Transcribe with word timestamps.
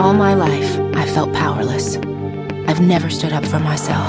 All 0.00 0.14
my 0.14 0.32
life, 0.32 0.78
I 0.94 1.04
felt 1.04 1.30
powerless. 1.34 1.96
I've 2.66 2.80
never 2.80 3.10
stood 3.10 3.34
up 3.34 3.44
for 3.44 3.58
myself. 3.58 4.08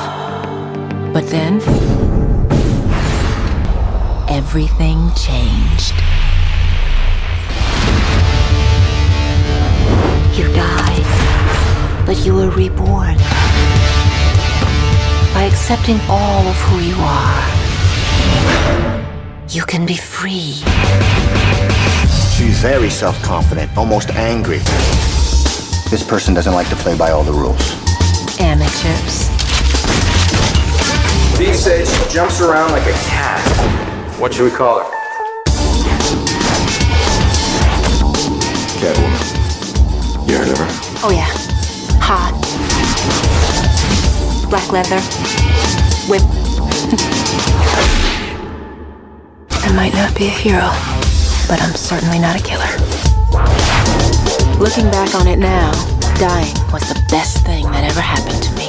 But 1.11 1.27
then, 1.27 1.59
everything 4.29 5.11
changed. 5.15 5.93
You 10.37 10.47
died, 10.55 12.05
but 12.05 12.25
you 12.25 12.35
were 12.35 12.49
reborn. 12.51 13.17
By 15.33 15.43
accepting 15.51 15.99
all 16.07 16.47
of 16.47 16.55
who 16.55 16.79
you 16.79 16.95
are, 16.99 17.43
you 19.49 19.63
can 19.63 19.85
be 19.85 19.97
free. 19.97 20.63
She's 22.33 22.61
very 22.61 22.89
self-confident, 22.89 23.77
almost 23.77 24.09
angry. 24.11 24.61
This 25.91 26.03
person 26.07 26.33
doesn't 26.33 26.53
like 26.53 26.69
to 26.69 26.75
play 26.77 26.95
by 26.97 27.11
all 27.11 27.21
the 27.21 27.33
rules. 27.33 27.59
Amateurs. 28.39 29.27
Dee 31.37 31.53
says 31.53 31.93
she 31.93 32.09
jumps 32.13 32.39
around 32.39 32.71
like 32.71 32.83
a 32.83 32.93
cat. 33.09 33.41
What 34.17 34.33
should 34.33 34.49
we 34.49 34.57
call 34.57 34.79
her? 34.79 34.85
Catwoman. 38.79 40.29
You 40.29 40.37
heard 40.37 40.47
of 40.47 40.57
her? 40.59 40.67
Oh, 41.03 41.11
yeah. 41.11 41.27
Hot. 41.99 42.39
Black 44.49 44.71
leather. 44.71 45.01
Whip. 46.07 46.21
I 49.65 49.73
might 49.75 49.93
not 49.93 50.15
be 50.15 50.27
a 50.27 50.29
hero, 50.29 50.71
but 51.49 51.61
I'm 51.61 51.75
certainly 51.75 52.17
not 52.17 52.39
a 52.39 52.41
killer. 52.41 53.00
Looking 54.59 54.89
back 54.91 55.15
on 55.15 55.27
it 55.27 55.39
now, 55.39 55.71
dying 56.19 56.53
was 56.71 56.87
the 56.87 57.01
best 57.09 57.45
thing 57.45 57.63
that 57.65 57.83
ever 57.83 58.01
happened 58.01 58.41
to 58.43 58.55
me. 58.55 58.67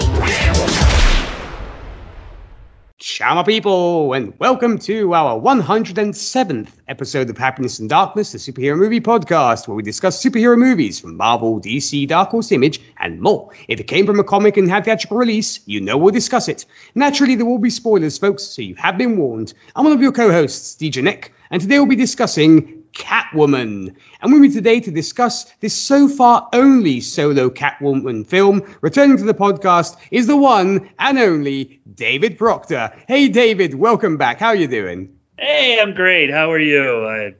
Ciao, 2.98 3.42
people, 3.42 4.12
and 4.12 4.32
welcome 4.38 4.78
to 4.78 5.12
our 5.12 5.38
107th 5.40 6.68
episode 6.88 7.28
of 7.28 7.36
Happiness 7.36 7.78
and 7.78 7.88
Darkness, 7.88 8.32
the 8.32 8.38
superhero 8.38 8.78
movie 8.78 9.00
podcast, 9.00 9.66
where 9.66 9.74
we 9.74 9.82
discuss 9.82 10.22
superhero 10.22 10.56
movies 10.56 11.00
from 11.00 11.16
Marvel, 11.16 11.60
DC, 11.60 12.06
Dark 12.08 12.30
Horse 12.30 12.52
Image, 12.52 12.80
and 13.00 13.20
more. 13.20 13.50
If 13.68 13.80
it 13.80 13.84
came 13.84 14.06
from 14.06 14.20
a 14.20 14.24
comic 14.24 14.56
and 14.56 14.70
had 14.70 14.84
theatrical 14.84 15.16
release, 15.16 15.60
you 15.66 15.80
know 15.80 15.98
we'll 15.98 16.12
discuss 16.12 16.48
it. 16.48 16.64
Naturally, 16.94 17.34
there 17.34 17.46
will 17.46 17.58
be 17.58 17.70
spoilers, 17.70 18.18
folks, 18.18 18.44
so 18.44 18.62
you 18.62 18.74
have 18.76 18.96
been 18.96 19.16
warned. 19.16 19.52
I'm 19.76 19.84
one 19.84 19.92
of 19.92 20.00
your 20.00 20.12
co-hosts, 20.12 20.76
DJ 20.76 21.02
Nick, 21.02 21.32
and 21.50 21.60
today 21.60 21.78
we'll 21.78 21.88
be 21.88 21.96
discussing 21.96 22.81
Catwoman. 22.94 23.94
And 24.20 24.32
with 24.32 24.42
me 24.42 24.50
today 24.50 24.80
to 24.80 24.90
discuss 24.90 25.44
this 25.60 25.74
so 25.74 26.08
far 26.08 26.48
only 26.52 27.00
solo 27.00 27.50
Catwoman 27.50 28.26
film, 28.26 28.62
returning 28.80 29.16
to 29.18 29.24
the 29.24 29.34
podcast, 29.34 29.96
is 30.10 30.26
the 30.26 30.36
one 30.36 30.90
and 30.98 31.18
only 31.18 31.80
David 31.94 32.38
Proctor. 32.38 32.92
Hey, 33.08 33.28
David, 33.28 33.74
welcome 33.74 34.16
back. 34.16 34.38
How 34.38 34.48
are 34.48 34.56
you 34.56 34.68
doing? 34.68 35.14
Hey, 35.38 35.80
I'm 35.80 35.94
great. 35.94 36.30
How 36.30 36.50
are 36.50 36.58
you? 36.60 37.06
I, 37.06 37.34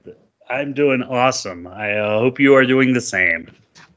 I'm 0.50 0.72
doing 0.72 1.03
awesome. 1.03 1.66
I 1.66 1.92
uh, 1.97 2.19
hope 2.19 2.41
you 2.41 2.55
are 2.55 2.66
doing 2.66 2.92
the 2.92 3.00
same. 3.00 3.50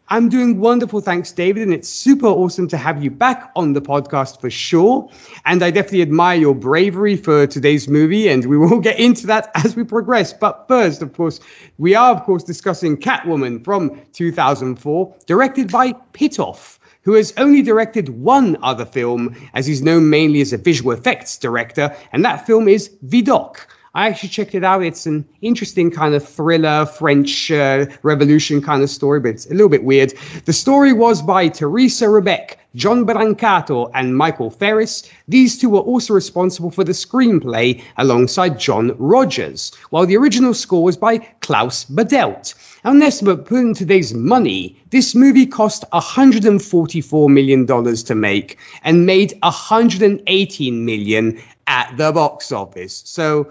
I'm 0.07 0.29
doing 0.29 0.59
wonderful, 0.59 1.01
thanks, 1.01 1.31
David, 1.31 1.63
and 1.63 1.73
it's 1.73 1.89
super 1.89 2.27
awesome 2.27 2.67
to 2.67 2.77
have 2.77 3.03
you 3.03 3.09
back 3.09 3.51
on 3.55 3.73
the 3.73 3.81
podcast 3.81 4.39
for 4.39 4.51
sure. 4.51 5.09
And 5.45 5.63
I 5.63 5.71
definitely 5.71 6.03
admire 6.03 6.37
your 6.37 6.53
bravery 6.53 7.17
for 7.17 7.47
today's 7.47 7.87
movie, 7.87 8.27
and 8.27 8.45
we 8.45 8.55
will 8.55 8.79
get 8.81 8.99
into 8.99 9.25
that 9.27 9.49
as 9.55 9.75
we 9.75 9.83
progress. 9.83 10.31
But 10.31 10.67
first, 10.67 11.01
of 11.01 11.13
course, 11.13 11.39
we 11.79 11.95
are, 11.95 12.11
of 12.13 12.21
course, 12.23 12.43
discussing 12.43 12.97
Catwoman 12.97 13.63
from 13.63 13.99
2004, 14.13 15.15
directed 15.25 15.71
by 15.71 15.93
Pitoff 16.13 16.77
who 17.01 17.13
has 17.13 17.33
only 17.37 17.61
directed 17.61 18.09
one 18.09 18.57
other 18.63 18.83
film, 18.83 19.35
as 19.53 19.67
he's 19.67 19.83
known 19.83 20.09
mainly 20.09 20.41
as 20.41 20.51
a 20.53 20.57
visual 20.57 20.91
effects 20.91 21.37
director, 21.37 21.95
and 22.11 22.25
that 22.25 22.47
film 22.47 22.67
is 22.67 22.89
Vidocq. 23.05 23.57
I 23.95 24.09
actually 24.09 24.27
checked 24.27 24.53
it 24.53 24.65
out. 24.65 24.83
It's 24.83 25.05
an 25.05 25.25
interesting 25.41 25.89
kind 25.89 26.13
of 26.15 26.27
thriller, 26.27 26.85
French 26.85 27.49
uh, 27.49 27.85
Revolution 28.03 28.61
kind 28.61 28.83
of 28.83 28.89
story, 28.89 29.21
but 29.21 29.29
it's 29.29 29.45
a 29.45 29.53
little 29.53 29.69
bit 29.69 29.85
weird. 29.85 30.13
The 30.43 30.51
story 30.51 30.91
was 30.91 31.21
by 31.21 31.47
Theresa 31.47 32.07
Rebeck, 32.07 32.55
John 32.75 33.05
Brancato, 33.05 33.89
and 33.93 34.17
Michael 34.17 34.49
Ferris. 34.49 35.09
These 35.29 35.57
two 35.57 35.69
were 35.69 35.79
also 35.79 36.13
responsible 36.13 36.71
for 36.71 36.83
the 36.83 36.91
screenplay 36.91 37.81
alongside 37.95 38.59
John 38.59 38.93
Rogers, 38.99 39.73
while 39.91 40.05
the 40.05 40.17
original 40.17 40.53
score 40.53 40.83
was 40.83 40.97
by 40.97 41.19
Klaus 41.39 41.85
Badelt. 41.85 42.53
An 42.83 43.01
estimate 43.01 43.45
put 43.45 43.59
in 43.59 43.73
today's 43.73 44.13
money, 44.13 44.77
this 44.89 45.15
movie 45.15 45.45
cost 45.45 45.85
$144 45.93 47.29
million 47.29 47.65
to 47.65 48.15
make 48.15 48.57
and 48.83 49.05
made 49.05 49.33
118 49.41 50.85
million 50.85 51.41
at 51.67 51.95
the 51.95 52.11
box 52.11 52.51
office. 52.51 53.01
So, 53.05 53.49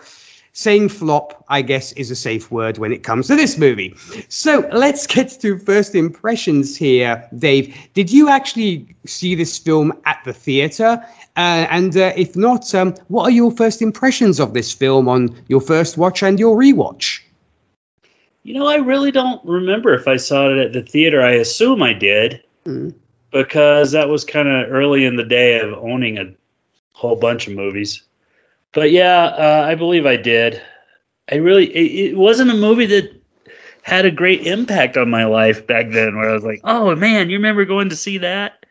saying 0.55 0.89
flop, 0.89 1.45
I 1.49 1.63
guess, 1.63 1.93
is 1.93 2.11
a 2.11 2.17
safe 2.17 2.51
word 2.51 2.79
when 2.79 2.93
it 2.93 3.03
comes 3.03 3.27
to 3.27 3.37
this 3.37 3.59
movie. 3.59 3.95
So 4.29 4.67
let's 4.73 5.07
get 5.07 5.29
to 5.43 5.59
first 5.59 5.95
impressions 5.95 6.77
here, 6.77 7.29
Dave. 7.37 7.77
Did 7.93 8.11
you 8.11 8.29
actually 8.29 8.87
see 9.05 9.35
this 9.35 9.59
film 9.59 9.93
at 10.07 10.21
the 10.25 10.33
theater? 10.33 11.05
Uh, 11.37 11.67
and 11.71 11.97
uh, 11.97 12.13
if 12.17 12.37
not, 12.37 12.73
um, 12.75 12.95
what 13.09 13.25
are 13.25 13.33
your 13.33 13.51
first 13.51 13.83
impressions 13.83 14.39
of 14.39 14.55
this 14.55 14.73
film 14.73 15.09
on 15.09 15.37
your 15.49 15.61
first 15.61 15.99
watch 15.99 16.23
and 16.23 16.39
your 16.39 16.57
rewatch? 16.57 17.21
You 18.45 18.55
know, 18.55 18.69
I 18.69 18.77
really 18.77 19.11
don't 19.11 19.45
remember 19.45 19.93
if 19.95 20.07
I 20.07 20.17
saw 20.17 20.51
it 20.51 20.59
at 20.59 20.73
the 20.73 20.83
theater. 20.83 21.21
I 21.21 21.33
assume 21.33 21.83
I 21.83 21.93
did 21.93 22.41
Mm. 22.65 22.95
because 23.31 23.93
that 23.93 24.09
was 24.09 24.25
kind 24.25 24.49
of 24.49 24.73
early 24.73 25.05
in 25.05 25.17
the 25.17 25.25
day 25.25 25.61
of 25.61 25.75
owning 25.75 26.17
a 26.17 26.33
whole 26.93 27.17
bunch 27.17 27.47
of 27.47 27.55
movies. 27.55 28.03
But 28.75 28.91
yeah, 28.91 29.25
uh, 29.27 29.65
I 29.67 29.77
believe 29.77 30.05
I 30.05 30.17
did. 30.17 30.61
I 31.31 31.37
really, 31.37 31.67
it, 31.67 32.11
it 32.11 32.17
wasn't 32.17 32.51
a 32.51 32.55
movie 32.55 32.87
that 32.87 33.23
had 33.83 34.05
a 34.05 34.11
great 34.11 34.47
impact 34.47 34.97
on 34.97 35.11
my 35.11 35.25
life 35.25 35.67
back 35.67 35.91
then 35.91 36.17
where 36.17 36.31
I 36.31 36.33
was 36.33 36.45
like, 36.45 36.61
oh 36.65 36.95
man, 36.97 37.31
you 37.31 37.37
remember 37.37 37.65
going 37.65 37.91
to 37.91 37.97
see 37.97 38.19
that? 38.19 38.65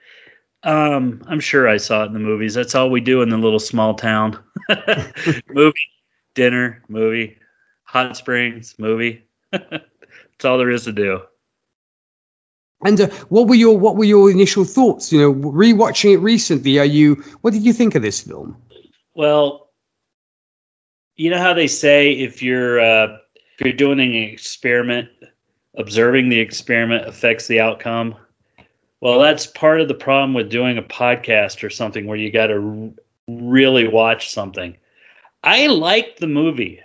Um, 0.64 1.22
I'm 1.28 1.40
sure 1.40 1.68
I 1.68 1.78
saw 1.78 2.04
it 2.04 2.08
in 2.08 2.14
the 2.14 2.20
movies. 2.20 2.54
That's 2.54 2.76
all 2.76 2.90
we 2.90 3.02
do 3.02 3.22
in 3.22 3.30
the 3.30 3.38
little 3.38 3.60
small 3.60 3.94
town. 3.94 4.40
movie, 5.50 5.90
dinner, 6.36 6.84
movie, 6.88 7.38
hot 7.84 8.16
springs, 8.18 8.76
movie. 8.78 9.24
That's 9.52 10.46
all 10.46 10.58
there 10.58 10.70
is 10.70 10.86
to 10.86 10.92
do. 10.92 11.22
And 12.86 13.00
uh, 13.00 13.08
what 13.30 13.48
were 13.48 13.56
your 13.56 13.78
what 13.78 13.96
were 13.96 14.04
your 14.04 14.30
initial 14.30 14.66
thoughts? 14.66 15.12
You 15.14 15.22
know, 15.22 15.34
rewatching 15.34 16.14
it 16.14 16.18
recently, 16.18 16.80
are 16.80 16.86
you 16.86 17.24
what 17.42 17.54
did 17.54 17.64
you 17.64 17.72
think 17.72 17.96
of 17.96 18.02
this 18.02 18.20
film? 18.22 18.58
Well, 19.16 19.63
you 21.16 21.30
know 21.30 21.40
how 21.40 21.54
they 21.54 21.68
say 21.68 22.12
if 22.12 22.42
you're 22.42 22.80
uh, 22.80 23.18
if 23.36 23.66
you're 23.66 23.74
doing 23.74 24.00
an 24.00 24.16
experiment, 24.16 25.10
observing 25.76 26.30
the 26.30 26.40
experiment 26.40 27.08
affects 27.08 27.48
the 27.48 27.60
outcome. 27.60 28.16
Well, 29.02 29.20
that's 29.20 29.46
part 29.48 29.82
of 29.82 29.88
the 29.88 29.94
problem 29.94 30.34
with 30.34 30.50
doing 30.50 30.78
a 30.78 30.84
podcast 30.84 31.64
or 31.64 31.70
something 31.70 32.08
where 32.08 32.18
you 32.18 32.32
got 32.32 32.48
to 32.48 32.94
r- 33.28 33.36
really 33.36 33.88
watch 33.88 34.32
something. 34.32 34.78
I 35.44 35.68
liked 35.68 36.20
the 36.20 36.28
movie, 36.28 36.80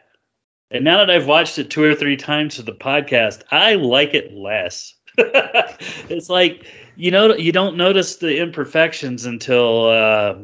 and 0.71 0.84
now 0.84 0.99
that 0.99 1.10
I've 1.10 1.28
watched 1.28 1.59
it 1.59 1.71
two 1.71 1.84
or 1.84 1.95
three 1.95 2.16
times 2.16 2.56
for 2.56 2.62
the 2.62 2.72
podcast, 2.72 3.43
I 3.50 3.75
like 3.75 4.15
it 4.15 4.34
less. 4.34 4.95
it's 5.16 6.28
like 6.28 6.66
you 6.97 7.10
know 7.10 7.34
you 7.34 7.53
don't 7.53 7.77
notice 7.77 8.16
the 8.16 8.41
imperfections 8.41 9.25
until 9.25 9.87
uh, 9.87 10.37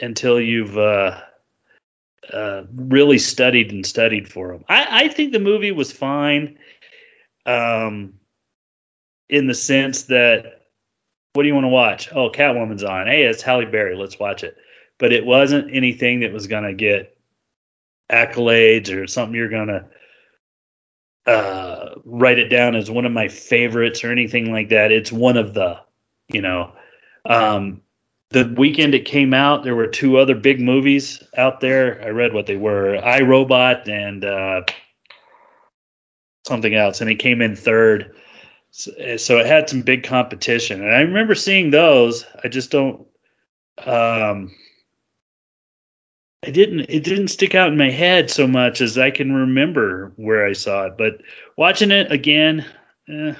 until 0.00 0.40
you've 0.40 0.78
uh, 0.78 1.20
uh, 2.32 2.64
really 2.74 3.18
studied 3.18 3.72
and 3.72 3.86
studied 3.86 4.28
for 4.28 4.52
them. 4.52 4.64
I, 4.68 5.04
I 5.04 5.08
think 5.08 5.32
the 5.32 5.38
movie 5.38 5.72
was 5.72 5.92
fine, 5.92 6.58
um, 7.46 8.14
in 9.28 9.46
the 9.46 9.54
sense 9.54 10.04
that 10.04 10.62
what 11.32 11.42
do 11.42 11.48
you 11.48 11.54
want 11.54 11.64
to 11.64 11.68
watch? 11.68 12.12
Oh, 12.12 12.30
Catwoman's 12.30 12.84
on. 12.84 13.06
Hey, 13.06 13.24
it's 13.24 13.42
Halle 13.42 13.64
Berry. 13.66 13.96
Let's 13.96 14.18
watch 14.18 14.44
it. 14.44 14.56
But 14.98 15.12
it 15.12 15.24
wasn't 15.24 15.74
anything 15.74 16.20
that 16.20 16.32
was 16.32 16.46
going 16.46 16.64
to 16.64 16.74
get 16.74 17.16
accolades 18.10 18.94
or 18.94 19.06
something 19.06 19.34
you're 19.34 19.48
going 19.48 19.68
to 19.68 19.86
uh, 21.26 21.94
write 22.04 22.38
it 22.38 22.48
down 22.48 22.74
as 22.74 22.90
one 22.90 23.06
of 23.06 23.12
my 23.12 23.28
favorites 23.28 24.04
or 24.04 24.10
anything 24.12 24.52
like 24.52 24.68
that. 24.68 24.92
It's 24.92 25.12
one 25.12 25.36
of 25.36 25.54
the, 25.54 25.80
you 26.28 26.42
know, 26.42 26.72
um, 27.24 27.81
the 28.32 28.54
weekend 28.56 28.94
it 28.94 29.04
came 29.04 29.34
out, 29.34 29.64
there 29.64 29.76
were 29.76 29.86
two 29.86 30.18
other 30.18 30.34
big 30.34 30.60
movies 30.60 31.22
out 31.36 31.60
there. 31.60 32.02
I 32.02 32.08
read 32.08 32.32
what 32.32 32.46
they 32.46 32.56
were: 32.56 32.96
I 32.96 33.20
Robot 33.20 33.88
and 33.88 34.24
uh, 34.24 34.62
something 36.46 36.74
else, 36.74 37.00
and 37.00 37.10
it 37.10 37.16
came 37.16 37.42
in 37.42 37.56
third. 37.56 38.14
So, 38.70 39.16
so 39.18 39.38
it 39.38 39.46
had 39.46 39.68
some 39.68 39.82
big 39.82 40.02
competition, 40.02 40.82
and 40.82 40.94
I 40.94 41.00
remember 41.00 41.34
seeing 41.34 41.70
those. 41.70 42.24
I 42.42 42.48
just 42.48 42.70
don't. 42.70 43.06
Um, 43.84 44.54
I 46.44 46.50
didn't. 46.50 46.80
It 46.88 47.04
didn't 47.04 47.28
stick 47.28 47.54
out 47.54 47.68
in 47.68 47.78
my 47.78 47.90
head 47.90 48.30
so 48.30 48.46
much 48.46 48.80
as 48.80 48.98
I 48.98 49.10
can 49.10 49.32
remember 49.32 50.12
where 50.16 50.46
I 50.46 50.54
saw 50.54 50.86
it. 50.86 50.94
But 50.96 51.20
watching 51.56 51.90
it 51.90 52.10
again, 52.10 52.64
eh, 53.08 53.34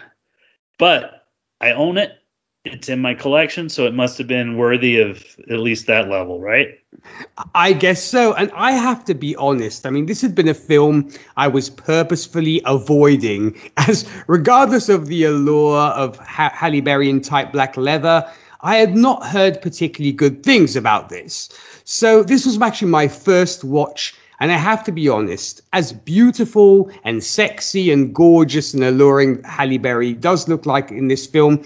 but 0.79 1.27
I 1.61 1.73
own 1.73 1.99
it. 1.99 2.13
It's 2.65 2.89
in 2.89 3.01
my 3.01 3.15
collection, 3.15 3.69
so 3.69 3.87
it 3.87 3.95
must 3.95 4.19
have 4.19 4.29
been 4.29 4.57
worthy 4.57 5.01
of 5.01 5.25
at 5.51 5.59
least 5.59 5.89
that 5.89 6.09
level, 6.09 6.41
right? 6.41 6.79
I 7.57 7.73
guess 7.73 8.01
so. 8.01 8.35
And 8.35 8.53
I 8.55 8.71
have 8.71 9.05
to 9.07 9.15
be 9.15 9.35
honest. 9.35 9.85
I 9.85 9.91
mean, 9.91 10.07
this 10.07 10.21
had 10.21 10.37
been 10.37 10.47
a 10.47 10.55
film 10.55 11.11
I 11.37 11.49
was 11.49 11.69
purposefully 11.69 12.63
avoiding, 12.65 13.59
as 13.79 14.09
regardless 14.29 14.89
of 14.89 15.07
the 15.07 15.25
allure 15.25 15.81
of 15.81 16.17
ha- 16.19 16.53
Halle 16.55 16.81
Berry 16.81 17.11
in 17.11 17.21
tight 17.21 17.53
black 17.53 17.77
leather, 17.77 18.25
I 18.61 18.77
had 18.77 18.97
not 18.97 19.27
heard 19.27 19.61
particularly 19.61 20.13
good 20.13 20.45
things 20.45 20.77
about 20.77 21.09
this. 21.09 21.49
So 21.83 22.23
this 22.23 22.47
was 22.47 22.61
actually 22.63 22.93
my 22.93 23.09
first 23.09 23.65
watch. 23.65 24.15
And 24.39 24.53
I 24.53 24.57
have 24.57 24.85
to 24.85 24.93
be 24.93 25.09
honest, 25.09 25.63
as 25.73 25.93
beautiful 25.93 26.91
and 27.05 27.23
sexy 27.23 27.93
and 27.93 28.15
gorgeous 28.15 28.73
and 28.75 28.83
alluring 28.85 29.43
Halle 29.43 29.79
Berry 29.79 30.15
does 30.15 30.49
look 30.49 30.67
like 30.67 30.91
in 30.91 31.09
this 31.09 31.27
film, 31.27 31.63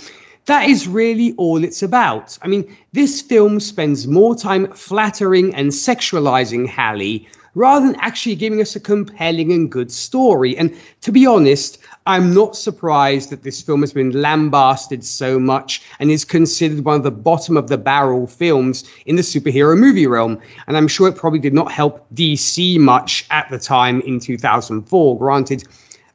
that 0.46 0.68
is 0.68 0.88
really 0.88 1.34
all 1.36 1.62
it's 1.62 1.82
about. 1.82 2.38
I 2.42 2.48
mean, 2.48 2.76
this 2.92 3.20
film 3.20 3.60
spends 3.60 4.06
more 4.06 4.34
time 4.34 4.72
flattering 4.72 5.54
and 5.54 5.70
sexualizing 5.70 6.66
Halle 6.66 7.26
rather 7.56 7.86
than 7.86 7.96
actually 8.00 8.34
giving 8.34 8.60
us 8.60 8.76
a 8.76 8.80
compelling 8.80 9.50
and 9.50 9.72
good 9.72 9.90
story. 9.90 10.56
And 10.56 10.76
to 11.00 11.10
be 11.10 11.26
honest, 11.26 11.78
I'm 12.04 12.34
not 12.34 12.54
surprised 12.54 13.30
that 13.30 13.42
this 13.42 13.62
film 13.62 13.80
has 13.80 13.94
been 13.94 14.10
lambasted 14.12 15.02
so 15.02 15.40
much 15.40 15.82
and 15.98 16.10
is 16.10 16.24
considered 16.24 16.84
one 16.84 16.96
of 16.96 17.02
the 17.02 17.10
bottom 17.10 17.56
of 17.56 17.68
the 17.68 17.78
barrel 17.78 18.26
films 18.26 18.84
in 19.06 19.16
the 19.16 19.22
superhero 19.22 19.76
movie 19.76 20.06
realm. 20.06 20.38
And 20.66 20.76
I'm 20.76 20.86
sure 20.86 21.08
it 21.08 21.16
probably 21.16 21.38
did 21.38 21.54
not 21.54 21.72
help 21.72 22.06
DC 22.14 22.78
much 22.78 23.26
at 23.30 23.48
the 23.48 23.58
time 23.58 24.02
in 24.02 24.20
2004. 24.20 25.18
Granted, 25.18 25.64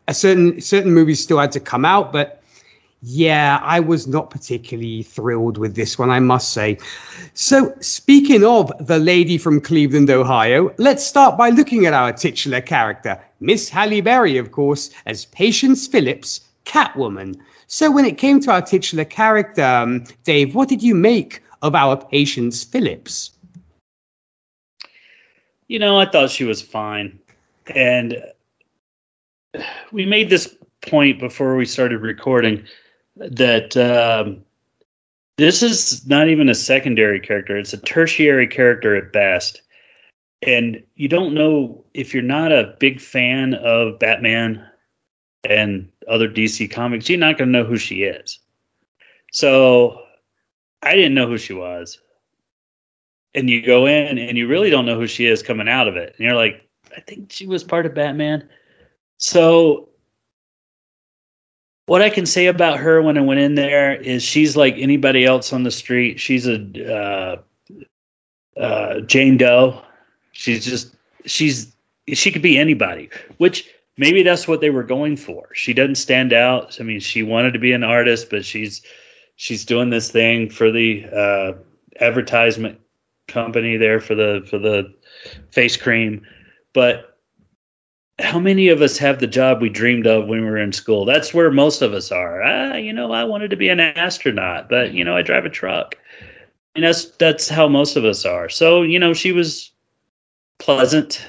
a 0.07 0.13
certain 0.13 0.61
certain 0.61 0.93
movies 0.93 1.21
still 1.21 1.39
had 1.39 1.51
to 1.53 1.59
come 1.59 1.85
out, 1.85 2.13
but 2.13 2.40
yeah, 3.03 3.59
I 3.63 3.79
was 3.79 4.07
not 4.07 4.29
particularly 4.29 5.01
thrilled 5.01 5.57
with 5.57 5.75
this 5.75 5.97
one, 5.97 6.11
I 6.11 6.19
must 6.19 6.53
say. 6.53 6.77
So, 7.33 7.73
speaking 7.79 8.43
of 8.43 8.71
the 8.79 8.99
lady 8.99 9.39
from 9.39 9.59
Cleveland, 9.59 10.11
Ohio, 10.11 10.71
let's 10.77 11.03
start 11.03 11.35
by 11.35 11.49
looking 11.49 11.87
at 11.87 11.93
our 11.93 12.13
titular 12.13 12.61
character, 12.61 13.19
Miss 13.39 13.69
Halle 13.69 14.01
Berry, 14.01 14.37
of 14.37 14.51
course, 14.51 14.91
as 15.07 15.25
Patience 15.25 15.87
Phillips, 15.87 16.41
Catwoman. 16.65 17.39
So, 17.65 17.89
when 17.89 18.05
it 18.05 18.19
came 18.19 18.39
to 18.41 18.51
our 18.51 18.61
titular 18.61 19.05
character, 19.05 19.63
um, 19.63 20.03
Dave, 20.23 20.53
what 20.53 20.69
did 20.69 20.83
you 20.83 20.93
make 20.93 21.41
of 21.63 21.73
our 21.73 21.97
Patience 21.97 22.63
Phillips? 22.63 23.31
You 25.67 25.79
know, 25.79 25.97
I 25.97 26.05
thought 26.05 26.29
she 26.29 26.43
was 26.43 26.61
fine. 26.61 27.17
And 27.73 28.23
we 29.91 30.05
made 30.05 30.29
this 30.29 30.55
point 30.81 31.19
before 31.19 31.55
we 31.55 31.65
started 31.65 32.01
recording 32.01 32.63
that 33.29 33.77
um, 33.77 34.43
this 35.37 35.63
is 35.63 36.07
not 36.07 36.29
even 36.29 36.49
a 36.49 36.55
secondary 36.55 37.19
character; 37.19 37.57
it's 37.57 37.73
a 37.73 37.77
tertiary 37.77 38.47
character 38.47 38.95
at 38.95 39.13
best. 39.13 39.61
And 40.43 40.81
you 40.95 41.07
don't 41.07 41.35
know 41.35 41.85
if 41.93 42.13
you're 42.13 42.23
not 42.23 42.51
a 42.51 42.75
big 42.79 42.99
fan 42.99 43.53
of 43.53 43.99
Batman 43.99 44.65
and 45.47 45.89
other 46.07 46.27
DC 46.27 46.71
comics, 46.71 47.09
you're 47.09 47.19
not 47.19 47.37
going 47.37 47.51
to 47.51 47.59
know 47.59 47.65
who 47.65 47.77
she 47.77 48.03
is. 48.03 48.39
So 49.31 50.01
I 50.81 50.95
didn't 50.95 51.13
know 51.13 51.27
who 51.27 51.37
she 51.37 51.53
was. 51.53 51.99
And 53.33 53.49
you 53.49 53.61
go 53.61 53.85
in 53.85 54.17
and 54.17 54.37
you 54.37 54.47
really 54.47 54.69
don't 54.69 54.85
know 54.85 54.99
who 54.99 55.07
she 55.07 55.25
is 55.25 55.41
coming 55.41 55.69
out 55.69 55.87
of 55.87 55.95
it. 55.95 56.15
And 56.17 56.25
you're 56.25 56.35
like, 56.35 56.67
I 56.95 56.99
think 57.01 57.31
she 57.31 57.47
was 57.47 57.63
part 57.63 57.85
of 57.85 57.93
Batman. 57.93 58.49
So 59.17 59.89
what 61.91 62.01
I 62.01 62.09
can 62.09 62.25
say 62.25 62.45
about 62.45 62.79
her 62.79 63.01
when 63.01 63.17
I 63.17 63.21
went 63.21 63.41
in 63.41 63.55
there 63.55 63.93
is 63.93 64.23
she's 64.23 64.55
like 64.55 64.75
anybody 64.77 65.25
else 65.25 65.51
on 65.51 65.63
the 65.63 65.71
street. 65.71 66.21
She's 66.21 66.47
a 66.47 67.41
uh, 68.57 68.57
uh, 68.57 69.01
Jane 69.01 69.35
Doe. 69.35 69.81
She's 70.31 70.63
just 70.63 70.95
she's 71.25 71.75
she 72.13 72.31
could 72.31 72.41
be 72.41 72.57
anybody, 72.57 73.09
which 73.39 73.69
maybe 73.97 74.23
that's 74.23 74.47
what 74.47 74.61
they 74.61 74.69
were 74.69 74.83
going 74.83 75.17
for. 75.17 75.53
She 75.53 75.73
doesn't 75.73 75.95
stand 75.95 76.31
out. 76.31 76.77
I 76.79 76.83
mean, 76.83 77.01
she 77.01 77.23
wanted 77.23 77.51
to 77.51 77.59
be 77.59 77.73
an 77.73 77.83
artist, 77.83 78.29
but 78.29 78.45
she's 78.45 78.81
she's 79.35 79.65
doing 79.65 79.89
this 79.89 80.09
thing 80.09 80.49
for 80.49 80.71
the 80.71 81.05
uh, 81.13 81.53
advertisement 81.99 82.79
company 83.27 83.75
there 83.75 83.99
for 83.99 84.15
the 84.15 84.47
for 84.49 84.59
the 84.59 84.95
face 85.51 85.75
cream, 85.75 86.25
but 86.71 87.10
how 88.21 88.39
many 88.39 88.69
of 88.69 88.81
us 88.81 88.97
have 88.97 89.19
the 89.19 89.27
job 89.27 89.61
we 89.61 89.69
dreamed 89.69 90.07
of 90.07 90.27
when 90.27 90.41
we 90.41 90.49
were 90.49 90.57
in 90.57 90.73
school? 90.73 91.05
That's 91.05 91.33
where 91.33 91.51
most 91.51 91.81
of 91.81 91.93
us 91.93 92.11
are. 92.11 92.41
Ah, 92.41 92.75
you 92.75 92.93
know, 92.93 93.11
I 93.11 93.23
wanted 93.23 93.49
to 93.49 93.55
be 93.55 93.69
an 93.69 93.79
astronaut, 93.79 94.69
but 94.69 94.93
you 94.93 95.03
know, 95.03 95.15
I 95.15 95.21
drive 95.21 95.45
a 95.45 95.49
truck. 95.49 95.97
And 96.75 96.85
that's 96.85 97.05
that's 97.17 97.49
how 97.49 97.67
most 97.67 97.97
of 97.97 98.05
us 98.05 98.25
are. 98.25 98.47
So, 98.47 98.83
you 98.83 98.99
know, 98.99 99.13
she 99.13 99.31
was 99.31 99.71
pleasant. 100.59 101.25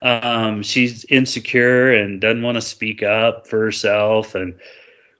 Um, 0.00 0.62
she's 0.62 1.04
insecure 1.06 1.92
and 1.92 2.20
doesn't 2.20 2.42
want 2.42 2.56
to 2.56 2.62
speak 2.62 3.02
up 3.02 3.46
for 3.46 3.60
herself 3.60 4.34
and 4.34 4.54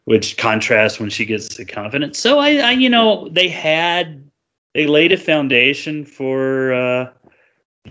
which 0.04 0.36
contrasts 0.36 1.00
when 1.00 1.10
she 1.10 1.24
gets 1.24 1.56
the 1.56 1.64
confidence. 1.64 2.18
So 2.18 2.38
I, 2.38 2.56
I 2.56 2.70
you 2.72 2.90
know, 2.90 3.28
they 3.30 3.48
had 3.48 4.30
they 4.74 4.86
laid 4.86 5.12
a 5.12 5.16
foundation 5.16 6.04
for 6.04 6.72
uh 6.72 7.10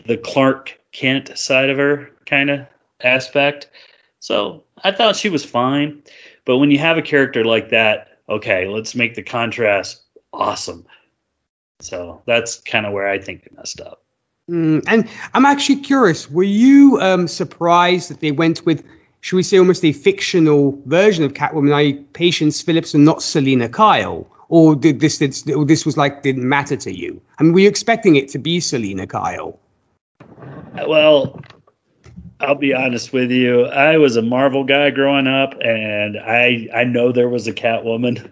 the 0.06 0.18
Clark 0.18 0.80
Kent 0.92 1.38
side 1.38 1.69
of 1.69 1.77
her 1.77 2.12
kind 2.25 2.49
of 2.49 2.65
aspect. 3.01 3.69
So 4.19 4.63
I 4.83 4.91
thought 4.91 5.15
she 5.15 5.29
was 5.29 5.43
fine. 5.43 6.01
But 6.45 6.57
when 6.57 6.71
you 6.71 6.77
have 6.79 6.97
a 6.97 7.01
character 7.01 7.45
like 7.45 7.69
that, 7.69 8.19
okay, 8.29 8.67
let's 8.67 8.95
make 8.95 9.15
the 9.15 9.23
contrast 9.23 10.01
awesome. 10.31 10.85
So 11.79 12.21
that's 12.25 12.61
kind 12.61 12.85
of 12.85 12.93
where 12.93 13.07
I 13.07 13.19
think 13.19 13.43
they 13.43 13.55
messed 13.55 13.81
up. 13.81 14.03
Mm, 14.49 14.83
and 14.87 15.09
I'm 15.33 15.45
actually 15.45 15.77
curious, 15.77 16.29
were 16.29 16.43
you 16.43 16.99
um, 17.01 17.27
surprised 17.27 18.09
that 18.09 18.19
they 18.19 18.31
went 18.31 18.65
with, 18.65 18.83
should 19.21 19.37
we 19.37 19.43
say, 19.43 19.57
almost 19.57 19.85
a 19.85 19.93
fictional 19.93 20.77
version 20.85 21.23
of 21.23 21.33
Catwoman, 21.33 21.73
i.e., 21.75 21.93
Patience 22.13 22.61
Phillips 22.61 22.93
and 22.93 23.05
not 23.05 23.21
Selina 23.21 23.69
Kyle? 23.69 24.27
Or 24.49 24.75
did 24.75 24.99
this, 24.99 25.17
did, 25.17 25.49
or 25.51 25.65
this 25.65 25.85
was 25.85 25.97
like, 25.97 26.23
didn't 26.23 26.47
matter 26.47 26.75
to 26.75 26.91
you? 26.95 27.21
I 27.39 27.43
mean, 27.43 27.53
were 27.53 27.61
you 27.61 27.69
expecting 27.69 28.15
it 28.17 28.27
to 28.29 28.37
be 28.37 28.59
Selina 28.59 29.07
Kyle? 29.07 29.57
Well, 30.87 31.41
I'll 32.39 32.56
be 32.56 32.74
honest 32.74 33.13
with 33.13 33.31
you. 33.31 33.65
I 33.65 33.97
was 33.97 34.15
a 34.15 34.21
Marvel 34.21 34.63
guy 34.63 34.89
growing 34.89 35.27
up, 35.27 35.56
and 35.62 36.18
I 36.18 36.68
I 36.74 36.83
know 36.83 37.12
there 37.12 37.30
was 37.30 37.47
a 37.47 37.53
Catwoman. 37.53 38.31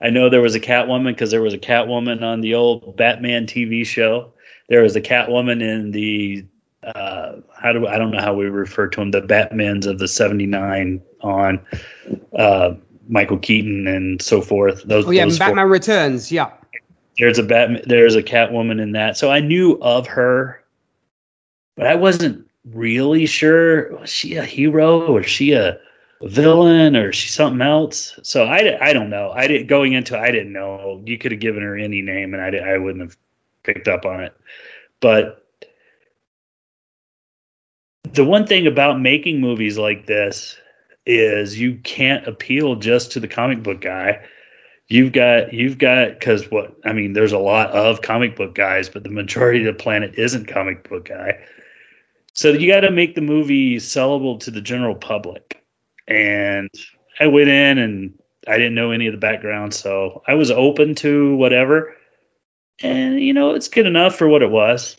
I 0.00 0.10
know 0.10 0.28
there 0.28 0.40
was 0.40 0.54
a 0.54 0.60
Catwoman 0.60 1.12
because 1.12 1.30
there 1.30 1.42
was 1.42 1.54
a 1.54 1.58
Catwoman 1.58 2.22
on 2.22 2.40
the 2.40 2.54
old 2.54 2.96
Batman 2.96 3.46
TV 3.46 3.86
show. 3.86 4.32
There 4.68 4.82
was 4.82 4.96
a 4.96 5.00
Catwoman 5.00 5.62
in 5.62 5.92
the 5.92 6.44
uh, 6.82 7.36
how 7.54 7.72
do 7.72 7.86
I 7.86 7.98
don't 7.98 8.10
know 8.10 8.20
how 8.20 8.34
we 8.34 8.46
refer 8.46 8.88
to 8.88 9.00
them 9.00 9.12
the 9.12 9.22
Batmans 9.22 9.86
of 9.86 9.98
the 9.98 10.08
'79 10.08 11.00
on 11.20 11.60
uh, 12.36 12.74
Michael 13.08 13.38
Keaton 13.38 13.86
and 13.86 14.20
so 14.20 14.40
forth. 14.40 14.82
Those, 14.84 15.06
oh 15.06 15.10
yeah, 15.10 15.24
those 15.24 15.38
Batman 15.38 15.66
four. 15.66 15.72
Returns. 15.72 16.32
Yeah, 16.32 16.50
there's 17.18 17.38
a 17.38 17.44
Batman. 17.44 17.82
There's 17.86 18.16
a 18.16 18.22
Catwoman 18.22 18.80
in 18.80 18.92
that, 18.92 19.16
so 19.16 19.30
I 19.30 19.40
knew 19.40 19.78
of 19.80 20.06
her 20.08 20.62
but 21.76 21.86
I 21.86 21.94
wasn't 21.94 22.46
really 22.64 23.26
sure 23.26 23.96
was 23.96 24.10
she 24.10 24.36
a 24.36 24.44
hero 24.44 25.06
or 25.06 25.22
she 25.22 25.52
a 25.52 25.78
villain 26.22 26.96
or 26.96 27.12
she 27.12 27.28
something 27.28 27.60
else. 27.60 28.18
So 28.22 28.44
I, 28.44 28.78
I 28.80 28.92
don't 28.92 29.10
know. 29.10 29.32
I 29.34 29.46
didn't 29.46 29.66
going 29.66 29.92
into 29.92 30.18
I 30.18 30.30
didn't 30.30 30.52
know. 30.52 31.02
You 31.04 31.18
could 31.18 31.32
have 31.32 31.40
given 31.40 31.62
her 31.62 31.76
any 31.76 32.02
name 32.02 32.34
and 32.34 32.42
I 32.42 32.74
I 32.74 32.78
wouldn't 32.78 33.02
have 33.02 33.16
picked 33.64 33.88
up 33.88 34.04
on 34.04 34.22
it. 34.22 34.36
But 35.00 35.44
the 38.12 38.24
one 38.24 38.46
thing 38.46 38.66
about 38.66 39.00
making 39.00 39.40
movies 39.40 39.78
like 39.78 40.06
this 40.06 40.56
is 41.06 41.58
you 41.58 41.76
can't 41.82 42.26
appeal 42.28 42.76
just 42.76 43.10
to 43.12 43.20
the 43.20 43.28
comic 43.28 43.62
book 43.62 43.80
guy. 43.80 44.24
You've 44.88 45.12
got 45.12 45.52
you've 45.52 45.78
got 45.78 46.10
because 46.10 46.50
what 46.50 46.76
I 46.84 46.92
mean, 46.92 47.14
there's 47.14 47.32
a 47.32 47.38
lot 47.38 47.70
of 47.70 48.02
comic 48.02 48.36
book 48.36 48.54
guys, 48.54 48.88
but 48.88 49.02
the 49.02 49.10
majority 49.10 49.66
of 49.66 49.76
the 49.76 49.82
planet 49.82 50.14
isn't 50.16 50.46
comic 50.46 50.88
book 50.88 51.06
guy. 51.06 51.38
So 52.34 52.50
you 52.52 52.70
got 52.70 52.80
to 52.80 52.90
make 52.90 53.14
the 53.14 53.20
movie 53.20 53.76
sellable 53.76 54.40
to 54.40 54.50
the 54.50 54.60
general 54.60 54.94
public. 54.94 55.62
And 56.08 56.70
I 57.20 57.26
went 57.26 57.48
in 57.48 57.78
and 57.78 58.14
I 58.48 58.56
didn't 58.56 58.74
know 58.74 58.90
any 58.90 59.06
of 59.06 59.12
the 59.12 59.18
background, 59.18 59.74
so 59.74 60.22
I 60.26 60.34
was 60.34 60.50
open 60.50 60.94
to 60.96 61.36
whatever. 61.36 61.94
And 62.82 63.20
you 63.20 63.32
know, 63.32 63.54
it's 63.54 63.68
good 63.68 63.86
enough 63.86 64.16
for 64.16 64.28
what 64.28 64.42
it 64.42 64.50
was. 64.50 64.96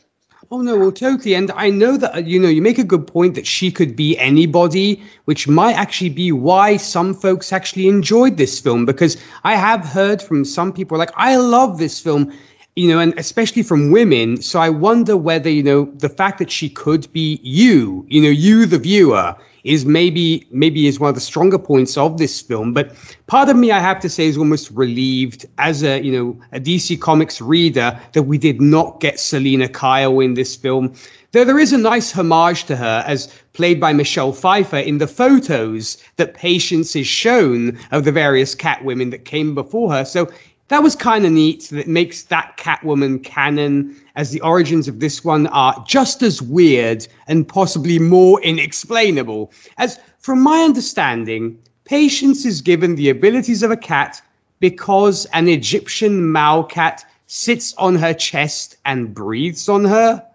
Oh 0.51 0.61
no, 0.61 0.77
well, 0.77 0.91
totally. 0.91 1.33
And 1.33 1.51
I 1.55 1.69
know 1.69 1.97
that 1.97 2.27
you 2.27 2.39
know 2.39 2.47
you 2.47 2.61
make 2.61 2.77
a 2.77 2.83
good 2.83 3.07
point 3.07 3.33
that 3.35 3.47
she 3.47 3.71
could 3.71 3.95
be 3.95 4.17
anybody, 4.19 5.01
which 5.25 5.47
might 5.47 5.73
actually 5.73 6.11
be 6.11 6.31
why 6.31 6.77
some 6.77 7.13
folks 7.13 7.51
actually 7.51 7.87
enjoyed 7.87 8.37
this 8.37 8.59
film. 8.59 8.85
Because 8.85 9.17
I 9.43 9.55
have 9.55 9.83
heard 9.83 10.21
from 10.21 10.45
some 10.45 10.71
people 10.71 10.97
like, 10.97 11.11
I 11.15 11.37
love 11.37 11.79
this 11.79 11.99
film, 11.99 12.31
you 12.75 12.89
know, 12.89 12.99
and 12.99 13.13
especially 13.17 13.63
from 13.63 13.91
women. 13.91 14.41
So 14.41 14.59
I 14.59 14.69
wonder 14.69 15.15
whether, 15.15 15.49
you 15.49 15.63
know, 15.63 15.85
the 15.95 16.09
fact 16.09 16.39
that 16.39 16.51
she 16.51 16.69
could 16.69 17.11
be 17.13 17.39
you, 17.43 18.05
you 18.09 18.21
know, 18.21 18.29
you, 18.29 18.65
the 18.65 18.79
viewer, 18.79 19.35
is 19.63 19.85
maybe 19.85 20.45
maybe 20.51 20.87
is 20.87 20.99
one 20.99 21.09
of 21.09 21.15
the 21.15 21.21
stronger 21.21 21.57
points 21.57 21.97
of 21.97 22.17
this 22.17 22.41
film. 22.41 22.73
But 22.73 22.93
part 23.27 23.49
of 23.49 23.55
me, 23.55 23.71
I 23.71 23.79
have 23.79 23.99
to 24.01 24.09
say, 24.09 24.25
is 24.25 24.37
almost 24.37 24.69
relieved 24.71 25.45
as 25.57 25.83
a 25.83 26.01
you 26.01 26.11
know 26.11 26.41
a 26.51 26.59
DC 26.59 26.99
Comics 26.99 27.41
reader 27.41 27.99
that 28.13 28.23
we 28.23 28.37
did 28.37 28.61
not 28.61 28.99
get 28.99 29.19
Selina 29.19 29.69
Kyle 29.69 30.19
in 30.19 30.33
this 30.33 30.55
film. 30.55 30.93
Though 31.31 31.45
there 31.45 31.59
is 31.59 31.73
a 31.73 31.77
nice 31.77 32.11
homage 32.11 32.65
to 32.65 32.75
her 32.75 33.03
as 33.07 33.33
played 33.53 33.79
by 33.79 33.93
Michelle 33.93 34.33
Pfeiffer 34.33 34.77
in 34.77 34.97
the 34.99 35.07
photos 35.07 35.97
that 36.17 36.35
Patience 36.35 36.95
is 36.95 37.07
shown 37.07 37.79
of 37.91 38.03
the 38.03 38.11
various 38.11 38.53
Catwomen 38.53 39.11
that 39.11 39.25
came 39.25 39.55
before 39.55 39.91
her. 39.91 40.05
So 40.05 40.29
that 40.73 40.81
was 40.81 40.95
kind 40.95 41.23
of 41.23 41.31
neat. 41.31 41.69
That 41.69 41.87
makes 41.87 42.23
that 42.23 42.57
Catwoman 42.57 43.23
canon, 43.23 43.95
as 44.15 44.31
the 44.31 44.41
origins 44.41 44.87
of 44.87 44.99
this 44.99 45.23
one 45.23 45.45
are 45.47 45.83
just 45.87 46.23
as 46.23 46.41
weird 46.41 47.07
and 47.27 47.47
possibly 47.47 47.99
more 47.99 48.41
inexplainable. 48.41 49.51
As 49.77 49.99
from 50.17 50.41
my 50.41 50.63
understanding, 50.63 51.59
Patience 51.85 52.43
is 52.43 52.61
given 52.61 52.95
the 52.95 53.09
abilities 53.09 53.61
of 53.61 53.69
a 53.69 53.77
cat 53.77 54.19
because 54.59 55.25
an 55.27 55.47
Egyptian 55.47 56.31
Mau 56.31 56.63
cat 56.63 57.05
sits 57.27 57.75
on 57.75 57.95
her 57.95 58.13
chest 58.13 58.77
and 58.85 59.13
breathes 59.13 59.69
on 59.69 59.85
her. 59.85 60.25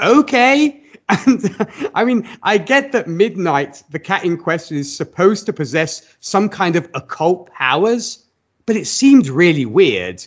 Okay. 0.00 0.80
And 1.10 1.54
I 1.94 2.02
mean, 2.02 2.26
I 2.44 2.56
get 2.56 2.92
that 2.92 3.06
Midnight, 3.06 3.82
the 3.90 3.98
cat 3.98 4.24
in 4.24 4.38
question, 4.38 4.78
is 4.78 4.96
supposed 4.96 5.44
to 5.44 5.52
possess 5.52 6.16
some 6.20 6.48
kind 6.48 6.76
of 6.76 6.88
occult 6.94 7.50
powers 7.50 8.23
but 8.66 8.76
it 8.76 8.86
seemed 8.86 9.28
really 9.28 9.66
weird. 9.66 10.24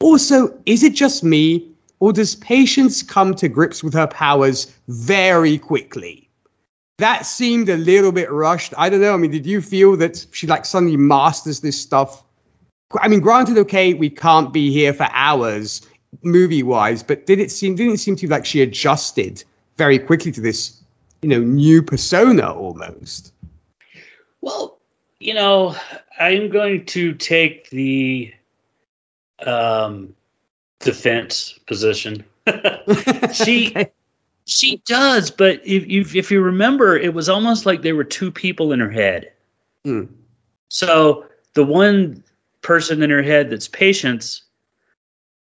Also, 0.00 0.56
is 0.66 0.82
it 0.82 0.94
just 0.94 1.22
me, 1.22 1.70
or 2.00 2.12
does 2.12 2.34
Patience 2.36 3.02
come 3.02 3.34
to 3.34 3.48
grips 3.48 3.84
with 3.84 3.94
her 3.94 4.06
powers 4.06 4.72
very 4.88 5.58
quickly? 5.58 6.28
That 6.98 7.24
seemed 7.24 7.68
a 7.68 7.76
little 7.76 8.12
bit 8.12 8.30
rushed. 8.30 8.74
I 8.76 8.90
don't 8.90 9.00
know. 9.00 9.14
I 9.14 9.16
mean, 9.16 9.30
did 9.30 9.46
you 9.46 9.62
feel 9.62 9.96
that 9.96 10.26
she 10.32 10.46
like 10.46 10.66
suddenly 10.66 10.96
masters 10.96 11.60
this 11.60 11.80
stuff? 11.80 12.22
I 13.00 13.08
mean, 13.08 13.20
granted, 13.20 13.56
okay, 13.58 13.94
we 13.94 14.10
can't 14.10 14.52
be 14.52 14.70
here 14.70 14.92
for 14.92 15.08
hours 15.12 15.82
movie 16.22 16.62
wise, 16.62 17.02
but 17.02 17.26
did 17.26 17.38
it 17.38 17.50
seem 17.50 17.76
didn't 17.76 17.94
it 17.94 18.00
seem 18.00 18.16
to 18.16 18.26
like 18.28 18.44
she 18.44 18.62
adjusted 18.62 19.44
very 19.76 19.98
quickly 19.98 20.32
to 20.32 20.40
this, 20.40 20.82
you 21.22 21.28
know, 21.28 21.40
new 21.40 21.82
persona 21.82 22.52
almost? 22.52 23.32
Well, 24.40 24.79
you 25.20 25.34
know, 25.34 25.76
I'm 26.18 26.48
going 26.48 26.86
to 26.86 27.12
take 27.14 27.68
the 27.70 28.32
um, 29.46 30.14
defense 30.80 31.58
position. 31.66 32.24
she 33.32 33.68
okay. 33.76 33.92
she 34.46 34.78
does, 34.86 35.30
but 35.30 35.60
if, 35.64 35.86
you 35.86 36.04
if 36.14 36.30
you 36.30 36.40
remember, 36.40 36.96
it 36.96 37.14
was 37.14 37.28
almost 37.28 37.66
like 37.66 37.82
there 37.82 37.94
were 37.94 38.02
two 38.04 38.32
people 38.32 38.72
in 38.72 38.80
her 38.80 38.90
head. 38.90 39.30
Mm. 39.86 40.08
So 40.68 41.26
the 41.54 41.64
one 41.64 42.24
person 42.62 43.02
in 43.02 43.10
her 43.10 43.22
head 43.22 43.50
that's 43.50 43.68
patience 43.68 44.42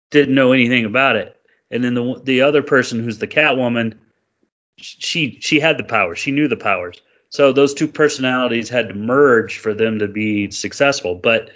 didn't 0.09 0.35
know 0.35 0.51
anything 0.53 0.85
about 0.85 1.15
it, 1.15 1.39
and 1.69 1.83
then 1.83 1.93
the 1.93 2.19
the 2.23 2.41
other 2.41 2.63
person 2.63 3.03
who's 3.03 3.19
the 3.19 3.27
Catwoman, 3.27 3.93
she 4.77 5.37
she 5.39 5.59
had 5.59 5.77
the 5.77 5.83
powers. 5.83 6.17
She 6.17 6.31
knew 6.31 6.47
the 6.47 6.57
powers. 6.57 6.99
So 7.29 7.51
those 7.51 7.73
two 7.73 7.87
personalities 7.87 8.69
had 8.69 8.87
to 8.89 8.95
merge 8.95 9.57
for 9.57 9.73
them 9.73 9.99
to 9.99 10.07
be 10.07 10.49
successful. 10.51 11.15
But 11.15 11.49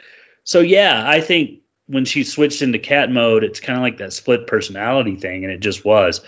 so 0.43 0.59
yeah, 0.59 1.03
I 1.07 1.21
think 1.21 1.59
when 1.87 2.05
she 2.05 2.23
switched 2.23 2.61
into 2.61 2.79
cat 2.79 3.11
mode, 3.11 3.43
it's 3.43 3.59
kind 3.59 3.77
of 3.77 3.83
like 3.83 3.97
that 3.97 4.13
split 4.13 4.47
personality 4.47 5.15
thing, 5.15 5.43
and 5.43 5.51
it 5.51 5.59
just 5.59 5.85
was. 5.85 6.21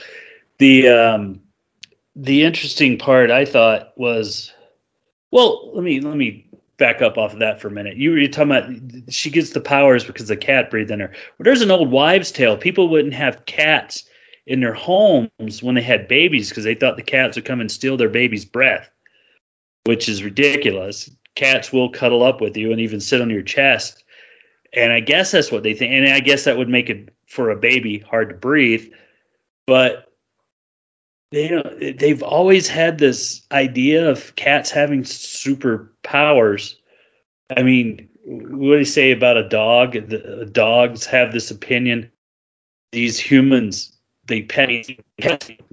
The 0.59 0.87
um, 0.87 1.41
the 2.15 2.43
interesting 2.43 2.97
part 2.97 3.31
I 3.31 3.45
thought 3.45 3.93
was, 3.97 4.53
well, 5.31 5.73
let 5.73 5.83
me 5.83 5.99
let 5.99 6.17
me 6.17 6.47
back 6.77 7.01
up 7.01 7.17
off 7.17 7.33
of 7.33 7.39
that 7.39 7.61
for 7.61 7.67
a 7.67 7.71
minute. 7.71 7.97
You 7.97 8.11
were 8.11 8.27
talking 8.27 8.51
about 8.51 9.13
she 9.13 9.29
gets 9.29 9.51
the 9.51 9.61
powers 9.61 10.03
because 10.03 10.27
the 10.27 10.37
cat 10.37 10.69
breathed 10.69 10.91
in 10.91 10.99
her. 10.99 11.09
Well, 11.09 11.43
there's 11.43 11.61
an 11.61 11.71
old 11.71 11.91
wives' 11.91 12.31
tale. 12.31 12.57
People 12.57 12.89
wouldn't 12.89 13.13
have 13.13 13.45
cats 13.45 14.05
in 14.45 14.59
their 14.59 14.73
homes 14.73 15.63
when 15.63 15.75
they 15.75 15.81
had 15.81 16.07
babies 16.07 16.49
because 16.49 16.65
they 16.65 16.75
thought 16.75 16.97
the 16.97 17.03
cats 17.03 17.35
would 17.35 17.45
come 17.45 17.61
and 17.61 17.71
steal 17.71 17.95
their 17.95 18.09
baby's 18.09 18.45
breath 18.45 18.89
which 19.85 20.07
is 20.07 20.23
ridiculous. 20.23 21.09
Cats 21.35 21.73
will 21.73 21.89
cuddle 21.89 22.23
up 22.23 22.41
with 22.41 22.55
you 22.55 22.71
and 22.71 22.79
even 22.79 22.99
sit 22.99 23.21
on 23.21 23.29
your 23.29 23.41
chest. 23.41 24.03
And 24.73 24.91
I 24.91 24.99
guess 24.99 25.31
that's 25.31 25.51
what 25.51 25.63
they 25.63 25.73
think. 25.73 25.93
And 25.93 26.07
I 26.07 26.19
guess 26.19 26.45
that 26.45 26.57
would 26.57 26.69
make 26.69 26.89
it 26.89 27.09
for 27.27 27.49
a 27.49 27.55
baby 27.55 27.99
hard 27.99 28.29
to 28.29 28.35
breathe. 28.35 28.91
But 29.67 30.11
they 31.31 31.49
know 31.49 31.63
they've 31.97 32.23
always 32.23 32.67
had 32.67 32.97
this 32.97 33.41
idea 33.51 34.09
of 34.09 34.35
cats 34.35 34.69
having 34.69 35.03
superpowers. 35.03 36.75
I 37.55 37.63
mean, 37.63 38.07
what 38.25 38.73
do 38.73 38.79
you 38.79 38.85
say 38.85 39.11
about 39.11 39.37
a 39.37 39.49
dog? 39.49 39.93
The 39.93 40.47
dogs 40.51 41.05
have 41.05 41.33
this 41.33 41.49
opinion. 41.51 42.11
These 42.91 43.19
humans 43.19 43.92
they 44.25 44.41
penny 44.43 44.99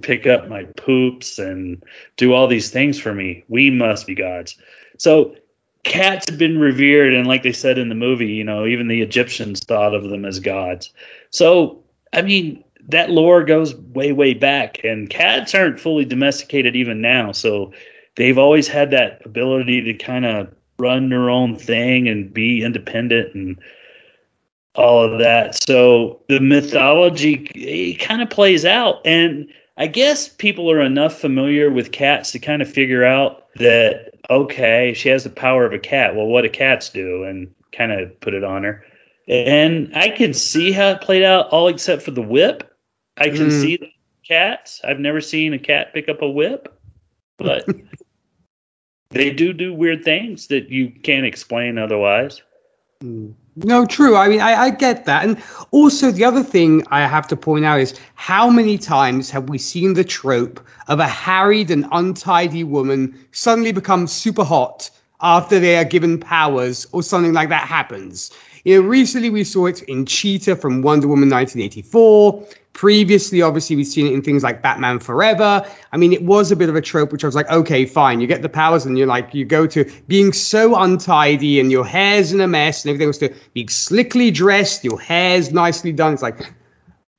pick 0.01 0.27
up 0.27 0.49
my 0.49 0.63
poops 0.63 1.39
and 1.39 1.83
do 2.17 2.33
all 2.33 2.47
these 2.47 2.69
things 2.69 2.99
for 2.99 3.13
me. 3.13 3.43
We 3.47 3.69
must 3.69 4.07
be 4.07 4.15
gods. 4.15 4.57
So 4.97 5.35
cats 5.83 6.29
have 6.29 6.37
been 6.37 6.59
revered, 6.59 7.13
and 7.13 7.27
like 7.27 7.43
they 7.43 7.53
said 7.53 7.77
in 7.77 7.89
the 7.89 7.95
movie, 7.95 8.27
you 8.27 8.43
know, 8.43 8.65
even 8.65 8.87
the 8.87 9.01
Egyptians 9.01 9.61
thought 9.61 9.95
of 9.95 10.09
them 10.09 10.25
as 10.25 10.39
gods. 10.39 10.91
So 11.29 11.83
I 12.13 12.21
mean, 12.21 12.63
that 12.89 13.09
lore 13.09 13.43
goes 13.43 13.75
way, 13.75 14.11
way 14.11 14.33
back, 14.33 14.83
and 14.83 15.09
cats 15.09 15.55
aren't 15.55 15.79
fully 15.79 16.05
domesticated 16.05 16.75
even 16.75 17.01
now. 17.01 17.31
So 17.31 17.73
they've 18.15 18.37
always 18.37 18.67
had 18.67 18.91
that 18.91 19.25
ability 19.25 19.81
to 19.81 19.93
kind 19.93 20.25
of 20.25 20.53
run 20.77 21.09
their 21.09 21.29
own 21.29 21.55
thing 21.55 22.07
and 22.07 22.33
be 22.33 22.63
independent 22.63 23.35
and 23.35 23.59
all 24.75 25.03
of 25.03 25.19
that. 25.19 25.55
So 25.55 26.21
the 26.27 26.39
mythology 26.39 27.95
kind 27.95 28.21
of 28.21 28.29
plays 28.29 28.65
out, 28.65 29.05
and 29.05 29.47
I 29.77 29.87
guess 29.87 30.29
people 30.29 30.71
are 30.71 30.81
enough 30.81 31.19
familiar 31.19 31.71
with 31.71 31.91
cats 31.91 32.31
to 32.31 32.39
kind 32.39 32.61
of 32.61 32.71
figure 32.71 33.03
out 33.03 33.45
that 33.55 34.11
okay, 34.29 34.93
she 34.93 35.09
has 35.09 35.23
the 35.23 35.29
power 35.29 35.65
of 35.65 35.73
a 35.73 35.79
cat. 35.79 36.15
Well, 36.15 36.27
what 36.27 36.43
do 36.43 36.49
cats 36.49 36.89
do? 36.89 37.23
And 37.23 37.53
kind 37.71 37.91
of 37.91 38.19
put 38.21 38.33
it 38.33 38.43
on 38.43 38.63
her. 38.63 38.83
And 39.27 39.91
I 39.95 40.09
can 40.09 40.33
see 40.33 40.71
how 40.71 40.89
it 40.89 41.01
played 41.01 41.23
out, 41.23 41.49
all 41.49 41.67
except 41.67 42.01
for 42.01 42.11
the 42.11 42.21
whip. 42.21 42.69
I 43.17 43.29
can 43.29 43.47
mm. 43.47 43.61
see 43.61 43.77
the 43.77 43.91
cats. 44.27 44.81
I've 44.83 44.99
never 44.99 45.21
seen 45.21 45.53
a 45.53 45.59
cat 45.59 45.93
pick 45.93 46.09
up 46.09 46.21
a 46.21 46.29
whip, 46.29 46.77
but 47.37 47.65
they 49.09 49.29
do 49.29 49.53
do 49.53 49.73
weird 49.73 50.03
things 50.03 50.47
that 50.47 50.69
you 50.69 50.89
can't 50.89 51.25
explain 51.25 51.77
otherwise. 51.77 52.41
Mm. 53.03 53.33
No, 53.57 53.85
true. 53.85 54.15
I 54.15 54.29
mean, 54.29 54.39
I, 54.39 54.53
I, 54.55 54.69
get 54.69 55.03
that. 55.05 55.25
And 55.25 55.37
also, 55.71 56.09
the 56.09 56.23
other 56.23 56.41
thing 56.41 56.83
I 56.89 57.01
have 57.05 57.27
to 57.27 57.35
point 57.35 57.65
out 57.65 57.81
is 57.81 57.99
how 58.15 58.49
many 58.49 58.77
times 58.77 59.29
have 59.29 59.49
we 59.49 59.57
seen 59.57 59.93
the 59.93 60.05
trope 60.05 60.65
of 60.87 60.99
a 60.99 61.07
harried 61.07 61.69
and 61.69 61.85
untidy 61.91 62.63
woman 62.63 63.13
suddenly 63.33 63.73
become 63.73 64.07
super 64.07 64.45
hot 64.45 64.89
after 65.19 65.59
they 65.59 65.75
are 65.75 65.83
given 65.83 66.17
powers 66.17 66.87
or 66.93 67.03
something 67.03 67.33
like 67.33 67.49
that 67.49 67.67
happens? 67.67 68.31
You 68.63 68.81
know, 68.81 68.87
recently 68.87 69.29
we 69.29 69.43
saw 69.43 69.65
it 69.65 69.81
in 69.83 70.05
Cheetah 70.05 70.55
from 70.55 70.81
Wonder 70.81 71.09
Woman 71.09 71.29
1984. 71.29 72.47
Previously, 72.73 73.41
obviously, 73.41 73.75
we've 73.75 73.85
seen 73.85 74.07
it 74.07 74.13
in 74.13 74.21
things 74.21 74.43
like 74.43 74.61
Batman 74.61 74.99
Forever. 74.99 75.65
I 75.91 75.97
mean, 75.97 76.13
it 76.13 76.23
was 76.23 76.51
a 76.51 76.55
bit 76.55 76.69
of 76.69 76.75
a 76.75 76.81
trope, 76.81 77.11
which 77.11 77.23
I 77.23 77.27
was 77.27 77.35
like, 77.35 77.49
okay, 77.49 77.85
fine. 77.85 78.21
You 78.21 78.27
get 78.27 78.41
the 78.41 78.49
powers, 78.49 78.85
and 78.85 78.97
you're 78.97 79.07
like, 79.07 79.33
you 79.33 79.45
go 79.45 79.67
to 79.67 79.83
being 80.07 80.31
so 80.31 80.75
untidy, 80.75 81.59
and 81.59 81.71
your 81.71 81.85
hair's 81.85 82.31
in 82.31 82.39
a 82.39 82.47
mess, 82.47 82.83
and 82.83 82.89
everything 82.89 83.07
was 83.07 83.17
to 83.19 83.33
be 83.53 83.67
slickly 83.67 84.31
dressed, 84.31 84.83
your 84.83 84.99
hair's 84.99 85.51
nicely 85.51 85.91
done. 85.91 86.13
It's 86.13 86.23
like, 86.23 86.53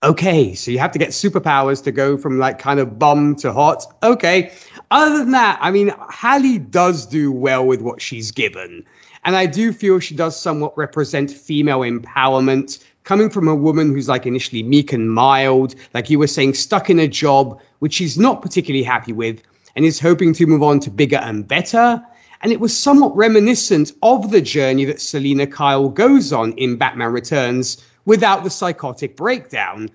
okay, 0.02 0.54
so 0.54 0.70
you 0.70 0.78
have 0.78 0.92
to 0.92 0.98
get 0.98 1.10
superpowers 1.10 1.84
to 1.84 1.92
go 1.92 2.16
from 2.16 2.38
like 2.38 2.58
kind 2.58 2.80
of 2.80 2.98
bum 2.98 3.36
to 3.36 3.52
hot. 3.52 3.84
Okay. 4.02 4.52
Other 4.90 5.18
than 5.18 5.30
that, 5.32 5.58
I 5.60 5.70
mean, 5.70 5.92
Halle 6.10 6.58
does 6.58 7.06
do 7.06 7.30
well 7.30 7.64
with 7.64 7.80
what 7.80 8.02
she's 8.02 8.30
given. 8.30 8.84
And 9.24 9.36
I 9.36 9.46
do 9.46 9.72
feel 9.72 10.00
she 10.00 10.16
does 10.16 10.38
somewhat 10.38 10.76
represent 10.76 11.30
female 11.30 11.80
empowerment 11.80 12.82
coming 13.04 13.30
from 13.30 13.48
a 13.48 13.54
woman 13.54 13.92
who's 13.92 14.08
like 14.08 14.26
initially 14.26 14.62
meek 14.62 14.92
and 14.92 15.10
mild, 15.10 15.74
like 15.94 16.10
you 16.10 16.18
were 16.18 16.26
saying, 16.26 16.54
stuck 16.54 16.90
in 16.90 16.98
a 16.98 17.08
job 17.08 17.60
which 17.80 17.94
she's 17.94 18.18
not 18.18 18.42
particularly 18.42 18.84
happy 18.84 19.12
with 19.12 19.42
and 19.74 19.84
is 19.84 19.98
hoping 19.98 20.32
to 20.34 20.46
move 20.46 20.62
on 20.62 20.80
to 20.80 20.90
bigger 20.90 21.16
and 21.16 21.46
better. 21.48 22.02
And 22.42 22.52
it 22.52 22.60
was 22.60 22.76
somewhat 22.76 23.16
reminiscent 23.16 23.92
of 24.02 24.30
the 24.30 24.40
journey 24.40 24.84
that 24.84 25.00
Selina 25.00 25.46
Kyle 25.46 25.88
goes 25.88 26.32
on 26.32 26.52
in 26.52 26.76
Batman 26.76 27.12
Returns 27.12 27.84
without 28.04 28.44
the 28.44 28.50
psychotic 28.50 29.16
breakdown. 29.16 29.88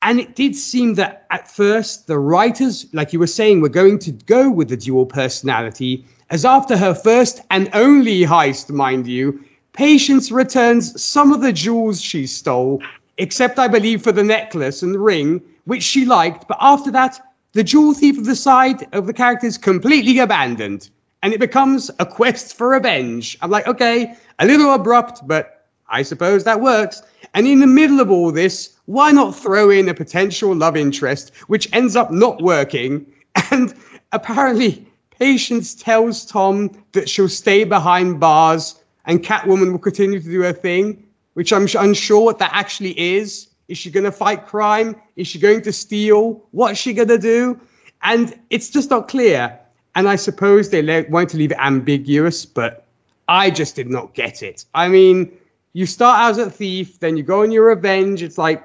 And 0.00 0.18
it 0.18 0.34
did 0.34 0.56
seem 0.56 0.94
that 0.94 1.26
at 1.30 1.48
first 1.48 2.06
the 2.06 2.18
writers, 2.18 2.86
like 2.92 3.12
you 3.12 3.18
were 3.18 3.26
saying, 3.26 3.60
were 3.60 3.68
going 3.68 3.98
to 4.00 4.12
go 4.12 4.50
with 4.50 4.68
the 4.68 4.76
dual 4.76 5.06
personality, 5.06 6.04
as 6.30 6.44
after 6.44 6.76
her 6.76 6.94
first 6.94 7.40
and 7.50 7.68
only 7.72 8.22
heist, 8.22 8.70
mind 8.70 9.06
you, 9.06 9.44
Patience 9.72 10.30
returns 10.30 11.02
some 11.02 11.32
of 11.32 11.40
the 11.40 11.52
jewels 11.52 12.00
she 12.00 12.26
stole 12.26 12.82
except 13.18 13.58
I 13.58 13.68
believe 13.68 14.02
for 14.02 14.12
the 14.12 14.24
necklace 14.24 14.82
and 14.82 14.94
the 14.94 14.98
ring, 14.98 15.40
which 15.64 15.82
she 15.82 16.04
liked. 16.04 16.48
But 16.48 16.58
after 16.60 16.90
that, 16.90 17.20
the 17.52 17.64
jewel 17.64 17.94
thief 17.94 18.18
of 18.18 18.24
the 18.24 18.36
side 18.36 18.86
of 18.92 19.06
the 19.06 19.12
character 19.12 19.46
is 19.46 19.58
completely 19.58 20.18
abandoned, 20.18 20.90
and 21.22 21.32
it 21.32 21.40
becomes 21.40 21.90
a 21.98 22.06
quest 22.06 22.56
for 22.56 22.70
revenge. 22.70 23.38
I'm 23.40 23.50
like, 23.50 23.66
okay, 23.66 24.14
a 24.38 24.46
little 24.46 24.72
abrupt, 24.72 25.26
but 25.26 25.66
I 25.88 26.02
suppose 26.02 26.44
that 26.44 26.60
works. 26.60 27.02
And 27.34 27.46
in 27.46 27.60
the 27.60 27.66
middle 27.66 28.00
of 28.00 28.10
all 28.10 28.32
this, 28.32 28.76
why 28.86 29.12
not 29.12 29.36
throw 29.36 29.70
in 29.70 29.88
a 29.88 29.94
potential 29.94 30.54
love 30.54 30.76
interest, 30.76 31.32
which 31.46 31.68
ends 31.72 31.96
up 31.96 32.10
not 32.10 32.42
working? 32.42 33.06
And 33.50 33.74
apparently, 34.12 34.86
Patience 35.18 35.74
tells 35.74 36.26
Tom 36.26 36.70
that 36.92 37.08
she'll 37.08 37.28
stay 37.28 37.64
behind 37.64 38.20
bars 38.20 38.81
and 39.04 39.22
Catwoman 39.22 39.72
will 39.72 39.78
continue 39.78 40.20
to 40.20 40.24
do 40.24 40.42
her 40.42 40.52
thing, 40.52 41.06
which 41.34 41.52
I'm 41.52 41.66
unsure 41.78 42.24
what 42.24 42.38
that 42.38 42.50
actually 42.52 42.98
is. 42.98 43.48
Is 43.68 43.78
she 43.78 43.90
going 43.90 44.04
to 44.04 44.12
fight 44.12 44.46
crime? 44.46 44.96
Is 45.16 45.26
she 45.26 45.38
going 45.38 45.62
to 45.62 45.72
steal? 45.72 46.44
What's 46.50 46.78
she 46.78 46.92
going 46.92 47.08
to 47.08 47.18
do? 47.18 47.60
And 48.02 48.38
it's 48.50 48.70
just 48.70 48.90
not 48.90 49.08
clear. 49.08 49.58
And 49.94 50.08
I 50.08 50.16
suppose 50.16 50.70
they 50.70 50.82
le- 50.82 51.08
want 51.08 51.30
to 51.30 51.36
leave 51.36 51.52
it 51.52 51.58
ambiguous, 51.60 52.44
but 52.44 52.86
I 53.28 53.50
just 53.50 53.76
did 53.76 53.88
not 53.88 54.14
get 54.14 54.42
it. 54.42 54.64
I 54.74 54.88
mean, 54.88 55.32
you 55.72 55.86
start 55.86 56.18
out 56.18 56.30
as 56.32 56.38
a 56.38 56.50
thief, 56.50 56.98
then 56.98 57.16
you 57.16 57.22
go 57.22 57.42
on 57.42 57.50
your 57.50 57.66
revenge. 57.66 58.22
It's 58.22 58.38
like, 58.38 58.64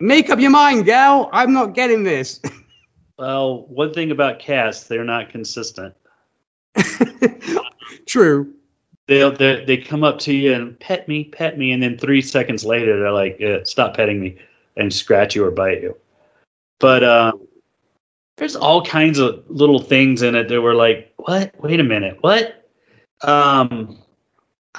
make 0.00 0.30
up 0.30 0.38
your 0.38 0.50
mind, 0.50 0.84
gal. 0.84 1.30
I'm 1.32 1.52
not 1.52 1.74
getting 1.74 2.04
this. 2.04 2.40
Well, 3.18 3.64
one 3.68 3.94
thing 3.94 4.10
about 4.10 4.40
cats, 4.40 4.84
they're 4.84 5.02
not 5.02 5.30
consistent. 5.30 5.94
True. 8.06 8.52
They'll 9.08 9.32
they 9.32 9.64
they 9.64 9.76
come 9.76 10.02
up 10.02 10.18
to 10.20 10.34
you 10.34 10.52
and 10.52 10.78
pet 10.80 11.06
me, 11.06 11.24
pet 11.24 11.58
me, 11.58 11.72
and 11.72 11.82
then 11.82 11.96
three 11.96 12.22
seconds 12.22 12.64
later 12.64 12.98
they're 12.98 13.12
like, 13.12 13.40
uh, 13.40 13.64
"Stop 13.64 13.96
petting 13.96 14.20
me," 14.20 14.36
and 14.76 14.92
scratch 14.92 15.36
you 15.36 15.44
or 15.44 15.50
bite 15.50 15.82
you. 15.82 15.96
But 16.80 17.04
uh, 17.04 17.32
there's 18.36 18.56
all 18.56 18.84
kinds 18.84 19.18
of 19.18 19.44
little 19.48 19.78
things 19.78 20.22
in 20.22 20.34
it 20.34 20.48
that 20.48 20.60
were 20.60 20.74
like, 20.74 21.12
"What? 21.16 21.54
Wait 21.60 21.78
a 21.78 21.84
minute, 21.84 22.18
what?" 22.20 22.68
Um, 23.22 23.98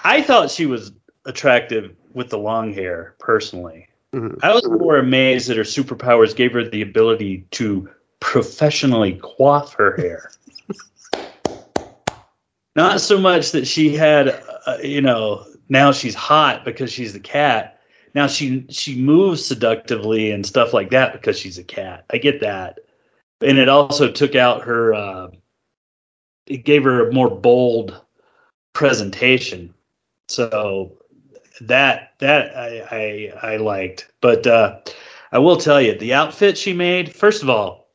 I 0.04 0.22
thought 0.22 0.52
she 0.52 0.66
was 0.66 0.92
attractive 1.26 1.96
with 2.14 2.30
the 2.30 2.38
long 2.38 2.74
hair, 2.74 3.16
personally. 3.20 3.88
Mhm. 4.14 4.40
I 4.44 4.54
was 4.54 4.68
more 4.68 4.98
amazed 4.98 5.50
that 5.50 5.58
her 5.58 5.64
superpowers 5.64 6.36
gave 6.36 6.54
her 6.54 6.64
the 6.64 6.82
ability 6.82 7.46
to 7.52 7.90
professionally 8.20 9.20
coif 9.22 9.74
her 9.74 9.96
hair. 9.96 10.32
Not 12.78 13.02
so 13.02 13.18
much 13.18 13.52
that 13.54 13.68
she 13.68 13.96
had, 13.96 14.30
uh, 14.68 14.78
you 14.84 15.02
know, 15.02 15.44
now 15.68 15.92
she's 15.92 16.14
hot 16.14 16.64
because 16.64 16.92
she's 16.92 17.12
the 17.12 17.20
cat. 17.20 17.82
Now 18.14 18.28
she 18.28 18.68
she 18.70 18.96
moves 18.96 19.44
seductively 19.44 20.32
and 20.32 20.46
stuff 20.46 20.74
like 20.74 20.92
that 20.92 21.12
because 21.12 21.40
she's 21.40 21.58
a 21.58 21.64
cat. 21.64 22.06
I 22.12 22.20
get 22.20 22.40
that, 22.42 22.80
and 23.42 23.58
it 23.58 23.68
also 23.68 24.12
took 24.12 24.36
out 24.36 24.62
her. 24.62 24.94
Uh, 24.94 25.30
it 26.46 26.66
gave 26.66 26.84
her 26.84 27.10
a 27.10 27.14
more 27.14 27.30
bold 27.30 28.00
presentation. 28.74 29.74
So 30.30 31.00
that 31.62 32.14
that 32.20 32.56
I 32.56 33.32
I, 33.44 33.54
I 33.54 33.58
liked, 33.58 34.12
but 34.22 34.46
uh, 34.46 34.80
I 35.32 35.40
will 35.40 35.58
tell 35.58 35.82
you 35.82 35.98
the 35.98 36.14
outfit 36.14 36.60
she 36.60 36.74
made. 36.74 37.14
First 37.14 37.42
of 37.42 37.50
all, 37.50 37.90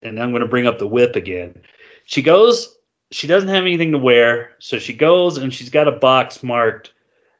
and 0.00 0.22
I'm 0.22 0.30
going 0.30 0.42
to 0.42 0.48
bring 0.48 0.68
up 0.68 0.78
the 0.78 0.86
whip 0.86 1.16
again. 1.16 1.60
She 2.04 2.22
goes. 2.22 2.77
She 3.10 3.26
doesn't 3.26 3.48
have 3.48 3.62
anything 3.64 3.92
to 3.92 3.98
wear, 3.98 4.52
so 4.58 4.78
she 4.78 4.92
goes 4.92 5.38
and 5.38 5.52
she's 5.52 5.70
got 5.70 5.88
a 5.88 5.92
box 5.92 6.42
marked 6.42 6.92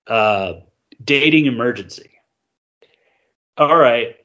uh, 0.06 0.54
"dating 1.04 1.46
emergency." 1.46 2.10
All 3.58 3.76
right, 3.76 4.16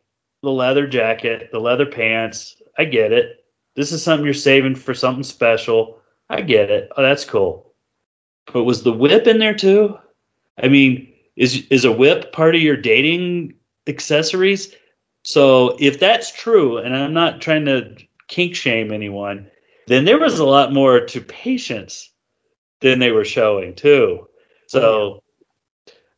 the 0.41 0.51
leather 0.51 0.87
jacket, 0.87 1.49
the 1.51 1.59
leather 1.59 1.85
pants. 1.85 2.61
I 2.77 2.85
get 2.85 3.11
it. 3.11 3.43
This 3.75 3.91
is 3.91 4.03
something 4.03 4.25
you're 4.25 4.33
saving 4.33 4.75
for 4.75 4.93
something 4.93 5.23
special. 5.23 5.99
I 6.29 6.41
get 6.41 6.69
it. 6.69 6.89
Oh, 6.95 7.01
that's 7.01 7.25
cool. 7.25 7.73
But 8.51 8.63
was 8.63 8.83
the 8.83 8.93
whip 8.93 9.27
in 9.27 9.39
there 9.39 9.53
too? 9.53 9.97
I 10.61 10.67
mean, 10.67 11.11
is 11.35 11.65
is 11.69 11.85
a 11.85 11.91
whip 11.91 12.31
part 12.31 12.55
of 12.55 12.61
your 12.61 12.77
dating 12.77 13.55
accessories? 13.87 14.75
So 15.23 15.75
if 15.79 15.99
that's 15.99 16.31
true, 16.31 16.77
and 16.77 16.95
I'm 16.95 17.13
not 17.13 17.41
trying 17.41 17.65
to 17.65 17.95
kink 18.27 18.55
shame 18.55 18.91
anyone, 18.91 19.49
then 19.87 20.05
there 20.05 20.19
was 20.19 20.39
a 20.39 20.45
lot 20.45 20.73
more 20.73 20.99
to 20.99 21.21
patience 21.21 22.11
than 22.81 22.99
they 22.99 23.11
were 23.11 23.25
showing 23.25 23.75
too. 23.75 24.27
So 24.67 25.23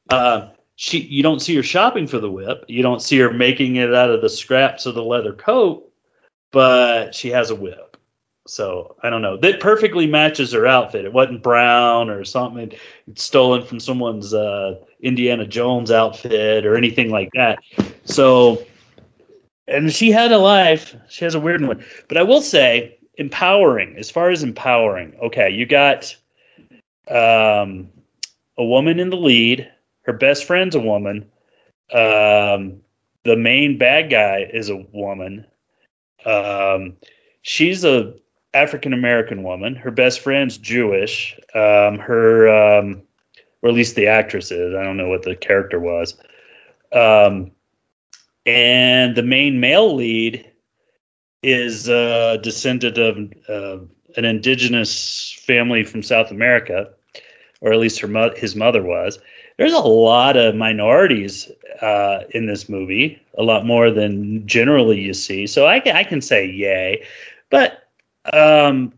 uh, 0.09 0.49
she, 0.75 0.99
you 0.99 1.23
don't 1.23 1.41
see 1.41 1.55
her 1.55 1.63
shopping 1.63 2.07
for 2.07 2.19
the 2.19 2.31
whip. 2.31 2.65
You 2.67 2.83
don't 2.83 3.01
see 3.01 3.17
her 3.19 3.31
making 3.31 3.77
it 3.77 3.93
out 3.93 4.09
of 4.09 4.21
the 4.21 4.29
scraps 4.29 4.85
of 4.85 4.95
the 4.95 5.03
leather 5.03 5.33
coat, 5.33 5.91
but 6.51 7.13
she 7.15 7.29
has 7.29 7.49
a 7.49 7.55
whip. 7.55 7.97
So 8.47 8.95
I 9.01 9.09
don't 9.09 9.23
know. 9.23 9.37
That 9.37 9.59
perfectly 9.59 10.05
matches 10.05 10.51
her 10.51 10.67
outfit. 10.67 11.05
It 11.05 11.13
wasn't 11.13 11.41
brown 11.41 12.09
or 12.09 12.23
something 12.23 12.71
stolen 13.15 13.65
from 13.65 13.79
someone's 13.79 14.33
uh, 14.33 14.75
Indiana 15.01 15.47
Jones 15.47 15.89
outfit 15.89 16.65
or 16.65 16.75
anything 16.75 17.09
like 17.09 17.31
that. 17.33 17.59
So, 18.03 18.63
and 19.67 19.91
she 19.91 20.11
had 20.11 20.31
a 20.31 20.37
life. 20.37 20.95
She 21.09 21.25
has 21.25 21.33
a 21.33 21.39
weird 21.39 21.65
one. 21.65 21.83
But 22.07 22.17
I 22.17 22.23
will 22.23 22.41
say, 22.41 22.99
empowering. 23.17 23.95
As 23.97 24.09
far 24.11 24.29
as 24.29 24.43
empowering, 24.43 25.15
okay, 25.21 25.49
you 25.49 25.65
got 25.65 26.15
um, 27.07 27.89
a 28.57 28.63
woman 28.63 28.99
in 28.99 29.09
the 29.09 29.17
lead. 29.17 29.69
Her 30.03 30.13
best 30.13 30.45
friend's 30.45 30.75
a 30.75 30.79
woman. 30.79 31.29
Um, 31.93 32.81
the 33.23 33.35
main 33.35 33.77
bad 33.77 34.09
guy 34.09 34.49
is 34.51 34.69
a 34.69 34.85
woman. 34.91 35.45
Um, 36.25 36.95
she's 37.41 37.83
a 37.83 38.13
African 38.53 38.93
American 38.93 39.43
woman. 39.43 39.75
Her 39.75 39.91
best 39.91 40.21
friend's 40.21 40.57
Jewish. 40.57 41.37
Um, 41.53 41.99
her, 41.99 42.49
um, 42.49 43.01
or 43.61 43.69
at 43.69 43.75
least 43.75 43.95
the 43.95 44.07
actress 44.07 44.51
is. 44.51 44.75
I 44.75 44.83
don't 44.83 44.97
know 44.97 45.09
what 45.09 45.23
the 45.23 45.35
character 45.35 45.79
was. 45.79 46.15
Um, 46.91 47.51
and 48.45 49.15
the 49.15 49.23
main 49.23 49.59
male 49.59 49.93
lead 49.95 50.49
is 51.45 51.87
a 51.87 52.39
descendant 52.41 52.97
of 52.97 53.17
uh, 53.47 53.77
an 54.17 54.25
indigenous 54.25 55.31
family 55.45 55.83
from 55.83 56.01
South 56.01 56.31
America, 56.31 56.89
or 57.61 57.71
at 57.71 57.79
least 57.79 57.99
her 57.99 58.07
mo- 58.07 58.35
his 58.35 58.55
mother 58.55 58.81
was. 58.81 59.19
There's 59.57 59.73
a 59.73 59.79
lot 59.79 60.37
of 60.37 60.55
minorities 60.55 61.49
uh, 61.81 62.23
in 62.31 62.47
this 62.47 62.67
movie, 62.67 63.21
a 63.37 63.43
lot 63.43 63.65
more 63.65 63.91
than 63.91 64.45
generally 64.47 64.99
you 64.99 65.13
see. 65.13 65.45
So 65.45 65.67
I 65.67 65.79
can, 65.79 65.95
I 65.95 66.03
can 66.03 66.19
say 66.19 66.47
yay, 66.47 67.05
but 67.49 67.87
um, 68.33 68.91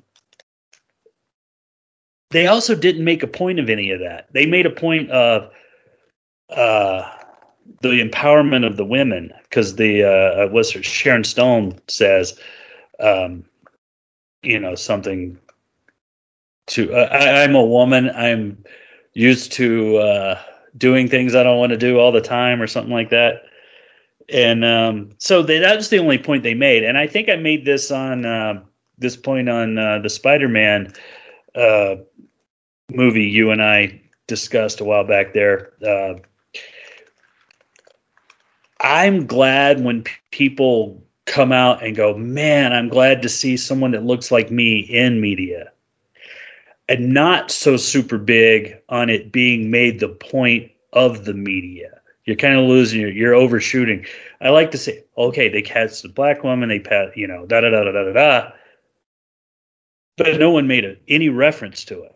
they 2.32 2.48
also 2.48 2.76
didn't 2.76 3.04
make 3.04 3.24
a 3.24 3.28
point 3.28 3.60
of 3.60 3.70
any 3.70 3.92
of 3.92 4.00
that. 4.00 4.32
They 4.32 4.46
made 4.46 4.66
a 4.66 4.72
point 4.72 5.12
of 5.12 5.52
uh, 6.50 7.17
the 7.82 8.02
empowerment 8.02 8.66
of 8.66 8.78
the 8.78 8.86
women 8.86 9.32
because 9.44 9.76
the 9.76 10.04
uh, 10.04 10.48
what's 10.50 10.72
her 10.72 10.84
Sharon 10.84 11.24
Stone 11.24 11.80
says, 11.88 12.40
um, 13.00 13.46
you 14.42 14.60
know, 14.60 14.76
something 14.76 15.38
to 16.68 16.94
uh, 16.94 17.10
I, 17.12 17.44
I'm 17.44 17.56
a 17.56 17.66
woman. 17.66 18.10
I'm 18.10 18.64
used 19.14 19.52
to 19.54 19.98
uh, 19.98 20.42
doing 20.78 21.08
things 21.08 21.36
I 21.36 21.44
don't 21.44 21.60
want 21.60 21.72
to 21.72 21.78
do 21.78 22.00
all 22.00 22.12
the 22.12 22.22
time 22.22 22.62
or 22.62 22.68
something 22.68 22.94
like 22.94 23.10
that. 23.10 23.44
And 24.30 24.66
um, 24.66 25.12
so 25.20 25.42
they, 25.42 25.60
that 25.60 25.78
was 25.78 25.90
the 25.90 26.00
only 26.00 26.18
point 26.18 26.44
they 26.44 26.54
made. 26.54 26.84
And 26.84 26.98
I 26.98 27.08
think 27.08 27.30
I 27.30 27.36
made 27.36 27.66
this 27.66 27.92
on 27.92 28.26
uh, 28.26 28.62
this 28.98 29.16
point 29.16 29.50
on 29.50 29.78
uh, 29.78 30.00
the 30.00 30.10
Spider-Man 30.10 30.94
uh, 31.56 31.96
movie 32.92 33.24
you 33.24 33.52
and 33.52 33.62
I 33.62 34.02
discussed 34.28 34.82
a 34.82 34.84
while 34.84 35.06
back 35.06 35.34
there. 35.34 35.72
I'm 38.80 39.26
glad 39.26 39.84
when 39.84 40.04
p- 40.04 40.14
people 40.32 41.04
come 41.26 41.52
out 41.52 41.84
and 41.84 41.96
go, 41.96 42.16
man, 42.16 42.74
I'm 42.74 42.90
glad 42.90 43.22
to 43.22 43.30
see 43.30 43.58
someone 43.58 43.92
that 43.92 44.06
looks 44.06 44.32
like 44.32 44.52
me 44.52 44.80
in 44.80 45.20
media. 45.20 45.72
And 46.90 47.14
not 47.14 47.52
so 47.52 47.76
super 47.76 48.18
big 48.18 48.78
on 48.90 49.10
it 49.10 49.32
being 49.32 49.70
made 49.70 50.00
the 50.00 50.10
point 50.10 50.72
of 50.94 51.26
the 51.26 51.34
media. 51.34 52.00
You're 52.26 52.38
kind 52.38 52.58
of 52.58 52.66
losing 52.66 53.02
your, 53.02 53.10
you're 53.10 53.34
overshooting. 53.34 54.06
I 54.42 54.50
like 54.50 54.72
to 54.72 54.78
say, 54.78 55.04
okay, 55.18 55.50
they 55.50 55.62
cast 55.62 56.06
a 56.06 56.10
black 56.10 56.44
woman, 56.44 56.70
they 56.70 56.80
pat, 56.80 57.16
you 57.18 57.28
know, 57.28 57.46
da 57.46 57.62
da 57.62 57.70
da 57.70 57.84
da 57.84 57.92
da 57.92 58.04
da 58.04 58.14
da. 58.14 58.52
But 60.18 60.40
no 60.40 60.52
one 60.52 60.68
made 60.68 60.86
a, 60.86 60.98
any 61.08 61.30
reference 61.30 61.84
to 61.86 62.04
it. 62.04 62.16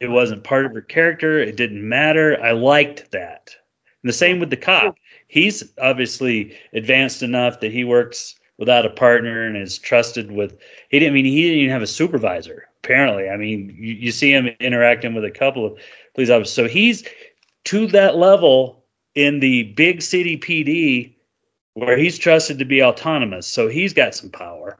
It 0.00 0.10
wasn't 0.10 0.44
part 0.44 0.66
of 0.66 0.74
her 0.74 0.82
character. 0.82 1.38
It 1.38 1.56
didn't 1.56 1.86
matter. 1.86 2.40
I 2.42 2.52
liked 2.52 3.10
that. 3.10 3.54
And 4.02 4.08
the 4.08 4.14
same 4.14 4.40
with 4.40 4.50
the 4.50 4.56
cop. 4.56 4.96
He's 5.30 5.62
obviously 5.80 6.56
advanced 6.72 7.22
enough 7.22 7.60
that 7.60 7.72
he 7.72 7.84
works 7.84 8.34
without 8.58 8.84
a 8.84 8.90
partner 8.90 9.44
and 9.44 9.56
is 9.56 9.78
trusted 9.78 10.32
with. 10.32 10.58
He 10.88 10.98
didn't 10.98 11.12
I 11.12 11.14
mean 11.14 11.24
he 11.24 11.42
didn't 11.42 11.58
even 11.58 11.70
have 11.70 11.82
a 11.82 11.86
supervisor. 11.86 12.68
Apparently, 12.82 13.30
I 13.30 13.36
mean 13.36 13.74
you, 13.78 13.94
you 13.94 14.12
see 14.12 14.32
him 14.32 14.48
interacting 14.58 15.14
with 15.14 15.24
a 15.24 15.30
couple 15.30 15.64
of 15.64 15.78
police 16.14 16.30
officers. 16.30 16.52
So 16.52 16.66
he's 16.66 17.04
to 17.66 17.86
that 17.88 18.16
level 18.16 18.84
in 19.14 19.40
the 19.40 19.64
big 19.74 20.02
city 20.02 20.36
PD 20.36 21.14
where 21.74 21.96
he's 21.96 22.18
trusted 22.18 22.58
to 22.58 22.64
be 22.64 22.82
autonomous. 22.82 23.46
So 23.46 23.68
he's 23.68 23.92
got 23.92 24.14
some 24.14 24.30
power 24.30 24.78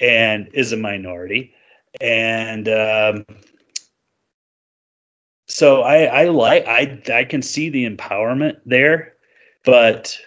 and 0.00 0.48
is 0.54 0.72
a 0.72 0.76
minority. 0.76 1.54
And 2.00 2.68
um, 2.68 3.26
so 5.46 5.82
I, 5.82 6.04
I 6.04 6.24
like 6.28 6.66
I 6.66 7.02
I 7.12 7.24
can 7.24 7.42
see 7.42 7.68
the 7.68 7.88
empowerment 7.88 8.56
there, 8.64 9.11
but 9.64 10.18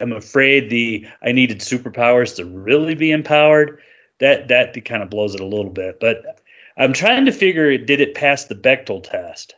I'm 0.00 0.12
afraid 0.12 0.70
the 0.70 1.06
I 1.22 1.32
needed 1.32 1.60
superpowers 1.60 2.36
to 2.36 2.44
really 2.44 2.94
be 2.94 3.10
empowered. 3.10 3.80
That 4.18 4.48
that 4.48 4.84
kind 4.84 5.02
of 5.02 5.10
blows 5.10 5.34
it 5.34 5.40
a 5.40 5.46
little 5.46 5.70
bit. 5.70 6.00
But 6.00 6.40
I'm 6.76 6.92
trying 6.92 7.26
to 7.26 7.32
figure 7.32 7.76
did 7.78 8.00
it 8.00 8.14
pass 8.14 8.44
the 8.44 8.54
Bechdel 8.54 9.02
test? 9.02 9.54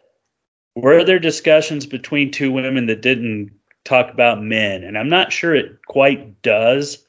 Were 0.74 1.04
there 1.04 1.18
discussions 1.18 1.86
between 1.86 2.30
two 2.30 2.50
women 2.50 2.86
that 2.86 3.02
didn't 3.02 3.52
talk 3.84 4.12
about 4.12 4.42
men? 4.42 4.82
And 4.82 4.96
I'm 4.96 5.08
not 5.08 5.32
sure 5.32 5.54
it 5.54 5.78
quite 5.86 6.40
does 6.42 7.04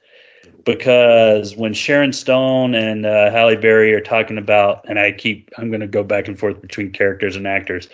because 0.66 1.56
when 1.56 1.74
Sharon 1.74 2.14
Stone 2.14 2.76
and 2.76 3.06
uh, 3.06 3.32
Halle 3.32 3.56
Berry 3.56 3.94
are 3.94 4.02
talking 4.02 4.38
about, 4.38 4.86
and 4.88 5.00
I 5.00 5.12
keep, 5.12 5.50
I'm 5.58 5.70
going 5.70 5.82
to 5.82 5.88
go 5.88 6.04
back 6.04 6.28
and 6.28 6.38
forth 6.38 6.62
between 6.62 6.92
characters 6.92 7.36
and 7.36 7.48
actors, 7.48 7.90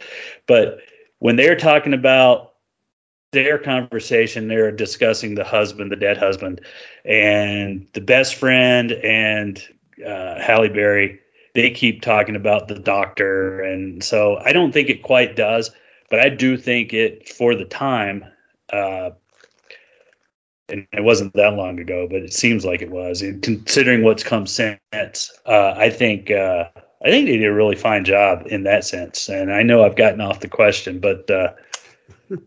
but 0.48 0.80
when 1.20 1.36
they're 1.36 1.56
talking 1.56 1.94
about 1.94 2.49
their 3.32 3.58
conversation, 3.58 4.48
they're 4.48 4.72
discussing 4.72 5.36
the 5.36 5.44
husband, 5.44 5.92
the 5.92 5.96
dead 5.96 6.18
husband, 6.18 6.62
and 7.06 7.88
the 7.94 8.02
best 8.02 8.36
friend 8.36 8.92
and 8.92 9.62
uh, 10.06 10.40
Halle 10.40 10.70
Berry. 10.70 11.20
They 11.56 11.72
keep 11.72 12.02
talking 12.02 12.36
about 12.36 12.68
the 12.68 12.80
doctor, 12.80 13.62
and 13.62 14.04
so 14.04 14.38
I 14.38 14.54
don't 14.54 14.72
think 14.72 14.90
it 14.90 15.04
quite 15.04 15.36
does, 15.36 15.72
but 16.10 16.20
I 16.20 16.30
do 16.30 16.58
think 16.58 16.94
it 16.94 17.28
for 17.28 17.56
the 17.56 17.66
time 17.66 18.24
uh, 18.72 19.12
and 20.70 20.88
it 20.94 21.04
wasn't 21.04 21.34
that 21.34 21.54
long 21.54 21.80
ago, 21.80 22.08
but 22.10 22.22
it 22.22 22.34
seems 22.34 22.66
like 22.66 22.82
it 22.82 22.92
was. 22.92 23.22
And 23.22 23.42
considering 23.42 24.04
what's 24.04 24.24
come 24.24 24.46
since, 24.46 24.80
uh, 25.46 25.74
I 25.76 25.90
think 25.90 26.32
uh, 26.32 26.66
I 27.04 27.10
think 27.10 27.28
they 27.28 27.38
did 27.38 27.48
a 27.48 27.54
really 27.54 27.76
fine 27.76 28.06
job 28.06 28.44
in 28.48 28.64
that 28.64 28.84
sense. 28.84 29.30
And 29.30 29.52
I 29.52 29.64
know 29.64 29.84
I've 29.84 29.96
gotten 29.96 30.22
off 30.22 30.42
the 30.42 30.48
question, 30.48 31.00
but 31.00 31.30
uh, 31.30 31.54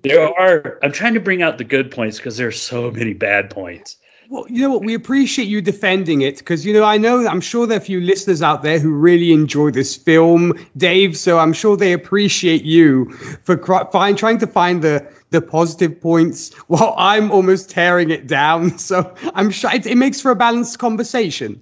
there 0.02 0.28
are. 0.38 0.78
I'm 0.82 0.92
trying 0.92 1.14
to 1.14 1.20
bring 1.20 1.42
out 1.42 1.58
the 1.58 1.64
good 1.64 1.90
points 1.90 2.16
because 2.16 2.36
there 2.36 2.48
are 2.48 2.52
so 2.52 2.90
many 2.90 3.14
bad 3.14 3.50
points. 3.50 3.96
Well, 4.28 4.46
you 4.48 4.62
know 4.62 4.70
what? 4.70 4.84
We 4.84 4.94
appreciate 4.94 5.46
you 5.46 5.60
defending 5.60 6.22
it 6.22 6.38
because, 6.38 6.64
you 6.64 6.72
know, 6.72 6.84
I 6.84 6.96
know 6.96 7.26
I'm 7.26 7.42
sure 7.42 7.66
there 7.66 7.76
are 7.76 7.82
a 7.82 7.84
few 7.84 8.00
listeners 8.00 8.40
out 8.40 8.62
there 8.62 8.78
who 8.78 8.90
really 8.90 9.30
enjoy 9.30 9.72
this 9.72 9.94
film, 9.94 10.54
Dave. 10.76 11.18
So 11.18 11.38
I'm 11.38 11.52
sure 11.52 11.76
they 11.76 11.92
appreciate 11.92 12.64
you 12.64 13.10
for 13.44 13.58
cr- 13.58 13.90
find, 13.92 14.16
trying 14.16 14.38
to 14.38 14.46
find 14.46 14.80
the 14.80 15.06
the 15.32 15.42
positive 15.42 16.00
points 16.00 16.54
while 16.68 16.94
I'm 16.96 17.30
almost 17.30 17.68
tearing 17.68 18.10
it 18.10 18.26
down. 18.26 18.78
So 18.78 19.14
I'm 19.34 19.50
sure 19.50 19.70
it, 19.74 19.86
it 19.86 19.96
makes 19.96 20.20
for 20.20 20.30
a 20.30 20.36
balanced 20.36 20.78
conversation. 20.78 21.60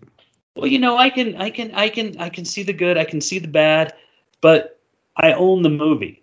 Well, 0.54 0.66
you 0.66 0.78
know, 0.78 0.96
I 0.96 1.10
can, 1.10 1.36
I 1.36 1.50
can, 1.50 1.72
I 1.74 1.88
can, 1.88 2.16
I 2.18 2.28
can 2.28 2.44
see 2.44 2.62
the 2.62 2.72
good, 2.72 2.98
I 2.98 3.04
can 3.04 3.20
see 3.20 3.38
the 3.38 3.48
bad, 3.48 3.94
but 4.40 4.80
I 5.16 5.32
own 5.32 5.62
the 5.62 5.70
movie. 5.70 6.22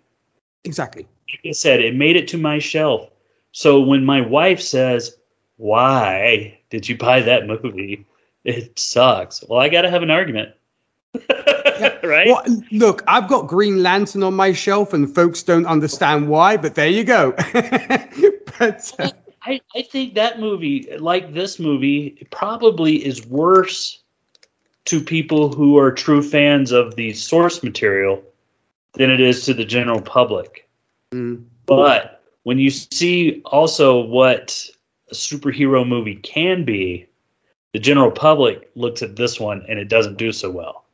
Exactly. 0.64 1.06
Like 1.30 1.40
I 1.46 1.52
said, 1.52 1.80
it 1.80 1.94
made 1.94 2.16
it 2.16 2.28
to 2.28 2.38
my 2.38 2.58
shelf. 2.58 3.10
So 3.52 3.80
when 3.80 4.04
my 4.04 4.20
wife 4.20 4.60
says, 4.60 5.16
"Why 5.56 6.58
did 6.70 6.88
you 6.88 6.96
buy 6.96 7.20
that 7.20 7.46
movie? 7.46 8.06
It 8.44 8.78
sucks." 8.78 9.44
Well, 9.46 9.60
I 9.60 9.68
got 9.68 9.82
to 9.82 9.90
have 9.90 10.02
an 10.02 10.10
argument. 10.10 10.54
right? 12.02 12.28
Well, 12.28 12.44
look, 12.70 13.02
I've 13.06 13.28
got 13.28 13.46
Green 13.46 13.82
Lantern 13.82 14.22
on 14.22 14.34
my 14.34 14.52
shelf, 14.52 14.92
and 14.92 15.12
folks 15.12 15.42
don't 15.42 15.66
understand 15.66 16.28
why, 16.28 16.56
but 16.56 16.74
there 16.74 16.88
you 16.88 17.04
go. 17.04 17.32
but 18.58 18.94
uh, 18.98 19.10
I, 19.42 19.60
I 19.74 19.82
think 19.82 20.14
that 20.14 20.38
movie, 20.38 20.88
like 20.98 21.32
this 21.32 21.58
movie, 21.58 22.26
probably 22.30 23.04
is 23.04 23.26
worse 23.26 24.02
to 24.86 25.00
people 25.00 25.52
who 25.52 25.78
are 25.78 25.92
true 25.92 26.22
fans 26.22 26.72
of 26.72 26.96
the 26.96 27.12
source 27.12 27.62
material 27.62 28.22
than 28.94 29.10
it 29.10 29.20
is 29.20 29.44
to 29.46 29.54
the 29.54 29.64
general 29.64 30.00
public. 30.00 30.67
Mm, 31.12 31.44
But 31.66 32.22
when 32.42 32.58
you 32.58 32.70
see 32.70 33.42
also 33.44 34.00
what 34.00 34.68
a 35.10 35.14
superhero 35.14 35.86
movie 35.86 36.16
can 36.16 36.64
be, 36.64 37.06
the 37.72 37.78
general 37.78 38.10
public 38.10 38.70
looks 38.74 39.02
at 39.02 39.16
this 39.16 39.38
one 39.38 39.64
and 39.68 39.78
it 39.78 39.88
doesn't 39.88 40.18
do 40.18 40.32
so 40.32 40.50
well. 40.50 40.84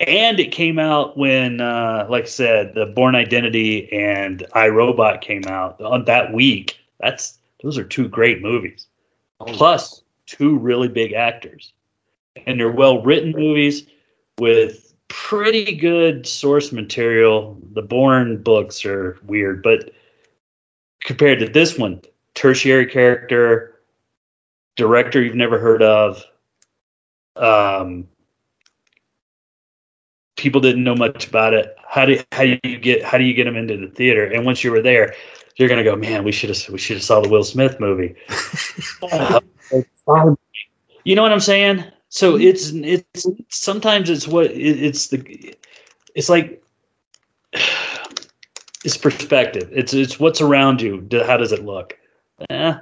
And 0.00 0.40
it 0.40 0.50
came 0.50 0.78
out 0.78 1.16
when, 1.16 1.60
uh, 1.60 2.06
like 2.10 2.24
I 2.24 2.28
said, 2.28 2.74
the 2.74 2.86
Bourne 2.86 3.14
Identity 3.14 3.92
and 3.92 4.44
iRobot 4.54 5.20
came 5.20 5.44
out 5.46 5.80
on 5.80 6.06
that 6.06 6.32
week. 6.32 6.78
That's 6.98 7.38
those 7.62 7.78
are 7.78 7.84
two 7.84 8.08
great 8.08 8.42
movies, 8.42 8.88
plus 9.38 10.02
two 10.26 10.58
really 10.58 10.88
big 10.88 11.12
actors, 11.12 11.72
and 12.46 12.58
they're 12.58 12.72
well 12.72 13.02
written 13.02 13.30
movies 13.30 13.86
with 14.38 14.91
pretty 15.12 15.76
good 15.76 16.26
source 16.26 16.72
material. 16.72 17.58
The 17.74 17.82
Bourne 17.82 18.42
books 18.42 18.82
are 18.86 19.18
weird, 19.26 19.62
but 19.62 19.92
compared 21.04 21.38
to 21.40 21.48
this 21.48 21.76
one, 21.76 22.00
tertiary 22.34 22.86
character, 22.86 23.78
director 24.74 25.22
you've 25.22 25.34
never 25.34 25.58
heard 25.58 25.82
of, 25.82 26.24
um, 27.36 28.08
people 30.36 30.62
didn't 30.62 30.82
know 30.82 30.94
much 30.94 31.28
about 31.28 31.52
it. 31.52 31.76
How 31.86 32.06
do 32.06 32.18
how 32.32 32.44
do 32.44 32.58
you 32.64 32.78
get 32.78 33.04
how 33.04 33.18
do 33.18 33.24
you 33.24 33.34
get 33.34 33.44
them 33.44 33.56
into 33.56 33.76
the 33.76 33.88
theater? 33.88 34.24
And 34.24 34.46
once 34.46 34.64
you 34.64 34.70
were 34.70 34.80
there, 34.80 35.14
you're 35.56 35.68
gonna 35.68 35.84
go, 35.84 35.94
man, 35.94 36.24
we 36.24 36.32
should 36.32 36.48
have 36.48 36.68
we 36.70 36.78
should 36.78 36.96
have 36.96 37.04
saw 37.04 37.20
the 37.20 37.28
Will 37.28 37.44
Smith 37.44 37.78
movie. 37.78 38.14
Uh, 40.08 40.34
you 41.04 41.14
know 41.14 41.22
what 41.22 41.32
I'm 41.32 41.40
saying? 41.40 41.84
So 42.14 42.36
it's 42.36 42.72
it's 42.74 43.26
sometimes 43.48 44.10
it's 44.10 44.28
what 44.28 44.44
it, 44.50 44.84
it's 44.84 45.06
the 45.06 45.56
it's 46.14 46.28
like 46.28 46.62
it's 48.84 48.98
perspective. 48.98 49.70
It's 49.72 49.94
it's 49.94 50.20
what's 50.20 50.42
around 50.42 50.82
you. 50.82 51.08
How 51.26 51.38
does 51.38 51.52
it 51.52 51.64
look? 51.64 51.96
Eh, 52.50 52.74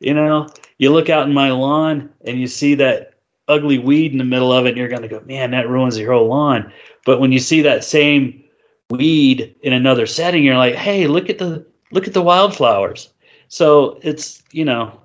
you 0.00 0.12
know, 0.12 0.46
you 0.76 0.92
look 0.92 1.08
out 1.08 1.26
in 1.26 1.32
my 1.32 1.50
lawn 1.52 2.10
and 2.26 2.38
you 2.38 2.46
see 2.46 2.74
that 2.74 3.14
ugly 3.48 3.78
weed 3.78 4.12
in 4.12 4.18
the 4.18 4.24
middle 4.24 4.52
of 4.52 4.66
it, 4.66 4.70
and 4.70 4.78
you're 4.78 4.88
going 4.88 5.02
to 5.02 5.08
go, 5.08 5.22
man, 5.24 5.52
that 5.52 5.70
ruins 5.70 5.96
your 5.98 6.12
whole 6.12 6.28
lawn. 6.28 6.70
But 7.06 7.18
when 7.18 7.32
you 7.32 7.38
see 7.38 7.62
that 7.62 7.82
same 7.82 8.44
weed 8.90 9.56
in 9.62 9.72
another 9.72 10.04
setting, 10.04 10.44
you're 10.44 10.58
like, 10.58 10.74
hey, 10.74 11.06
look 11.06 11.30
at 11.30 11.38
the 11.38 11.64
look 11.92 12.06
at 12.06 12.12
the 12.12 12.20
wildflowers. 12.20 13.08
So 13.48 13.98
it's 14.02 14.42
you 14.52 14.66
know, 14.66 15.00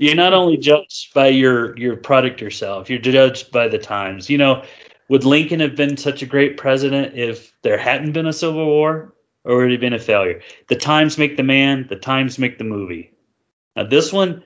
you're 0.00 0.14
not 0.14 0.32
only 0.32 0.56
judged 0.56 1.12
by 1.12 1.28
your 1.28 1.76
your 1.76 1.94
product 1.94 2.40
yourself, 2.40 2.88
you're 2.88 2.98
judged 2.98 3.52
by 3.52 3.68
the 3.68 3.78
times. 3.78 4.30
You 4.30 4.38
know, 4.38 4.64
would 5.10 5.24
Lincoln 5.24 5.60
have 5.60 5.76
been 5.76 5.98
such 5.98 6.22
a 6.22 6.26
great 6.26 6.56
president 6.56 7.16
if 7.18 7.52
there 7.60 7.76
hadn't 7.76 8.12
been 8.12 8.26
a 8.26 8.32
civil 8.32 8.64
war, 8.64 9.14
or 9.44 9.58
would 9.58 9.66
he 9.66 9.72
have 9.72 9.80
been 9.82 9.92
a 9.92 9.98
failure? 9.98 10.40
The 10.68 10.76
times 10.76 11.18
make 11.18 11.36
the 11.36 11.42
man. 11.42 11.86
The 11.90 11.96
times 11.96 12.38
make 12.38 12.56
the 12.56 12.64
movie. 12.64 13.12
Now 13.76 13.84
this 13.84 14.10
one 14.10 14.42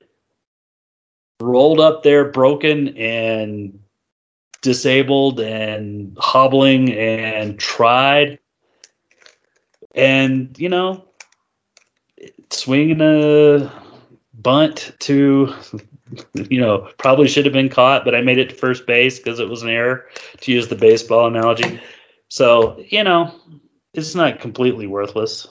rolled 1.41 1.79
up 1.79 2.03
there 2.03 2.31
broken 2.31 2.97
and 2.97 3.79
disabled 4.61 5.39
and 5.39 6.17
hobbling 6.19 6.93
and 6.95 7.59
tried 7.61 8.39
and 9.95 10.59
you 10.59 10.69
know 10.69 11.05
swinging 12.51 13.01
a 13.01 13.84
bunt 14.45 14.93
to 15.01 15.53
you 16.35 16.61
know 16.61 16.89
probably 16.99 17.27
should 17.27 17.45
have 17.45 17.53
been 17.53 17.69
caught 17.69 18.05
but 18.05 18.15
i 18.15 18.21
made 18.21 18.39
it 18.39 18.51
to 18.51 18.55
first 18.55 18.87
base 18.87 19.19
because 19.19 19.41
it 19.41 19.49
was 19.49 19.63
an 19.63 19.71
error 19.71 20.07
to 20.41 20.53
use 20.53 20.69
the 20.69 20.77
baseball 20.77 21.27
analogy 21.27 21.81
so 22.29 22.81
you 22.91 23.03
know 23.03 23.35
it's 23.95 24.15
not 24.15 24.39
completely 24.39 24.87
worthless 24.87 25.49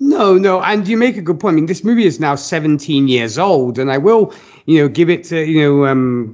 No, 0.00 0.36
no, 0.36 0.60
and 0.62 0.88
you 0.88 0.96
make 0.96 1.16
a 1.16 1.22
good 1.22 1.38
point. 1.38 1.54
I 1.54 1.56
mean, 1.56 1.66
this 1.66 1.84
movie 1.84 2.06
is 2.06 2.18
now 2.18 2.34
17 2.34 3.06
years 3.06 3.38
old, 3.38 3.78
and 3.78 3.92
I 3.92 3.98
will, 3.98 4.32
you 4.66 4.80
know, 4.80 4.88
give 4.88 5.10
it 5.10 5.24
to, 5.24 5.44
you 5.44 5.60
know, 5.62 5.86
um, 5.86 6.32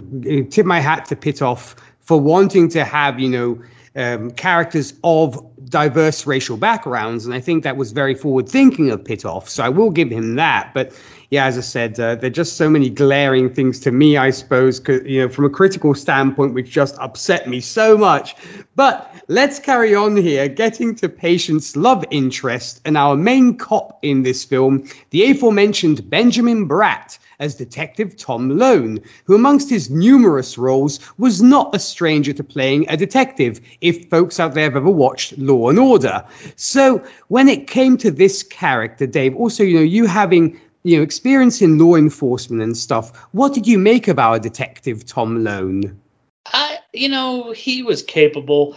tip 0.50 0.64
my 0.64 0.80
hat 0.80 1.06
to 1.06 1.16
Pitoff 1.16 1.74
for 2.00 2.20
wanting 2.20 2.68
to 2.70 2.84
have, 2.84 3.18
you 3.18 3.28
know, 3.28 3.62
um, 3.96 4.30
characters 4.32 4.94
of 5.04 5.40
diverse 5.68 6.26
racial 6.26 6.56
backgrounds, 6.56 7.26
and 7.26 7.34
I 7.34 7.40
think 7.40 7.64
that 7.64 7.76
was 7.76 7.92
very 7.92 8.14
forward 8.14 8.48
thinking 8.48 8.90
of 8.90 9.04
Pitoff. 9.04 9.48
So 9.48 9.62
I 9.62 9.68
will 9.68 9.90
give 9.90 10.10
him 10.10 10.34
that. 10.36 10.72
But 10.74 10.92
yeah, 11.34 11.46
as 11.46 11.58
I 11.58 11.62
said, 11.62 11.98
uh, 11.98 12.14
there 12.14 12.28
are 12.28 12.40
just 12.42 12.56
so 12.56 12.70
many 12.70 12.88
glaring 12.88 13.52
things 13.52 13.80
to 13.80 13.90
me, 13.90 14.16
I 14.16 14.30
suppose, 14.30 14.80
you 14.88 15.22
know, 15.22 15.28
from 15.28 15.44
a 15.44 15.50
critical 15.50 15.92
standpoint, 15.92 16.54
which 16.54 16.70
just 16.70 16.96
upset 16.98 17.48
me 17.48 17.60
so 17.60 17.98
much. 17.98 18.36
But 18.76 19.12
let's 19.26 19.58
carry 19.58 19.96
on 19.96 20.16
here, 20.16 20.46
getting 20.46 20.94
to 20.94 21.08
Patient's 21.08 21.74
love 21.74 22.04
interest 22.12 22.80
and 22.84 22.96
our 22.96 23.16
main 23.16 23.56
cop 23.56 23.98
in 24.02 24.22
this 24.22 24.44
film, 24.44 24.88
the 25.10 25.28
aforementioned 25.28 26.08
Benjamin 26.08 26.68
Bratt 26.68 27.18
as 27.40 27.56
Detective 27.56 28.16
Tom 28.16 28.56
Lone, 28.56 29.00
who, 29.24 29.34
amongst 29.34 29.68
his 29.68 29.90
numerous 29.90 30.56
roles, 30.56 31.00
was 31.18 31.42
not 31.42 31.74
a 31.74 31.80
stranger 31.80 32.32
to 32.32 32.44
playing 32.44 32.86
a 32.88 32.96
detective, 32.96 33.60
if 33.80 34.08
folks 34.08 34.38
out 34.38 34.54
there 34.54 34.64
have 34.64 34.76
ever 34.76 34.88
watched 34.88 35.36
Law 35.36 35.68
and 35.68 35.80
Order. 35.80 36.24
So, 36.54 37.02
when 37.26 37.48
it 37.48 37.66
came 37.66 37.96
to 37.98 38.12
this 38.12 38.44
character, 38.44 39.06
Dave, 39.06 39.34
also, 39.34 39.64
you 39.64 39.74
know, 39.78 39.82
you 39.82 40.06
having 40.06 40.60
you 40.84 40.96
know, 40.96 41.02
experience 41.02 41.60
in 41.60 41.78
law 41.78 41.96
enforcement 41.96 42.62
and 42.62 42.76
stuff, 42.76 43.16
what 43.32 43.52
did 43.52 43.66
you 43.66 43.78
make 43.78 44.06
of 44.08 44.18
our 44.18 44.38
detective 44.38 45.04
Tom 45.04 45.42
Lone? 45.42 45.98
I, 46.46 46.78
you 46.92 47.08
know, 47.08 47.52
he 47.52 47.82
was 47.82 48.02
capable. 48.02 48.76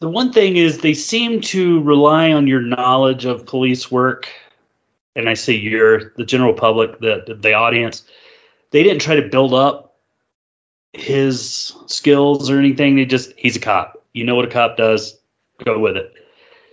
The 0.00 0.08
one 0.08 0.32
thing 0.32 0.56
is, 0.56 0.78
they 0.78 0.94
seem 0.94 1.40
to 1.42 1.82
rely 1.82 2.32
on 2.32 2.46
your 2.46 2.60
knowledge 2.60 3.24
of 3.24 3.46
police 3.46 3.90
work 3.90 4.28
and 5.16 5.30
I 5.30 5.34
say 5.34 5.54
you're 5.54 6.12
the 6.16 6.24
general 6.24 6.52
public, 6.52 7.00
the 7.00 7.36
the 7.40 7.54
audience, 7.54 8.04
they 8.70 8.82
didn't 8.82 9.00
try 9.00 9.16
to 9.16 9.28
build 9.28 9.54
up 9.54 9.96
his 10.92 11.72
skills 11.86 12.50
or 12.50 12.58
anything. 12.58 12.94
They 12.94 13.06
just 13.06 13.32
he's 13.36 13.56
a 13.56 13.60
cop. 13.60 14.04
You 14.12 14.24
know 14.24 14.36
what 14.36 14.44
a 14.44 14.50
cop 14.50 14.76
does, 14.76 15.18
go 15.64 15.78
with 15.78 15.96
it. 15.96 16.12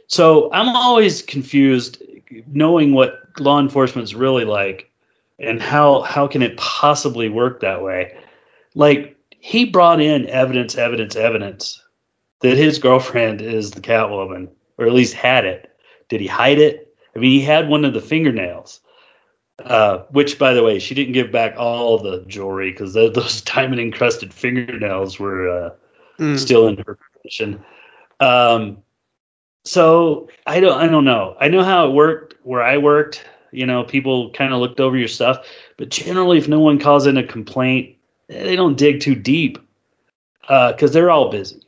So 0.07 0.51
I'm 0.51 0.75
always 0.75 1.21
confused 1.21 2.02
knowing 2.47 2.93
what 2.93 3.19
law 3.39 3.59
enforcement 3.59 4.03
is 4.03 4.15
really 4.15 4.45
like 4.45 4.91
and 5.39 5.61
how 5.61 6.01
how 6.01 6.27
can 6.27 6.41
it 6.41 6.57
possibly 6.57 7.29
work 7.29 7.61
that 7.61 7.81
way. 7.81 8.15
Like 8.75 9.17
he 9.39 9.65
brought 9.65 10.01
in 10.01 10.27
evidence, 10.29 10.75
evidence, 10.75 11.15
evidence 11.15 11.83
that 12.39 12.57
his 12.57 12.79
girlfriend 12.79 13.41
is 13.41 13.71
the 13.71 13.81
Catwoman, 13.81 14.49
or 14.77 14.85
at 14.85 14.93
least 14.93 15.13
had 15.13 15.45
it. 15.45 15.75
Did 16.09 16.21
he 16.21 16.27
hide 16.27 16.59
it? 16.59 16.95
I 17.15 17.19
mean, 17.19 17.31
he 17.31 17.41
had 17.41 17.69
one 17.69 17.85
of 17.85 17.93
the 17.93 18.01
fingernails, 18.01 18.81
uh, 19.59 19.99
which, 20.09 20.39
by 20.39 20.53
the 20.53 20.63
way, 20.63 20.79
she 20.79 20.95
didn't 20.95 21.13
give 21.13 21.31
back 21.31 21.55
all 21.57 21.97
the 21.97 22.23
jewelry 22.27 22.71
because 22.71 22.93
those 22.93 23.41
diamond 23.45 23.81
encrusted 23.81 24.33
fingernails 24.33 25.19
were 25.19 25.49
uh, 25.49 25.69
mm. 26.19 26.37
still 26.37 26.67
in 26.67 26.77
her 26.77 26.97
possession. 27.21 27.63
Um, 28.19 28.77
so 29.63 30.29
I 30.45 30.59
don't, 30.59 30.79
I 30.79 30.87
don't 30.87 31.05
know. 31.05 31.35
I 31.39 31.47
know 31.47 31.63
how 31.63 31.87
it 31.87 31.91
worked 31.93 32.35
where 32.43 32.63
I 32.63 32.77
worked. 32.77 33.25
You 33.51 33.65
know, 33.65 33.83
people 33.83 34.31
kind 34.31 34.51
of 34.51 34.59
looked 34.59 34.79
over 34.79 34.97
your 34.97 35.07
stuff, 35.07 35.45
but 35.77 35.89
generally, 35.89 36.39
if 36.39 36.47
no 36.47 36.59
one 36.59 36.79
calls 36.79 37.05
in 37.05 37.17
a 37.17 37.23
complaint, 37.23 37.95
they 38.27 38.55
don't 38.55 38.77
dig 38.77 38.99
too 38.99 39.15
deep 39.15 39.59
because 40.41 40.89
uh, 40.89 40.93
they're 40.93 41.11
all 41.11 41.29
busy. 41.29 41.61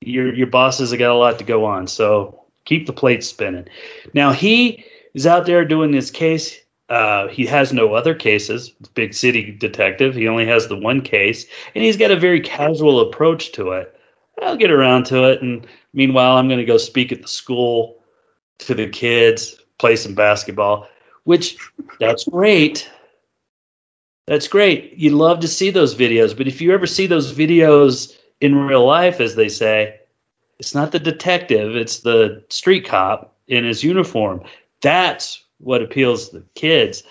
Your 0.00 0.34
your 0.34 0.46
bosses 0.46 0.90
have 0.90 0.98
got 0.98 1.10
a 1.10 1.14
lot 1.14 1.38
to 1.38 1.44
go 1.44 1.64
on, 1.64 1.86
so 1.86 2.44
keep 2.66 2.86
the 2.86 2.92
plates 2.92 3.26
spinning. 3.26 3.66
Now 4.12 4.32
he 4.32 4.84
is 5.14 5.26
out 5.26 5.46
there 5.46 5.64
doing 5.64 5.90
this 5.90 6.10
case. 6.10 6.60
Uh, 6.90 7.28
he 7.28 7.46
has 7.46 7.72
no 7.72 7.94
other 7.94 8.14
cases. 8.14 8.70
Big 8.94 9.14
city 9.14 9.52
detective. 9.52 10.14
He 10.14 10.28
only 10.28 10.46
has 10.46 10.68
the 10.68 10.76
one 10.76 11.00
case, 11.00 11.46
and 11.74 11.84
he's 11.84 11.96
got 11.96 12.10
a 12.10 12.16
very 12.16 12.40
casual 12.40 13.00
approach 13.00 13.52
to 13.52 13.72
it. 13.72 13.96
I'll 14.42 14.56
get 14.56 14.70
around 14.70 15.04
to 15.06 15.30
it, 15.30 15.42
and 15.42 15.66
meanwhile, 15.92 16.36
I'm 16.36 16.48
going 16.48 16.60
to 16.60 16.64
go 16.64 16.78
speak 16.78 17.12
at 17.12 17.22
the 17.22 17.28
school 17.28 17.98
to 18.58 18.74
the 18.74 18.88
kids, 18.88 19.60
play 19.78 19.96
some 19.96 20.14
basketball, 20.14 20.88
which 21.24 21.56
that's 21.98 22.24
great. 22.24 22.90
That's 24.26 24.48
great. 24.48 24.92
You'd 24.96 25.14
love 25.14 25.40
to 25.40 25.48
see 25.48 25.70
those 25.70 25.94
videos, 25.94 26.36
but 26.36 26.46
if 26.46 26.60
you 26.60 26.72
ever 26.72 26.86
see 26.86 27.06
those 27.06 27.32
videos 27.32 28.16
in 28.40 28.54
real 28.54 28.86
life, 28.86 29.20
as 29.20 29.34
they 29.34 29.48
say, 29.48 29.98
it's 30.58 30.74
not 30.74 30.92
the 30.92 30.98
detective, 30.98 31.74
it's 31.74 32.00
the 32.00 32.44
street 32.48 32.84
cop 32.84 33.34
in 33.48 33.64
his 33.64 33.82
uniform. 33.82 34.42
That's 34.82 35.42
what 35.58 35.82
appeals 35.82 36.28
to 36.28 36.38
the 36.38 36.44
kids. 36.54 37.02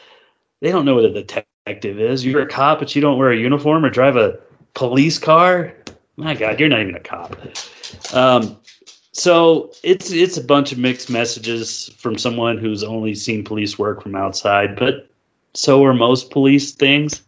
They 0.61 0.71
don't 0.71 0.85
know 0.85 0.95
what 0.95 1.05
a 1.05 1.13
detective 1.13 1.99
is. 1.99 2.25
You're 2.25 2.43
a 2.43 2.47
cop, 2.47 2.79
but 2.79 2.95
you 2.95 3.01
don't 3.01 3.17
wear 3.17 3.31
a 3.31 3.37
uniform 3.37 3.85
or 3.85 3.89
drive 3.89 4.15
a 4.15 4.39
police 4.73 5.19
car. 5.19 5.73
My 6.19 6.35
God, 6.35 6.59
you're 6.59 6.67
not 6.67 6.81
even 6.81 6.95
a 6.95 6.99
cop. 6.99 7.33
Um, 8.13 8.57
so 9.13 9.71
it's 9.83 10.11
it's 10.11 10.35
a 10.35 10.43
bunch 10.43 10.73
of 10.73 10.77
mixed 10.77 11.09
messages 11.09 11.89
from 11.97 12.17
someone 12.17 12.57
who's 12.57 12.83
only 12.83 13.15
seen 13.15 13.45
police 13.45 13.79
work 13.79 14.03
from 14.03 14.15
outside, 14.15 14.75
but 14.75 15.09
so 15.53 15.83
are 15.85 15.93
most 15.93 16.29
police 16.29 16.73
things. 16.73 17.21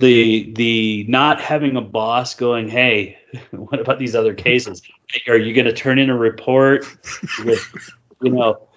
The 0.00 0.52
the 0.54 1.04
not 1.08 1.40
having 1.40 1.76
a 1.76 1.80
boss 1.80 2.34
going, 2.34 2.68
hey, 2.68 3.16
what 3.52 3.78
about 3.78 4.00
these 4.00 4.16
other 4.16 4.34
cases? 4.34 4.82
Are 5.28 5.38
you 5.38 5.54
going 5.54 5.66
to 5.66 5.72
turn 5.72 6.00
in 6.00 6.10
a 6.10 6.16
report 6.16 6.84
with, 7.44 7.92
you 8.20 8.30
know, 8.30 8.68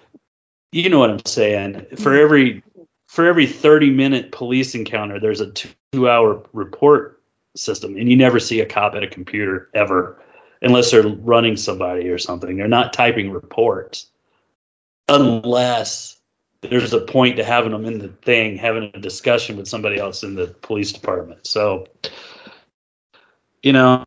you 0.72 0.90
know 0.90 1.00
what 1.00 1.10
I'm 1.10 1.26
saying. 1.26 1.88
For 1.98 2.16
every 2.16 2.62
for 3.08 3.26
every 3.26 3.48
30 3.48 3.90
minute 3.90 4.32
police 4.32 4.76
encounter, 4.76 5.20
there's 5.20 5.42
a 5.42 5.52
two 5.52 6.08
hour 6.08 6.44
report 6.54 7.23
system, 7.56 7.96
and 7.98 8.10
you 8.10 8.16
never 8.16 8.40
see 8.40 8.62
a 8.62 8.66
cop 8.66 8.96
at 8.96 9.04
a 9.04 9.08
computer 9.08 9.70
ever, 9.74 10.20
unless 10.62 10.92
they're 10.92 11.08
running 11.08 11.58
somebody 11.58 12.10
or 12.10 12.18
something. 12.18 12.58
They're 12.58 12.68
not 12.68 12.94
typing 12.94 13.32
reports 13.32 14.08
unless 15.10 16.18
there's 16.62 16.94
a 16.94 17.02
point 17.02 17.38
to 17.38 17.44
having 17.44 17.72
them 17.72 17.86
in 17.86 18.00
the 18.00 18.08
thing, 18.08 18.58
having 18.58 18.92
a 18.94 19.00
discussion 19.00 19.58
with 19.58 19.68
somebody 19.68 20.00
else 20.00 20.24
in 20.24 20.36
the 20.36 20.48
police 20.48 20.92
department. 20.92 21.46
So, 21.46 21.88
you 23.62 23.74
know, 23.74 24.04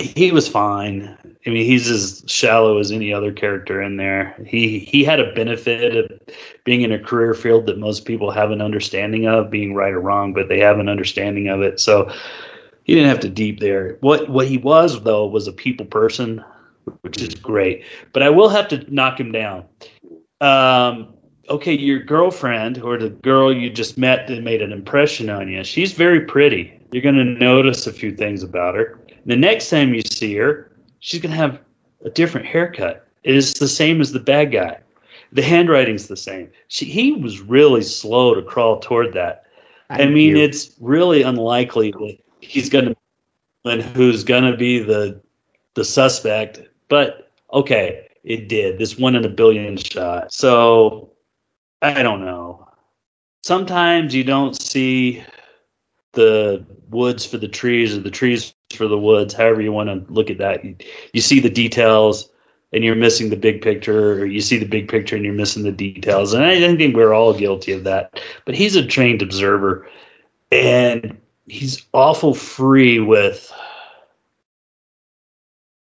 he 0.00 0.30
was 0.32 0.48
fine. 0.48 1.16
I 1.46 1.50
mean, 1.50 1.64
he's 1.64 1.88
as 1.88 2.24
shallow 2.26 2.78
as 2.78 2.92
any 2.92 3.12
other 3.12 3.32
character 3.32 3.82
in 3.82 3.96
there. 3.96 4.36
He 4.46 4.78
he 4.80 5.04
had 5.04 5.20
a 5.20 5.32
benefit 5.32 5.96
of 5.96 6.20
being 6.64 6.82
in 6.82 6.92
a 6.92 6.98
career 6.98 7.34
field 7.34 7.66
that 7.66 7.78
most 7.78 8.04
people 8.04 8.30
have 8.30 8.50
an 8.50 8.60
understanding 8.60 9.26
of, 9.26 9.50
being 9.50 9.74
right 9.74 9.92
or 9.92 10.00
wrong, 10.00 10.32
but 10.32 10.48
they 10.48 10.60
have 10.60 10.78
an 10.78 10.88
understanding 10.88 11.48
of 11.48 11.62
it. 11.62 11.80
So 11.80 12.10
he 12.84 12.94
didn't 12.94 13.08
have 13.08 13.20
to 13.20 13.28
deep 13.28 13.60
there. 13.60 13.96
What 14.00 14.28
what 14.28 14.46
he 14.46 14.58
was 14.58 15.02
though 15.02 15.26
was 15.26 15.48
a 15.48 15.52
people 15.52 15.86
person, 15.86 16.44
which 17.00 17.20
is 17.20 17.34
great. 17.34 17.84
But 18.12 18.22
I 18.22 18.30
will 18.30 18.48
have 18.48 18.68
to 18.68 18.94
knock 18.94 19.18
him 19.18 19.32
down. 19.32 19.64
Um, 20.40 21.14
okay, 21.48 21.76
your 21.76 22.00
girlfriend 22.00 22.78
or 22.82 22.98
the 22.98 23.10
girl 23.10 23.52
you 23.52 23.70
just 23.70 23.98
met 23.98 24.28
that 24.28 24.42
made 24.42 24.62
an 24.62 24.72
impression 24.72 25.30
on 25.30 25.48
you, 25.48 25.64
she's 25.64 25.92
very 25.92 26.20
pretty. 26.20 26.78
You're 26.92 27.02
going 27.02 27.14
to 27.14 27.24
notice 27.24 27.86
a 27.86 27.92
few 27.92 28.14
things 28.14 28.42
about 28.42 28.74
her 28.74 29.01
the 29.26 29.36
next 29.36 29.70
time 29.70 29.94
you 29.94 30.02
see 30.02 30.34
her, 30.36 30.72
she's 31.00 31.20
going 31.20 31.30
to 31.30 31.36
have 31.36 31.60
a 32.04 32.10
different 32.10 32.46
haircut. 32.46 33.06
It 33.24 33.34
is 33.36 33.54
the 33.54 33.68
same 33.68 34.00
as 34.00 34.12
the 34.12 34.20
bad 34.20 34.52
guy. 34.52 34.78
The 35.32 35.42
handwriting's 35.42 36.08
the 36.08 36.16
same. 36.16 36.50
She, 36.68 36.84
he 36.84 37.12
was 37.12 37.40
really 37.40 37.82
slow 37.82 38.34
to 38.34 38.42
crawl 38.42 38.80
toward 38.80 39.14
that. 39.14 39.44
I, 39.88 40.02
I 40.02 40.06
mean, 40.06 40.36
you. 40.36 40.42
it's 40.42 40.72
really 40.80 41.22
unlikely 41.22 41.92
that 41.92 42.18
he's 42.40 42.68
going 42.68 42.86
to 42.86 42.96
and 43.64 43.82
who's 43.82 44.24
going 44.24 44.50
to 44.50 44.56
be 44.56 44.80
the 44.80 45.20
the 45.74 45.84
suspect. 45.84 46.60
But 46.88 47.30
okay, 47.52 48.08
it 48.24 48.48
did. 48.48 48.78
This 48.78 48.98
one 48.98 49.14
in 49.14 49.24
a 49.24 49.28
billion 49.28 49.76
shot. 49.76 50.32
So 50.32 51.12
I 51.80 52.02
don't 52.02 52.24
know. 52.24 52.68
Sometimes 53.42 54.14
you 54.14 54.24
don't 54.24 54.60
see 54.60 55.22
the 56.12 56.64
woods 56.90 57.24
for 57.24 57.38
the 57.38 57.48
trees 57.48 57.96
or 57.96 58.00
the 58.00 58.10
trees 58.10 58.54
for 58.72 58.86
the 58.86 58.98
woods, 58.98 59.34
however 59.34 59.60
you 59.60 59.72
want 59.72 59.88
to 59.88 60.12
look 60.12 60.30
at 60.30 60.38
that. 60.38 60.64
You, 60.64 60.76
you, 61.12 61.20
see 61.20 61.40
the 61.40 61.50
details 61.50 62.30
and 62.72 62.84
you're 62.84 62.94
missing 62.94 63.30
the 63.30 63.36
big 63.36 63.62
picture, 63.62 64.20
or 64.20 64.26
you 64.26 64.40
see 64.40 64.58
the 64.58 64.66
big 64.66 64.88
picture 64.88 65.16
and 65.16 65.24
you're 65.24 65.34
missing 65.34 65.62
the 65.62 65.72
details. 65.72 66.32
And 66.32 66.44
I, 66.44 66.52
I 66.52 66.76
think 66.76 66.96
we're 66.96 67.14
all 67.14 67.34
guilty 67.34 67.72
of 67.72 67.84
that. 67.84 68.20
But 68.44 68.54
he's 68.54 68.76
a 68.76 68.86
trained 68.86 69.22
observer 69.22 69.88
and 70.50 71.18
he's 71.46 71.84
awful 71.92 72.34
free 72.34 72.98
with. 72.98 73.52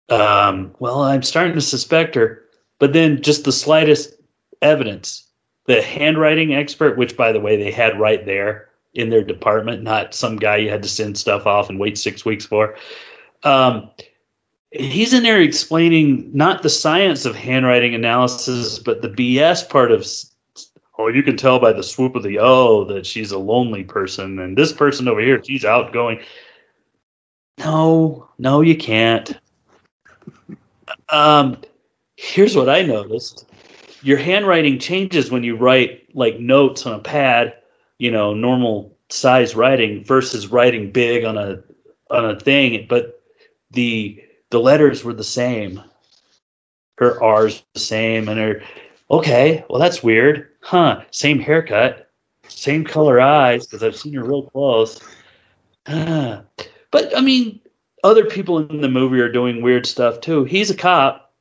Um, 0.09 0.75
well, 0.81 1.03
I'm 1.03 1.23
starting 1.23 1.55
to 1.55 1.61
suspect 1.61 2.15
her, 2.15 2.43
but 2.79 2.93
then 2.93 3.23
just 3.23 3.45
the 3.45 3.53
slightest 3.53 4.15
evidence. 4.61 5.27
The 5.67 5.83
handwriting 5.83 6.53
expert, 6.53 6.99
which 6.99 7.17
by 7.17 7.31
the 7.31 7.41
way 7.41 7.57
they 7.57 7.71
had 7.71 8.01
right 8.01 8.25
there, 8.27 8.70
in 8.95 9.11
their 9.11 9.23
department, 9.23 9.83
not 9.83 10.15
some 10.15 10.37
guy 10.37 10.57
you 10.57 10.71
had 10.71 10.83
to 10.83 10.89
send 10.89 11.17
stuff 11.17 11.47
off 11.47 11.71
and 11.71 11.79
wait 11.79 11.97
six 11.97 12.25
weeks 12.25 12.45
for. 12.45 12.77
Um, 13.43 13.91
he's 14.71 15.15
in 15.15 15.23
there 15.23 15.41
explaining 15.41 16.31
not 16.35 16.63
the 16.63 16.71
science 16.71 17.25
of 17.25 17.37
handwriting 17.37 17.95
analysis, 17.95 18.79
but 18.79 19.03
the 19.03 19.09
BS 19.09 19.69
part 19.69 19.93
of. 19.93 20.07
Oh, 20.99 21.09
you 21.09 21.23
can 21.23 21.37
tell 21.37 21.59
by 21.59 21.73
the 21.73 21.83
swoop 21.83 22.15
of 22.15 22.23
the 22.23 22.39
O 22.39 22.85
that 22.85 23.07
she's 23.07 23.33
a 23.33 23.39
lonely 23.39 23.85
person, 23.85 24.39
and 24.39 24.57
this 24.57 24.73
person 24.73 25.09
over 25.09 25.21
here, 25.21 25.43
she's 25.43 25.65
outgoing. 25.65 26.21
No, 27.59 28.29
no, 28.39 28.61
you 28.61 28.77
can't. 28.77 29.39
Um, 31.09 31.57
here's 32.17 32.55
what 32.55 32.69
I 32.69 32.83
noticed: 32.83 33.47
your 34.03 34.19
handwriting 34.19 34.79
changes 34.79 35.31
when 35.31 35.43
you 35.43 35.57
write 35.57 36.15
like 36.15 36.39
notes 36.39 36.85
on 36.85 36.93
a 36.93 36.99
pad, 36.99 37.55
you 38.01 38.11
know, 38.11 38.33
normal 38.33 38.97
size 39.11 39.55
writing 39.55 40.03
versus 40.03 40.49
writing 40.49 40.91
big 40.91 41.23
on 41.25 41.37
a 41.37 41.63
on 42.11 42.31
a 42.31 42.41
thing. 42.41 42.87
But 42.89 43.23
the 43.71 44.25
the 44.49 44.59
letters 44.59 45.05
were 45.05 45.13
the 45.13 45.23
same. 45.23 45.83
Her 46.97 47.23
R's 47.23 47.63
the 47.75 47.81
same, 47.81 48.29
and 48.29 48.41
her 48.41 48.63
okay, 49.11 49.65
well 49.69 49.79
that's 49.79 50.03
weird, 50.03 50.49
huh? 50.63 51.03
Same 51.11 51.39
haircut, 51.39 52.11
same 52.49 52.85
color 52.85 53.21
eyes 53.21 53.67
because 53.67 53.83
I've 53.83 53.97
seen 53.97 54.15
her 54.15 54.25
real 54.25 54.45
close. 54.45 54.99
Ah. 55.87 56.43
But 56.91 57.15
I 57.17 57.21
mean, 57.21 57.61
other 58.03 58.25
people 58.25 58.59
in 58.59 58.81
the 58.81 58.89
movie 58.89 59.21
are 59.21 59.31
doing 59.31 59.61
weird 59.61 59.87
stuff 59.87 60.23
too. 60.23 60.45
He's 60.45 60.71
a 60.71 60.77
cop. 60.77 61.35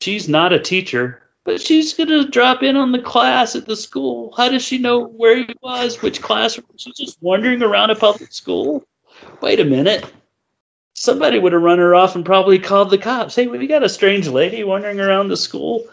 She's 0.00 0.28
not 0.28 0.52
a 0.52 0.58
teacher, 0.58 1.22
but 1.48 1.62
she's 1.62 1.94
gonna 1.94 2.28
drop 2.28 2.62
in 2.62 2.76
on 2.76 2.92
the 2.92 2.98
class 2.98 3.56
at 3.56 3.64
the 3.64 3.74
school. 3.74 4.34
How 4.36 4.50
does 4.50 4.62
she 4.62 4.76
know 4.76 5.06
where 5.06 5.34
he 5.34 5.48
was, 5.62 6.02
which 6.02 6.20
classroom? 6.20 6.66
She's 6.76 6.94
just 6.94 7.22
wandering 7.22 7.62
around 7.62 7.88
a 7.88 7.94
public 7.94 8.34
school. 8.34 8.84
Wait 9.40 9.58
a 9.58 9.64
minute. 9.64 10.04
Somebody 10.92 11.38
would 11.38 11.54
have 11.54 11.62
run 11.62 11.78
her 11.78 11.94
off 11.94 12.14
and 12.14 12.22
probably 12.22 12.58
called 12.58 12.90
the 12.90 12.98
cops. 12.98 13.34
Hey, 13.34 13.46
we 13.46 13.66
got 13.66 13.82
a 13.82 13.88
strange 13.88 14.28
lady 14.28 14.62
wandering 14.62 15.00
around 15.00 15.28
the 15.28 15.38
school. 15.38 15.88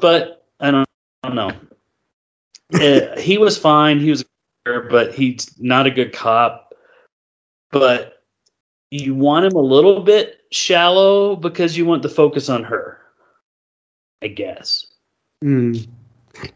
But 0.00 0.46
I 0.60 0.70
don't, 0.70 0.88
I 1.22 1.28
don't 1.28 1.36
know. 1.36 1.52
Uh, 2.72 3.20
he 3.20 3.36
was 3.36 3.58
fine. 3.58 4.00
He 4.00 4.08
was, 4.08 4.24
but 4.64 5.12
he's 5.12 5.54
not 5.60 5.86
a 5.86 5.90
good 5.90 6.14
cop. 6.14 6.72
But 7.70 8.22
you 8.90 9.14
want 9.14 9.44
him 9.44 9.56
a 9.56 9.60
little 9.60 10.00
bit 10.00 10.40
shallow 10.50 11.36
because 11.36 11.76
you 11.76 11.84
want 11.84 12.02
the 12.02 12.08
focus 12.08 12.48
on 12.48 12.64
her. 12.64 12.96
I 14.22 14.28
guess. 14.28 14.86
Mm. 15.42 15.86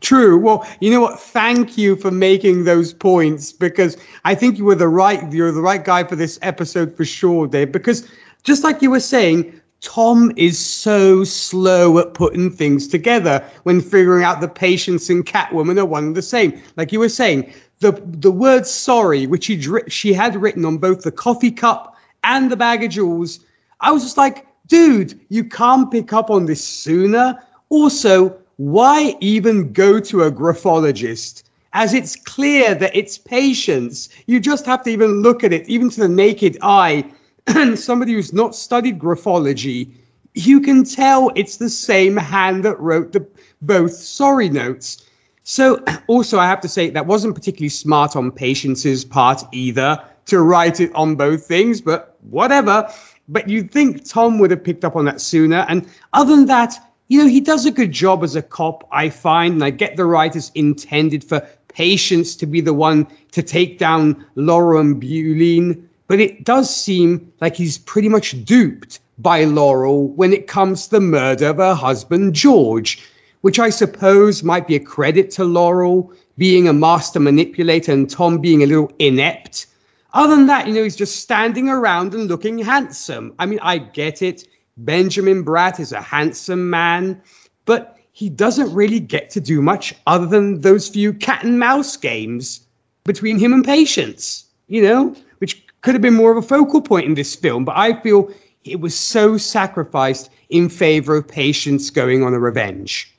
True. 0.00 0.38
Well, 0.38 0.66
you 0.80 0.90
know 0.90 1.00
what? 1.00 1.18
Thank 1.18 1.76
you 1.76 1.96
for 1.96 2.10
making 2.10 2.64
those 2.64 2.92
points 2.92 3.52
because 3.52 3.96
I 4.24 4.34
think 4.34 4.56
you 4.56 4.64
were 4.64 4.74
the 4.74 4.88
right 4.88 5.32
you're 5.32 5.52
the 5.52 5.60
right 5.60 5.84
guy 5.84 6.04
for 6.04 6.16
this 6.16 6.38
episode 6.42 6.96
for 6.96 7.04
sure, 7.04 7.46
Dave. 7.46 7.72
Because 7.72 8.08
just 8.42 8.62
like 8.64 8.82
you 8.82 8.90
were 8.90 9.00
saying, 9.00 9.60
Tom 9.80 10.32
is 10.36 10.58
so 10.58 11.24
slow 11.24 11.98
at 11.98 12.14
putting 12.14 12.50
things 12.50 12.88
together 12.88 13.44
when 13.64 13.80
figuring 13.80 14.24
out 14.24 14.40
the 14.40 14.48
Patience 14.48 15.10
and 15.10 15.26
Catwoman 15.26 15.78
are 15.78 15.84
one 15.84 16.04
and 16.04 16.16
the 16.16 16.22
same. 16.22 16.58
Like 16.76 16.92
you 16.92 17.00
were 17.00 17.08
saying, 17.08 17.52
the 17.80 17.92
the 18.06 18.32
word 18.32 18.66
sorry, 18.66 19.26
which 19.26 19.46
he 19.46 19.60
she 19.88 20.12
had 20.12 20.36
written 20.36 20.64
on 20.64 20.78
both 20.78 21.02
the 21.02 21.12
coffee 21.12 21.50
cup 21.50 21.96
and 22.22 22.50
the 22.50 22.56
bag 22.56 22.82
of 22.82 22.90
jewels, 22.90 23.40
I 23.80 23.90
was 23.90 24.02
just 24.02 24.16
like, 24.16 24.46
dude, 24.66 25.20
you 25.28 25.44
can't 25.44 25.90
pick 25.90 26.12
up 26.12 26.30
on 26.30 26.46
this 26.46 26.64
sooner. 26.64 27.38
Also, 27.74 28.38
why 28.58 29.16
even 29.18 29.72
go 29.72 29.98
to 29.98 30.22
a 30.22 30.30
graphologist? 30.30 31.50
As 31.72 31.92
it's 31.92 32.14
clear 32.14 32.72
that 32.72 32.94
it's 32.94 33.18
Patience. 33.18 34.08
You 34.26 34.38
just 34.38 34.64
have 34.64 34.84
to 34.84 34.90
even 34.90 35.22
look 35.22 35.42
at 35.42 35.52
it, 35.52 35.68
even 35.68 35.90
to 35.90 36.00
the 36.02 36.08
naked 36.08 36.56
eye. 36.62 37.04
And 37.48 37.76
somebody 37.88 38.12
who's 38.12 38.32
not 38.32 38.54
studied 38.54 39.00
graphology, 39.00 39.90
you 40.34 40.60
can 40.60 40.84
tell 40.84 41.32
it's 41.34 41.56
the 41.56 41.68
same 41.68 42.16
hand 42.16 42.64
that 42.64 42.78
wrote 42.78 43.10
the 43.10 43.26
both 43.60 43.92
sorry 43.92 44.48
notes. 44.48 45.04
So, 45.42 45.82
also, 46.06 46.38
I 46.38 46.46
have 46.46 46.60
to 46.60 46.68
say 46.68 46.90
that 46.90 47.06
wasn't 47.06 47.34
particularly 47.34 47.70
smart 47.70 48.14
on 48.14 48.30
Patience's 48.30 49.04
part 49.04 49.42
either 49.50 50.00
to 50.26 50.40
write 50.42 50.78
it 50.78 50.94
on 50.94 51.16
both 51.16 51.44
things, 51.44 51.80
but 51.80 52.16
whatever. 52.30 52.88
But 53.28 53.48
you'd 53.48 53.72
think 53.72 54.08
Tom 54.08 54.38
would 54.38 54.52
have 54.52 54.62
picked 54.62 54.84
up 54.84 54.94
on 54.94 55.06
that 55.06 55.20
sooner. 55.20 55.66
And 55.68 55.88
other 56.12 56.36
than 56.36 56.46
that, 56.46 56.78
you 57.08 57.18
know, 57.18 57.28
he 57.28 57.40
does 57.40 57.66
a 57.66 57.70
good 57.70 57.92
job 57.92 58.22
as 58.24 58.36
a 58.36 58.42
cop, 58.42 58.88
I 58.90 59.10
find, 59.10 59.54
and 59.54 59.64
I 59.64 59.70
get 59.70 59.96
the 59.96 60.06
writers 60.06 60.50
intended 60.54 61.22
for 61.22 61.46
Patience 61.68 62.36
to 62.36 62.46
be 62.46 62.60
the 62.60 62.72
one 62.72 63.08
to 63.32 63.42
take 63.42 63.78
down 63.78 64.24
Laurel 64.36 64.80
and 64.80 65.00
Beau-line, 65.00 65.88
but 66.06 66.20
it 66.20 66.44
does 66.44 66.74
seem 66.74 67.32
like 67.40 67.56
he's 67.56 67.78
pretty 67.78 68.08
much 68.08 68.44
duped 68.44 69.00
by 69.18 69.42
Laurel 69.42 70.08
when 70.08 70.32
it 70.32 70.46
comes 70.46 70.84
to 70.84 70.90
the 70.92 71.00
murder 71.00 71.48
of 71.48 71.56
her 71.56 71.74
husband, 71.74 72.34
George, 72.34 73.02
which 73.40 73.58
I 73.58 73.70
suppose 73.70 74.44
might 74.44 74.68
be 74.68 74.76
a 74.76 74.80
credit 74.80 75.32
to 75.32 75.44
Laurel 75.44 76.12
being 76.38 76.68
a 76.68 76.72
master 76.72 77.18
manipulator 77.18 77.92
and 77.92 78.08
Tom 78.08 78.38
being 78.38 78.62
a 78.62 78.66
little 78.66 78.92
inept. 79.00 79.66
Other 80.12 80.36
than 80.36 80.46
that, 80.46 80.68
you 80.68 80.74
know, 80.74 80.84
he's 80.84 80.94
just 80.94 81.20
standing 81.20 81.68
around 81.68 82.14
and 82.14 82.28
looking 82.28 82.58
handsome. 82.58 83.34
I 83.38 83.46
mean, 83.46 83.58
I 83.62 83.78
get 83.78 84.22
it. 84.22 84.46
Benjamin 84.76 85.44
Bratt 85.44 85.78
is 85.78 85.92
a 85.92 86.00
handsome 86.00 86.70
man, 86.70 87.20
but 87.64 87.98
he 88.12 88.28
doesn't 88.28 88.72
really 88.72 89.00
get 89.00 89.30
to 89.30 89.40
do 89.40 89.60
much 89.60 89.94
other 90.06 90.26
than 90.26 90.60
those 90.60 90.88
few 90.88 91.12
cat 91.12 91.44
and 91.44 91.58
mouse 91.58 91.96
games 91.96 92.60
between 93.04 93.38
him 93.38 93.52
and 93.52 93.64
Patience, 93.64 94.46
you 94.68 94.82
know, 94.82 95.14
which 95.38 95.64
could 95.82 95.94
have 95.94 96.02
been 96.02 96.14
more 96.14 96.30
of 96.30 96.36
a 96.36 96.46
focal 96.46 96.80
point 96.80 97.06
in 97.06 97.14
this 97.14 97.34
film, 97.34 97.64
but 97.64 97.76
I 97.76 98.00
feel 98.00 98.32
it 98.64 98.80
was 98.80 98.98
so 98.98 99.36
sacrificed 99.36 100.30
in 100.48 100.68
favor 100.68 101.16
of 101.16 101.28
Patience 101.28 101.90
going 101.90 102.22
on 102.22 102.32
a 102.34 102.38
revenge. 102.38 103.14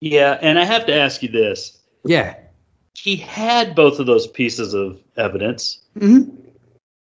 Yeah, 0.00 0.38
and 0.42 0.58
I 0.58 0.64
have 0.64 0.86
to 0.86 0.94
ask 0.94 1.22
you 1.22 1.28
this. 1.28 1.78
Yeah. 2.04 2.36
He 2.94 3.16
had 3.16 3.74
both 3.74 3.98
of 3.98 4.06
those 4.06 4.26
pieces 4.26 4.74
of 4.74 5.00
evidence. 5.16 5.78
Mm-hmm. 5.98 6.34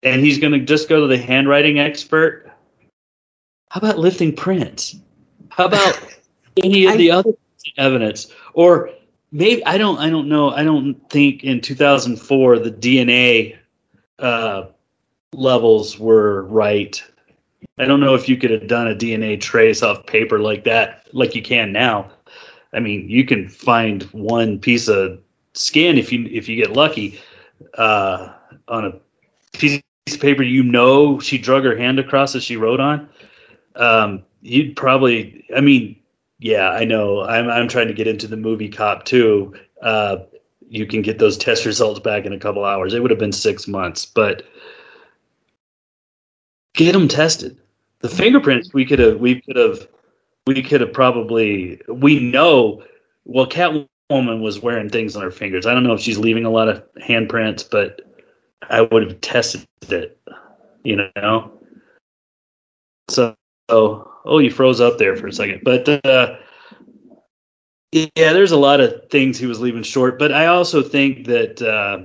And 0.03 0.21
he's 0.21 0.37
going 0.37 0.53
to 0.53 0.59
just 0.59 0.87
go 0.87 1.01
to 1.01 1.07
the 1.07 1.17
handwriting 1.17 1.79
expert 1.79 2.44
how 3.69 3.79
about 3.79 3.99
lifting 3.99 4.35
prints? 4.35 4.95
How 5.49 5.65
about 5.65 5.99
any 6.63 6.85
of 6.85 6.93
I, 6.93 6.97
the 6.97 7.11
other 7.11 7.33
evidence? 7.77 8.31
Or 8.53 8.89
maybe 9.31 9.65
I 9.65 9.77
don't 9.77 9.97
I 9.99 10.09
don't 10.09 10.27
know. 10.27 10.51
I 10.51 10.63
don't 10.63 10.95
think 11.09 11.43
in 11.43 11.61
2004 11.61 12.59
the 12.59 12.71
DNA 12.71 13.57
uh, 14.19 14.67
levels 15.33 15.99
were 15.99 16.43
right. 16.43 17.01
I 17.77 17.85
don't 17.85 17.99
know 17.99 18.15
if 18.15 18.29
you 18.29 18.37
could 18.37 18.51
have 18.51 18.67
done 18.67 18.87
a 18.87 18.95
DNA 18.95 19.39
trace 19.41 19.83
off 19.83 20.05
paper 20.05 20.39
like 20.39 20.63
that, 20.65 21.07
like 21.13 21.35
you 21.35 21.41
can 21.41 21.71
now. 21.71 22.11
I 22.73 22.79
mean, 22.79 23.09
you 23.09 23.25
can 23.25 23.49
find 23.49 24.03
one 24.03 24.59
piece 24.59 24.87
of 24.87 25.19
skin 25.55 25.97
if 25.97 26.11
you 26.11 26.27
if 26.31 26.47
you 26.47 26.55
get 26.55 26.73
lucky 26.73 27.19
uh, 27.77 28.33
on 28.67 28.85
a 28.85 28.99
piece 29.57 29.81
of 30.07 30.19
paper 30.19 30.43
you 30.43 30.63
know 30.63 31.19
she 31.19 31.37
drug 31.37 31.63
her 31.63 31.75
hand 31.75 31.97
across 31.97 32.35
as 32.35 32.43
she 32.43 32.57
wrote 32.57 32.79
on 32.79 33.09
um, 33.75 34.23
you'd 34.41 34.75
probably. 34.75 35.45
I 35.55 35.61
mean, 35.61 35.95
yeah, 36.39 36.69
I 36.69 36.85
know. 36.85 37.21
I'm 37.23 37.49
I'm 37.49 37.67
trying 37.67 37.87
to 37.87 37.93
get 37.93 38.07
into 38.07 38.27
the 38.27 38.37
movie 38.37 38.69
cop 38.69 39.05
too. 39.05 39.55
Uh, 39.81 40.17
you 40.67 40.85
can 40.85 41.01
get 41.01 41.19
those 41.19 41.37
test 41.37 41.65
results 41.65 41.99
back 41.99 42.25
in 42.25 42.33
a 42.33 42.39
couple 42.39 42.65
hours. 42.65 42.93
It 42.93 43.01
would 43.01 43.11
have 43.11 43.19
been 43.19 43.31
six 43.31 43.67
months, 43.67 44.05
but 44.05 44.43
get 46.73 46.93
them 46.93 47.07
tested. 47.07 47.57
The 47.99 48.09
fingerprints 48.09 48.73
we 48.73 48.85
could 48.85 48.99
have 48.99 49.19
we 49.19 49.41
could 49.41 49.55
have 49.55 49.87
we 50.45 50.61
could 50.61 50.81
have 50.81 50.93
probably 50.93 51.81
we 51.87 52.19
know 52.19 52.83
well 53.25 53.47
Catwoman 53.47 54.41
was 54.41 54.59
wearing 54.59 54.89
things 54.89 55.15
on 55.15 55.23
her 55.23 55.31
fingers. 55.31 55.65
I 55.65 55.73
don't 55.73 55.83
know 55.83 55.93
if 55.93 56.01
she's 56.01 56.17
leaving 56.17 56.45
a 56.45 56.51
lot 56.51 56.67
of 56.67 56.83
handprints, 57.01 57.67
but 57.69 58.01
I 58.69 58.81
would 58.81 59.03
have 59.03 59.21
tested 59.21 59.65
it, 59.89 60.19
you 60.83 61.09
know. 61.15 61.51
So 63.09 63.35
Oh, 63.69 64.11
oh, 64.25 64.39
you 64.39 64.51
froze 64.51 64.81
up 64.81 64.97
there 64.97 65.15
for 65.15 65.27
a 65.27 65.33
second. 65.33 65.61
But 65.63 66.05
uh, 66.05 66.37
yeah, 67.91 68.33
there's 68.33 68.51
a 68.51 68.57
lot 68.57 68.81
of 68.81 69.09
things 69.09 69.37
he 69.37 69.45
was 69.45 69.59
leaving 69.59 69.83
short. 69.83 70.19
But 70.19 70.33
I 70.33 70.47
also 70.47 70.81
think 70.81 71.27
that 71.27 71.61
uh, 71.61 71.99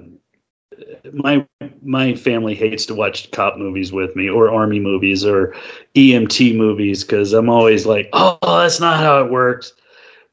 my 1.13 1.47
my 1.83 2.15
family 2.15 2.55
hates 2.55 2.87
to 2.87 2.95
watch 2.95 3.31
cop 3.33 3.59
movies 3.59 3.93
with 3.93 4.17
me, 4.17 4.29
or 4.29 4.51
army 4.51 4.81
movies, 4.81 5.25
or 5.25 5.55
EMT 5.95 6.57
movies, 6.57 7.05
because 7.05 7.33
I'm 7.33 7.51
always 7.51 7.87
like, 7.87 8.09
oh, 8.13 8.39
that's 8.43 8.81
not 8.81 8.99
how 8.99 9.25
it 9.25 9.31
works. 9.31 9.73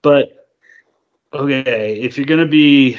But 0.02 0.48
okay, 1.34 2.00
if 2.00 2.18
you're 2.18 2.26
gonna 2.26 2.48
be, 2.48 2.98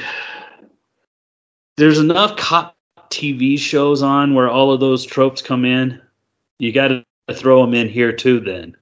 there's 1.76 1.98
enough 1.98 2.36
cop 2.36 2.76
TV 3.10 3.58
shows 3.58 4.02
on 4.02 4.34
where 4.34 4.50
all 4.50 4.72
of 4.72 4.80
those 4.80 5.06
tropes 5.06 5.40
come 5.40 5.64
in. 5.64 6.02
You 6.58 6.72
got 6.72 6.88
to 6.88 7.04
throw 7.34 7.64
them 7.64 7.74
in 7.74 7.88
here 7.88 8.12
too 8.12 8.40
then. 8.40 8.76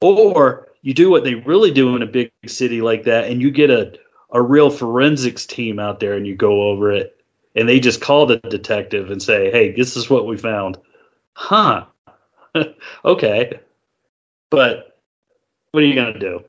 Or 0.00 0.68
you 0.82 0.94
do 0.94 1.10
what 1.10 1.24
they 1.24 1.34
really 1.34 1.70
do 1.70 1.96
in 1.96 2.02
a 2.02 2.06
big 2.06 2.30
city 2.46 2.80
like 2.80 3.04
that 3.04 3.30
and 3.30 3.42
you 3.42 3.50
get 3.50 3.70
a, 3.70 3.98
a 4.30 4.40
real 4.40 4.70
forensics 4.70 5.46
team 5.46 5.78
out 5.78 6.00
there 6.00 6.14
and 6.14 6.26
you 6.26 6.36
go 6.36 6.62
over 6.62 6.92
it 6.92 7.18
and 7.54 7.68
they 7.68 7.80
just 7.80 8.00
call 8.00 8.26
the 8.26 8.38
detective 8.38 9.10
and 9.10 9.22
say, 9.22 9.50
hey, 9.50 9.72
this 9.72 9.96
is 9.96 10.08
what 10.08 10.26
we 10.26 10.36
found. 10.36 10.78
Huh. 11.32 11.86
okay. 13.04 13.60
But 14.50 14.98
what 15.72 15.82
are 15.82 15.86
you 15.86 15.94
to 15.94 16.18
do? 16.18 16.44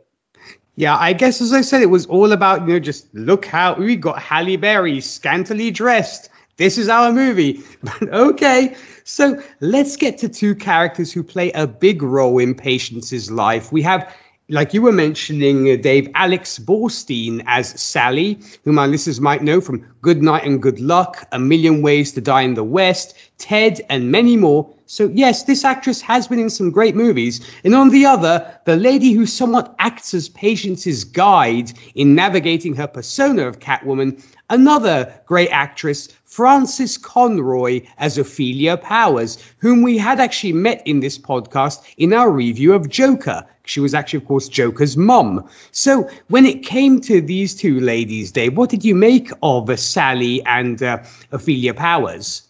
Yeah, 0.76 0.96
I 0.98 1.12
guess 1.12 1.42
as 1.42 1.52
I 1.52 1.62
said, 1.62 1.82
it 1.82 1.88
was 1.88 2.06
all 2.06 2.32
about, 2.32 2.62
you 2.62 2.74
know, 2.74 2.80
just 2.80 3.14
look 3.14 3.46
how 3.46 3.74
we 3.74 3.98
got 3.98 4.22
Halle 4.22 4.56
Berry 4.56 5.02
scantily 5.02 5.72
dressed 5.72 6.30
this 6.60 6.78
is 6.78 6.90
our 6.90 7.12
movie. 7.12 7.64
But 7.82 8.04
okay, 8.14 8.76
so 9.06 9.42
let's 9.62 9.96
get 9.96 10.20
to 10.20 10.30
two 10.30 10.54
characters 10.54 11.12
who 11.12 11.24
play 11.24 11.52
a 11.54 11.66
big 11.66 12.04
role 12.04 12.38
in 12.38 12.54
Patience's 12.54 13.32
life. 13.32 13.72
We 13.72 13.82
have 13.82 14.14
like 14.52 14.74
you 14.74 14.82
were 14.82 14.92
mentioning, 14.92 15.70
uh, 15.70 15.76
Dave, 15.76 16.10
Alex 16.16 16.58
Borstein 16.58 17.44
as 17.46 17.70
Sally, 17.80 18.40
whom 18.64 18.80
our 18.80 18.88
listeners 18.88 19.22
might 19.22 19.44
know 19.44 19.62
from 19.62 19.86
Good 20.02 20.24
Night 20.24 20.44
and 20.44 20.60
Good 20.60 20.80
Luck, 20.80 21.28
A 21.32 21.40
Million 21.40 21.84
Ways 21.84 22.12
to 22.14 22.22
Die 22.22 22.42
in 22.42 22.56
the 22.56 22.64
West, 22.64 23.16
Ted, 23.38 23.80
and 23.90 24.12
many 24.12 24.36
more. 24.36 24.68
So, 24.88 25.12
yes, 25.14 25.44
this 25.44 25.64
actress 25.64 26.02
has 26.02 26.28
been 26.28 26.40
in 26.40 26.50
some 26.50 26.72
great 26.72 26.96
movies. 26.96 27.40
And 27.64 27.76
on 27.76 27.92
the 27.92 28.08
other, 28.08 28.60
the 28.66 28.76
lady 28.76 29.12
who 29.12 29.28
somewhat 29.28 29.76
acts 29.78 30.16
as 30.16 30.30
Patience's 30.30 31.04
guide 31.04 31.72
in 31.94 32.16
navigating 32.16 32.74
her 32.74 32.88
persona 32.88 33.48
of 33.48 33.60
Catwoman, 33.60 34.20
another 34.50 35.14
great 35.26 35.50
actress, 35.50 36.10
Frances 36.26 36.98
Conroy 36.98 37.82
as 37.98 38.18
Ophelia 38.18 38.78
Powers, 38.78 39.38
whom 39.58 39.82
we 39.82 39.98
had 39.98 40.20
actually 40.20 40.54
met 40.54 40.82
in 40.86 41.00
this 41.00 41.18
podcast 41.18 41.84
in 41.98 42.14
our 42.14 42.30
review 42.30 42.74
of 42.74 42.90
Joker. 42.90 43.46
She 43.66 43.80
was 43.80 43.94
actually, 43.94 44.18
of 44.18 44.26
course, 44.26 44.48
Joker's 44.50 44.98
mom. 44.98 45.48
So 45.72 46.10
when 46.30 46.46
it 46.46 46.64
came 46.64 47.02
to 47.02 47.22
these 47.22 47.56
two 47.56 47.80
ladies, 47.80 48.32
Dave, 48.32 48.58
what 48.58 48.70
did 48.70 48.84
you 48.84 48.96
make 48.96 49.32
of 49.44 49.70
uh, 49.70 49.76
Sally 49.76 50.44
and 50.46 50.82
uh, 50.82 51.04
Ophelia 51.32 51.74
Powers? 51.74 52.48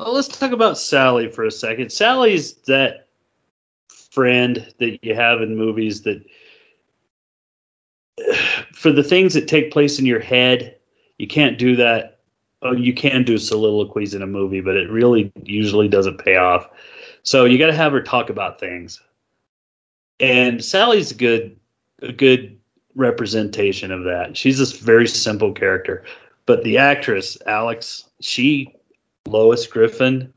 Well, 0.00 0.12
let's 0.12 0.28
talk 0.28 0.52
about 0.52 0.78
Sally 0.78 1.30
for 1.30 1.44
a 1.44 1.50
second. 1.50 1.90
Sally's 1.90 2.54
that 2.66 3.08
friend 4.10 4.72
that 4.78 5.04
you 5.04 5.14
have 5.14 5.42
in 5.42 5.56
movies 5.56 6.02
that, 6.02 6.24
for 8.72 8.92
the 8.92 9.04
things 9.04 9.34
that 9.34 9.48
take 9.48 9.70
place 9.70 9.98
in 9.98 10.06
your 10.06 10.20
head, 10.20 10.75
you 11.18 11.26
can't 11.26 11.58
do 11.58 11.76
that. 11.76 12.20
Oh, 12.62 12.72
you 12.72 12.94
can 12.94 13.22
do 13.22 13.38
soliloquies 13.38 14.14
in 14.14 14.22
a 14.22 14.26
movie, 14.26 14.60
but 14.60 14.76
it 14.76 14.90
really 14.90 15.30
usually 15.42 15.88
doesn't 15.88 16.18
pay 16.18 16.36
off. 16.36 16.68
So 17.22 17.44
you 17.44 17.58
got 17.58 17.66
to 17.66 17.74
have 17.74 17.92
her 17.92 18.02
talk 18.02 18.30
about 18.30 18.58
things. 18.58 19.00
And 20.20 20.64
Sally's 20.64 21.10
a 21.10 21.14
good, 21.14 21.56
a 22.00 22.12
good 22.12 22.58
representation 22.94 23.92
of 23.92 24.04
that. 24.04 24.36
She's 24.36 24.58
this 24.58 24.72
very 24.72 25.06
simple 25.06 25.52
character, 25.52 26.04
but 26.46 26.64
the 26.64 26.78
actress 26.78 27.36
Alex, 27.46 28.04
she 28.20 28.74
Lois 29.26 29.66
Griffin. 29.66 30.32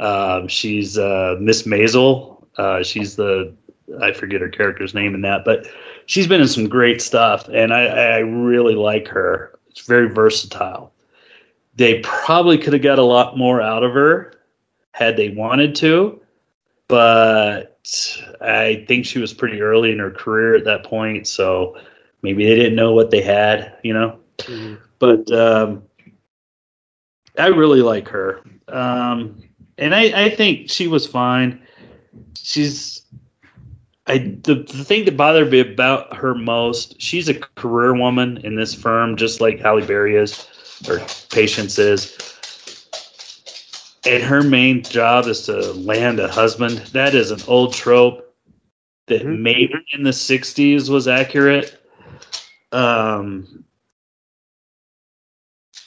Um, 0.00 0.48
she's 0.48 0.98
uh, 0.98 1.36
Miss 1.38 1.62
Maisel. 1.62 2.44
Uh, 2.56 2.82
she's 2.82 3.16
the 3.16 3.54
I 4.00 4.12
forget 4.12 4.40
her 4.40 4.48
character's 4.48 4.94
name 4.94 5.14
in 5.14 5.22
that, 5.22 5.44
but 5.44 5.66
she's 6.06 6.26
been 6.26 6.40
in 6.40 6.48
some 6.48 6.68
great 6.68 7.02
stuff, 7.02 7.48
and 7.52 7.72
I, 7.72 7.84
I 7.86 8.18
really 8.18 8.74
like 8.74 9.08
her. 9.08 9.58
It's 9.72 9.86
very 9.86 10.08
versatile. 10.08 10.92
They 11.74 12.00
probably 12.00 12.58
could 12.58 12.74
have 12.74 12.82
got 12.82 12.98
a 12.98 13.02
lot 13.02 13.36
more 13.36 13.60
out 13.60 13.82
of 13.82 13.92
her 13.94 14.34
had 14.92 15.16
they 15.16 15.30
wanted 15.30 15.74
to, 15.76 16.20
but 16.86 17.80
I 18.40 18.84
think 18.86 19.06
she 19.06 19.18
was 19.18 19.32
pretty 19.32 19.62
early 19.62 19.90
in 19.90 19.98
her 19.98 20.10
career 20.10 20.54
at 20.54 20.64
that 20.64 20.84
point, 20.84 21.26
so 21.26 21.78
maybe 22.20 22.44
they 22.44 22.54
didn't 22.54 22.76
know 22.76 22.92
what 22.92 23.10
they 23.10 23.22
had, 23.22 23.78
you 23.82 23.94
know. 23.94 24.18
Mm-hmm. 24.38 24.74
But 24.98 25.30
um, 25.32 25.82
I 27.38 27.46
really 27.46 27.80
like 27.80 28.06
her, 28.08 28.42
um, 28.68 29.42
and 29.78 29.94
I, 29.94 30.26
I 30.26 30.30
think 30.30 30.70
she 30.70 30.86
was 30.86 31.06
fine. 31.06 31.60
She's 32.36 33.02
I 34.12 34.18
the, 34.18 34.56
the 34.56 34.84
thing 34.84 35.06
that 35.06 35.16
bothered 35.16 35.50
me 35.50 35.60
about 35.60 36.14
her 36.14 36.34
most, 36.34 37.00
she's 37.00 37.30
a 37.30 37.34
career 37.34 37.94
woman 37.94 38.36
in 38.44 38.56
this 38.56 38.74
firm, 38.74 39.16
just 39.16 39.40
like 39.40 39.58
Halle 39.58 39.86
Berry 39.86 40.16
is, 40.16 40.46
or 40.86 41.00
Patience 41.30 41.78
is. 41.78 42.18
And 44.04 44.22
her 44.22 44.42
main 44.42 44.82
job 44.82 45.28
is 45.28 45.46
to 45.46 45.72
land 45.72 46.20
a 46.20 46.28
husband. 46.28 46.76
That 46.92 47.14
is 47.14 47.30
an 47.30 47.40
old 47.48 47.72
trope 47.72 48.36
that 49.06 49.22
mm-hmm. 49.22 49.42
maybe 49.42 49.82
in 49.94 50.02
the 50.02 50.10
'60s 50.10 50.90
was 50.90 51.08
accurate. 51.08 51.74
Um, 52.70 53.64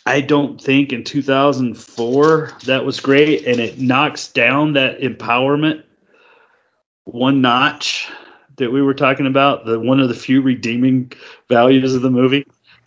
I 0.07 0.21
don't 0.21 0.59
think 0.59 0.93
in 0.93 1.03
2004 1.03 2.53
that 2.65 2.86
was 2.86 2.99
great, 2.99 3.45
and 3.45 3.59
it 3.59 3.80
knocks 3.80 4.32
down 4.32 4.73
that 4.73 5.01
empowerment 5.01 5.84
one 7.05 7.41
notch 7.41 8.09
that 8.57 8.71
we 8.71 8.81
were 8.81 8.93
talking 8.93 9.27
about. 9.27 9.65
The 9.65 9.79
one 9.79 9.99
of 9.99 10.09
the 10.09 10.15
few 10.15 10.41
redeeming 10.41 11.11
values 11.49 11.95
of 11.95 12.01
the 12.01 12.09
movie. 12.09 12.45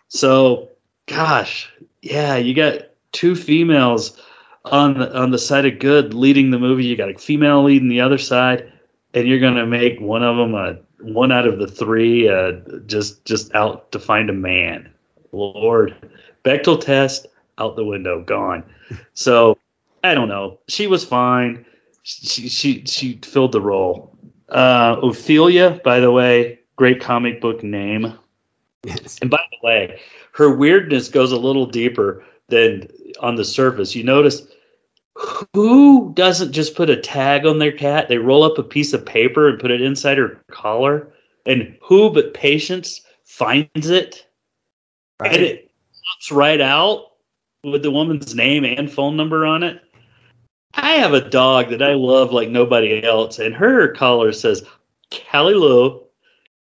So, 0.08 0.68
gosh, 1.06 1.70
yeah, 2.02 2.36
you 2.36 2.54
got 2.54 2.82
two 3.12 3.34
females 3.34 4.20
on 4.64 4.98
the 4.98 5.16
on 5.16 5.30
the 5.30 5.38
side 5.38 5.66
of 5.66 5.78
good 5.78 6.14
leading 6.14 6.50
the 6.50 6.58
movie. 6.58 6.84
You 6.84 6.96
got 6.96 7.10
a 7.10 7.18
female 7.18 7.64
leading 7.64 7.88
the 7.88 8.00
other 8.00 8.18
side, 8.18 8.72
and 9.14 9.26
you're 9.26 9.40
gonna 9.40 9.66
make 9.66 10.00
one 10.00 10.22
of 10.22 10.36
them 10.36 10.54
a 10.54 10.78
one 11.00 11.32
out 11.32 11.46
of 11.46 11.58
the 11.58 11.66
three 11.66 12.28
uh, 12.28 12.52
just 12.86 13.24
just 13.24 13.54
out 13.54 13.92
to 13.92 13.98
find 13.98 14.30
a 14.30 14.34
man. 14.34 14.90
Lord 15.32 15.94
Bechdel 16.44 16.80
test 16.80 17.26
out 17.58 17.76
the 17.76 17.84
window, 17.84 18.22
gone. 18.22 18.64
So 19.14 19.58
I 20.02 20.14
don't 20.14 20.28
know. 20.28 20.58
She 20.68 20.86
was 20.86 21.04
fine. 21.04 21.66
She 22.08 22.48
she 22.48 22.84
she 22.86 23.18
filled 23.22 23.52
the 23.52 23.60
role. 23.60 24.16
Uh, 24.48 24.96
Ophelia, 25.02 25.78
by 25.84 26.00
the 26.00 26.10
way, 26.10 26.58
great 26.76 27.02
comic 27.02 27.38
book 27.38 27.62
name. 27.62 28.14
Yes. 28.82 29.18
And 29.20 29.30
by 29.30 29.42
the 29.50 29.66
way, 29.66 30.00
her 30.32 30.56
weirdness 30.56 31.10
goes 31.10 31.32
a 31.32 31.38
little 31.38 31.66
deeper 31.66 32.24
than 32.48 32.88
on 33.20 33.34
the 33.34 33.44
surface. 33.44 33.94
You 33.94 34.04
notice 34.04 34.40
who 35.52 36.14
doesn't 36.14 36.52
just 36.52 36.74
put 36.74 36.88
a 36.88 36.96
tag 36.96 37.44
on 37.44 37.58
their 37.58 37.72
cat? 37.72 38.08
They 38.08 38.16
roll 38.16 38.42
up 38.42 38.56
a 38.56 38.62
piece 38.62 38.94
of 38.94 39.04
paper 39.04 39.46
and 39.46 39.60
put 39.60 39.70
it 39.70 39.82
inside 39.82 40.16
her 40.16 40.40
collar. 40.50 41.12
And 41.44 41.76
who 41.82 42.10
but 42.10 42.32
Patience 42.32 43.02
finds 43.24 43.90
it? 43.90 44.26
Right. 45.20 45.34
And 45.34 45.42
it 45.42 45.70
pops 46.06 46.32
right 46.32 46.60
out 46.60 47.12
with 47.64 47.82
the 47.82 47.90
woman's 47.90 48.34
name 48.34 48.64
and 48.64 48.90
phone 48.90 49.14
number 49.14 49.44
on 49.44 49.62
it. 49.62 49.82
I 50.74 50.92
have 50.92 51.12
a 51.12 51.28
dog 51.28 51.70
that 51.70 51.82
I 51.82 51.94
love 51.94 52.32
like 52.32 52.48
nobody 52.48 53.02
else, 53.02 53.38
and 53.38 53.54
her 53.54 53.92
collar 53.94 54.32
says 54.32 54.64
Callie 55.30 55.54
Lou 55.54 56.02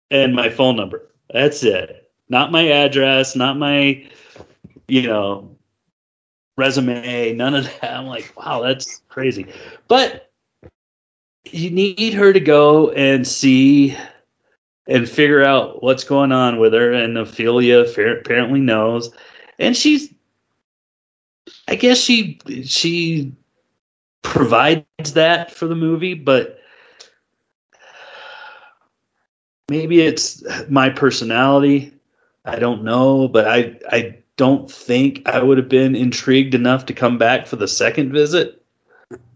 and 0.10 0.36
my 0.36 0.50
phone 0.50 0.76
number. 0.76 1.10
That's 1.32 1.64
it. 1.64 2.10
Not 2.30 2.52
my 2.52 2.70
address, 2.70 3.36
not 3.36 3.58
my, 3.58 4.10
you 4.88 5.04
know, 5.04 5.56
resume, 6.58 7.34
none 7.34 7.56
of 7.56 7.66
that. 7.66 7.94
I'm 7.94 8.08
like, 8.08 8.34
wow, 8.38 8.62
that's 8.62 9.02
crazy. 9.10 9.48
But 9.88 10.32
you 11.46 11.70
need 11.70 12.14
her 12.14 12.34
to 12.34 12.40
go 12.40 12.92
and 12.92 13.26
see 13.26 13.96
and 14.88 15.08
figure 15.08 15.44
out 15.44 15.84
what's 15.84 16.04
going 16.04 16.32
on 16.32 16.60
with 16.60 16.74
her. 16.74 16.92
And 16.92 17.18
Ophelia 17.18 17.80
apparently 17.82 18.60
knows 18.60 19.12
and 19.60 19.76
she's 19.76 20.14
I 21.68 21.76
guess 21.76 21.98
she 21.98 22.40
she 22.66 23.34
provides 24.24 25.14
that 25.14 25.52
for 25.52 25.68
the 25.68 25.76
movie, 25.76 26.14
but 26.14 26.60
maybe 29.70 30.02
it's 30.02 30.44
my 30.70 30.90
personality. 30.90 31.94
I 32.46 32.60
don't 32.60 32.84
know, 32.84 33.28
but 33.28 33.48
I 33.48 33.80
I 33.92 34.18
don't 34.38 34.70
think 34.72 35.28
I 35.28 35.42
would 35.42 35.58
have 35.58 35.70
been 35.70 35.96
intrigued 35.96 36.54
enough 36.54 36.86
to 36.86 36.94
come 36.94 37.18
back 37.18 37.48
for 37.48 37.56
the 37.56 37.68
second 37.68 38.12
visit 38.12 38.64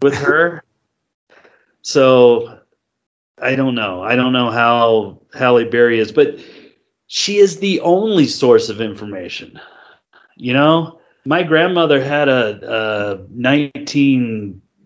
with 0.00 0.14
her. 0.14 0.62
so 1.82 2.58
I 3.40 3.56
don't 3.56 3.74
know. 3.74 4.02
I 4.02 4.14
don't 4.14 4.32
know 4.32 4.50
how 4.50 5.20
Halle 5.34 5.64
Berry 5.64 5.98
is, 5.98 6.12
but 6.12 6.38
she 7.08 7.38
is 7.38 7.58
the 7.58 7.80
only 7.80 8.26
source 8.26 8.68
of 8.68 8.80
information. 8.80 9.60
You 10.36 10.54
know, 10.54 11.00
my 11.24 11.42
grandmother 11.42 12.02
had 12.02 12.28
a, 12.28 12.60
a 12.72 13.26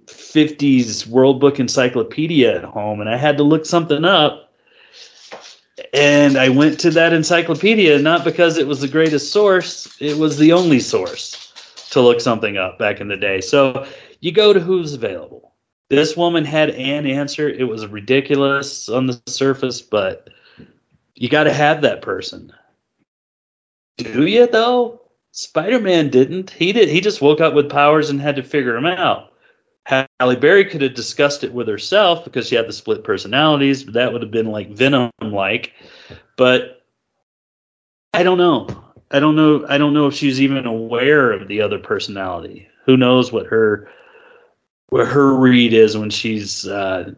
1950s 0.06 1.06
World 1.06 1.40
Book 1.40 1.58
Encyclopedia 1.58 2.56
at 2.56 2.64
home, 2.64 3.00
and 3.00 3.08
I 3.10 3.16
had 3.16 3.36
to 3.38 3.42
look 3.42 3.66
something 3.66 4.04
up. 4.04 4.52
And 5.92 6.36
I 6.36 6.48
went 6.48 6.80
to 6.80 6.90
that 6.90 7.12
encyclopedia 7.12 7.98
not 7.98 8.24
because 8.24 8.56
it 8.56 8.66
was 8.66 8.80
the 8.80 8.88
greatest 8.88 9.32
source, 9.32 9.94
it 10.00 10.16
was 10.16 10.38
the 10.38 10.52
only 10.52 10.80
source 10.80 11.52
to 11.90 12.00
look 12.00 12.20
something 12.20 12.56
up 12.56 12.78
back 12.78 13.00
in 13.00 13.08
the 13.08 13.16
day. 13.16 13.40
So 13.40 13.86
you 14.20 14.32
go 14.32 14.52
to 14.52 14.60
who's 14.60 14.94
available. 14.94 15.52
This 15.88 16.16
woman 16.16 16.44
had 16.44 16.70
an 16.70 17.06
answer. 17.06 17.48
It 17.48 17.64
was 17.64 17.86
ridiculous 17.86 18.88
on 18.88 19.06
the 19.06 19.20
surface, 19.26 19.80
but 19.80 20.28
you 21.14 21.28
got 21.28 21.44
to 21.44 21.52
have 21.52 21.82
that 21.82 22.02
person. 22.02 22.52
Do 23.96 24.26
you, 24.26 24.46
though? 24.46 25.00
Spider 25.30 25.78
Man 25.78 26.08
didn't. 26.08 26.50
He 26.50 26.72
did. 26.72 26.88
He 26.88 27.00
just 27.00 27.22
woke 27.22 27.40
up 27.40 27.54
with 27.54 27.70
powers 27.70 28.10
and 28.10 28.20
had 28.20 28.36
to 28.36 28.42
figure 28.42 28.72
them 28.72 28.86
out. 28.86 29.32
Halle 29.86 30.36
Berry 30.36 30.64
could 30.64 30.82
have 30.82 30.94
discussed 30.94 31.44
it 31.44 31.52
with 31.52 31.68
herself 31.68 32.24
because 32.24 32.48
she 32.48 32.56
had 32.56 32.66
the 32.66 32.72
split 32.72 33.04
personalities. 33.04 33.84
But 33.84 33.94
that 33.94 34.12
would 34.12 34.22
have 34.22 34.32
been 34.32 34.50
like 34.50 34.70
Venom 34.70 35.12
like. 35.22 35.72
But 36.36 36.82
I 38.12 38.24
don't 38.24 38.38
know. 38.38 38.66
I 39.12 39.20
don't 39.20 39.36
know. 39.36 39.64
I 39.68 39.78
don't 39.78 39.94
know 39.94 40.08
if 40.08 40.14
she's 40.14 40.40
even 40.40 40.66
aware 40.66 41.30
of 41.30 41.46
the 41.46 41.60
other 41.60 41.78
personality. 41.78 42.68
Who 42.84 42.96
knows 42.96 43.30
what 43.30 43.46
her 43.46 43.88
what 44.88 45.06
her 45.06 45.34
read 45.34 45.72
is 45.72 45.96
when 45.96 46.10
she's 46.10 46.66
uh, 46.66 47.12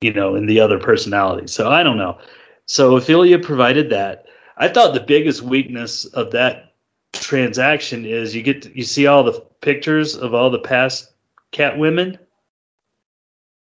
you 0.00 0.12
know 0.12 0.36
in 0.36 0.46
the 0.46 0.60
other 0.60 0.78
personality. 0.78 1.48
So 1.48 1.70
I 1.70 1.82
don't 1.82 1.98
know. 1.98 2.18
So 2.64 2.96
Ophelia 2.96 3.38
provided 3.38 3.90
that. 3.90 4.24
I 4.56 4.68
thought 4.68 4.94
the 4.94 5.00
biggest 5.00 5.42
weakness 5.42 6.06
of 6.06 6.30
that 6.30 6.74
transaction 7.12 8.06
is 8.06 8.34
you 8.34 8.42
get 8.42 8.62
to, 8.62 8.74
you 8.74 8.84
see 8.84 9.06
all 9.06 9.22
the 9.22 9.38
pictures 9.60 10.16
of 10.16 10.32
all 10.32 10.48
the 10.48 10.58
past 10.58 11.12
cat 11.56 11.78
women 11.78 12.18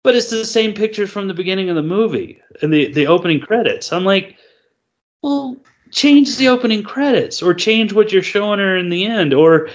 but 0.05 0.15
it's 0.15 0.29
the 0.29 0.45
same 0.45 0.71
pictures 0.71 1.09
from 1.09 1.27
the 1.27 1.33
beginning 1.33 1.67
of 1.67 1.75
the 1.75 1.81
movie 1.81 2.39
and 2.61 2.71
the 2.71 2.93
the 2.93 3.07
opening 3.07 3.39
credits. 3.39 3.91
I'm 3.91 4.05
like 4.05 4.37
well 5.23 5.57
change 5.89 6.37
the 6.37 6.47
opening 6.47 6.83
credits 6.83 7.41
or 7.41 7.55
change 7.55 7.91
what 7.91 8.11
you're 8.11 8.21
showing 8.21 8.59
her 8.59 8.77
in 8.77 8.89
the 8.89 9.03
end 9.03 9.33
or 9.33 9.67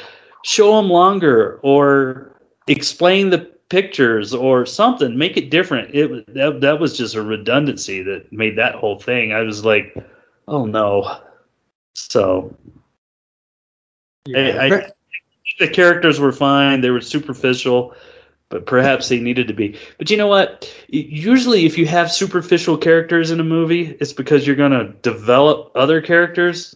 show 0.44 0.76
them 0.76 0.88
longer 0.88 1.58
or 1.64 2.40
explain 2.68 3.30
the 3.30 3.38
pictures 3.70 4.32
or 4.32 4.64
something. 4.64 5.18
Make 5.18 5.36
it 5.36 5.50
different. 5.50 5.92
It 5.92 6.32
that, 6.34 6.60
that 6.60 6.78
was 6.78 6.96
just 6.96 7.16
a 7.16 7.22
redundancy 7.22 8.00
that 8.04 8.32
made 8.32 8.56
that 8.56 8.76
whole 8.76 9.00
thing. 9.00 9.32
I 9.32 9.40
was 9.40 9.64
like 9.64 9.96
oh 10.46 10.64
no. 10.64 11.22
So 11.94 12.56
Yeah. 14.26 14.58
I, 14.60 14.76
I, 14.76 14.90
the 15.58 15.68
characters 15.68 16.20
were 16.20 16.32
fine. 16.32 16.80
They 16.80 16.90
were 16.90 17.00
superficial 17.00 17.94
but 18.50 18.66
perhaps 18.66 19.08
they 19.08 19.20
needed 19.20 19.46
to 19.48 19.54
be. 19.54 19.78
But 19.96 20.10
you 20.10 20.16
know 20.16 20.26
what? 20.26 20.70
Usually 20.88 21.64
if 21.64 21.78
you 21.78 21.86
have 21.86 22.12
superficial 22.12 22.76
characters 22.76 23.30
in 23.30 23.40
a 23.40 23.44
movie 23.44 23.96
it's 24.00 24.12
because 24.12 24.46
you're 24.46 24.56
going 24.56 24.72
to 24.72 24.88
develop 25.02 25.72
other 25.74 26.02
characters. 26.02 26.74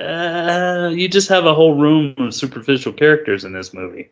Uh, 0.00 0.90
you 0.94 1.08
just 1.08 1.28
have 1.28 1.44
a 1.44 1.52
whole 1.52 1.74
room 1.74 2.14
of 2.18 2.34
superficial 2.34 2.92
characters 2.92 3.44
in 3.44 3.52
this 3.52 3.74
movie. 3.74 4.08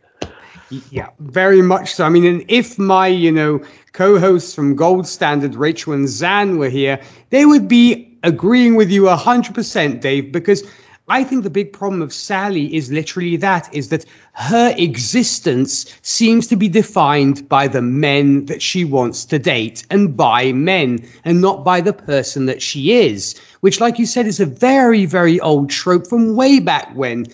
Yeah, 0.91 1.11
very 1.21 1.62
much 1.62 1.95
so. 1.95 2.05
I 2.05 2.09
mean, 2.09 2.25
and 2.25 2.45
if 2.49 2.79
my, 2.79 3.07
you 3.07 3.31
know, 3.31 3.62
co-hosts 3.93 4.55
from 4.55 4.75
Gold 4.75 5.07
Standard, 5.07 5.55
Rachel 5.55 5.93
and 5.93 6.09
Zan, 6.09 6.59
were 6.59 6.69
here, 6.69 7.01
they 7.31 7.47
would 7.47 7.69
be 7.69 8.19
agreeing 8.23 8.75
with 8.75 8.91
you 8.91 9.03
100%, 9.03 10.01
Dave, 10.01 10.33
because 10.33 10.65
I 11.09 11.23
think 11.23 11.43
the 11.43 11.51
big 11.51 11.73
problem 11.73 12.01
of 12.01 12.15
Sally 12.15 12.75
is 12.75 12.91
literally 12.91 13.37
that, 13.37 13.69
is 13.75 13.91
that 13.91 14.07
her 14.33 14.75
existence 14.79 15.95
seems 16.01 16.47
to 16.47 16.57
be 16.57 16.67
defined 16.69 17.47
by 17.47 17.69
the 17.69 17.83
men 17.83 18.47
that 18.47 18.63
she 18.63 18.85
wants 18.85 19.27
to 19.27 19.39
date 19.39 19.85
and 19.91 20.17
by 20.17 20.53
men 20.53 21.07
and 21.25 21.43
not 21.43 21.63
by 21.63 21.83
the 21.83 21.93
person 21.93 22.47
that 22.47 22.63
she 22.63 22.93
is, 22.93 23.39
which, 23.61 23.81
like 23.81 23.99
you 23.99 24.07
said, 24.07 24.27
is 24.27 24.41
a 24.41 24.47
very, 24.47 25.05
very 25.05 25.39
old 25.41 25.69
trope 25.69 26.07
from 26.07 26.37
way 26.37 26.59
back 26.59 26.91
when. 26.97 27.27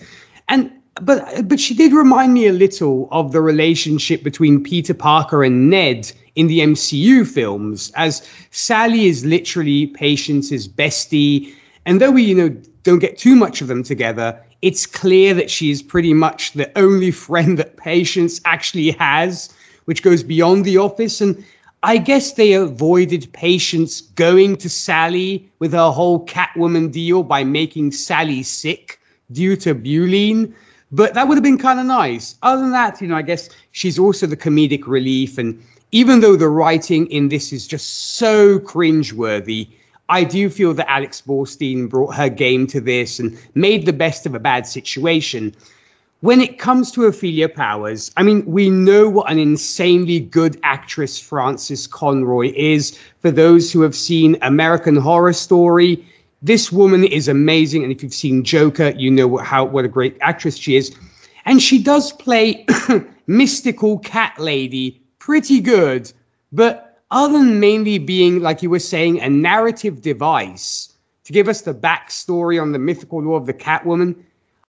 And 0.49 0.69
but 0.95 1.47
but 1.47 1.59
she 1.59 1.73
did 1.73 1.93
remind 1.93 2.33
me 2.33 2.47
a 2.47 2.53
little 2.53 3.07
of 3.11 3.31
the 3.31 3.41
relationship 3.41 4.21
between 4.21 4.61
Peter 4.61 4.93
Parker 4.93 5.45
and 5.45 5.69
Ned 5.69 6.11
in 6.35 6.47
the 6.47 6.59
MCU 6.59 7.25
films, 7.25 7.91
as 7.95 8.27
Sally 8.51 9.05
is 9.05 9.25
literally 9.25 9.87
Patience's 9.87 10.67
bestie, 10.67 11.53
and 11.85 11.99
though 12.01 12.11
we 12.11 12.23
you 12.23 12.35
know 12.35 12.49
don't 12.83 12.99
get 12.99 13.17
too 13.17 13.35
much 13.35 13.61
of 13.61 13.67
them 13.67 13.83
together, 13.83 14.41
it's 14.61 14.85
clear 14.85 15.33
that 15.33 15.51
she 15.51 15.71
is 15.71 15.81
pretty 15.81 16.13
much 16.13 16.53
the 16.53 16.71
only 16.77 17.11
friend 17.11 17.57
that 17.59 17.77
Patience 17.77 18.41
actually 18.45 18.91
has, 18.91 19.53
which 19.85 20.03
goes 20.03 20.23
beyond 20.23 20.65
the 20.65 20.77
office 20.77 21.21
and. 21.21 21.43
I 21.83 21.97
guess 21.97 22.33
they 22.33 22.53
avoided 22.53 23.33
Patience 23.33 24.01
going 24.01 24.57
to 24.57 24.69
Sally 24.69 25.49
with 25.57 25.73
her 25.73 25.89
whole 25.89 26.23
Catwoman 26.27 26.91
deal 26.91 27.23
by 27.23 27.43
making 27.43 27.91
Sally 27.91 28.43
sick 28.43 28.99
due 29.31 29.55
to 29.55 29.73
Beau-line. 29.73 30.53
But 30.91 31.15
that 31.15 31.27
would 31.27 31.37
have 31.37 31.43
been 31.43 31.57
kind 31.57 31.79
of 31.79 31.87
nice. 31.87 32.35
Other 32.43 32.61
than 32.61 32.71
that, 32.73 33.01
you 33.01 33.07
know, 33.07 33.15
I 33.15 33.23
guess 33.23 33.49
she's 33.71 33.97
also 33.97 34.27
the 34.27 34.37
comedic 34.37 34.85
relief. 34.85 35.39
And 35.39 35.59
even 35.91 36.19
though 36.19 36.35
the 36.35 36.49
writing 36.49 37.07
in 37.07 37.29
this 37.29 37.51
is 37.51 37.65
just 37.65 38.15
so 38.15 38.59
cringeworthy, 38.59 39.69
I 40.11 40.25
do 40.25 40.49
feel 40.49 40.73
that 40.73 40.91
Alex 40.91 41.23
Borstein 41.25 41.89
brought 41.89 42.15
her 42.15 42.27
game 42.27 42.67
to 42.67 42.81
this 42.81 43.17
and 43.17 43.39
made 43.55 43.85
the 43.85 43.93
best 43.93 44.25
of 44.25 44.35
a 44.35 44.39
bad 44.39 44.67
situation. 44.67 45.55
When 46.19 46.41
it 46.41 46.59
comes 46.59 46.91
to 46.91 47.05
Ophelia 47.05 47.47
Powers, 47.47 48.11
I 48.17 48.23
mean, 48.23 48.45
we 48.45 48.69
know 48.69 49.09
what 49.09 49.31
an 49.31 49.39
insanely 49.39 50.19
good 50.19 50.59
actress 50.63 51.17
Frances 51.17 51.87
Conroy 51.87 52.51
is. 52.53 52.99
For 53.21 53.31
those 53.31 53.71
who 53.71 53.81
have 53.81 53.95
seen 53.95 54.37
American 54.41 54.97
Horror 54.97 55.31
Story, 55.31 56.05
this 56.41 56.73
woman 56.73 57.05
is 57.05 57.29
amazing, 57.29 57.83
and 57.83 57.91
if 57.91 58.03
you've 58.03 58.13
seen 58.13 58.43
Joker, 58.43 58.89
you 58.89 59.09
know 59.09 59.29
what, 59.29 59.45
how 59.45 59.63
what 59.63 59.85
a 59.85 59.87
great 59.87 60.17
actress 60.19 60.57
she 60.57 60.75
is. 60.75 60.93
And 61.45 61.61
she 61.61 61.81
does 61.81 62.11
play 62.11 62.65
mystical 63.27 63.99
cat 63.99 64.37
lady 64.37 65.01
pretty 65.19 65.61
good, 65.61 66.11
but 66.51 66.90
other 67.11 67.37
than 67.37 67.59
mainly 67.59 67.99
being, 67.99 68.39
like 68.41 68.63
you 68.63 68.69
were 68.69 68.79
saying, 68.79 69.19
a 69.19 69.29
narrative 69.29 70.01
device 70.01 70.93
to 71.25 71.33
give 71.33 71.47
us 71.47 71.61
the 71.61 71.73
backstory 71.73 72.61
on 72.61 72.71
the 72.71 72.79
mythical 72.79 73.21
lore 73.21 73.37
of 73.37 73.45
the 73.45 73.53
Catwoman, 73.53 74.15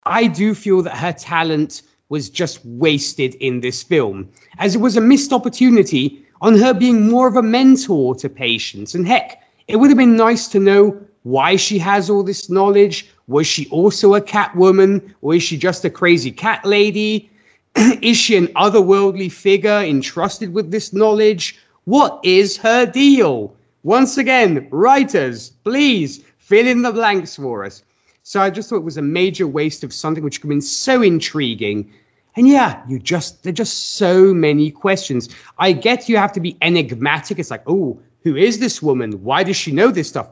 I 0.05 0.26
do 0.26 0.55
feel 0.55 0.82
that 0.82 0.97
her 0.97 1.12
talent 1.12 1.82
was 2.09 2.28
just 2.28 2.64
wasted 2.64 3.34
in 3.36 3.61
this 3.61 3.82
film, 3.82 4.28
as 4.59 4.74
it 4.74 4.78
was 4.78 4.97
a 4.97 5.01
missed 5.01 5.32
opportunity 5.32 6.24
on 6.40 6.59
her 6.59 6.74
being 6.74 7.09
more 7.09 7.28
of 7.28 7.36
a 7.36 7.43
mentor 7.43 8.14
to 8.16 8.28
Patience. 8.28 8.95
And 8.95 9.07
heck, 9.07 9.43
it 9.68 9.76
would 9.76 9.90
have 9.90 9.97
been 9.97 10.16
nice 10.16 10.49
to 10.49 10.61
know 10.61 11.01
why 11.22 11.57
she 11.57 11.78
has 11.78 12.11
all 12.11 12.22
this 12.22 12.51
knowledge. 12.51 13.09
Was 13.28 13.47
she 13.47 13.68
also 13.68 14.14
a 14.14 14.20
cat 14.20 14.55
woman, 14.57 15.14
or 15.22 15.34
is 15.34 15.43
she 15.43 15.57
just 15.57 15.84
a 15.84 15.90
crazy 15.90 16.32
cat 16.32 16.64
lady? 16.66 17.30
is 17.76 18.16
she 18.16 18.36
an 18.36 18.49
otherworldly 18.49 19.30
figure 19.30 19.78
entrusted 19.78 20.53
with 20.53 20.70
this 20.70 20.93
knowledge? 20.93 21.59
What 21.84 22.20
is 22.22 22.56
her 22.58 22.86
deal? 22.86 23.54
Once 23.82 24.16
again, 24.16 24.68
writers, 24.70 25.50
please 25.64 26.22
fill 26.38 26.66
in 26.66 26.82
the 26.82 26.92
blanks 26.92 27.36
for 27.36 27.64
us. 27.64 27.82
So 28.22 28.40
I 28.40 28.50
just 28.50 28.70
thought 28.70 28.76
it 28.76 28.84
was 28.84 28.96
a 28.96 29.02
major 29.02 29.48
waste 29.48 29.82
of 29.82 29.92
something 29.92 30.22
which 30.22 30.40
could 30.40 30.46
have 30.46 30.50
been 30.50 30.60
so 30.60 31.02
intriguing. 31.02 31.92
And 32.36 32.46
yeah, 32.46 32.82
you 32.88 32.98
just 32.98 33.42
there 33.42 33.50
are 33.50 33.54
just 33.54 33.96
so 33.96 34.32
many 34.32 34.70
questions. 34.70 35.28
I 35.58 35.72
get 35.72 36.08
you 36.08 36.16
have 36.16 36.32
to 36.32 36.40
be 36.40 36.56
enigmatic. 36.62 37.38
It's 37.38 37.50
like, 37.50 37.64
oh, 37.66 38.00
who 38.22 38.36
is 38.36 38.60
this 38.60 38.80
woman? 38.80 39.22
Why 39.24 39.42
does 39.42 39.56
she 39.56 39.72
know 39.72 39.90
this 39.90 40.08
stuff? 40.08 40.28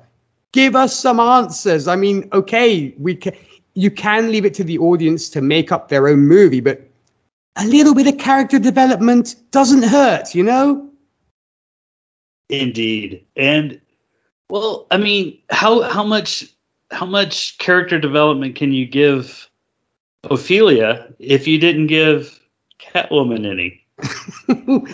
Give 0.53 0.77
us 0.77 0.97
some 0.97 1.19
answers. 1.19 1.89
I 1.89 1.97
mean, 1.97 2.29
okay, 2.33 2.95
we 2.99 3.17
can 3.17 3.35
you 3.75 3.91
can 3.91 4.31
leave 4.31 4.45
it 4.45 4.55
to 4.55 4.65
the 4.65 4.79
audience 4.79 5.29
to 5.31 5.41
make 5.41 5.73
up 5.73 5.89
their 5.89 6.09
own 6.09 6.21
movie, 6.21 6.61
but 6.61 6.81
a 7.57 7.67
little 7.67 7.95
bit 7.95 8.07
of 8.07 8.19
character 8.19 8.59
development 8.59 9.37
doesn't 9.51 9.83
hurt, 9.83 10.35
you 10.35 10.43
know? 10.43 10.90
Indeed. 12.51 13.25
And 13.37 13.81
well, 14.49 14.87
I 14.91 14.97
mean, 14.97 15.39
how 15.51 15.83
how 15.83 16.03
much 16.03 16.45
how 16.91 17.07
much 17.07 17.57
character 17.59 17.99
development 17.99 18.57
can 18.57 18.73
you 18.73 18.87
give 18.87 19.49
Ophelia 20.25 21.13
if 21.19 21.47
you 21.47 21.59
didn't 21.59 21.87
give 21.87 22.41
Catwoman 22.81 23.47
any? 23.47 23.87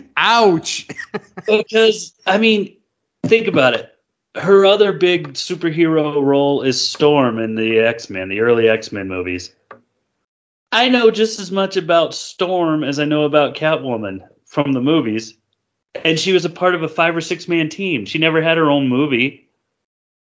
Ouch. 0.16 0.86
because 1.46 2.12
I 2.26 2.36
mean, 2.38 2.76
think 3.24 3.48
about 3.48 3.74
it. 3.74 3.92
Her 4.34 4.66
other 4.66 4.92
big 4.92 5.32
superhero 5.32 6.22
role 6.22 6.60
is 6.60 6.78
Storm 6.78 7.38
in 7.38 7.54
the 7.54 7.78
X 7.78 8.10
Men, 8.10 8.28
the 8.28 8.40
early 8.40 8.68
X 8.68 8.92
Men 8.92 9.08
movies. 9.08 9.54
I 10.72 10.90
know 10.90 11.10
just 11.10 11.40
as 11.40 11.50
much 11.50 11.78
about 11.78 12.14
Storm 12.14 12.84
as 12.84 12.98
I 12.98 13.06
know 13.06 13.22
about 13.22 13.54
Catwoman 13.54 14.20
from 14.44 14.72
the 14.72 14.82
movies. 14.82 15.34
And 16.04 16.18
she 16.18 16.32
was 16.32 16.44
a 16.44 16.50
part 16.50 16.74
of 16.74 16.82
a 16.82 16.88
five 16.88 17.16
or 17.16 17.20
six 17.20 17.48
man 17.48 17.68
team. 17.68 18.04
She 18.04 18.18
never 18.18 18.42
had 18.42 18.56
her 18.56 18.70
own 18.70 18.88
movie. 18.88 19.48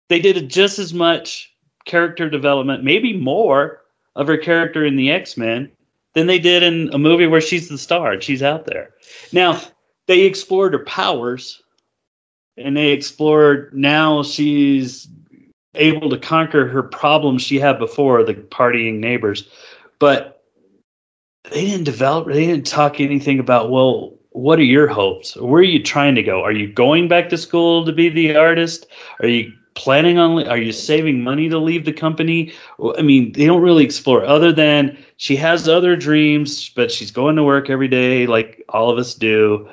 They 0.10 0.20
did 0.20 0.50
just 0.50 0.80
as 0.80 0.94
much 0.94 1.54
character 1.86 2.30
development, 2.30 2.84
maybe 2.84 3.14
more 3.14 3.82
of 4.16 4.28
her 4.28 4.38
character 4.38 4.86
in 4.86 4.96
the 4.96 5.12
X 5.12 5.38
Men 5.38 5.72
than 6.14 6.28
they 6.28 6.40
did 6.40 6.64
in 6.64 6.90
a 6.94 6.98
movie 6.98 7.28
where 7.28 7.42
she's 7.42 7.70
the 7.70 7.78
star 7.78 8.14
and 8.14 8.24
she's 8.24 8.42
out 8.42 8.66
there. 8.66 8.92
Now, 9.32 9.62
they 10.08 10.22
explored 10.22 10.74
her 10.74 10.80
powers 10.80 11.62
and 12.58 12.76
they 12.76 12.92
explored 12.92 13.74
now 13.74 14.24
she's 14.24 15.08
able 15.76 16.10
to 16.10 16.18
conquer 16.18 16.68
her 16.68 16.84
problems 16.84 17.42
she 17.42 17.60
had 17.60 17.78
before, 17.78 18.24
the 18.24 18.34
partying 18.34 19.00
neighbors. 19.00 19.48
But 20.00 20.44
they 21.52 21.66
didn't 21.66 21.84
develop, 21.84 22.28
they 22.28 22.46
didn't 22.46 22.66
talk 22.66 23.00
anything 23.00 23.40
about, 23.40 23.70
well, 23.70 24.15
what 24.36 24.60
are 24.60 24.64
your 24.64 24.88
hopes? 24.88 25.38
Where 25.38 25.62
are 25.62 25.64
you 25.64 25.82
trying 25.82 26.16
to 26.16 26.24
go? 26.24 26.44
Are 26.44 26.52
you 26.52 26.68
going 26.68 27.08
back 27.08 27.30
to 27.30 27.38
school 27.38 27.86
to 27.86 27.94
be 27.94 28.10
the 28.10 28.36
artist? 28.36 28.86
Are 29.22 29.28
you 29.28 29.54
planning 29.76 30.18
on 30.18 30.48
are 30.48 30.58
you 30.58 30.72
saving 30.72 31.22
money 31.22 31.50
to 31.50 31.60
leave 31.60 31.84
the 31.84 31.92
company 31.92 32.54
i 32.98 33.02
mean 33.02 33.34
they 33.34 33.46
don't 33.46 33.62
really 33.62 33.84
explore 33.84 34.24
other 34.24 34.54
than 34.54 34.98
she 35.18 35.36
has 35.36 35.68
other 35.68 35.98
dreams 35.98 36.70
but 36.70 36.90
she's 36.90 37.12
going 37.12 37.36
to 37.36 37.44
work 37.44 37.70
every 37.70 37.90
day 37.90 38.26
like 38.26 38.64
all 38.70 38.90
of 38.90 38.98
us 38.98 39.14
do 39.14 39.68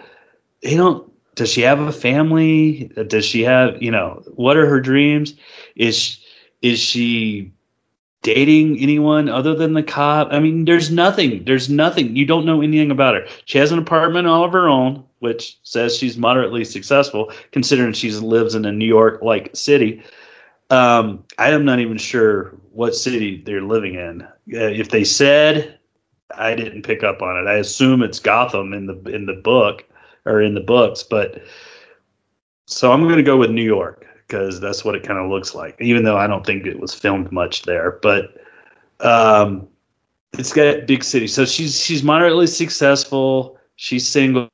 they 0.61 0.75
don't 0.75 1.09
does 1.37 1.49
she 1.49 1.61
have 1.61 1.79
a 1.79 1.93
family 1.93 2.91
does 3.07 3.25
she 3.25 3.43
have 3.43 3.81
you 3.81 3.93
know 3.93 4.21
what 4.35 4.57
are 4.57 4.67
her 4.67 4.81
dreams 4.81 5.35
is 5.77 6.19
is 6.63 6.81
she 6.81 7.53
dating 8.23 8.79
anyone 8.79 9.29
other 9.29 9.55
than 9.55 9.75
the 9.75 9.83
cop. 9.83 10.29
I 10.31 10.39
mean, 10.39 10.65
there's 10.65 10.91
nothing. 10.91 11.45
There's 11.45 11.69
nothing. 11.69 12.17
You 12.17 12.25
don't 12.25 12.47
know 12.47 12.63
anything 12.63 12.91
about 12.91 13.15
her. 13.15 13.27
She 13.45 13.59
has 13.59 13.73
an 13.73 13.79
apartment 13.79 14.29
all 14.29 14.45
of 14.45 14.53
her 14.53 14.69
own, 14.69 15.05
which 15.19 15.59
says 15.63 15.97
she's 15.97 16.17
moderately 16.17 16.65
successful, 16.65 17.33
considering 17.51 17.93
she 17.93 18.11
lives 18.13 18.55
in 18.55 18.65
a 18.65 18.73
New 18.73 18.87
York 18.87 19.21
like 19.23 19.55
city. 19.55 20.03
Um, 20.71 21.25
I 21.37 21.51
am 21.51 21.65
not 21.65 21.81
even 21.81 21.99
sure 21.99 22.57
what 22.71 22.95
city 22.95 23.43
they're 23.45 23.61
living 23.61 23.95
in. 23.95 24.23
Uh, 24.23 24.71
if 24.73 24.89
they 24.91 25.05
said, 25.05 25.79
I 26.35 26.55
didn't 26.55 26.83
pick 26.83 27.03
up 27.03 27.21
on 27.21 27.37
it. 27.37 27.49
I 27.49 27.57
assume 27.57 28.03
it's 28.03 28.21
Gotham 28.21 28.73
in 28.73 28.87
the 28.87 28.97
in 29.15 29.27
the 29.27 29.35
book 29.35 29.85
or 30.25 30.41
in 30.41 30.55
the 30.55 30.61
books, 30.61 31.03
but 31.03 31.43
so 32.67 32.93
I'm 32.93 33.03
going 33.03 33.17
to 33.17 33.23
go 33.23 33.37
with 33.37 33.51
New 33.51 33.65
York 33.65 34.07
because 34.33 34.61
that's 34.61 34.83
what 34.83 34.95
it 34.95 35.03
kind 35.03 35.19
of 35.19 35.31
looks 35.31 35.55
like. 35.55 35.77
Even 35.79 36.05
though 36.05 36.17
I 36.17 36.27
don't 36.27 36.45
think 36.45 36.67
it 36.67 36.81
was 36.81 36.95
filmed 36.95 37.31
much 37.31 37.63
there, 37.65 37.99
but 38.03 38.35
um, 39.01 39.69
it's 40.33 40.55
got 40.55 40.87
big 40.87 41.05
city. 41.05 41.27
So 41.27 41.45
she's 41.45 41.79
she's 41.79 42.03
moderately 42.03 42.47
successful. 42.47 43.59
She's 43.77 44.09
single. 44.09 44.49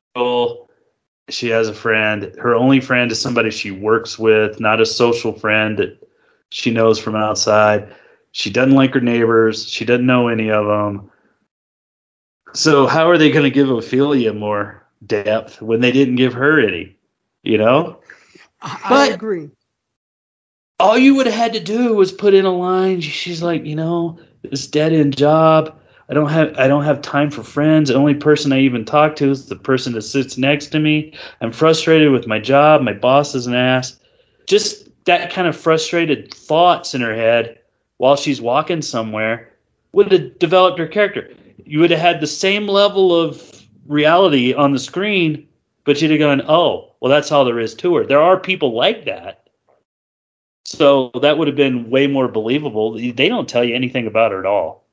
She 1.29 1.49
has 1.51 1.69
a 1.69 1.75
friend. 1.75 2.35
Her 2.39 2.57
only 2.57 2.81
friend 2.81 3.13
is 3.13 3.21
somebody 3.21 3.51
she 3.51 3.71
works 3.71 4.19
with, 4.19 4.59
not 4.59 4.81
a 4.81 4.87
social 4.87 5.33
friend 5.33 5.79
that 5.79 6.05
she 6.51 6.73
knows 6.73 6.99
from 6.99 7.15
outside. 7.15 7.95
She 8.33 8.51
doesn't 8.51 8.75
like 8.75 8.95
her 8.95 9.01
neighbors. 9.01 9.69
She 9.69 9.85
doesn't 9.85 10.07
know 10.07 10.27
any 10.27 10.51
of 10.51 10.67
them. 10.67 11.11
So 12.55 12.87
how 12.87 13.09
are 13.09 13.19
they 13.19 13.31
going 13.31 13.45
to 13.45 13.51
give 13.51 13.71
Ophelia 13.71 14.33
more 14.33 14.85
depth 15.07 15.63
when 15.63 15.81
they 15.81 15.93
didn't 15.93 16.17
give 16.17 16.33
her 16.33 16.59
any? 16.59 16.97
You 17.45 17.59
know. 17.59 18.01
I, 18.61 18.81
But- 18.89 19.11
I 19.11 19.15
agree. 19.15 19.51
All 20.81 20.97
you 20.97 21.15
would 21.15 21.27
have 21.27 21.35
had 21.35 21.53
to 21.55 21.61
do 21.61 21.95
was 21.95 22.13
put 22.13 22.35
in 22.35 22.45
a 22.45 22.55
line. 22.55 23.01
She's 23.01 23.43
like, 23.43 23.65
you 23.65 23.75
know, 23.75 24.19
this 24.43 24.67
dead 24.67 24.93
end 24.93 25.17
job. 25.17 25.75
I 26.11 26.15
don't 26.15 26.31
have 26.31 26.57
I 26.57 26.69
don't 26.69 26.85
have 26.85 27.03
time 27.03 27.31
for 27.31 27.43
friends. 27.43 27.91
The 27.91 27.97
only 27.97 28.15
person 28.15 28.53
I 28.53 28.61
even 28.61 28.85
talk 28.85 29.17
to 29.17 29.31
is 29.31 29.47
the 29.47 29.57
person 29.57 29.93
that 29.93 30.03
sits 30.03 30.39
next 30.39 30.69
to 30.69 30.79
me. 30.79 31.13
I'm 31.41 31.53
frustrated 31.53 32.13
with 32.13 32.27
my 32.27 32.39
job. 32.39 32.81
My 32.83 32.95
boss 32.95 33.35
is 33.35 33.47
an 33.47 33.55
ass. 33.55 33.99
Just 34.47 34.89
that 35.05 35.31
kind 35.31 35.47
of 35.47 35.57
frustrated 35.57 36.33
thoughts 36.33 36.95
in 36.95 37.01
her 37.01 37.15
head 37.15 37.59
while 37.99 38.17
she's 38.17 38.41
walking 38.41 38.81
somewhere 38.81 39.53
would 39.93 40.11
have 40.13 40.39
developed 40.39 40.79
her 40.79 40.87
character. 40.87 41.29
You 41.65 41.81
would 41.81 41.91
have 41.91 42.01
had 42.01 42.21
the 42.21 42.27
same 42.27 42.67
level 42.67 43.15
of 43.15 43.63
reality 43.87 44.55
on 44.55 44.73
the 44.73 44.79
screen, 44.79 45.47
but 45.85 46.01
you'd 46.01 46.11
have 46.11 46.21
gone, 46.21 46.43
oh, 46.49 46.93
well, 47.01 47.11
that's 47.11 47.33
all 47.33 47.45
there 47.45 47.59
is 47.59 47.75
to 47.77 47.97
her. 47.97 48.07
There 48.07 48.21
are 48.21 48.39
people 48.39 48.75
like 48.75 49.05
that. 49.05 49.48
So 50.65 51.11
that 51.23 51.39
would 51.39 51.49
have 51.49 51.57
been 51.57 51.89
way 51.91 52.07
more 52.07 52.29
believable. 52.29 52.93
They 52.93 53.29
don't 53.29 53.49
tell 53.49 53.65
you 53.65 53.75
anything 53.75 54.07
about 54.07 54.33
her 54.33 54.39
at 54.39 54.47
all. 54.47 54.85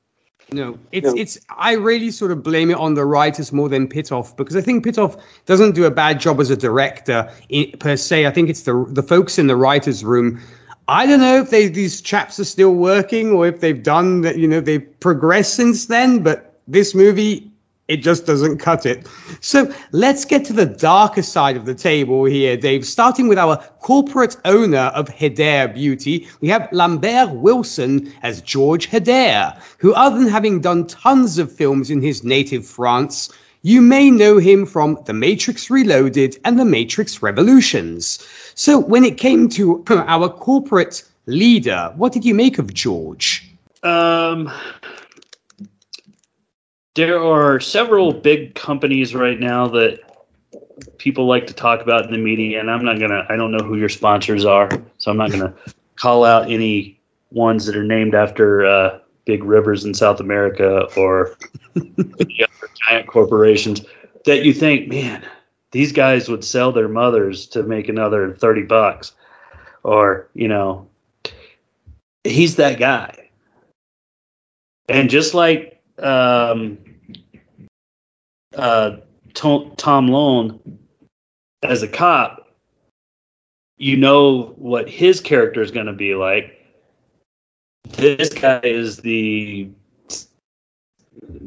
No, 0.52 0.78
it's 0.92 1.12
it's. 1.14 1.38
I 1.50 1.72
really 1.72 2.12
sort 2.12 2.30
of 2.30 2.42
blame 2.44 2.70
it 2.70 2.76
on 2.76 2.94
the 2.94 3.04
writers 3.04 3.52
more 3.52 3.68
than 3.68 3.88
Pitof 3.88 4.36
because 4.36 4.54
I 4.54 4.60
think 4.60 4.84
Pitof 4.84 5.20
doesn't 5.44 5.74
do 5.74 5.86
a 5.86 5.90
bad 5.90 6.20
job 6.20 6.40
as 6.40 6.50
a 6.50 6.56
director 6.56 7.28
i 7.52 7.72
per 7.80 7.96
se. 7.96 8.26
I 8.26 8.30
think 8.30 8.48
it's 8.48 8.62
the 8.62 8.86
the 8.88 9.02
folks 9.02 9.38
in 9.38 9.48
the 9.48 9.56
writers' 9.56 10.04
room. 10.04 10.40
I 10.86 11.04
don't 11.04 11.18
know 11.18 11.40
if 11.40 11.50
they 11.50 11.66
these 11.66 12.00
chaps 12.00 12.38
are 12.38 12.44
still 12.44 12.74
working 12.74 13.32
or 13.32 13.48
if 13.48 13.58
they've 13.58 13.82
done 13.82 14.20
that. 14.20 14.38
You 14.38 14.46
know, 14.46 14.60
they've 14.60 14.88
progressed 15.00 15.54
since 15.54 15.86
then. 15.86 16.22
But 16.22 16.60
this 16.68 16.94
movie, 16.94 17.50
it 17.88 17.98
just 17.98 18.26
doesn't 18.26 18.58
cut 18.58 18.84
it. 18.84 19.06
So 19.40 19.72
let's 19.92 20.24
get 20.24 20.44
to 20.46 20.52
the 20.52 20.66
darker 20.66 21.22
side 21.22 21.56
of 21.56 21.66
the 21.66 21.74
table 21.74 22.24
here, 22.24 22.56
Dave. 22.56 22.84
Starting 22.84 23.28
with 23.28 23.38
our 23.38 23.58
corporate 23.80 24.36
owner 24.44 24.90
of 24.94 25.08
Hedare 25.08 25.72
Beauty, 25.72 26.26
we 26.40 26.48
have 26.48 26.68
Lambert 26.72 27.30
Wilson 27.30 28.12
as 28.22 28.42
George 28.42 28.90
Hedare, 28.90 29.60
who, 29.78 29.94
other 29.94 30.18
than 30.18 30.28
having 30.28 30.60
done 30.60 30.86
tons 30.86 31.38
of 31.38 31.52
films 31.52 31.90
in 31.90 32.02
his 32.02 32.24
native 32.24 32.66
France, 32.66 33.30
you 33.62 33.80
may 33.80 34.10
know 34.10 34.38
him 34.38 34.66
from 34.66 34.98
The 35.06 35.12
Matrix 35.12 35.70
Reloaded 35.70 36.38
and 36.44 36.58
The 36.58 36.64
Matrix 36.64 37.22
Revolutions. 37.22 38.24
So, 38.54 38.78
when 38.78 39.04
it 39.04 39.18
came 39.18 39.48
to 39.50 39.84
our 39.90 40.28
corporate 40.28 41.02
leader, 41.26 41.92
what 41.96 42.12
did 42.12 42.24
you 42.24 42.34
make 42.34 42.58
of 42.58 42.72
George? 42.72 43.50
Um, 43.82 44.50
there 46.96 47.22
are 47.22 47.60
several 47.60 48.10
big 48.12 48.54
companies 48.54 49.14
right 49.14 49.38
now 49.38 49.68
that 49.68 50.00
people 50.96 51.26
like 51.26 51.46
to 51.46 51.52
talk 51.52 51.82
about 51.82 52.06
in 52.06 52.10
the 52.10 52.18
media, 52.18 52.58
and 52.58 52.70
I'm 52.70 52.84
not 52.84 52.98
gonna. 52.98 53.24
I 53.28 53.36
don't 53.36 53.52
know 53.52 53.64
who 53.64 53.76
your 53.76 53.90
sponsors 53.90 54.44
are, 54.44 54.70
so 54.98 55.10
I'm 55.10 55.18
not 55.18 55.30
gonna 55.30 55.54
call 55.96 56.24
out 56.24 56.50
any 56.50 56.98
ones 57.30 57.66
that 57.66 57.76
are 57.76 57.84
named 57.84 58.14
after 58.14 58.66
uh, 58.66 58.98
big 59.26 59.44
rivers 59.44 59.84
in 59.84 59.92
South 59.92 60.20
America 60.20 60.88
or 60.96 61.36
any 61.76 61.94
other 61.98 62.72
giant 62.88 63.06
corporations 63.06 63.82
that 64.24 64.44
you 64.44 64.54
think, 64.54 64.88
man, 64.88 65.22
these 65.72 65.92
guys 65.92 66.28
would 66.30 66.44
sell 66.44 66.72
their 66.72 66.88
mothers 66.88 67.46
to 67.48 67.62
make 67.62 67.90
another 67.90 68.32
thirty 68.32 68.62
bucks, 68.62 69.12
or 69.82 70.28
you 70.32 70.48
know, 70.48 70.88
he's 72.24 72.56
that 72.56 72.78
guy. 72.78 73.28
And 74.88 75.10
just 75.10 75.34
like 75.34 75.76
um, 75.98 76.78
uh, 78.56 78.96
Tom, 79.34 80.08
Lone 80.08 80.78
as 81.62 81.82
a 81.82 81.88
cop, 81.88 82.50
you 83.76 83.96
know 83.96 84.54
what 84.56 84.88
his 84.88 85.20
character 85.20 85.60
is 85.60 85.70
going 85.70 85.86
to 85.86 85.92
be 85.92 86.14
like. 86.14 86.52
This 87.90 88.30
guy 88.30 88.60
is 88.62 88.98
the 88.98 89.68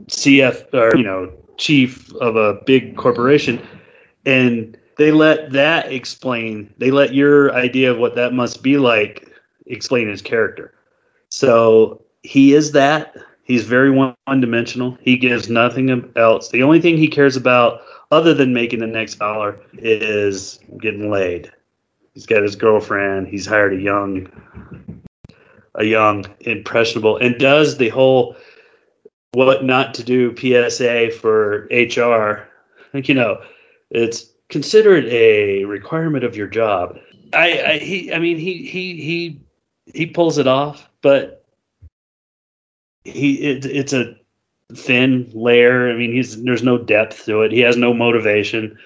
CF 0.05 0.73
or 0.73 0.95
you 0.95 1.03
know 1.03 1.31
chief 1.57 2.13
of 2.15 2.35
a 2.35 2.61
big 2.65 2.95
corporation, 2.95 3.61
and 4.25 4.77
they 4.97 5.11
let 5.11 5.51
that 5.51 5.91
explain. 5.91 6.73
They 6.77 6.91
let 6.91 7.13
your 7.13 7.53
idea 7.53 7.91
of 7.91 7.97
what 7.97 8.15
that 8.15 8.33
must 8.33 8.63
be 8.63 8.77
like 8.77 9.27
explain 9.65 10.07
his 10.07 10.21
character. 10.21 10.73
So 11.29 12.03
he 12.23 12.53
is 12.53 12.71
that. 12.73 13.15
He's 13.49 13.63
very 13.63 13.89
one 13.89 14.13
dimensional. 14.27 14.95
He 15.01 15.17
gives 15.17 15.49
nothing 15.49 16.13
else. 16.15 16.49
The 16.49 16.61
only 16.61 16.79
thing 16.79 16.97
he 16.97 17.07
cares 17.07 17.35
about, 17.35 17.81
other 18.11 18.35
than 18.35 18.53
making 18.53 18.77
the 18.77 18.85
next 18.85 19.15
dollar, 19.15 19.59
is 19.73 20.59
getting 20.79 21.09
laid. 21.09 21.51
He's 22.13 22.27
got 22.27 22.43
his 22.43 22.55
girlfriend. 22.55 23.27
He's 23.27 23.47
hired 23.47 23.73
a 23.73 23.81
young, 23.81 24.27
a 25.73 25.83
young 25.83 26.25
impressionable, 26.41 27.17
and 27.17 27.39
does 27.39 27.77
the 27.77 27.89
whole 27.89 28.35
what 29.31 29.63
not 29.63 29.95
to 29.95 30.03
do 30.03 30.35
PSA 30.37 31.09
for 31.19 31.67
HR. 31.71 32.47
Like 32.93 33.09
you 33.09 33.15
know, 33.15 33.41
it's 33.89 34.31
considered 34.49 35.05
a 35.05 35.65
requirement 35.65 36.23
of 36.23 36.37
your 36.37 36.47
job. 36.47 36.99
I, 37.33 37.63
I 37.63 37.77
he 37.79 38.13
I 38.13 38.19
mean 38.19 38.37
he 38.37 38.67
he 38.67 39.01
he 39.01 39.41
he 39.91 40.05
pulls 40.05 40.37
it 40.37 40.45
off, 40.45 40.87
but 41.01 41.38
he 43.03 43.35
it, 43.35 43.65
it's 43.65 43.93
a 43.93 44.15
thin 44.75 45.29
layer. 45.33 45.89
I 45.89 45.95
mean, 45.95 46.13
he's 46.13 46.41
there's 46.43 46.63
no 46.63 46.77
depth 46.77 47.25
to 47.25 47.41
it. 47.41 47.51
He 47.51 47.59
has 47.61 47.77
no 47.77 47.93
motivation 47.93 48.77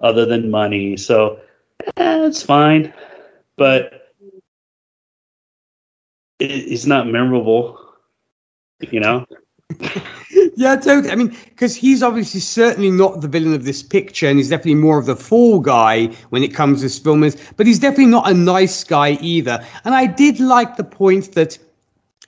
other 0.00 0.26
than 0.26 0.50
money. 0.50 0.96
So 0.96 1.40
eh, 1.96 2.26
it's 2.26 2.42
fine, 2.42 2.92
but 3.56 4.14
it, 6.38 6.50
it's 6.50 6.86
not 6.86 7.06
memorable. 7.06 7.78
You 8.80 9.00
know. 9.00 9.26
yeah, 10.56 10.76
totally. 10.76 11.10
I 11.10 11.14
mean, 11.14 11.28
because 11.28 11.76
he's 11.76 12.02
obviously 12.02 12.40
certainly 12.40 12.90
not 12.90 13.20
the 13.20 13.28
villain 13.28 13.54
of 13.54 13.64
this 13.64 13.82
picture, 13.82 14.26
and 14.26 14.38
he's 14.38 14.48
definitely 14.48 14.74
more 14.76 14.98
of 14.98 15.06
the 15.06 15.16
fall 15.16 15.60
guy 15.60 16.06
when 16.30 16.42
it 16.42 16.54
comes 16.54 16.78
to 16.78 16.86
this 16.86 16.98
film. 16.98 17.20
But 17.56 17.66
he's 17.66 17.78
definitely 17.78 18.06
not 18.06 18.28
a 18.28 18.34
nice 18.34 18.82
guy 18.84 19.12
either. 19.20 19.64
And 19.84 19.94
I 19.94 20.06
did 20.06 20.40
like 20.40 20.76
the 20.76 20.84
point 20.84 21.32
that 21.32 21.58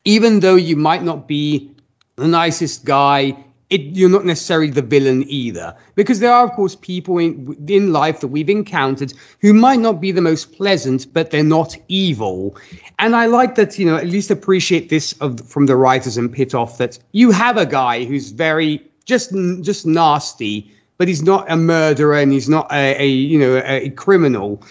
even 0.04 0.40
though 0.40 0.56
you 0.56 0.76
might 0.76 1.02
not 1.02 1.28
be 1.28 1.70
the 2.16 2.26
nicest 2.26 2.84
guy, 2.84 3.36
it, 3.70 3.80
you're 3.96 4.10
not 4.10 4.26
necessarily 4.26 4.70
the 4.70 4.82
villain 4.82 5.24
either. 5.28 5.74
Because 5.94 6.20
there 6.20 6.32
are, 6.32 6.44
of 6.44 6.52
course, 6.52 6.76
people 6.76 7.18
in 7.18 7.56
in 7.68 7.92
life 7.92 8.20
that 8.20 8.28
we've 8.28 8.50
encountered 8.50 9.14
who 9.40 9.54
might 9.54 9.80
not 9.80 10.00
be 10.00 10.12
the 10.12 10.20
most 10.20 10.52
pleasant, 10.52 11.12
but 11.12 11.30
they're 11.30 11.42
not 11.42 11.76
evil. 11.88 12.56
And 12.98 13.16
I 13.16 13.26
like 13.26 13.54
that, 13.54 13.78
you 13.78 13.86
know, 13.86 13.96
at 13.96 14.06
least 14.06 14.30
appreciate 14.30 14.90
this 14.90 15.14
of, 15.20 15.40
from 15.48 15.66
the 15.66 15.76
writers 15.76 16.18
and 16.18 16.34
Pitof 16.34 16.76
that 16.76 16.98
you 17.12 17.30
have 17.30 17.56
a 17.56 17.64
guy 17.64 18.04
who's 18.04 18.30
very 18.30 18.82
just 19.06 19.32
just 19.62 19.86
nasty, 19.86 20.70
but 20.98 21.08
he's 21.08 21.22
not 21.22 21.50
a 21.50 21.56
murderer 21.56 22.18
and 22.18 22.32
he's 22.32 22.50
not 22.50 22.70
a, 22.70 23.02
a 23.02 23.06
you 23.06 23.38
know 23.38 23.56
a, 23.56 23.86
a 23.86 23.90
criminal. 23.90 24.62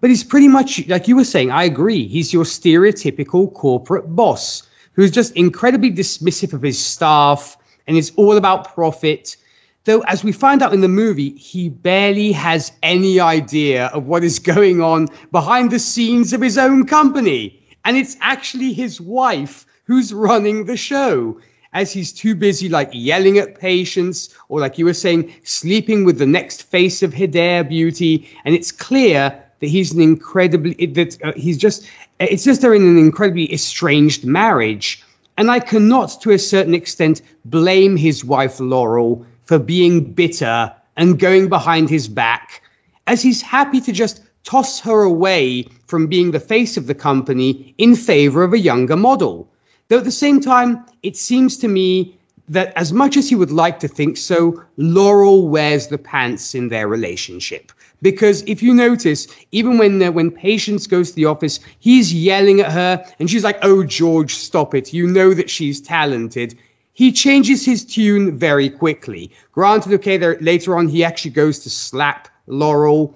But 0.00 0.10
he's 0.10 0.24
pretty 0.24 0.48
much 0.48 0.86
like 0.88 1.06
you 1.06 1.14
were 1.14 1.24
saying. 1.24 1.52
I 1.52 1.62
agree. 1.62 2.08
He's 2.08 2.32
your 2.32 2.44
stereotypical 2.44 3.52
corporate 3.54 4.16
boss 4.16 4.67
who's 4.98 5.12
just 5.12 5.36
incredibly 5.36 5.92
dismissive 5.92 6.52
of 6.52 6.60
his 6.60 6.76
staff 6.76 7.56
and 7.86 7.96
it's 7.96 8.10
all 8.16 8.36
about 8.36 8.74
profit. 8.74 9.36
Though, 9.84 10.00
as 10.00 10.24
we 10.24 10.32
find 10.32 10.60
out 10.60 10.74
in 10.74 10.80
the 10.80 10.88
movie, 10.88 11.36
he 11.36 11.68
barely 11.68 12.32
has 12.32 12.72
any 12.82 13.20
idea 13.20 13.86
of 13.94 14.08
what 14.08 14.24
is 14.24 14.40
going 14.40 14.82
on 14.82 15.06
behind 15.30 15.70
the 15.70 15.78
scenes 15.78 16.32
of 16.32 16.40
his 16.40 16.58
own 16.58 16.84
company. 16.84 17.62
And 17.84 17.96
it's 17.96 18.16
actually 18.20 18.72
his 18.72 19.00
wife 19.00 19.66
who's 19.84 20.12
running 20.12 20.64
the 20.64 20.76
show 20.76 21.40
as 21.74 21.92
he's 21.92 22.12
too 22.12 22.34
busy 22.34 22.68
like 22.68 22.90
yelling 22.92 23.38
at 23.38 23.60
Patience 23.60 24.34
or 24.48 24.58
like 24.58 24.78
you 24.78 24.84
were 24.84 24.94
saying 24.94 25.32
sleeping 25.44 26.04
with 26.04 26.18
the 26.18 26.26
next 26.26 26.64
face 26.64 27.04
of 27.04 27.14
Hedare 27.14 27.68
beauty 27.68 28.28
and 28.44 28.52
it's 28.52 28.72
clear 28.72 29.44
that 29.60 29.68
he's 29.68 29.92
an 29.92 30.00
incredibly 30.00 30.86
that 30.86 31.18
uh, 31.22 31.32
he's 31.36 31.58
just 31.58 31.88
it's 32.20 32.44
just 32.44 32.60
they're 32.60 32.74
in 32.74 32.82
an 32.82 32.98
incredibly 32.98 33.52
estranged 33.52 34.24
marriage 34.24 35.02
and 35.36 35.50
I 35.50 35.60
cannot 35.60 36.20
to 36.22 36.30
a 36.32 36.38
certain 36.38 36.74
extent 36.74 37.22
blame 37.44 37.96
his 37.96 38.24
wife 38.24 38.60
Laurel 38.60 39.24
for 39.44 39.58
being 39.58 40.12
bitter 40.12 40.72
and 40.96 41.18
going 41.18 41.48
behind 41.48 41.88
his 41.88 42.08
back 42.08 42.62
as 43.06 43.22
he's 43.22 43.40
happy 43.40 43.80
to 43.80 43.92
just 43.92 44.22
toss 44.44 44.80
her 44.80 45.02
away 45.02 45.66
from 45.86 46.06
being 46.06 46.30
the 46.30 46.40
face 46.40 46.76
of 46.76 46.86
the 46.86 46.94
company 46.94 47.74
in 47.78 47.94
favor 47.94 48.42
of 48.42 48.52
a 48.52 48.58
younger 48.58 48.96
model. 48.96 49.48
Though 49.88 49.98
at 49.98 50.04
the 50.04 50.10
same 50.10 50.40
time, 50.40 50.84
it 51.02 51.16
seems 51.16 51.56
to 51.58 51.68
me 51.68 52.18
that 52.48 52.72
as 52.76 52.92
much 52.92 53.16
as 53.16 53.28
he 53.28 53.34
would 53.34 53.50
like 53.50 53.78
to 53.80 53.88
think 53.88 54.16
so, 54.16 54.62
Laurel 54.76 55.48
wears 55.48 55.88
the 55.88 55.98
pants 55.98 56.54
in 56.54 56.68
their 56.68 56.88
relationship. 56.88 57.72
Because 58.00 58.42
if 58.46 58.62
you 58.62 58.74
notice, 58.74 59.26
even 59.50 59.78
when 59.78 60.02
uh, 60.02 60.12
when 60.12 60.30
Patience 60.30 60.86
goes 60.86 61.10
to 61.10 61.16
the 61.16 61.24
office, 61.24 61.58
he's 61.80 62.14
yelling 62.14 62.60
at 62.60 62.70
her, 62.70 63.04
and 63.18 63.28
she's 63.28 63.44
like, 63.44 63.58
"Oh, 63.62 63.82
George, 63.82 64.34
stop 64.34 64.74
it! 64.74 64.92
You 64.92 65.06
know 65.06 65.34
that 65.34 65.50
she's 65.50 65.80
talented." 65.80 66.56
He 66.92 67.12
changes 67.12 67.64
his 67.64 67.84
tune 67.84 68.36
very 68.36 68.68
quickly. 68.68 69.30
Granted, 69.52 69.92
okay, 69.94 70.16
there, 70.16 70.36
later 70.40 70.76
on 70.76 70.88
he 70.88 71.04
actually 71.04 71.30
goes 71.30 71.60
to 71.60 71.70
slap 71.70 72.28
Laurel, 72.48 73.14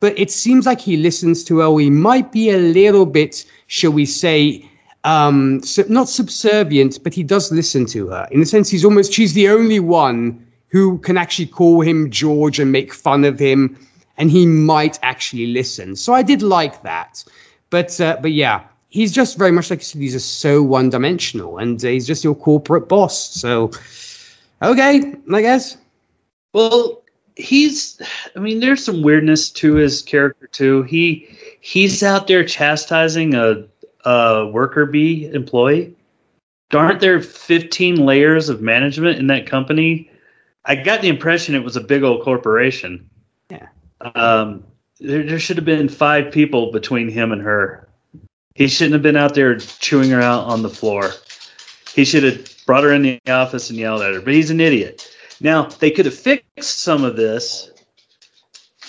but 0.00 0.18
it 0.18 0.30
seems 0.30 0.66
like 0.66 0.80
he 0.80 0.98
listens 0.98 1.42
to 1.44 1.60
her. 1.60 1.78
He 1.78 1.88
might 1.88 2.30
be 2.30 2.50
a 2.50 2.58
little 2.58 3.06
bit, 3.06 3.46
shall 3.68 3.92
we 3.92 4.04
say, 4.04 4.68
um, 5.04 5.62
not 5.88 6.08
subservient, 6.08 7.02
but 7.02 7.14
he 7.14 7.22
does 7.22 7.50
listen 7.50 7.86
to 7.86 8.08
her. 8.08 8.28
In 8.30 8.40
the 8.40 8.46
sense, 8.46 8.68
he's 8.68 8.84
almost, 8.84 9.12
she's 9.12 9.32
the 9.32 9.48
only 9.48 9.80
one 9.80 10.46
who 10.68 10.98
can 10.98 11.16
actually 11.16 11.46
call 11.46 11.80
him 11.80 12.10
George 12.10 12.58
and 12.58 12.70
make 12.70 12.92
fun 12.92 13.24
of 13.24 13.38
him, 13.38 13.78
and 14.18 14.30
he 14.30 14.46
might 14.46 14.98
actually 15.02 15.46
listen. 15.46 15.96
So 15.96 16.12
I 16.12 16.22
did 16.22 16.42
like 16.42 16.82
that. 16.82 17.24
But, 17.70 18.00
uh, 18.00 18.18
but 18.20 18.32
yeah, 18.32 18.64
he's 18.88 19.12
just 19.12 19.38
very 19.38 19.52
much 19.52 19.70
like 19.70 19.80
I 19.80 19.82
said, 19.82 20.00
he's 20.00 20.12
just 20.12 20.40
so 20.40 20.62
one 20.62 20.90
dimensional, 20.90 21.58
and 21.58 21.82
uh, 21.82 21.88
he's 21.88 22.06
just 22.06 22.22
your 22.22 22.34
corporate 22.34 22.88
boss. 22.88 23.30
So, 23.34 23.70
okay, 24.62 25.14
I 25.32 25.40
guess. 25.40 25.76
Well, 26.52 27.02
he's 27.36 28.00
i 28.36 28.38
mean 28.38 28.60
there's 28.60 28.84
some 28.84 29.02
weirdness 29.02 29.50
to 29.50 29.74
his 29.74 30.02
character 30.02 30.46
too 30.48 30.82
he 30.82 31.26
he's 31.60 32.02
out 32.02 32.26
there 32.26 32.44
chastising 32.44 33.34
a, 33.34 33.64
a 34.04 34.46
worker 34.48 34.84
bee 34.84 35.30
employee 35.32 35.94
aren't 36.72 37.00
there 37.00 37.20
15 37.22 37.96
layers 37.96 38.48
of 38.48 38.60
management 38.60 39.18
in 39.18 39.28
that 39.28 39.46
company 39.46 40.10
i 40.66 40.74
got 40.74 41.00
the 41.00 41.08
impression 41.08 41.54
it 41.54 41.64
was 41.64 41.76
a 41.76 41.80
big 41.80 42.02
old 42.02 42.22
corporation 42.22 43.08
yeah 43.50 43.68
um 44.14 44.64
there, 45.00 45.24
there 45.24 45.38
should 45.38 45.56
have 45.56 45.64
been 45.64 45.88
five 45.88 46.32
people 46.32 46.70
between 46.72 47.08
him 47.08 47.32
and 47.32 47.42
her. 47.42 47.88
He 48.54 48.68
shouldn't 48.68 48.92
have 48.92 49.02
been 49.02 49.16
out 49.16 49.34
there 49.34 49.56
chewing 49.58 50.10
her 50.10 50.20
out 50.20 50.44
on 50.44 50.62
the 50.62 50.68
floor. 50.68 51.10
He 51.94 52.04
should 52.04 52.22
have 52.22 52.66
brought 52.66 52.84
her 52.84 52.92
in 52.92 53.02
the 53.02 53.20
office 53.28 53.70
and 53.70 53.78
yelled 53.78 54.02
at 54.02 54.14
her 54.14 54.20
but 54.20 54.34
he's 54.34 54.50
an 54.50 54.60
idiot. 54.60 55.08
Now, 55.40 55.64
they 55.64 55.90
could 55.90 56.06
have 56.06 56.14
fixed 56.14 56.80
some 56.80 57.02
of 57.02 57.16
this 57.16 57.70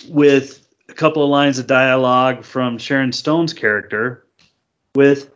with 0.08 0.68
a 0.90 0.94
couple 0.94 1.24
of 1.24 1.30
lines 1.30 1.58
of 1.58 1.66
dialogue 1.66 2.44
from 2.44 2.78
Sharon 2.78 3.12
Stone's 3.12 3.54
character 3.54 4.26
with, 4.94 5.32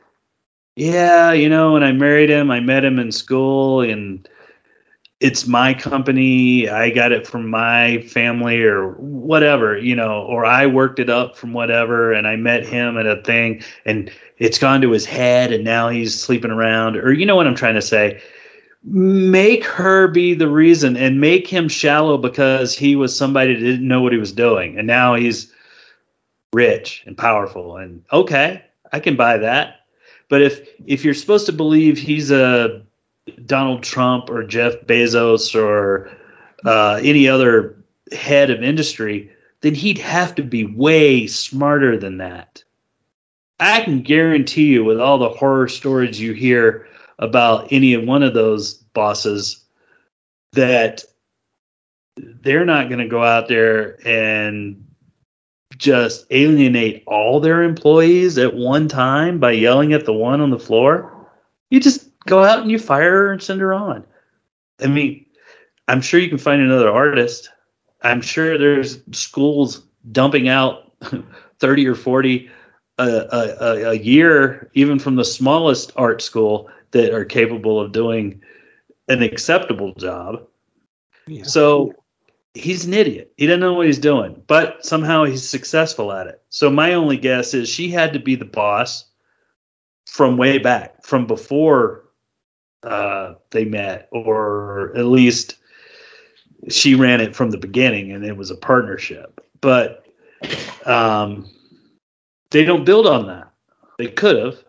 yeah, 0.75 1.31
you 1.31 1.49
know, 1.49 1.73
when 1.73 1.83
I 1.83 1.91
married 1.91 2.29
him, 2.29 2.51
I 2.51 2.59
met 2.59 2.85
him 2.85 2.99
in 2.99 3.11
school 3.11 3.81
and 3.81 4.27
it's 5.19 5.47
my 5.47 5.73
company. 5.73 6.69
I 6.69 6.91
got 6.91 7.11
it 7.11 7.25
from 7.25 7.49
my 7.49 8.01
family 8.01 8.61
or 8.61 8.91
whatever, 8.93 9.77
you 9.77 9.95
know, 9.95 10.21
or 10.21 10.45
I 10.45 10.67
worked 10.67 10.99
it 10.99 11.09
up 11.09 11.35
from 11.35 11.53
whatever 11.53 12.13
and 12.13 12.27
I 12.27 12.35
met 12.35 12.65
him 12.67 12.97
at 12.97 13.07
a 13.07 13.21
thing 13.23 13.63
and 13.85 14.11
it's 14.37 14.59
gone 14.59 14.81
to 14.81 14.91
his 14.91 15.05
head 15.05 15.51
and 15.51 15.63
now 15.63 15.89
he's 15.89 16.19
sleeping 16.19 16.51
around 16.51 16.97
or 16.97 17.11
you 17.11 17.25
know 17.25 17.35
what 17.35 17.47
I'm 17.47 17.55
trying 17.55 17.75
to 17.75 17.81
say 17.81 18.21
make 18.83 19.65
her 19.65 20.07
be 20.07 20.33
the 20.33 20.47
reason 20.47 20.95
and 20.95 21.19
make 21.19 21.47
him 21.47 21.67
shallow 21.67 22.17
because 22.17 22.73
he 22.73 22.95
was 22.95 23.15
somebody 23.15 23.53
that 23.53 23.59
didn't 23.59 23.87
know 23.87 24.01
what 24.01 24.13
he 24.13 24.19
was 24.19 24.31
doing 24.31 24.77
and 24.77 24.87
now 24.87 25.15
he's 25.15 25.51
rich 26.53 27.03
and 27.05 27.17
powerful 27.17 27.75
and 27.75 28.03
okay 28.13 28.63
i 28.93 28.99
can 28.99 29.17
buy 29.17 29.37
that 29.37 29.81
but 30.29 30.41
if 30.41 30.65
if 30.85 31.03
you're 31.03 31.13
supposed 31.13 31.45
to 31.45 31.51
believe 31.51 31.97
he's 31.97 32.31
a 32.31 32.81
donald 33.45 33.83
trump 33.83 34.29
or 34.29 34.43
jeff 34.43 34.73
bezos 34.85 35.55
or 35.55 36.09
uh, 36.65 36.99
any 37.03 37.27
other 37.27 37.75
head 38.11 38.49
of 38.49 38.63
industry 38.63 39.31
then 39.61 39.75
he'd 39.75 39.97
have 39.97 40.35
to 40.35 40.43
be 40.43 40.65
way 40.65 41.27
smarter 41.27 41.97
than 41.97 42.17
that 42.17 42.63
i 43.59 43.81
can 43.81 44.01
guarantee 44.01 44.67
you 44.67 44.83
with 44.83 44.99
all 44.99 45.17
the 45.17 45.29
horror 45.29 45.67
stories 45.67 46.19
you 46.19 46.33
hear 46.33 46.87
about 47.19 47.67
any 47.71 47.97
one 47.97 48.23
of 48.23 48.33
those 48.33 48.73
bosses 48.73 49.63
that 50.53 51.03
they're 52.17 52.65
not 52.65 52.89
going 52.89 52.99
to 52.99 53.07
go 53.07 53.23
out 53.23 53.47
there 53.47 53.97
and 54.07 54.83
just 55.77 56.25
alienate 56.31 57.03
all 57.05 57.39
their 57.39 57.63
employees 57.63 58.37
at 58.37 58.55
one 58.55 58.87
time 58.87 59.39
by 59.39 59.51
yelling 59.51 59.93
at 59.93 60.05
the 60.05 60.13
one 60.13 60.41
on 60.41 60.49
the 60.49 60.59
floor. 60.59 61.29
You 61.69 61.79
just 61.79 62.06
go 62.27 62.43
out 62.43 62.59
and 62.59 62.71
you 62.71 62.77
fire 62.77 63.11
her 63.11 63.31
and 63.31 63.41
send 63.41 63.61
her 63.61 63.73
on. 63.73 64.05
I 64.79 64.87
mean, 64.87 65.25
I'm 65.87 66.01
sure 66.01 66.19
you 66.19 66.29
can 66.29 66.37
find 66.37 66.61
another 66.61 66.91
artist. 66.91 67.49
I'm 68.03 68.21
sure 68.21 68.57
there's 68.57 68.99
schools 69.11 69.83
dumping 70.11 70.47
out 70.47 70.93
30 71.59 71.87
or 71.87 71.95
40 71.95 72.49
a, 72.99 73.03
a, 73.03 73.89
a 73.89 73.93
year, 73.93 74.69
even 74.73 74.99
from 74.99 75.15
the 75.15 75.25
smallest 75.25 75.91
art 75.95 76.21
school, 76.21 76.69
that 76.91 77.13
are 77.13 77.25
capable 77.25 77.79
of 77.79 77.91
doing 77.91 78.41
an 79.07 79.21
acceptable 79.21 79.93
job. 79.95 80.47
Yeah. 81.27 81.43
So 81.43 81.93
he's 82.53 82.85
an 82.85 82.93
idiot. 82.93 83.33
He 83.37 83.45
doesn't 83.45 83.59
know 83.59 83.73
what 83.73 83.87
he's 83.87 83.99
doing, 83.99 84.41
but 84.47 84.85
somehow 84.85 85.25
he's 85.25 85.47
successful 85.47 86.11
at 86.11 86.27
it. 86.27 86.41
So 86.49 86.69
my 86.69 86.93
only 86.93 87.17
guess 87.17 87.53
is 87.53 87.69
she 87.69 87.89
had 87.89 88.13
to 88.13 88.19
be 88.19 88.35
the 88.35 88.45
boss 88.45 89.05
from 90.05 90.37
way 90.37 90.57
back, 90.57 91.05
from 91.05 91.27
before 91.27 92.06
uh, 92.87 93.35
they 93.51 93.65
met, 93.65 94.07
or 94.11 94.93
at 94.95 95.05
least 95.05 95.55
she 96.69 96.95
ran 96.95 97.21
it 97.21 97.35
from 97.35 97.51
the 97.51 97.57
beginning, 97.57 98.11
and 98.11 98.25
it 98.25 98.35
was 98.35 98.49
a 98.49 98.55
partnership. 98.55 99.41
But 99.61 100.05
um, 100.85 101.49
they 102.49 102.63
don't 102.63 102.85
build 102.85 103.07
on 103.07 103.27
that. 103.27 103.51
They 103.97 104.07
could 104.07 104.37
have, 104.37 104.63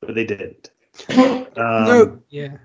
but 0.00 0.14
they 0.14 0.24
didn't. 0.24 0.70
Um, 1.54 1.84
no, 1.84 2.22
yeah. 2.30 2.56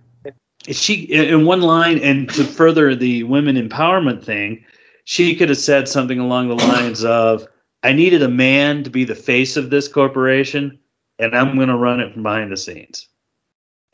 She 0.69 1.01
in 1.01 1.45
one 1.45 1.59
line, 1.59 1.99
and 1.99 2.29
to 2.29 2.45
further 2.45 2.95
the 2.95 3.23
women 3.23 3.57
empowerment 3.57 4.23
thing, 4.23 4.63
she 5.03 5.35
could 5.35 5.49
have 5.49 5.57
said 5.57 5.89
something 5.89 6.19
along 6.19 6.47
the 6.47 6.55
lines 6.55 7.03
of, 7.03 7.45
"I 7.83 7.91
needed 7.91 8.23
a 8.23 8.29
man 8.29 8.85
to 8.85 8.89
be 8.89 9.03
the 9.03 9.13
face 9.13 9.57
of 9.57 9.69
this 9.69 9.89
corporation, 9.89 10.79
and 11.19 11.35
I'm 11.35 11.55
going 11.57 11.67
to 11.67 11.75
run 11.75 11.99
it 11.99 12.13
from 12.13 12.23
behind 12.23 12.49
the 12.49 12.55
scenes." 12.55 13.09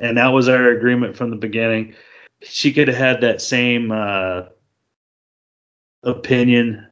And 0.03 0.17
that 0.17 0.33
was 0.33 0.49
our 0.49 0.67
agreement 0.67 1.15
from 1.15 1.29
the 1.29 1.37
beginning. 1.37 1.95
She 2.41 2.73
could 2.73 2.89
have 2.89 2.97
had 2.97 3.21
that 3.21 3.41
same 3.41 3.89
uh, 3.89 4.43
opinion 6.03 6.85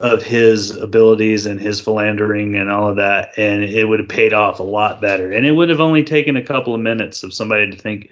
of 0.00 0.22
his 0.22 0.70
abilities 0.70 1.44
and 1.44 1.60
his 1.60 1.78
philandering 1.78 2.56
and 2.56 2.70
all 2.70 2.88
of 2.88 2.96
that, 2.96 3.36
and 3.36 3.62
it 3.62 3.84
would 3.84 4.00
have 4.00 4.08
paid 4.08 4.32
off 4.32 4.58
a 4.58 4.62
lot 4.62 5.02
better. 5.02 5.30
And 5.30 5.44
it 5.44 5.52
would 5.52 5.68
have 5.68 5.80
only 5.80 6.02
taken 6.02 6.36
a 6.36 6.42
couple 6.42 6.74
of 6.74 6.80
minutes 6.80 7.22
of 7.22 7.34
somebody 7.34 7.70
to 7.70 7.76
think, 7.76 8.10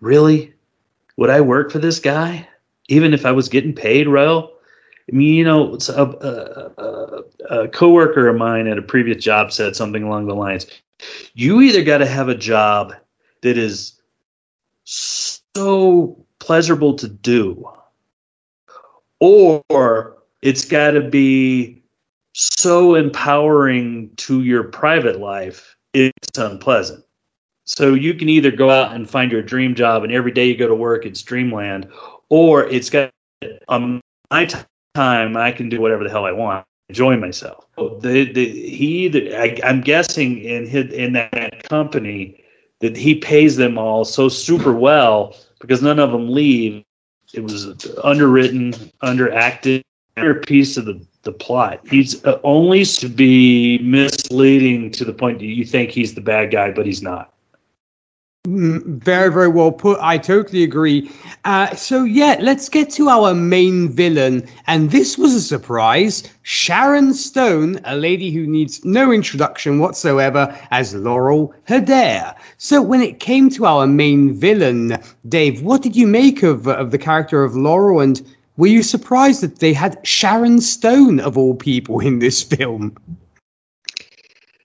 really, 0.00 0.52
would 1.16 1.30
I 1.30 1.40
work 1.40 1.70
for 1.70 1.78
this 1.78 2.00
guy, 2.00 2.48
even 2.88 3.14
if 3.14 3.24
I 3.24 3.30
was 3.30 3.48
getting 3.48 3.72
paid 3.72 4.08
well? 4.08 4.52
I 5.08 5.14
mean, 5.14 5.34
you 5.34 5.44
know, 5.44 5.78
a, 5.90 6.02
a, 6.02 6.72
a, 6.82 7.60
a 7.60 7.68
coworker 7.68 8.26
of 8.26 8.36
mine 8.36 8.66
at 8.66 8.78
a 8.78 8.82
previous 8.82 9.22
job 9.22 9.52
said 9.52 9.76
something 9.76 10.02
along 10.02 10.26
the 10.26 10.34
lines: 10.34 10.66
"You 11.34 11.60
either 11.60 11.84
got 11.84 11.98
to 11.98 12.06
have 12.06 12.28
a 12.28 12.34
job 12.34 12.94
that 13.42 13.58
is 13.58 14.00
so 14.84 16.24
pleasurable 16.38 16.94
to 16.94 17.08
do, 17.08 17.68
or 19.20 20.16
it's 20.40 20.64
got 20.64 20.92
to 20.92 21.00
be 21.00 21.82
so 22.32 22.94
empowering 22.94 24.10
to 24.16 24.42
your 24.42 24.64
private 24.64 25.20
life 25.20 25.76
it's 25.94 26.38
unpleasant. 26.38 27.04
So 27.64 27.94
you 27.94 28.14
can 28.14 28.28
either 28.28 28.50
go 28.50 28.70
out 28.70 28.94
and 28.94 29.08
find 29.08 29.30
your 29.30 29.42
dream 29.42 29.74
job 29.74 30.02
and 30.02 30.12
every 30.12 30.32
day 30.32 30.46
you 30.46 30.56
go 30.56 30.66
to 30.66 30.74
work 30.74 31.06
it's 31.06 31.22
dreamland 31.22 31.88
or 32.28 32.64
it's 32.64 32.90
got 32.90 33.10
on 33.68 34.00
my 34.30 34.48
time 34.94 35.36
i 35.36 35.52
can 35.52 35.68
do 35.68 35.80
whatever 35.80 36.04
the 36.04 36.10
hell 36.10 36.24
i 36.24 36.32
want 36.32 36.64
enjoy 36.88 37.16
myself. 37.16 37.66
The, 37.76 38.30
the 38.30 38.68
he 38.68 39.08
the, 39.08 39.34
I, 39.34 39.58
i'm 39.64 39.80
guessing 39.80 40.38
in 40.38 40.66
his 40.66 40.92
in 40.92 41.14
that 41.14 41.62
company 41.68 42.41
that 42.82 42.96
he 42.96 43.14
pays 43.14 43.56
them 43.56 43.78
all 43.78 44.04
so 44.04 44.28
super 44.28 44.72
well 44.72 45.36
because 45.60 45.80
none 45.80 45.98
of 45.98 46.12
them 46.12 46.28
leave. 46.28 46.84
It 47.32 47.42
was 47.42 47.88
underwritten, 48.04 48.72
underacted, 49.02 49.82
another 50.16 50.40
piece 50.40 50.76
of 50.76 50.84
the, 50.84 51.00
the 51.22 51.32
plot. 51.32 51.80
He's 51.88 52.22
uh, 52.26 52.38
only 52.44 52.84
to 52.84 53.08
be 53.08 53.78
misleading 53.78 54.90
to 54.90 55.04
the 55.04 55.14
point 55.14 55.38
that 55.38 55.46
you 55.46 55.64
think 55.64 55.90
he's 55.90 56.14
the 56.14 56.20
bad 56.20 56.50
guy, 56.50 56.72
but 56.72 56.84
he's 56.84 57.02
not. 57.02 57.32
Mm, 58.46 59.00
Very, 59.04 59.30
very 59.32 59.48
well 59.48 59.70
put. 59.70 59.98
I 60.00 60.18
totally 60.18 60.64
agree. 60.64 61.10
Uh, 61.44 61.74
so, 61.76 62.02
yeah, 62.04 62.36
let's 62.40 62.68
get 62.68 62.90
to 62.90 63.08
our 63.08 63.34
main 63.34 63.88
villain. 63.88 64.44
And 64.66 64.90
this 64.90 65.16
was 65.16 65.32
a 65.34 65.40
surprise 65.40 66.24
Sharon 66.42 67.14
Stone, 67.14 67.80
a 67.84 67.94
lady 67.96 68.30
who 68.32 68.46
needs 68.46 68.84
no 68.84 69.12
introduction 69.12 69.78
whatsoever, 69.78 70.56
as 70.72 70.92
Laurel 70.94 71.54
Hedare. 71.68 72.34
So, 72.58 72.82
when 72.82 73.00
it 73.00 73.20
came 73.20 73.48
to 73.50 73.64
our 73.66 73.86
main 73.86 74.34
villain, 74.34 74.98
Dave, 75.28 75.62
what 75.62 75.82
did 75.82 75.94
you 75.94 76.08
make 76.08 76.42
of, 76.42 76.66
of 76.66 76.90
the 76.90 76.98
character 76.98 77.44
of 77.44 77.54
Laurel? 77.54 78.00
And 78.00 78.20
were 78.56 78.66
you 78.66 78.82
surprised 78.82 79.40
that 79.42 79.60
they 79.60 79.72
had 79.72 79.98
Sharon 80.04 80.60
Stone, 80.60 81.20
of 81.20 81.38
all 81.38 81.54
people, 81.54 82.00
in 82.00 82.18
this 82.18 82.42
film? 82.54 82.96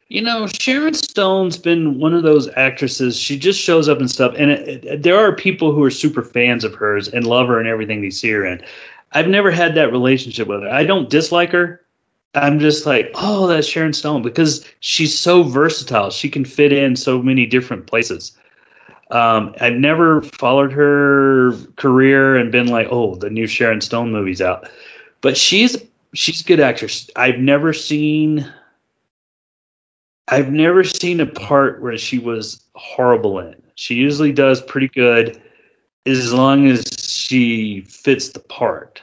You 0.09 0.21
know, 0.21 0.47
Sharon 0.47 0.93
Stone's 0.93 1.57
been 1.57 1.99
one 1.99 2.13
of 2.13 2.23
those 2.23 2.47
actresses. 2.55 3.19
She 3.19 3.37
just 3.37 3.59
shows 3.59 3.89
up 3.89 3.99
and 3.99 4.09
stuff, 4.09 4.33
and 4.37 4.51
it, 4.51 4.85
it, 4.85 5.03
there 5.03 5.17
are 5.17 5.35
people 5.35 5.73
who 5.73 5.83
are 5.83 5.91
super 5.91 6.23
fans 6.23 6.63
of 6.63 6.73
hers 6.75 7.09
and 7.09 7.27
love 7.27 7.47
her 7.47 7.59
and 7.59 7.67
everything 7.67 8.01
they 8.01 8.09
see 8.09 8.31
her 8.31 8.45
in. 8.45 8.61
I've 9.11 9.27
never 9.27 9.51
had 9.51 9.75
that 9.75 9.91
relationship 9.91 10.47
with 10.47 10.63
her. 10.63 10.69
I 10.69 10.85
don't 10.85 11.09
dislike 11.09 11.51
her. 11.51 11.81
I'm 12.35 12.59
just 12.59 12.85
like, 12.85 13.11
oh, 13.15 13.47
that's 13.47 13.67
Sharon 13.67 13.93
Stone 13.93 14.21
because 14.21 14.65
she's 14.79 15.17
so 15.17 15.43
versatile. 15.43 16.09
She 16.09 16.29
can 16.29 16.45
fit 16.45 16.71
in 16.71 16.95
so 16.95 17.21
many 17.21 17.45
different 17.45 17.87
places. 17.87 18.37
Um, 19.11 19.55
I've 19.59 19.75
never 19.75 20.21
followed 20.21 20.71
her 20.73 21.53
career 21.77 22.35
and 22.35 22.51
been 22.51 22.67
like, 22.67 22.87
oh, 22.91 23.15
the 23.15 23.29
new 23.29 23.47
Sharon 23.47 23.81
Stone 23.81 24.11
movie's 24.11 24.41
out. 24.41 24.69
But 25.21 25.35
she's 25.35 25.77
she's 26.13 26.41
a 26.41 26.43
good 26.43 26.59
actress. 26.59 27.09
I've 27.15 27.39
never 27.39 27.73
seen 27.73 28.45
I've 30.30 30.51
never 30.51 30.84
seen 30.84 31.19
a 31.21 31.25
part 31.25 31.82
where 31.82 31.97
she 31.97 32.19
was 32.19 32.61
horrible 32.75 33.39
in. 33.39 33.55
She 33.75 33.95
usually 33.95 34.34
does 34.34 34.61
pretty 34.61 34.89
good 34.89 35.41
as 36.05 36.34
long 36.34 36.67
as 36.67 36.86
she 36.97 37.82
fits 37.82 38.30
the 38.30 38.39
part. 38.39 39.01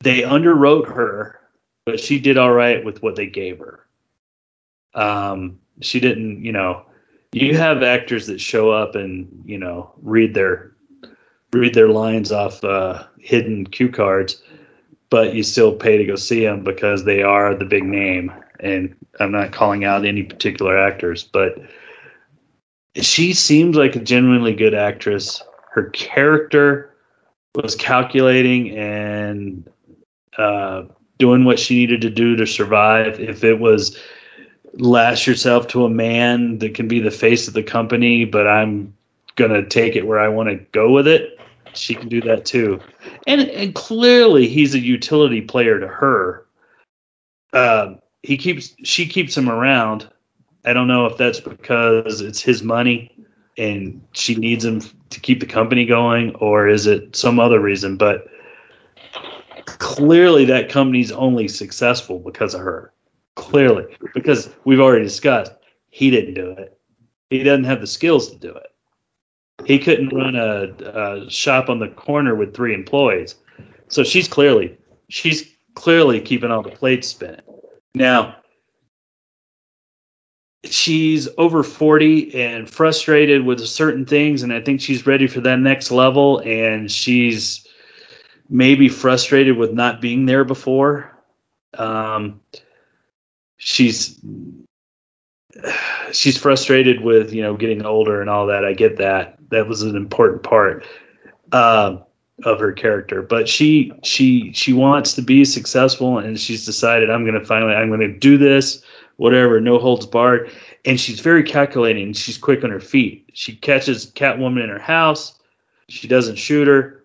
They 0.00 0.22
underwrote 0.22 0.86
her, 0.86 1.40
but 1.84 2.00
she 2.00 2.18
did 2.18 2.38
all 2.38 2.52
right 2.52 2.84
with 2.84 3.02
what 3.02 3.16
they 3.16 3.26
gave 3.26 3.58
her. 3.58 3.86
Um, 4.94 5.58
she 5.80 6.00
didn't, 6.00 6.42
you 6.42 6.52
know, 6.52 6.84
you 7.32 7.56
have 7.56 7.82
actors 7.82 8.26
that 8.28 8.40
show 8.40 8.70
up 8.70 8.94
and, 8.94 9.42
you 9.44 9.58
know, 9.58 9.92
read 10.02 10.34
their 10.34 10.72
read 11.52 11.74
their 11.74 11.88
lines 11.88 12.32
off 12.32 12.64
uh, 12.64 13.04
hidden 13.18 13.66
cue 13.66 13.88
cards, 13.88 14.42
but 15.10 15.34
you 15.34 15.42
still 15.42 15.72
pay 15.74 15.96
to 15.96 16.04
go 16.04 16.16
see 16.16 16.40
them 16.44 16.64
because 16.64 17.04
they 17.04 17.22
are 17.22 17.54
the 17.54 17.64
big 17.64 17.84
name 17.84 18.32
and 18.60 18.94
I'm 19.20 19.32
not 19.32 19.52
calling 19.52 19.84
out 19.84 20.04
any 20.04 20.22
particular 20.22 20.78
actors, 20.78 21.24
but 21.24 21.58
she 22.96 23.32
seems 23.32 23.76
like 23.76 23.96
a 23.96 24.00
genuinely 24.00 24.54
good 24.54 24.74
actress. 24.74 25.42
Her 25.70 25.90
character 25.90 26.94
was 27.54 27.74
calculating 27.74 28.76
and 28.76 29.68
uh, 30.38 30.84
doing 31.18 31.44
what 31.44 31.58
she 31.58 31.76
needed 31.76 32.00
to 32.02 32.10
do 32.10 32.36
to 32.36 32.46
survive. 32.46 33.20
If 33.20 33.44
it 33.44 33.58
was 33.58 33.98
lash 34.74 35.26
yourself 35.26 35.68
to 35.68 35.84
a 35.84 35.90
man 35.90 36.58
that 36.58 36.74
can 36.74 36.88
be 36.88 37.00
the 37.00 37.10
face 37.10 37.46
of 37.48 37.54
the 37.54 37.62
company, 37.62 38.24
but 38.24 38.46
I'm 38.46 38.94
gonna 39.36 39.66
take 39.68 39.96
it 39.96 40.06
where 40.06 40.18
I 40.18 40.28
want 40.28 40.48
to 40.48 40.56
go 40.72 40.92
with 40.92 41.06
it. 41.06 41.38
She 41.74 41.94
can 41.94 42.08
do 42.08 42.20
that 42.22 42.44
too, 42.44 42.80
and 43.26 43.40
and 43.40 43.74
clearly 43.74 44.48
he's 44.48 44.74
a 44.74 44.78
utility 44.78 45.40
player 45.40 45.80
to 45.80 45.88
her. 45.88 46.46
Um, 47.52 47.98
he 48.24 48.38
keeps 48.38 48.74
she 48.84 49.06
keeps 49.06 49.36
him 49.36 49.50
around. 49.50 50.08
I 50.64 50.72
don't 50.72 50.88
know 50.88 51.04
if 51.04 51.18
that's 51.18 51.40
because 51.40 52.22
it's 52.22 52.40
his 52.40 52.62
money 52.62 53.14
and 53.58 54.00
she 54.12 54.34
needs 54.34 54.64
him 54.64 54.80
to 55.10 55.20
keep 55.20 55.40
the 55.40 55.46
company 55.46 55.84
going, 55.84 56.34
or 56.36 56.66
is 56.66 56.86
it 56.86 57.14
some 57.14 57.38
other 57.38 57.60
reason? 57.60 57.98
But 57.98 58.26
clearly, 59.66 60.46
that 60.46 60.70
company's 60.70 61.12
only 61.12 61.48
successful 61.48 62.18
because 62.18 62.54
of 62.54 62.62
her. 62.62 62.92
Clearly, 63.34 63.96
because 64.14 64.48
we've 64.64 64.80
already 64.80 65.04
discussed 65.04 65.52
he 65.90 66.10
didn't 66.10 66.34
do 66.34 66.50
it. 66.52 66.78
He 67.28 67.42
doesn't 67.42 67.64
have 67.64 67.80
the 67.80 67.86
skills 67.86 68.30
to 68.30 68.36
do 68.36 68.54
it. 68.54 69.66
He 69.66 69.78
couldn't 69.78 70.14
run 70.14 70.34
a, 70.34 70.72
a 71.26 71.30
shop 71.30 71.68
on 71.68 71.78
the 71.78 71.88
corner 71.88 72.34
with 72.34 72.54
three 72.54 72.74
employees. 72.74 73.34
So 73.88 74.02
she's 74.02 74.28
clearly 74.28 74.78
she's 75.08 75.52
clearly 75.74 76.20
keeping 76.20 76.50
all 76.50 76.62
the 76.62 76.70
plates 76.70 77.08
spinning. 77.08 77.42
Now, 77.94 78.36
she's 80.64 81.28
over 81.38 81.62
40 81.62 82.34
and 82.34 82.68
frustrated 82.68 83.44
with 83.44 83.64
certain 83.66 84.04
things, 84.04 84.42
and 84.42 84.52
I 84.52 84.60
think 84.60 84.80
she's 84.80 85.06
ready 85.06 85.26
for 85.26 85.40
that 85.42 85.60
next 85.60 85.90
level, 85.90 86.40
and 86.40 86.90
she's 86.90 87.66
maybe 88.48 88.88
frustrated 88.88 89.56
with 89.56 89.72
not 89.72 90.00
being 90.00 90.26
there 90.26 90.44
before. 90.44 91.10
Um, 91.74 92.40
she's 93.56 94.20
she's 96.12 96.36
frustrated 96.36 97.00
with 97.00 97.32
you 97.32 97.42
know 97.42 97.56
getting 97.56 97.84
older 97.84 98.20
and 98.20 98.30
all 98.30 98.46
that. 98.46 98.64
I 98.64 98.72
get 98.72 98.96
that. 98.98 99.38
That 99.50 99.68
was 99.68 99.82
an 99.82 99.96
important 99.96 100.42
part. 100.42 100.84
Um, 101.52 102.04
of 102.42 102.58
her 102.58 102.72
character 102.72 103.22
but 103.22 103.48
she 103.48 103.92
she 104.02 104.52
she 104.52 104.72
wants 104.72 105.14
to 105.14 105.22
be 105.22 105.44
successful 105.44 106.18
and 106.18 106.38
she's 106.38 106.66
decided 106.66 107.08
i'm 107.08 107.24
going 107.24 107.38
to 107.38 107.46
finally 107.46 107.74
i'm 107.74 107.88
going 107.88 108.00
to 108.00 108.18
do 108.18 108.36
this 108.36 108.82
whatever 109.16 109.60
no 109.60 109.78
holds 109.78 110.06
barred. 110.06 110.50
And 110.84 110.98
she's 111.00 111.20
very 111.20 111.42
calculating. 111.42 112.12
She's 112.12 112.38
quick 112.38 112.64
on 112.64 112.70
her 112.70 112.80
feet. 112.80 113.30
She 113.32 113.56
catches 113.56 114.10
catwoman 114.12 114.64
in 114.64 114.70
her 114.70 114.78
house. 114.78 115.38
She 115.88 116.08
doesn't 116.08 116.36
shoot 116.36 116.68
her. 116.68 117.04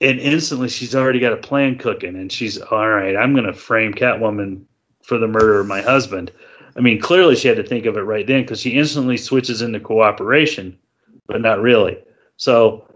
And 0.00 0.18
instantly 0.18 0.68
she's 0.68 0.94
already 0.94 1.20
got 1.20 1.34
a 1.34 1.36
plan 1.36 1.76
cooking 1.76 2.16
and 2.16 2.32
she's 2.32 2.58
all 2.58 2.88
right 2.88 3.14
i'm 3.16 3.34
going 3.34 3.44
to 3.44 3.52
frame 3.52 3.92
catwoman 3.92 4.62
for 5.02 5.18
the 5.18 5.28
murder 5.28 5.60
of 5.60 5.66
my 5.66 5.82
husband. 5.82 6.32
I 6.76 6.80
mean 6.80 7.00
clearly 7.00 7.36
she 7.36 7.48
had 7.48 7.58
to 7.58 7.62
think 7.62 7.84
of 7.84 7.96
it 7.96 8.02
right 8.02 8.26
then 8.26 8.42
because 8.42 8.60
she 8.60 8.70
instantly 8.70 9.18
switches 9.18 9.60
into 9.60 9.80
cooperation 9.80 10.78
but 11.26 11.42
not 11.42 11.60
really. 11.60 11.98
So 12.38 12.89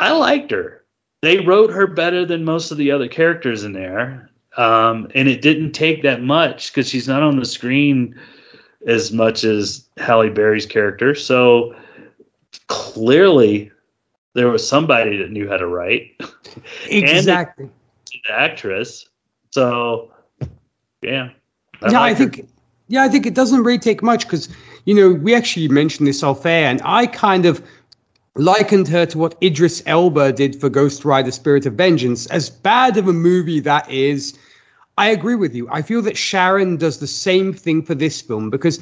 I 0.00 0.12
liked 0.12 0.50
her. 0.50 0.84
They 1.22 1.38
wrote 1.38 1.70
her 1.70 1.86
better 1.86 2.26
than 2.26 2.44
most 2.44 2.70
of 2.70 2.76
the 2.76 2.90
other 2.90 3.08
characters 3.08 3.64
in 3.64 3.72
there. 3.72 4.30
Um, 4.56 5.08
and 5.14 5.28
it 5.28 5.42
didn't 5.42 5.72
take 5.72 6.02
that 6.02 6.22
much 6.22 6.72
because 6.72 6.88
she's 6.88 7.08
not 7.08 7.22
on 7.22 7.38
the 7.38 7.44
screen 7.44 8.14
as 8.86 9.12
much 9.12 9.44
as 9.44 9.88
Halle 9.96 10.30
Berry's 10.30 10.66
character. 10.66 11.14
So 11.14 11.74
clearly 12.68 13.70
there 14.34 14.48
was 14.48 14.68
somebody 14.68 15.16
that 15.16 15.30
knew 15.30 15.48
how 15.48 15.56
to 15.56 15.66
write. 15.66 16.12
Exactly. 16.88 17.68
the 18.28 18.32
actress. 18.32 19.08
So 19.50 20.12
yeah. 21.02 21.30
I 21.82 21.90
yeah, 21.90 22.02
I 22.02 22.14
think 22.14 22.36
her. 22.36 22.42
yeah, 22.86 23.02
I 23.02 23.08
think 23.08 23.26
it 23.26 23.34
doesn't 23.34 23.64
really 23.64 23.78
take 23.78 24.04
much 24.04 24.24
because 24.24 24.48
you 24.84 24.94
know 24.94 25.14
we 25.14 25.34
actually 25.34 25.66
mentioned 25.66 26.06
this 26.06 26.22
off 26.22 26.46
air, 26.46 26.68
and 26.68 26.80
I 26.84 27.06
kind 27.06 27.44
of 27.44 27.60
likened 28.36 28.88
her 28.88 29.06
to 29.06 29.18
what 29.18 29.36
Idris 29.42 29.82
Elba 29.86 30.32
did 30.32 30.60
for 30.60 30.68
Ghost 30.68 31.04
Rider 31.04 31.30
Spirit 31.30 31.66
of 31.66 31.74
Vengeance. 31.74 32.26
As 32.26 32.50
bad 32.50 32.96
of 32.96 33.06
a 33.06 33.12
movie 33.12 33.60
that 33.60 33.88
is, 33.90 34.36
I 34.98 35.10
agree 35.10 35.36
with 35.36 35.54
you. 35.54 35.68
I 35.70 35.82
feel 35.82 36.02
that 36.02 36.16
Sharon 36.16 36.76
does 36.76 36.98
the 36.98 37.06
same 37.06 37.52
thing 37.52 37.82
for 37.82 37.94
this 37.94 38.20
film 38.20 38.50
because, 38.50 38.80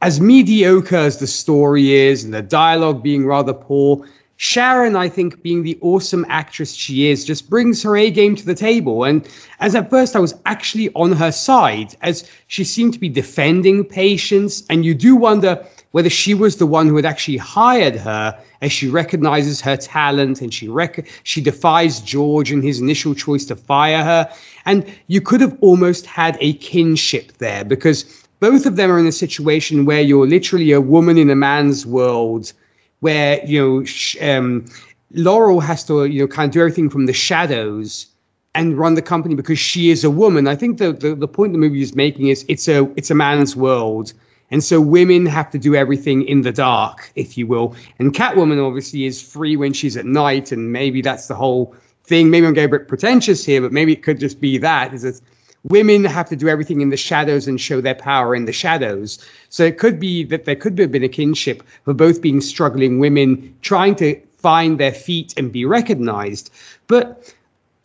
as 0.00 0.20
mediocre 0.20 0.96
as 0.96 1.18
the 1.18 1.26
story 1.26 1.92
is 1.92 2.24
and 2.24 2.32
the 2.32 2.42
dialogue 2.42 3.02
being 3.02 3.26
rather 3.26 3.52
poor, 3.52 4.06
Sharon, 4.36 4.96
I 4.96 5.08
think, 5.08 5.42
being 5.42 5.62
the 5.62 5.78
awesome 5.80 6.26
actress 6.28 6.74
she 6.74 7.08
is, 7.08 7.24
just 7.24 7.48
brings 7.48 7.82
her 7.82 7.96
A 7.96 8.10
game 8.10 8.34
to 8.36 8.44
the 8.44 8.54
table. 8.54 9.04
And 9.04 9.28
as 9.60 9.74
at 9.74 9.90
first 9.90 10.16
I 10.16 10.18
was 10.18 10.34
actually 10.44 10.90
on 10.94 11.12
her 11.12 11.30
side, 11.30 11.94
as 12.00 12.28
she 12.48 12.64
seemed 12.64 12.94
to 12.94 12.98
be 12.98 13.08
defending 13.08 13.84
Patience, 13.84 14.64
and 14.68 14.84
you 14.84 14.94
do 14.94 15.14
wonder 15.14 15.64
whether 15.94 16.10
she 16.10 16.34
was 16.34 16.56
the 16.56 16.66
one 16.66 16.88
who 16.88 16.96
had 16.96 17.04
actually 17.04 17.36
hired 17.36 17.94
her 17.94 18.36
as 18.62 18.72
she 18.72 18.88
recognizes 18.88 19.60
her 19.60 19.76
talent 19.76 20.42
and 20.42 20.52
she 20.52 20.68
rec- 20.68 21.06
she 21.22 21.40
defies 21.40 22.00
George 22.00 22.50
in 22.50 22.60
his 22.62 22.80
initial 22.80 23.14
choice 23.14 23.44
to 23.44 23.54
fire 23.54 24.02
her. 24.02 24.28
And 24.66 24.92
you 25.06 25.20
could 25.20 25.40
have 25.40 25.56
almost 25.60 26.04
had 26.04 26.36
a 26.40 26.54
kinship 26.54 27.38
there 27.38 27.64
because 27.64 28.26
both 28.40 28.66
of 28.66 28.74
them 28.74 28.90
are 28.90 28.98
in 28.98 29.06
a 29.06 29.12
situation 29.12 29.84
where 29.84 30.00
you're 30.00 30.26
literally 30.26 30.72
a 30.72 30.80
woman 30.80 31.16
in 31.16 31.30
a 31.30 31.36
man's 31.36 31.86
world 31.86 32.52
where, 32.98 33.40
you 33.46 33.60
know, 33.60 33.84
sh- 33.84 34.16
um, 34.20 34.64
Laurel 35.12 35.60
has 35.60 35.84
to, 35.84 36.06
you 36.06 36.22
know, 36.22 36.26
kind 36.26 36.48
of 36.48 36.54
do 36.54 36.58
everything 36.58 36.90
from 36.90 37.06
the 37.06 37.12
shadows 37.12 38.08
and 38.56 38.76
run 38.76 38.94
the 38.94 39.02
company 39.02 39.36
because 39.36 39.60
she 39.60 39.90
is 39.90 40.02
a 40.02 40.10
woman. 40.10 40.48
I 40.48 40.56
think 40.56 40.78
the, 40.78 40.92
the, 40.92 41.14
the 41.14 41.28
point 41.28 41.52
the 41.52 41.58
movie 41.58 41.82
is 41.82 41.94
making 41.94 42.26
is 42.26 42.44
it's 42.48 42.66
a 42.66 42.82
it's 42.96 43.12
a 43.12 43.14
man's 43.14 43.54
world 43.54 44.12
And 44.50 44.62
so 44.62 44.80
women 44.80 45.26
have 45.26 45.50
to 45.50 45.58
do 45.58 45.74
everything 45.74 46.22
in 46.22 46.42
the 46.42 46.52
dark, 46.52 47.10
if 47.16 47.36
you 47.38 47.46
will. 47.46 47.74
And 47.98 48.14
Catwoman 48.14 48.64
obviously 48.64 49.04
is 49.04 49.20
free 49.20 49.56
when 49.56 49.72
she's 49.72 49.96
at 49.96 50.06
night, 50.06 50.52
and 50.52 50.72
maybe 50.72 51.02
that's 51.02 51.28
the 51.28 51.34
whole 51.34 51.74
thing. 52.04 52.30
Maybe 52.30 52.46
I'm 52.46 52.54
getting 52.54 52.74
a 52.74 52.78
bit 52.78 52.88
pretentious 52.88 53.44
here, 53.44 53.60
but 53.60 53.72
maybe 53.72 53.92
it 53.92 54.02
could 54.02 54.20
just 54.20 54.40
be 54.40 54.58
that 54.58 54.92
is 54.94 55.02
that 55.02 55.20
women 55.64 56.04
have 56.04 56.28
to 56.28 56.36
do 56.36 56.48
everything 56.48 56.82
in 56.82 56.90
the 56.90 56.96
shadows 56.96 57.48
and 57.48 57.60
show 57.60 57.80
their 57.80 57.94
power 57.94 58.34
in 58.34 58.44
the 58.44 58.52
shadows. 58.52 59.18
So 59.48 59.64
it 59.64 59.78
could 59.78 59.98
be 59.98 60.24
that 60.24 60.44
there 60.44 60.56
could 60.56 60.78
have 60.78 60.92
been 60.92 61.04
a 61.04 61.08
kinship 61.08 61.62
for 61.84 61.94
both 61.94 62.20
being 62.20 62.40
struggling 62.40 62.98
women 62.98 63.56
trying 63.62 63.96
to 63.96 64.20
find 64.38 64.78
their 64.78 64.92
feet 64.92 65.32
and 65.38 65.50
be 65.50 65.64
recognized. 65.64 66.52
But 66.86 67.33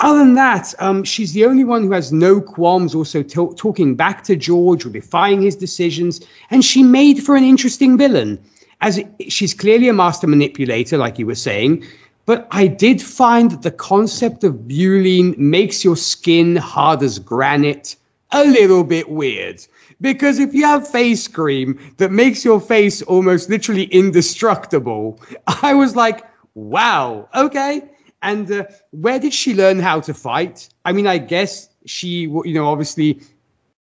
other 0.02 0.20
than 0.20 0.36
that, 0.36 0.74
um, 0.80 1.04
she's 1.04 1.34
the 1.34 1.46
only 1.46 1.66
one 1.66 1.84
who 1.84 1.92
has 1.92 2.14
no 2.14 2.40
qualms 2.40 2.96
also 2.96 3.22
t- 3.22 3.56
talking 3.58 3.96
back 3.96 4.24
to 4.24 4.36
George 4.36 4.86
or 4.86 4.90
defying 4.90 5.42
his 5.42 5.58
decisions. 5.58 6.22
And 6.52 6.64
she 6.64 6.84
made 6.84 7.22
for 7.24 7.36
an 7.36 7.44
interesting 7.44 7.98
villain. 7.98 8.40
As 8.82 8.98
it, 8.98 9.08
she's 9.28 9.54
clearly 9.54 9.90
a 9.90 9.94
master 9.94 10.26
manipulator, 10.26 10.98
like 10.98 11.20
you 11.20 11.26
were 11.26 11.36
saying. 11.36 11.84
But 12.26 12.48
I 12.52 12.68
did 12.68 13.02
find 13.02 13.52
that 13.52 13.64
the 13.64 13.72
concept 13.72 14.44
of 14.46 14.54
butylene 14.68 15.38
makes 15.38 15.84
your 15.84 15.98
skin 15.98 16.56
hard 16.56 17.04
as 17.04 17.20
granite 17.20 17.98
a 18.32 18.46
little 18.46 18.86
bit 18.86 19.10
weird. 19.10 19.66
Because 20.00 20.40
if 20.40 20.54
you 20.54 20.64
have 20.64 20.88
face 20.88 21.28
cream 21.28 21.78
that 21.98 22.12
makes 22.12 22.46
your 22.46 22.62
face 22.62 23.02
almost 23.02 23.50
literally 23.50 23.86
indestructible, 23.86 25.20
I 25.62 25.74
was 25.74 25.98
like, 25.98 26.24
wow, 26.54 27.28
okay. 27.36 27.82
And 28.22 28.52
uh, 28.52 28.66
where 28.92 29.20
did 29.20 29.34
she 29.34 29.54
learn 29.54 29.80
how 29.80 30.02
to 30.02 30.14
fight? 30.14 30.70
I 30.86 30.92
mean, 30.92 31.08
I 31.08 31.18
guess 31.18 31.70
she, 31.86 32.22
you 32.24 32.54
know, 32.54 32.68
obviously 32.68 33.22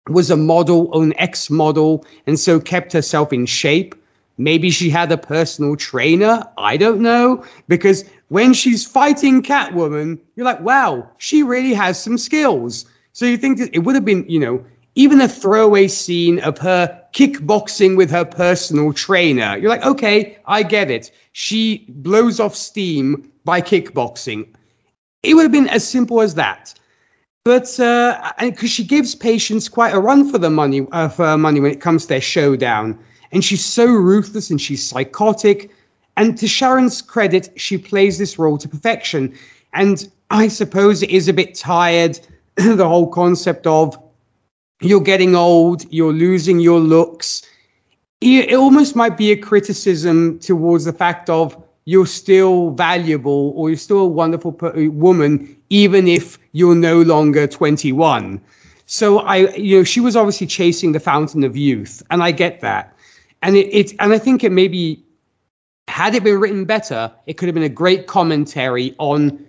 was 0.10 0.30
a 0.30 0.38
model, 0.38 1.02
an 1.02 1.14
ex 1.18 1.50
model, 1.50 2.06
and 2.26 2.40
so 2.40 2.60
kept 2.60 2.94
herself 2.94 3.34
in 3.34 3.46
shape. 3.46 3.96
Maybe 4.38 4.70
she 4.70 4.90
had 4.90 5.12
a 5.12 5.18
personal 5.18 5.76
trainer. 5.76 6.44
I 6.58 6.78
don't 6.78 7.02
know. 7.02 7.44
Because 7.68 8.06
when 8.30 8.54
she's 8.54 8.86
fighting 8.86 9.42
Catwoman, 9.42 10.20
you're 10.36 10.46
like, 10.46 10.62
wow, 10.62 11.10
she 11.18 11.44
really 11.44 11.74
has 11.74 12.02
some 12.02 12.18
skills. 12.18 12.86
So 13.14 13.26
you 13.26 13.38
think 13.38 13.58
that 13.58 13.74
it 13.74 13.80
would 13.80 13.96
have 13.96 14.06
been, 14.06 14.26
you 14.30 14.40
know, 14.40 14.64
even 14.94 15.22
a 15.22 15.28
throwaway 15.28 15.88
scene 15.88 16.40
of 16.40 16.58
her 16.58 17.02
kickboxing 17.14 17.98
with 17.98 18.12
her 18.12 18.26
personal 18.26 18.94
trainer. 18.94 19.58
You're 19.58 19.70
like, 19.70 19.86
okay, 19.86 20.38
I 20.46 20.64
get 20.64 20.92
it. 20.92 21.12
She 21.32 21.86
blows 21.90 22.40
off 22.40 22.56
steam 22.56 23.32
by 23.48 23.62
kickboxing. 23.62 24.46
It 25.24 25.34
would 25.34 25.44
have 25.44 25.54
been 25.54 25.70
as 25.70 25.88
simple 25.88 26.20
as 26.20 26.36
that. 26.36 26.74
But 27.46 27.62
because 27.62 27.80
uh, 27.80 28.68
she 28.68 28.84
gives 28.84 29.16
Patience 29.16 29.70
quite 29.70 29.94
a 29.96 30.00
run 30.00 30.30
for 30.30 30.38
the 30.38 30.50
money, 30.50 30.86
uh, 30.92 31.08
for 31.08 31.38
money 31.38 31.62
when 31.62 31.72
it 31.72 31.80
comes 31.80 32.04
to 32.04 32.10
their 32.10 32.22
showdown, 32.22 33.00
and 33.32 33.46
she's 33.46 33.64
so 33.64 33.86
ruthless 33.86 34.50
and 34.50 34.60
she's 34.60 34.86
psychotic. 34.86 35.72
And 36.18 36.38
to 36.40 36.46
Sharon's 36.46 37.02
credit, 37.02 37.50
she 37.56 37.78
plays 37.78 38.18
this 38.18 38.38
role 38.38 38.58
to 38.58 38.68
perfection. 38.68 39.34
And 39.74 40.12
I 40.30 40.50
suppose 40.50 41.02
it 41.02 41.10
is 41.10 41.30
a 41.30 41.34
bit 41.34 41.56
tired, 41.56 42.20
the 42.56 42.88
whole 42.88 43.08
concept 43.08 43.66
of 43.66 43.98
you're 44.82 45.00
getting 45.00 45.36
old, 45.36 45.86
you're 45.90 46.12
losing 46.12 46.60
your 46.60 46.82
looks. 46.82 47.44
It 48.20 48.54
almost 48.54 48.96
might 48.98 49.16
be 49.16 49.32
a 49.32 49.38
criticism 49.38 50.40
towards 50.40 50.84
the 50.84 50.92
fact 50.94 51.30
of 51.30 51.56
you're 51.88 52.06
still 52.06 52.72
valuable 52.72 53.54
or 53.56 53.70
you're 53.70 53.78
still 53.78 54.00
a 54.00 54.08
wonderful 54.08 54.54
uh, 54.62 54.92
woman, 54.92 55.56
even 55.70 56.06
if 56.06 56.38
you're 56.52 56.76
no 56.76 57.02
longer 57.02 57.48
21. 57.48 58.42
So 58.88 59.20
I, 59.20 59.56
you 59.56 59.78
know, 59.78 59.84
she 59.86 60.02
was 60.02 60.18
obviously 60.18 60.48
chasing 60.48 60.92
the 60.92 61.00
fountain 61.00 61.46
of 61.46 61.56
youth, 61.56 62.04
and 62.12 62.22
I 62.22 62.32
get 62.32 62.60
that. 62.60 62.94
And 63.42 63.56
it, 63.56 63.74
it 63.74 63.94
and 64.00 64.12
I 64.12 64.18
think 64.18 64.44
it 64.44 64.52
maybe 64.52 65.02
had 65.88 66.14
it 66.14 66.26
been 66.26 66.42
written 66.42 66.66
better, 66.66 67.10
it 67.26 67.38
could 67.38 67.48
have 67.48 67.56
been 67.56 67.64
a 67.64 67.70
great 67.70 68.06
commentary 68.06 68.94
on 68.98 69.46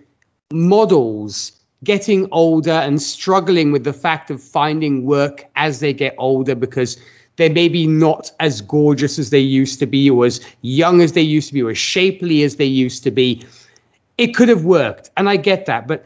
models 0.53 1.51
getting 1.83 2.29
older 2.31 2.71
and 2.71 3.03
struggling 3.03 3.73
with 3.73 3.83
the 3.83 3.93
fact 3.93 4.31
of 4.31 4.41
finding 4.41 5.05
work 5.07 5.45
as 5.57 5.81
they 5.81 5.93
get 5.93 6.15
older 6.19 6.55
because 6.55 6.99
they're 7.39 7.49
maybe 7.49 7.87
not 7.87 8.31
as 8.41 8.61
gorgeous 8.61 9.19
as 9.19 9.31
they 9.31 9.39
used 9.39 9.79
to 9.79 9.87
be, 9.87 10.11
or 10.11 10.27
as 10.27 10.41
young 10.63 11.01
as 11.01 11.13
they 11.13 11.23
used 11.23 11.49
to 11.49 11.55
be, 11.55 11.63
or 11.63 11.71
as 11.71 11.79
shapely 11.79 12.43
as 12.43 12.57
they 12.57 12.67
used 12.67 13.05
to 13.05 13.11
be. 13.13 13.43
It 14.19 14.35
could 14.35 14.49
have 14.49 14.65
worked, 14.65 15.11
and 15.17 15.29
I 15.29 15.37
get 15.37 15.67
that. 15.67 15.87
But 15.87 16.05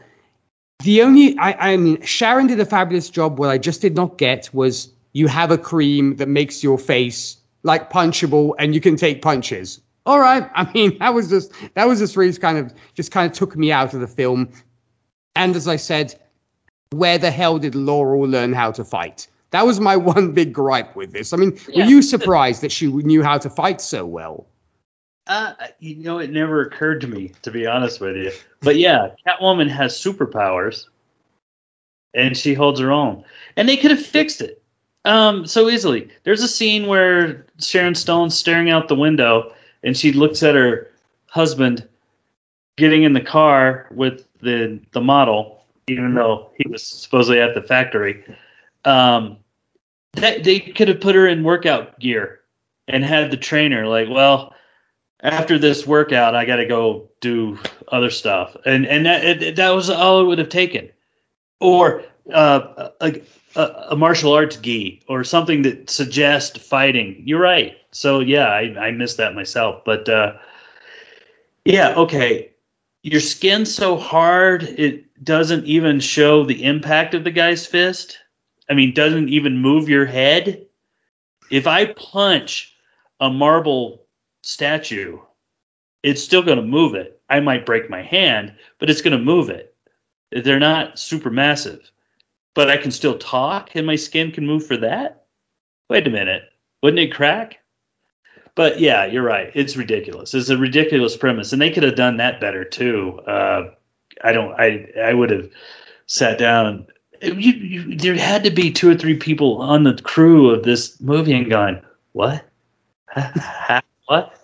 the 0.83 1.01
only, 1.01 1.35
I, 1.39 1.71
I 1.71 1.77
mean, 1.77 1.99
Sharon 2.03 2.45
did 2.47 2.59
a 2.59 2.65
fabulous 2.65 3.09
job. 3.09 3.39
What 3.39 3.49
I 3.49 3.57
just 3.57 3.81
did 3.81 3.95
not 3.95 4.19
get 4.19 4.53
was 4.53 4.89
you 5.13 5.27
have 5.27 5.49
a 5.49 5.57
cream 5.57 6.17
that 6.17 6.27
makes 6.27 6.63
your 6.63 6.77
face 6.77 7.37
like 7.63 7.89
punchable, 7.89 8.53
and 8.59 8.75
you 8.75 8.79
can 8.79 8.95
take 8.95 9.23
punches. 9.23 9.81
All 10.05 10.19
right, 10.19 10.47
I 10.53 10.71
mean, 10.73 10.97
that 10.99 11.15
was 11.15 11.29
just 11.29 11.51
that 11.73 11.87
was 11.87 11.97
just 11.97 12.15
really 12.15 12.33
kind 12.33 12.59
of 12.59 12.71
just 12.93 13.11
kind 13.11 13.29
of 13.29 13.35
took 13.35 13.55
me 13.55 13.71
out 13.71 13.95
of 13.95 14.01
the 14.01 14.07
film. 14.07 14.49
And 15.35 15.55
as 15.55 15.67
I 15.67 15.77
said, 15.77 16.13
where 16.91 17.17
the 17.17 17.31
hell 17.31 17.57
did 17.57 17.73
Laurel 17.73 18.21
learn 18.21 18.53
how 18.53 18.71
to 18.73 18.85
fight? 18.85 19.27
That 19.53 19.67
was 19.67 19.79
my 19.79 19.95
one 20.13 20.33
big 20.33 20.51
gripe 20.51 20.95
with 20.95 21.13
this. 21.13 21.31
I 21.31 21.37
mean, 21.37 21.57
yeah. 21.69 21.85
were 21.85 21.89
you 21.89 22.01
surprised 22.01 22.61
that 22.61 22.71
she 22.71 22.87
knew 22.87 23.23
how 23.23 23.37
to 23.37 23.49
fight 23.49 23.79
so 23.79 24.05
well? 24.05 24.47
Uh, 25.27 25.53
you 25.79 25.95
know, 25.95 26.19
it 26.19 26.31
never 26.31 26.61
occurred 26.61 26.99
to 26.99 27.07
me, 27.07 27.31
to 27.43 27.51
be 27.51 27.65
honest 27.65 28.01
with 28.01 28.17
you. 28.17 28.31
But 28.59 28.75
yeah, 28.75 29.09
Catwoman 29.25 29.69
has 29.69 29.93
superpowers, 29.93 30.87
and 32.13 32.35
she 32.35 32.53
holds 32.53 32.81
her 32.81 32.91
own. 32.91 33.23
And 33.55 33.69
they 33.69 33.77
could 33.77 33.91
have 33.91 34.05
fixed 34.05 34.41
it 34.41 34.61
um, 35.05 35.45
so 35.45 35.69
easily. 35.69 36.09
There's 36.23 36.41
a 36.41 36.47
scene 36.47 36.87
where 36.87 37.45
Sharon 37.59 37.95
Stone's 37.95 38.37
staring 38.37 38.69
out 38.69 38.89
the 38.89 38.95
window, 38.95 39.53
and 39.83 39.95
she 39.95 40.11
looks 40.11 40.43
at 40.43 40.55
her 40.55 40.89
husband 41.27 41.87
getting 42.75 43.03
in 43.03 43.13
the 43.13 43.21
car 43.21 43.87
with 43.91 44.27
the 44.41 44.79
the 44.91 45.01
model, 45.01 45.63
even 45.87 46.15
though 46.15 46.49
he 46.57 46.67
was 46.69 46.83
supposedly 46.83 47.39
at 47.39 47.53
the 47.53 47.61
factory. 47.61 48.25
Um, 48.83 49.37
that 50.13 50.43
they 50.43 50.59
could 50.59 50.87
have 50.87 51.01
put 51.01 51.15
her 51.15 51.27
in 51.27 51.43
workout 51.43 51.99
gear 51.99 52.41
and 52.87 53.03
had 53.03 53.31
the 53.31 53.37
trainer 53.37 53.87
like, 53.87 54.09
well, 54.09 54.53
after 55.21 55.57
this 55.57 55.87
workout, 55.87 56.35
I 56.35 56.45
got 56.45 56.57
to 56.57 56.65
go 56.65 57.09
do 57.21 57.57
other 57.87 58.09
stuff, 58.09 58.55
and 58.65 58.85
and 58.85 59.05
that 59.05 59.55
that 59.55 59.69
was 59.69 59.89
all 59.89 60.21
it 60.21 60.25
would 60.25 60.37
have 60.37 60.49
taken, 60.49 60.89
or 61.61 62.03
uh, 62.31 62.89
a, 62.99 63.21
a, 63.55 63.85
a, 63.91 63.95
martial 63.95 64.33
arts 64.33 64.57
gi 64.57 65.01
or 65.07 65.23
something 65.23 65.61
that 65.61 65.89
suggests 65.89 66.59
fighting. 66.59 67.21
You're 67.25 67.39
right. 67.39 67.77
So 67.91 68.19
yeah, 68.19 68.47
I 68.47 68.75
I 68.77 68.91
missed 68.91 69.17
that 69.17 69.33
myself, 69.33 69.83
but 69.85 70.09
uh, 70.09 70.33
yeah, 71.63 71.95
okay. 71.95 72.49
Your 73.01 73.21
skin's 73.21 73.73
so 73.73 73.97
hard 73.97 74.63
it 74.63 75.23
doesn't 75.23 75.65
even 75.65 75.99
show 75.99 76.45
the 76.45 76.63
impact 76.63 77.13
of 77.13 77.23
the 77.23 77.31
guy's 77.31 77.65
fist 77.65 78.17
I 78.69 78.73
mean, 78.73 78.93
doesn't 78.93 79.29
even 79.29 79.57
move 79.57 79.89
your 79.89 80.05
head. 80.05 80.65
If 81.51 81.67
I 81.67 81.93
punch 81.93 82.73
a 83.19 83.29
marble 83.29 84.05
statue, 84.41 85.19
it's 86.01 86.23
still 86.23 86.43
going 86.43 86.57
to 86.57 86.63
move 86.63 86.95
it. 86.95 87.21
I 87.29 87.39
might 87.39 87.65
break 87.65 87.89
my 87.89 88.01
hand, 88.01 88.55
but 88.79 88.89
it's 88.89 89.01
going 89.01 89.17
to 89.17 89.23
move 89.23 89.49
it. 89.49 89.75
They're 90.31 90.59
not 90.59 90.99
super 90.99 91.29
massive, 91.29 91.91
but 92.53 92.69
I 92.69 92.77
can 92.77 92.91
still 92.91 93.17
talk 93.17 93.71
and 93.75 93.85
my 93.85 93.95
skin 93.95 94.31
can 94.31 94.45
move 94.45 94.65
for 94.65 94.77
that. 94.77 95.25
Wait 95.89 96.07
a 96.07 96.09
minute. 96.09 96.43
Wouldn't 96.81 96.99
it 96.99 97.13
crack? 97.13 97.59
But 98.55 98.79
yeah, 98.79 99.05
you're 99.05 99.23
right. 99.23 99.51
It's 99.55 99.75
ridiculous. 99.75 100.33
It's 100.33 100.49
a 100.49 100.57
ridiculous 100.57 101.17
premise, 101.17 101.53
and 101.53 101.61
they 101.61 101.71
could 101.71 101.83
have 101.83 101.95
done 101.95 102.17
that 102.17 102.39
better 102.39 102.63
too. 102.63 103.19
Uh, 103.25 103.71
I 104.23 104.31
don't. 104.31 104.53
I 104.59 104.89
I 105.01 105.13
would 105.13 105.31
have 105.31 105.49
sat 106.05 106.37
down 106.37 106.85
you, 107.23 107.51
you, 107.53 107.95
there 107.95 108.15
had 108.15 108.43
to 108.43 108.51
be 108.51 108.71
two 108.71 108.89
or 108.89 108.95
three 108.95 109.15
people 109.15 109.61
on 109.61 109.83
the 109.83 109.95
crew 110.01 110.49
of 110.49 110.63
this 110.63 110.99
movie 111.01 111.33
and 111.33 111.49
going, 111.49 111.81
"What? 112.11 112.45
what? 114.05 114.39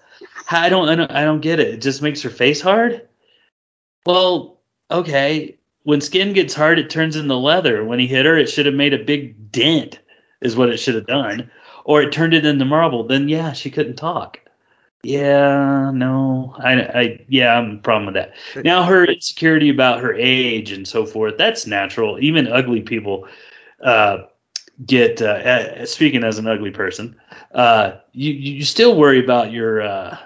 I 0.51 0.69
don't, 0.69 0.89
I 0.89 0.95
don't, 0.95 1.11
I 1.11 1.23
don't 1.23 1.41
get 1.41 1.59
it. 1.59 1.67
It 1.75 1.81
just 1.81 2.01
makes 2.01 2.21
her 2.21 2.29
face 2.29 2.61
hard." 2.61 3.07
Well, 4.05 4.59
okay. 4.89 5.57
When 5.83 6.01
skin 6.01 6.33
gets 6.33 6.53
hard, 6.53 6.79
it 6.79 6.89
turns 6.89 7.15
into 7.15 7.35
leather. 7.35 7.83
When 7.83 7.99
he 7.99 8.07
hit 8.07 8.25
her, 8.25 8.37
it 8.37 8.49
should 8.49 8.65
have 8.65 8.75
made 8.75 8.93
a 8.93 9.03
big 9.03 9.51
dent, 9.51 9.99
is 10.41 10.55
what 10.55 10.69
it 10.69 10.77
should 10.77 10.95
have 10.95 11.07
done. 11.07 11.49
Or 11.85 12.01
it 12.01 12.11
turned 12.11 12.33
it 12.33 12.45
into 12.45 12.65
marble. 12.65 13.03
Then 13.03 13.29
yeah, 13.29 13.53
she 13.53 13.71
couldn't 13.71 13.95
talk. 13.95 14.39
Yeah, 15.03 15.91
no, 15.93 16.53
I, 16.59 16.81
I, 16.81 17.25
yeah, 17.29 17.55
I'm 17.57 17.77
a 17.77 17.77
problem 17.77 18.07
with 18.07 18.15
that. 18.15 18.33
Now 18.65 18.83
her 18.83 19.05
insecurity 19.05 19.69
about 19.69 20.01
her 20.01 20.13
age 20.13 20.73
and 20.73 20.85
so 20.85 21.05
forth, 21.05 21.37
that's 21.37 21.65
natural. 21.65 22.19
Even 22.19 22.47
ugly 22.51 22.81
people 22.81 23.25
uh, 23.81 24.19
get. 24.85 25.21
Uh, 25.21 25.85
speaking 25.85 26.25
as 26.25 26.37
an 26.37 26.47
ugly 26.47 26.71
person, 26.71 27.15
uh, 27.53 27.93
you 28.13 28.33
you 28.33 28.65
still 28.65 28.97
worry 28.97 29.23
about 29.23 29.53
your 29.53 29.81
uh, 29.83 30.17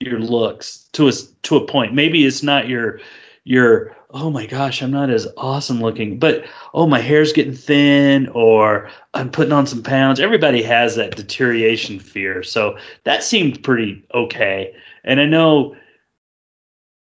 your 0.00 0.20
looks 0.20 0.88
to 0.94 1.08
a 1.08 1.12
to 1.42 1.56
a 1.58 1.66
point. 1.66 1.94
Maybe 1.94 2.24
it's 2.26 2.42
not 2.42 2.68
your 2.68 3.00
your 3.44 3.94
oh 4.10 4.30
my 4.30 4.46
gosh, 4.46 4.82
I'm 4.82 4.90
not 4.90 5.10
as 5.10 5.28
awesome 5.36 5.80
looking, 5.82 6.18
but 6.18 6.44
oh, 6.72 6.86
my 6.86 7.00
hair's 7.00 7.32
getting 7.32 7.52
thin, 7.52 8.28
or 8.28 8.90
I'm 9.14 9.30
putting 9.30 9.52
on 9.52 9.66
some 9.66 9.82
pounds. 9.82 10.18
Everybody 10.18 10.62
has 10.62 10.96
that 10.96 11.16
deterioration 11.16 11.98
fear. 11.98 12.42
So 12.42 12.78
that 13.04 13.22
seemed 13.22 13.62
pretty 13.62 14.02
okay. 14.14 14.74
And 15.04 15.20
I 15.20 15.26
know 15.26 15.76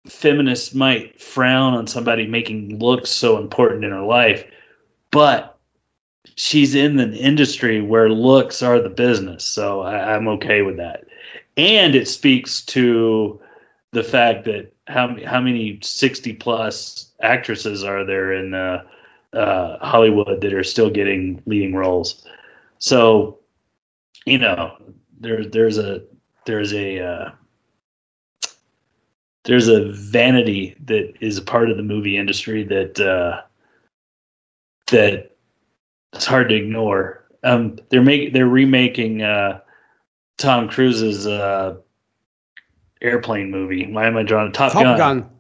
feminists 0.07 0.75
might 0.75 1.21
frown 1.21 1.75
on 1.75 1.87
somebody 1.87 2.27
making 2.27 2.79
looks 2.79 3.11
so 3.11 3.39
important 3.39 3.85
in 3.85 3.91
her 3.91 4.03
life, 4.03 4.45
but 5.11 5.59
she's 6.37 6.75
in 6.75 6.99
an 6.99 7.15
industry 7.15 7.81
where 7.81 8.11
looks 8.11 8.63
are 8.63 8.81
the 8.81 8.89
business. 8.89 9.45
So 9.45 9.83
I, 9.83 10.15
I'm 10.15 10.29
okay 10.29 10.63
with 10.63 10.77
that. 10.77 11.05
And 11.57 11.95
it 11.95 12.09
speaks 12.09 12.63
to 12.67 13.41
the 13.93 14.03
fact 14.05 14.45
that 14.45 14.72
how 14.87 15.17
how 15.25 15.41
many 15.41 15.79
sixty 15.83 16.33
plus 16.33 17.13
actresses 17.21 17.85
are 17.85 18.05
there 18.05 18.33
in 18.33 18.55
uh, 18.55 18.85
uh, 19.33 19.79
Hollywood 19.79 20.41
that 20.41 20.53
are 20.53 20.65
still 20.65 20.91
getting 20.91 21.43
leading 21.47 21.75
roles? 21.75 22.27
So, 22.79 23.39
you 24.27 24.39
know, 24.39 24.77
there 25.21 25.45
there's 25.45 25.79
a 25.79 26.03
there's 26.47 26.73
a 26.73 27.01
uh, 27.01 27.31
there's 29.45 29.69
a 29.69 29.91
vanity 29.93 30.77
that 30.85 31.15
is 31.21 31.39
a 31.39 31.43
part 31.43 31.71
of 31.71 31.77
the 31.77 31.83
movie 31.83 32.17
industry 32.17 32.65
that 32.65 33.01
uh, 33.01 33.43
that 34.89 35.37
it's 36.13 36.27
hard 36.27 36.49
to 36.49 36.55
ignore. 36.55 37.25
Um, 37.45 37.79
they're 37.89 38.03
make 38.03 38.33
they're 38.33 38.47
remaking 38.47 39.23
uh, 39.23 39.61
Tom 40.39 40.69
Cruise's 40.69 41.27
uh, 41.27 41.77
airplane 43.03 43.51
movie. 43.51 43.91
Why 43.91 44.07
am 44.07 44.17
I 44.17 44.23
drawing 44.23 44.53
Top, 44.53 44.73
Top 44.73 44.83
Gun? 44.83 44.97
Gun. 44.97 45.31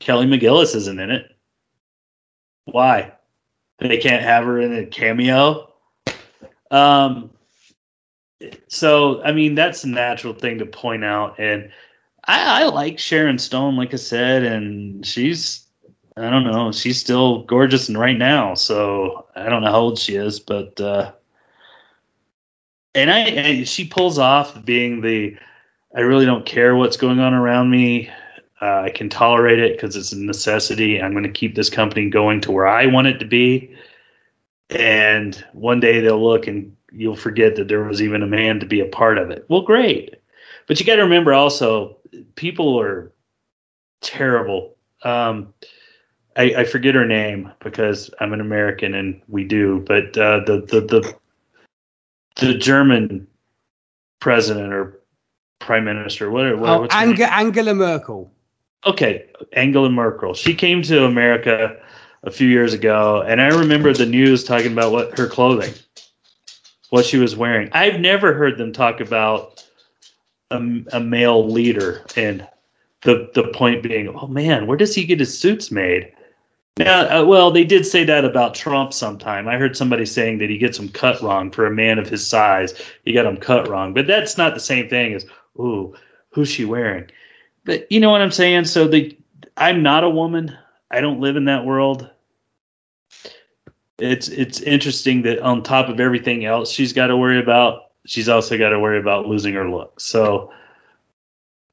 Kelly 0.00 0.26
McGillis 0.26 0.74
isn't 0.74 0.98
in 1.00 1.10
it. 1.10 1.30
Why? 2.66 3.12
They 3.78 3.98
can't 3.98 4.22
have 4.22 4.44
her 4.44 4.60
in 4.60 4.74
a 4.74 4.86
cameo. 4.86 5.72
Um. 6.70 7.30
So 8.68 9.22
I 9.22 9.32
mean 9.32 9.54
that's 9.54 9.84
a 9.84 9.88
natural 9.88 10.34
thing 10.34 10.58
to 10.58 10.66
point 10.66 11.04
out, 11.04 11.38
and 11.38 11.70
I, 12.26 12.62
I 12.62 12.66
like 12.66 12.98
Sharon 12.98 13.38
Stone, 13.38 13.76
like 13.76 13.94
I 13.94 13.96
said, 13.96 14.44
and 14.44 15.04
she's 15.06 15.66
I 16.16 16.30
don't 16.30 16.44
know, 16.44 16.70
she's 16.72 17.00
still 17.00 17.42
gorgeous 17.42 17.88
and 17.88 17.98
right 17.98 18.16
now. 18.16 18.54
So 18.54 19.26
I 19.34 19.48
don't 19.48 19.62
know 19.62 19.70
how 19.70 19.80
old 19.80 19.98
she 19.98 20.14
is, 20.14 20.40
but 20.40 20.80
uh, 20.80 21.12
and 22.94 23.10
I 23.10 23.18
and 23.20 23.68
she 23.68 23.86
pulls 23.86 24.18
off 24.18 24.64
being 24.64 25.00
the 25.00 25.36
I 25.94 26.00
really 26.00 26.26
don't 26.26 26.44
care 26.44 26.74
what's 26.74 26.96
going 26.96 27.20
on 27.20 27.34
around 27.34 27.70
me. 27.70 28.10
Uh, 28.60 28.82
I 28.82 28.90
can 28.90 29.08
tolerate 29.08 29.58
it 29.58 29.72
because 29.72 29.94
it's 29.96 30.12
a 30.12 30.18
necessity. 30.18 31.00
I'm 31.00 31.12
going 31.12 31.24
to 31.24 31.30
keep 31.30 31.54
this 31.54 31.70
company 31.70 32.08
going 32.08 32.40
to 32.42 32.52
where 32.52 32.66
I 32.66 32.86
want 32.86 33.06
it 33.06 33.18
to 33.18 33.24
be. 33.24 33.76
And 34.70 35.34
one 35.52 35.80
day 35.80 36.00
they'll 36.00 36.22
look 36.22 36.46
and 36.46 36.74
you'll 36.90 37.16
forget 37.16 37.56
that 37.56 37.68
there 37.68 37.84
was 37.84 38.00
even 38.02 38.22
a 38.22 38.26
man 38.26 38.60
to 38.60 38.66
be 38.66 38.80
a 38.80 38.86
part 38.86 39.18
of 39.18 39.30
it. 39.30 39.44
Well, 39.48 39.62
great. 39.62 40.14
But 40.66 40.80
you 40.80 40.86
got 40.86 40.96
to 40.96 41.02
remember 41.02 41.32
also, 41.32 41.96
people 42.34 42.80
are 42.80 43.12
terrible. 44.00 44.74
Um, 45.02 45.52
I, 46.36 46.54
I, 46.58 46.64
forget 46.64 46.94
her 46.94 47.04
name 47.04 47.52
because 47.60 48.10
I'm 48.20 48.32
an 48.32 48.40
American 48.40 48.94
and 48.94 49.20
we 49.28 49.44
do, 49.44 49.84
but 49.86 50.16
uh, 50.16 50.40
the, 50.46 50.64
the 50.66 50.80
the 50.80 51.16
the 52.36 52.54
German 52.54 53.26
president 54.20 54.72
or 54.72 54.98
prime 55.58 55.84
minister, 55.84 56.30
what, 56.30 56.58
what, 56.58 56.70
oh, 56.70 56.86
Ang- 56.90 57.20
Angela 57.22 57.74
Merkel. 57.74 58.30
Okay, 58.86 59.26
Angela 59.52 59.88
Merkel. 59.88 60.34
She 60.34 60.54
came 60.54 60.82
to 60.82 61.04
America 61.04 61.76
a 62.22 62.30
few 62.30 62.48
years 62.48 62.72
ago, 62.72 63.22
and 63.26 63.40
I 63.40 63.48
remember 63.48 63.92
the 63.92 64.06
news 64.06 64.44
talking 64.44 64.72
about 64.72 64.92
what 64.92 65.18
her 65.18 65.26
clothing, 65.26 65.72
what 66.90 67.04
she 67.04 67.18
was 67.18 67.36
wearing. 67.36 67.70
I've 67.72 68.00
never 68.00 68.34
heard 68.34 68.58
them 68.58 68.72
talk 68.72 69.00
about 69.00 69.64
a, 70.50 70.56
a 70.92 71.00
male 71.00 71.48
leader, 71.48 72.04
and 72.16 72.46
the 73.02 73.30
the 73.34 73.48
point 73.48 73.82
being, 73.82 74.08
oh 74.08 74.26
man, 74.26 74.66
where 74.66 74.76
does 74.76 74.94
he 74.94 75.04
get 75.04 75.20
his 75.20 75.38
suits 75.38 75.70
made? 75.70 76.12
Now, 76.76 77.20
uh, 77.20 77.24
well, 77.24 77.52
they 77.52 77.64
did 77.64 77.86
say 77.86 78.02
that 78.04 78.24
about 78.24 78.54
Trump 78.54 78.92
sometime. 78.92 79.46
I 79.46 79.56
heard 79.58 79.76
somebody 79.76 80.04
saying 80.04 80.38
that 80.38 80.50
he 80.50 80.58
gets 80.58 80.76
them 80.76 80.88
cut 80.88 81.22
wrong 81.22 81.52
for 81.52 81.66
a 81.66 81.70
man 81.70 82.00
of 82.00 82.08
his 82.08 82.26
size. 82.26 82.74
He 83.04 83.12
got 83.12 83.22
them 83.22 83.36
cut 83.36 83.68
wrong, 83.68 83.94
but 83.94 84.08
that's 84.08 84.36
not 84.36 84.54
the 84.54 84.60
same 84.60 84.88
thing 84.88 85.14
as, 85.14 85.24
ooh, 85.58 85.94
who's 86.30 86.48
she 86.48 86.64
wearing? 86.64 87.10
But 87.64 87.90
you 87.90 88.00
know 88.00 88.10
what 88.10 88.22
I'm 88.22 88.30
saying? 88.30 88.66
So 88.66 88.88
the 88.88 89.16
I'm 89.56 89.82
not 89.82 90.04
a 90.04 90.10
woman. 90.10 90.56
I 90.90 91.00
don't 91.00 91.20
live 91.20 91.36
in 91.36 91.46
that 91.46 91.64
world. 91.64 92.10
It's 93.98 94.28
it's 94.28 94.60
interesting 94.60 95.22
that 95.22 95.40
on 95.40 95.62
top 95.62 95.88
of 95.88 96.00
everything 96.00 96.44
else 96.44 96.70
she's 96.70 96.92
got 96.92 97.08
to 97.08 97.16
worry 97.16 97.38
about, 97.38 97.92
she's 98.06 98.28
also 98.28 98.58
got 98.58 98.70
to 98.70 98.80
worry 98.80 98.98
about 98.98 99.26
losing 99.26 99.54
her 99.54 99.68
look. 99.70 100.00
So 100.00 100.52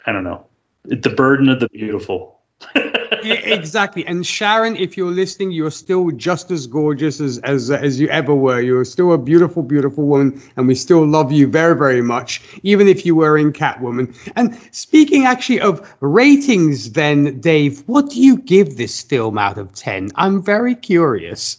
I 0.06 0.12
don't 0.12 0.24
know. 0.24 0.46
The 0.84 1.10
burden 1.10 1.50
of 1.50 1.60
the 1.60 1.70
beautiful. 1.70 2.40
exactly. 3.24 4.06
And 4.06 4.26
Sharon, 4.26 4.76
if 4.76 4.98
you're 4.98 5.12
listening, 5.12 5.52
you're 5.52 5.72
still 5.72 6.12
just 6.12 6.52
as 6.52 6.68
gorgeous 6.68 7.22
as, 7.22 7.40
as 7.40 7.72
as 7.72 8.00
you 8.00 8.08
ever 8.10 8.36
were. 8.36 8.62
You're 8.62 8.86
still 8.86 9.14
a 9.14 9.18
beautiful, 9.18 9.64
beautiful 9.64 10.06
woman, 10.06 10.42
and 10.58 10.68
we 10.68 10.76
still 10.76 11.06
love 11.06 11.32
you 11.32 11.48
very, 11.48 11.76
very 11.76 12.02
much, 12.02 12.42
even 12.64 12.88
if 12.88 13.06
you 13.06 13.16
were 13.16 13.38
in 13.38 13.54
Catwoman. 13.54 14.16
And 14.36 14.58
speaking 14.72 15.26
actually 15.26 15.62
of 15.62 15.96
ratings, 16.00 16.92
then 16.92 17.40
Dave, 17.40 17.84
what 17.88 18.10
do 18.10 18.22
you 18.22 18.38
give 18.38 18.78
this 18.78 19.02
film 19.02 19.38
out 19.38 19.58
of 19.58 19.74
ten? 19.74 20.10
I'm 20.16 20.42
very 20.42 20.76
curious. 20.76 21.58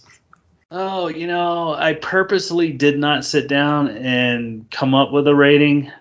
Oh, 0.71 1.09
you 1.09 1.27
know, 1.27 1.75
I 1.75 1.93
purposely 1.95 2.73
did 2.73 2.99
not 2.99 3.27
sit 3.27 3.47
down 3.47 3.89
and 3.89 4.71
come 4.71 4.95
up 4.95 5.13
with 5.13 5.27
a 5.29 5.35
rating. 5.35 5.93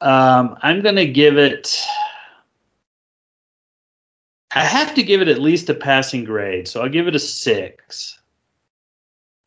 Um, 0.00 0.56
I'm 0.62 0.82
to 0.82 1.06
give 1.06 1.36
it. 1.36 1.84
I 4.58 4.64
have 4.64 4.92
to 4.94 5.04
give 5.04 5.20
it 5.20 5.28
at 5.28 5.40
least 5.40 5.70
a 5.70 5.74
passing 5.74 6.24
grade, 6.24 6.66
so 6.66 6.82
I'll 6.82 6.88
give 6.88 7.06
it 7.06 7.14
a 7.14 7.20
six, 7.20 8.18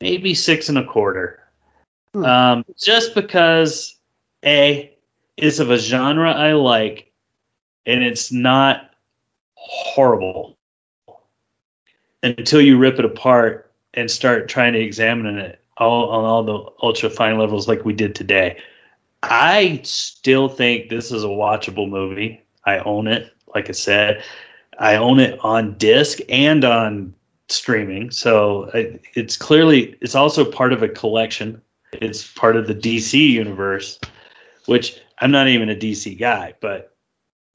maybe 0.00 0.32
six 0.32 0.70
and 0.70 0.78
a 0.78 0.86
quarter. 0.86 1.38
Hmm. 2.14 2.24
Um, 2.24 2.64
just 2.78 3.14
because 3.14 3.98
a 4.42 4.90
is 5.36 5.60
of 5.60 5.70
a 5.70 5.76
genre 5.76 6.32
I 6.32 6.54
like, 6.54 7.12
and 7.84 8.02
it's 8.02 8.32
not 8.32 8.90
horrible 9.52 10.56
until 12.22 12.62
you 12.62 12.78
rip 12.78 12.98
it 12.98 13.04
apart 13.04 13.70
and 13.92 14.10
start 14.10 14.48
trying 14.48 14.72
to 14.72 14.80
examine 14.80 15.36
it 15.36 15.62
all 15.76 16.08
on 16.08 16.24
all 16.24 16.42
the 16.42 16.72
ultra 16.82 17.10
fine 17.10 17.36
levels 17.36 17.68
like 17.68 17.84
we 17.84 17.92
did 17.92 18.14
today. 18.14 18.56
I 19.22 19.82
still 19.84 20.48
think 20.48 20.88
this 20.88 21.12
is 21.12 21.22
a 21.22 21.28
watchable 21.28 21.86
movie. 21.86 22.42
I 22.64 22.78
own 22.78 23.08
it, 23.08 23.30
like 23.54 23.68
I 23.68 23.72
said. 23.72 24.24
I 24.78 24.96
own 24.96 25.20
it 25.20 25.38
on 25.40 25.74
disc 25.74 26.18
and 26.28 26.64
on 26.64 27.14
streaming. 27.48 28.10
So 28.10 28.70
it's 28.72 29.36
clearly 29.36 29.96
it's 30.00 30.14
also 30.14 30.44
part 30.44 30.72
of 30.72 30.82
a 30.82 30.88
collection. 30.88 31.60
It's 31.92 32.26
part 32.32 32.56
of 32.56 32.66
the 32.66 32.74
DC 32.74 33.14
universe, 33.14 34.00
which 34.66 34.98
I'm 35.18 35.30
not 35.30 35.48
even 35.48 35.68
a 35.68 35.76
DC 35.76 36.18
guy, 36.18 36.54
but 36.60 36.96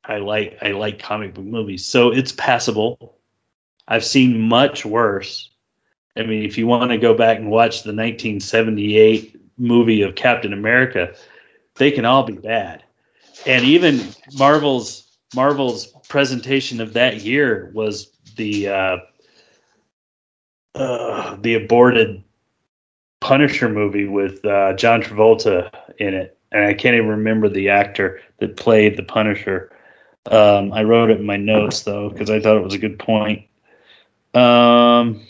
I 0.06 0.20
like 0.20 0.58
I 0.62 0.72
like 0.72 1.00
comic 1.00 1.34
book 1.34 1.46
movies. 1.46 1.86
So 1.86 2.12
it's 2.12 2.32
passable. 2.32 3.18
I've 3.88 4.06
seen 4.06 4.40
much 4.40 4.86
worse. 4.86 5.50
I 6.16 6.24
mean, 6.24 6.44
if 6.44 6.58
you 6.58 6.68
want 6.68 6.92
to 6.92 6.98
go 6.98 7.14
back 7.14 7.38
and 7.38 7.50
watch 7.50 7.84
the 7.84 7.94
1978 7.94 9.40
movie 9.58 10.02
of 10.02 10.16
Captain 10.16 10.54
America, 10.54 11.14
they 11.76 11.92
can 11.92 12.06
all 12.06 12.24
be 12.24 12.34
bad. 12.34 12.84
And 13.46 13.64
even 13.64 14.02
Marvel's 14.38 15.07
Marvel's 15.36 15.88
presentation 16.08 16.80
of 16.80 16.94
that 16.94 17.22
year 17.22 17.72
was 17.74 18.12
the 18.36 18.70
uh, 18.70 18.98
uh, 20.76 21.38
the 21.42 21.56
aborted 21.56 22.24
Punisher 23.20 23.70
movie 23.70 24.08
with 24.08 24.44
uh, 24.46 24.74
John 24.74 25.02
Travolta 25.02 25.72
in 25.98 26.14
it, 26.14 26.38
and 26.52 26.66
I 26.66 26.74
can't 26.74 26.96
even 26.96 27.08
remember 27.08 27.50
the 27.50 27.70
actor 27.70 28.22
that 28.40 28.58
played 28.58 28.96
the 28.96 29.04
Punisher. 29.04 29.72
Um, 30.32 30.72
I 30.74 30.84
wrote 30.84 31.10
it 31.10 31.20
in 31.20 31.26
my 31.26 31.38
notes 31.38 31.84
though 31.84 32.10
because 32.10 32.30
I 32.30 32.40
thought 32.40 32.58
it 32.58 32.64
was 32.64 32.74
a 32.74 32.80
good 32.80 33.00
point. 33.00 33.46
Um, 34.34 35.26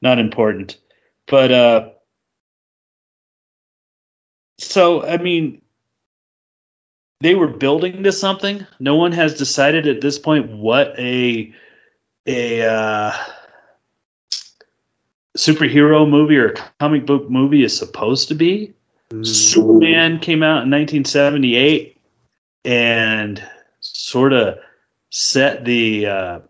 not 0.00 0.18
important, 0.18 0.78
but 1.26 1.50
uh, 1.50 1.90
so 4.58 5.04
I 5.04 5.16
mean, 5.16 5.60
they 7.20 7.34
were 7.34 7.48
building 7.48 8.02
to 8.02 8.12
something. 8.12 8.66
No 8.78 8.96
one 8.96 9.12
has 9.12 9.34
decided 9.34 9.86
at 9.86 10.00
this 10.00 10.18
point 10.18 10.50
what 10.50 10.98
a 10.98 11.52
a 12.26 12.62
uh, 12.62 13.12
superhero 15.36 16.08
movie 16.08 16.38
or 16.38 16.54
comic 16.78 17.06
book 17.06 17.30
movie 17.30 17.64
is 17.64 17.76
supposed 17.76 18.28
to 18.28 18.34
be. 18.34 18.74
Superman 19.22 20.20
came 20.20 20.42
out 20.42 20.62
in 20.62 20.70
1978 20.70 21.98
and 22.64 23.42
sort 23.80 24.32
of 24.32 24.58
set 25.10 25.64
the 25.64 26.06
uh, 26.06 26.40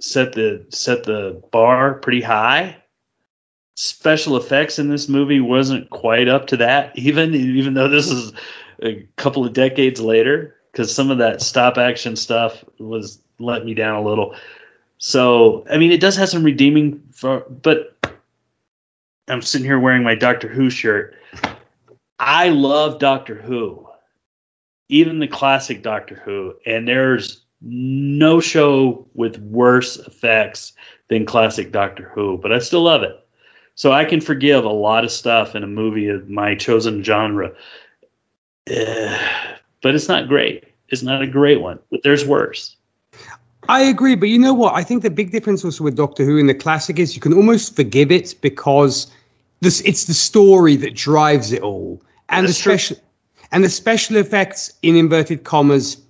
set 0.00 0.32
the 0.32 0.66
set 0.70 1.04
the 1.04 1.42
bar 1.52 1.94
pretty 1.94 2.20
high. 2.20 2.76
Special 3.76 4.36
effects 4.36 4.78
in 4.78 4.88
this 4.88 5.08
movie 5.08 5.40
wasn't 5.40 5.88
quite 5.90 6.28
up 6.28 6.48
to 6.48 6.56
that, 6.58 6.98
even 6.98 7.34
even 7.34 7.74
though 7.74 7.88
this 7.88 8.10
is 8.10 8.32
a 8.82 9.06
couple 9.16 9.44
of 9.44 9.52
decades 9.52 10.00
later, 10.00 10.56
because 10.72 10.94
some 10.94 11.10
of 11.10 11.18
that 11.18 11.40
stop 11.40 11.78
action 11.78 12.16
stuff 12.16 12.64
was 12.78 13.20
let 13.38 13.64
me 13.64 13.74
down 13.74 13.96
a 13.96 14.02
little. 14.02 14.34
So 14.98 15.64
I 15.70 15.78
mean, 15.78 15.92
it 15.92 16.00
does 16.00 16.16
have 16.16 16.28
some 16.28 16.42
redeeming, 16.42 17.02
for, 17.12 17.40
but 17.40 17.96
I'm 19.28 19.42
sitting 19.42 19.66
here 19.66 19.78
wearing 19.78 20.02
my 20.02 20.14
Doctor 20.14 20.48
Who 20.48 20.70
shirt. 20.70 21.14
I 22.18 22.48
love 22.48 22.98
Doctor 22.98 23.34
Who, 23.34 23.86
even 24.88 25.18
the 25.18 25.28
classic 25.28 25.82
Doctor 25.82 26.14
Who, 26.24 26.54
and 26.64 26.86
there's 26.86 27.42
no 27.60 28.40
show 28.40 29.06
with 29.14 29.38
worse 29.38 29.96
effects 29.96 30.72
than 31.08 31.26
classic 31.26 31.72
Doctor 31.72 32.10
Who, 32.14 32.38
but 32.38 32.52
I 32.52 32.58
still 32.58 32.82
love 32.82 33.02
it. 33.02 33.16
So 33.74 33.92
I 33.92 34.06
can 34.06 34.22
forgive 34.22 34.64
a 34.64 34.70
lot 34.70 35.04
of 35.04 35.10
stuff 35.10 35.54
in 35.54 35.62
a 35.62 35.66
movie 35.66 36.08
of 36.08 36.30
my 36.30 36.54
chosen 36.54 37.02
genre. 37.02 37.52
Uh, 38.70 39.18
but 39.82 39.94
it's 39.94 40.08
not 40.08 40.28
great. 40.28 40.64
It's 40.88 41.02
not 41.02 41.22
a 41.22 41.26
great 41.26 41.60
one, 41.60 41.78
but 41.90 42.02
there's 42.02 42.26
worse. 42.26 42.76
I 43.68 43.82
agree, 43.82 44.14
but 44.14 44.28
you 44.28 44.38
know 44.38 44.54
what? 44.54 44.74
I 44.74 44.82
think 44.82 45.02
the 45.02 45.10
big 45.10 45.32
difference 45.32 45.64
also 45.64 45.82
with 45.84 45.96
Doctor 45.96 46.24
Who 46.24 46.38
in 46.38 46.46
the 46.46 46.54
classic 46.54 46.98
is 46.98 47.14
you 47.14 47.20
can 47.20 47.32
almost 47.32 47.74
forgive 47.74 48.12
it 48.12 48.34
because 48.40 49.08
this 49.60 49.80
it's 49.80 50.04
the 50.04 50.14
story 50.14 50.76
that 50.76 50.94
drives 50.94 51.52
it 51.52 51.62
all, 51.62 52.00
and 52.28 52.46
That's 52.46 52.56
the 52.56 52.62
special 52.62 52.96
and 53.52 53.64
the 53.64 53.70
special 53.70 54.16
effects 54.16 54.72
in 54.82 54.96
inverted 54.96 55.44
commas 55.44 56.00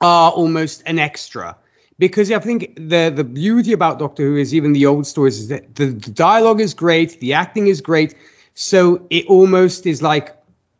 are 0.00 0.30
almost 0.30 0.82
an 0.86 0.98
extra 0.98 1.56
because 1.98 2.30
I 2.32 2.38
think 2.38 2.74
the 2.76 3.12
the 3.14 3.24
beauty 3.24 3.72
about 3.72 3.98
Doctor 3.98 4.22
Who 4.22 4.36
is 4.36 4.54
even 4.54 4.72
the 4.72 4.86
old 4.86 5.06
stories 5.06 5.38
is 5.38 5.48
that 5.48 5.74
the, 5.74 5.86
the 5.86 6.10
dialogue 6.10 6.60
is 6.60 6.72
great, 6.72 7.20
the 7.20 7.34
acting 7.34 7.66
is 7.66 7.80
great, 7.82 8.14
so 8.54 9.04
it 9.10 9.26
almost 9.26 9.86
is 9.86 10.00
like 10.00 10.37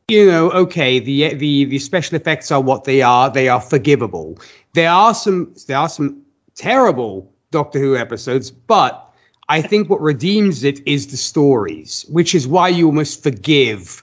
you 0.09 0.25
know, 0.27 0.51
okay, 0.53 0.99
the 0.99 1.35
the 1.35 1.67
the 1.67 1.79
special 1.79 2.17
effects 2.17 2.51
are 2.51 2.61
what 2.61 2.85
they 2.85 3.03
are. 3.03 3.31
They 3.31 3.49
are 3.49 3.61
forgivable. 3.61 4.39
There 4.73 4.91
are 4.91 5.15
some 5.15 5.55
there 5.67 5.77
are 5.77 5.89
some 5.89 6.23
terrible 6.55 7.31
Doctor 7.51 7.79
Who 7.79 7.97
episodes, 7.97 8.51
but 8.51 9.13
I 9.51 9.61
think 9.61 9.91
what 9.91 10.01
redeems 10.01 10.65
it 10.65 10.87
is 10.87 11.09
the 11.09 11.19
stories, 11.19 12.07
which 12.09 12.35
is 12.35 12.49
why 12.49 12.69
you 12.69 12.87
almost 12.87 13.23
forgive 13.23 14.03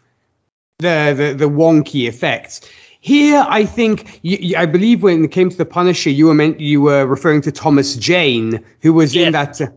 the 0.77 1.14
the, 1.18 1.34
the 1.36 1.49
wonky 1.49 2.07
effects. 2.07 2.61
Here, 3.02 3.44
I 3.48 3.65
think 3.65 4.19
you, 4.22 4.56
I 4.57 4.65
believe 4.68 5.03
when 5.03 5.26
it 5.26 5.32
came 5.32 5.49
to 5.49 5.57
the 5.57 5.65
Punisher, 5.65 6.10
you 6.11 6.27
were 6.27 6.34
meant 6.36 6.60
you 6.60 6.82
were 6.82 7.06
referring 7.06 7.41
to 7.41 7.52
Thomas 7.52 7.95
Jane, 7.95 8.64
who 8.82 8.94
was 8.94 9.15
yeah. 9.15 9.27
in 9.27 9.34
that. 9.34 9.60
Uh, 9.60 9.68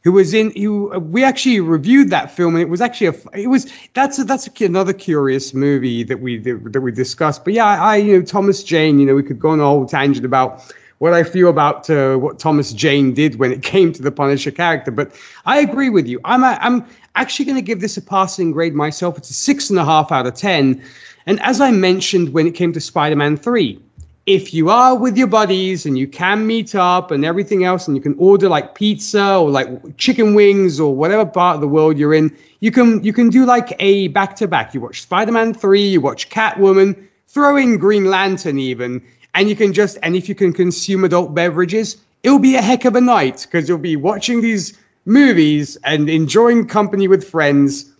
Uh, 0.00 0.10
who 0.10 0.12
was 0.12 0.34
in 0.34 0.50
who 0.52 0.88
we 0.98 1.24
actually 1.24 1.60
reviewed 1.60 2.10
that 2.10 2.30
film 2.30 2.54
and 2.54 2.62
it 2.62 2.68
was 2.68 2.80
actually 2.80 3.08
a 3.08 3.14
it 3.38 3.48
was 3.48 3.72
that's 3.94 4.18
a, 4.18 4.24
that's 4.24 4.48
a, 4.48 4.64
another 4.64 4.92
curious 4.92 5.54
movie 5.54 6.02
that 6.04 6.20
we 6.20 6.38
that 6.38 6.80
we 6.80 6.92
discussed. 6.92 7.44
But 7.44 7.54
yeah 7.54 7.82
I 7.82 7.96
you 7.96 8.18
know 8.18 8.22
Thomas 8.24 8.62
Jane 8.62 8.98
you 8.98 9.06
know 9.06 9.14
we 9.14 9.22
could 9.22 9.38
go 9.38 9.50
on 9.50 9.60
a 9.60 9.64
whole 9.64 9.86
tangent 9.86 10.24
about 10.24 10.72
what 10.98 11.14
I 11.14 11.22
feel 11.22 11.48
about 11.48 11.88
uh, 11.88 12.16
what 12.16 12.38
Thomas 12.38 12.72
Jane 12.74 13.14
did 13.14 13.36
when 13.36 13.52
it 13.52 13.62
came 13.74 13.92
to 13.92 14.02
the 14.02 14.12
Punisher 14.12 14.50
character. 14.50 14.90
But 14.90 15.18
I 15.46 15.60
agree 15.60 15.88
with 15.88 16.06
you. 16.06 16.20
I'm 16.24 16.44
a, 16.44 16.58
I'm 16.60 16.86
actually 17.14 17.46
going 17.46 17.56
to 17.56 17.62
give 17.62 17.80
this 17.80 17.96
a 17.96 18.02
passing 18.02 18.52
grade 18.52 18.74
myself. 18.74 19.16
It's 19.16 19.30
a 19.30 19.34
six 19.34 19.70
and 19.70 19.78
a 19.78 19.84
half 19.84 20.12
out 20.12 20.26
of 20.26 20.34
ten. 20.34 20.82
And 21.26 21.40
as 21.40 21.60
I 21.60 21.70
mentioned 21.70 22.34
when 22.34 22.46
it 22.46 22.54
came 22.54 22.72
to 22.74 22.80
Spider-Man 22.80 23.38
3 23.38 23.80
if 24.26 24.52
you 24.52 24.68
are 24.70 24.96
with 24.96 25.16
your 25.16 25.26
buddies 25.26 25.86
and 25.86 25.98
you 25.98 26.06
can 26.06 26.46
meet 26.46 26.74
up 26.74 27.10
and 27.10 27.24
everything 27.24 27.64
else 27.64 27.88
and 27.88 27.96
you 27.96 28.02
can 28.02 28.14
order 28.18 28.48
like 28.48 28.74
pizza 28.74 29.36
or 29.36 29.50
like 29.50 29.96
chicken 29.96 30.34
wings 30.34 30.78
or 30.78 30.94
whatever 30.94 31.24
part 31.24 31.54
of 31.54 31.60
the 31.60 31.68
world 31.68 31.98
you're 31.98 32.14
in 32.14 32.36
you 32.60 32.70
can 32.70 33.02
you 33.02 33.12
can 33.12 33.30
do 33.30 33.44
like 33.44 33.74
a 33.78 34.08
back 34.08 34.36
to 34.36 34.46
back 34.46 34.74
you 34.74 34.80
watch 34.80 35.00
spider-man 35.02 35.54
3 35.54 35.88
you 35.88 36.00
watch 36.00 36.28
catwoman 36.28 37.06
throw 37.28 37.56
in 37.56 37.78
green 37.78 38.04
lantern 38.04 38.58
even 38.58 39.02
and 39.34 39.48
you 39.48 39.56
can 39.56 39.72
just 39.72 39.98
and 40.02 40.14
if 40.14 40.28
you 40.28 40.34
can 40.34 40.52
consume 40.52 41.04
adult 41.04 41.34
beverages 41.34 41.96
it'll 42.22 42.38
be 42.38 42.56
a 42.56 42.62
heck 42.62 42.84
of 42.84 42.94
a 42.96 43.00
night 43.00 43.46
because 43.50 43.68
you'll 43.68 43.78
be 43.78 43.96
watching 43.96 44.42
these 44.42 44.78
movies 45.06 45.76
and 45.84 46.10
enjoying 46.10 46.66
company 46.66 47.08
with 47.08 47.28
friends. 47.28 47.90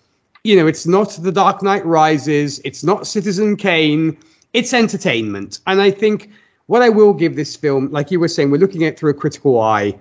You 0.44 0.56
know 0.56 0.66
it's 0.66 0.86
not 0.86 1.10
the 1.20 1.32
dark 1.32 1.62
knight 1.62 1.84
rises 1.84 2.60
it's 2.64 2.82
not 2.82 3.06
citizen 3.06 3.56
kane 3.56 4.16
it's 4.52 4.74
entertainment. 4.74 5.60
And 5.66 5.80
I 5.80 5.90
think 5.90 6.30
what 6.66 6.82
I 6.82 6.88
will 6.88 7.12
give 7.12 7.36
this 7.36 7.56
film, 7.56 7.90
like 7.90 8.10
you 8.10 8.20
were 8.20 8.28
saying, 8.28 8.50
we're 8.50 8.58
looking 8.58 8.84
at 8.84 8.94
it 8.94 8.98
through 8.98 9.10
a 9.10 9.14
critical 9.14 9.60
eye. 9.60 9.98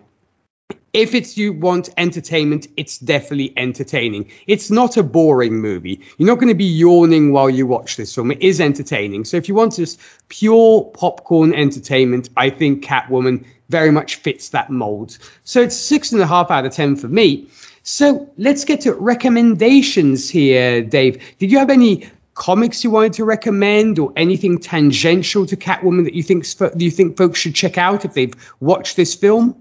If 0.93 1.13
it's 1.13 1.37
you 1.37 1.53
want 1.53 1.89
entertainment, 1.97 2.67
it's 2.75 2.97
definitely 2.97 3.53
entertaining. 3.57 4.29
It's 4.47 4.71
not 4.71 4.97
a 4.97 5.03
boring 5.03 5.61
movie. 5.61 6.01
You're 6.17 6.27
not 6.27 6.39
going 6.39 6.47
to 6.49 6.55
be 6.55 6.65
yawning 6.65 7.31
while 7.31 7.49
you 7.49 7.67
watch 7.67 7.95
this 7.95 8.13
film. 8.13 8.31
It 8.31 8.41
is 8.41 8.59
entertaining. 8.59 9.25
So 9.25 9.37
if 9.37 9.47
you 9.47 9.53
want 9.53 9.75
just 9.75 9.99
pure 10.29 10.83
popcorn 10.95 11.53
entertainment, 11.53 12.29
I 12.37 12.49
think 12.49 12.83
Catwoman 12.83 13.45
very 13.69 13.91
much 13.91 14.15
fits 14.15 14.49
that 14.49 14.71
mold. 14.71 15.19
So 15.43 15.61
it's 15.61 15.75
six 15.75 16.11
and 16.11 16.21
a 16.21 16.27
half 16.27 16.49
out 16.49 16.65
of 16.65 16.73
ten 16.73 16.95
for 16.95 17.07
me. 17.07 17.47
So 17.83 18.27
let's 18.37 18.65
get 18.65 18.81
to 18.81 18.93
recommendations 18.93 20.29
here, 20.29 20.81
Dave. 20.81 21.21
Did 21.37 21.51
you 21.51 21.59
have 21.59 21.69
any 21.69 22.09
comics 22.39 22.83
you 22.83 22.89
wanted 22.89 23.13
to 23.13 23.25
recommend 23.25 23.99
or 23.99 24.11
anything 24.15 24.57
tangential 24.57 25.45
to 25.45 25.57
Catwoman 25.57 26.05
that 26.05 26.13
you 26.13 26.23
think 26.23 26.45
you 26.77 26.89
think 26.89 27.17
folks 27.17 27.39
should 27.39 27.53
check 27.53 27.77
out 27.77 28.05
if 28.05 28.13
they've 28.13 28.33
watched 28.61 28.95
this 28.95 29.13
film? 29.13 29.55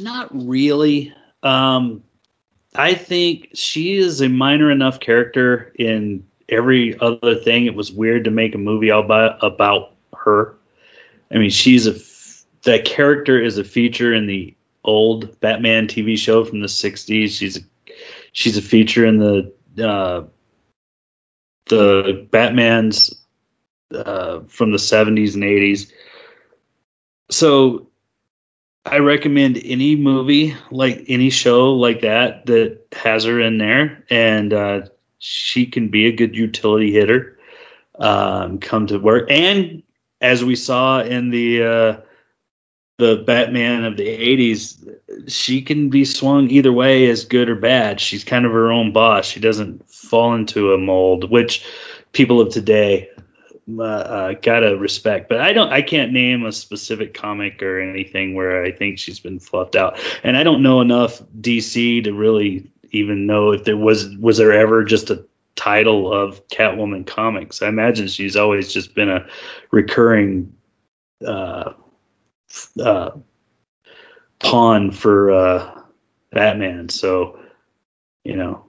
Not 0.00 0.28
really. 0.32 1.14
Um, 1.42 2.02
I 2.74 2.94
think 2.94 3.50
she 3.54 3.98
is 3.98 4.20
a 4.20 4.28
minor 4.28 4.70
enough 4.70 5.00
character 5.00 5.72
in 5.78 6.26
every 6.48 6.98
other 7.00 7.34
thing. 7.36 7.66
It 7.66 7.74
was 7.74 7.92
weird 7.92 8.24
to 8.24 8.30
make 8.30 8.54
a 8.54 8.58
movie 8.58 8.88
about 8.88 9.42
about 9.44 9.92
her. 10.16 10.56
I 11.30 11.36
mean, 11.38 11.50
she's 11.50 11.86
a 11.86 11.94
that 12.62 12.86
character 12.86 13.40
is 13.40 13.58
a 13.58 13.64
feature 13.64 14.14
in 14.14 14.26
the 14.26 14.54
old 14.82 15.38
Batman 15.40 15.86
TV 15.86 16.16
show 16.16 16.44
from 16.44 16.60
the 16.60 16.68
'60s. 16.68 17.38
She's 17.38 17.58
a 17.58 17.60
she's 18.32 18.56
a 18.56 18.62
feature 18.62 19.04
in 19.04 19.18
the 19.18 19.52
uh, 19.80 20.24
the 21.66 22.26
Batman's 22.30 23.14
uh, 23.94 24.40
from 24.48 24.72
the 24.72 24.78
70s 24.78 25.34
and 25.34 25.44
80s. 25.44 25.92
So 27.30 27.88
I 28.84 28.98
recommend 28.98 29.60
any 29.64 29.96
movie, 29.96 30.54
like 30.70 31.04
any 31.08 31.30
show 31.30 31.72
like 31.72 32.02
that, 32.02 32.46
that 32.46 32.80
has 32.92 33.24
her 33.24 33.40
in 33.40 33.58
there, 33.58 34.04
and 34.10 34.52
uh, 34.52 34.82
she 35.18 35.66
can 35.66 35.88
be 35.88 36.06
a 36.06 36.12
good 36.12 36.36
utility 36.36 36.92
hitter. 36.92 37.38
Um, 37.98 38.58
come 38.58 38.86
to 38.88 38.98
work, 38.98 39.30
and 39.30 39.82
as 40.20 40.44
we 40.44 40.54
saw 40.54 41.00
in 41.00 41.30
the 41.30 41.62
uh, 41.62 42.00
the 42.98 43.16
Batman 43.26 43.84
of 43.84 43.96
the 43.96 44.06
80s, 44.06 45.30
she 45.30 45.60
can 45.60 45.90
be 45.90 46.04
swung 46.04 46.50
either 46.50 46.72
way 46.72 47.10
as 47.10 47.24
good 47.24 47.48
or 47.48 47.54
bad. 47.54 48.00
She's 48.00 48.24
kind 48.24 48.46
of 48.46 48.52
her 48.52 48.70
own 48.70 48.92
boss. 48.92 49.26
She 49.26 49.40
doesn't 49.40 49.88
fall 49.90 50.34
into 50.34 50.72
a 50.72 50.78
mold, 50.78 51.30
which 51.30 51.64
people 52.12 52.40
of 52.40 52.50
today 52.50 53.10
uh, 53.78 53.82
uh, 53.82 54.34
gotta 54.40 54.76
respect. 54.76 55.28
But 55.28 55.40
I 55.40 55.52
don't, 55.52 55.70
I 55.72 55.82
can't 55.82 56.12
name 56.12 56.46
a 56.46 56.52
specific 56.52 57.12
comic 57.12 57.62
or 57.62 57.80
anything 57.80 58.34
where 58.34 58.64
I 58.64 58.70
think 58.70 58.98
she's 58.98 59.20
been 59.20 59.40
fluffed 59.40 59.76
out. 59.76 59.98
And 60.22 60.36
I 60.36 60.42
don't 60.42 60.62
know 60.62 60.80
enough 60.80 61.20
DC 61.40 62.04
to 62.04 62.14
really 62.14 62.70
even 62.92 63.26
know 63.26 63.50
if 63.52 63.64
there 63.64 63.76
was, 63.76 64.08
was 64.16 64.38
there 64.38 64.52
ever 64.52 64.84
just 64.84 65.10
a 65.10 65.24
title 65.56 66.12
of 66.12 66.46
Catwoman 66.48 67.06
comics. 67.06 67.60
I 67.60 67.68
imagine 67.68 68.06
she's 68.06 68.36
always 68.36 68.72
just 68.72 68.94
been 68.94 69.10
a 69.10 69.26
recurring, 69.70 70.54
uh, 71.26 71.72
uh, 72.82 73.10
pawn 74.38 74.90
for 74.90 75.30
uh, 75.30 75.82
Batman. 76.32 76.88
So, 76.88 77.38
you 78.24 78.36
know. 78.36 78.66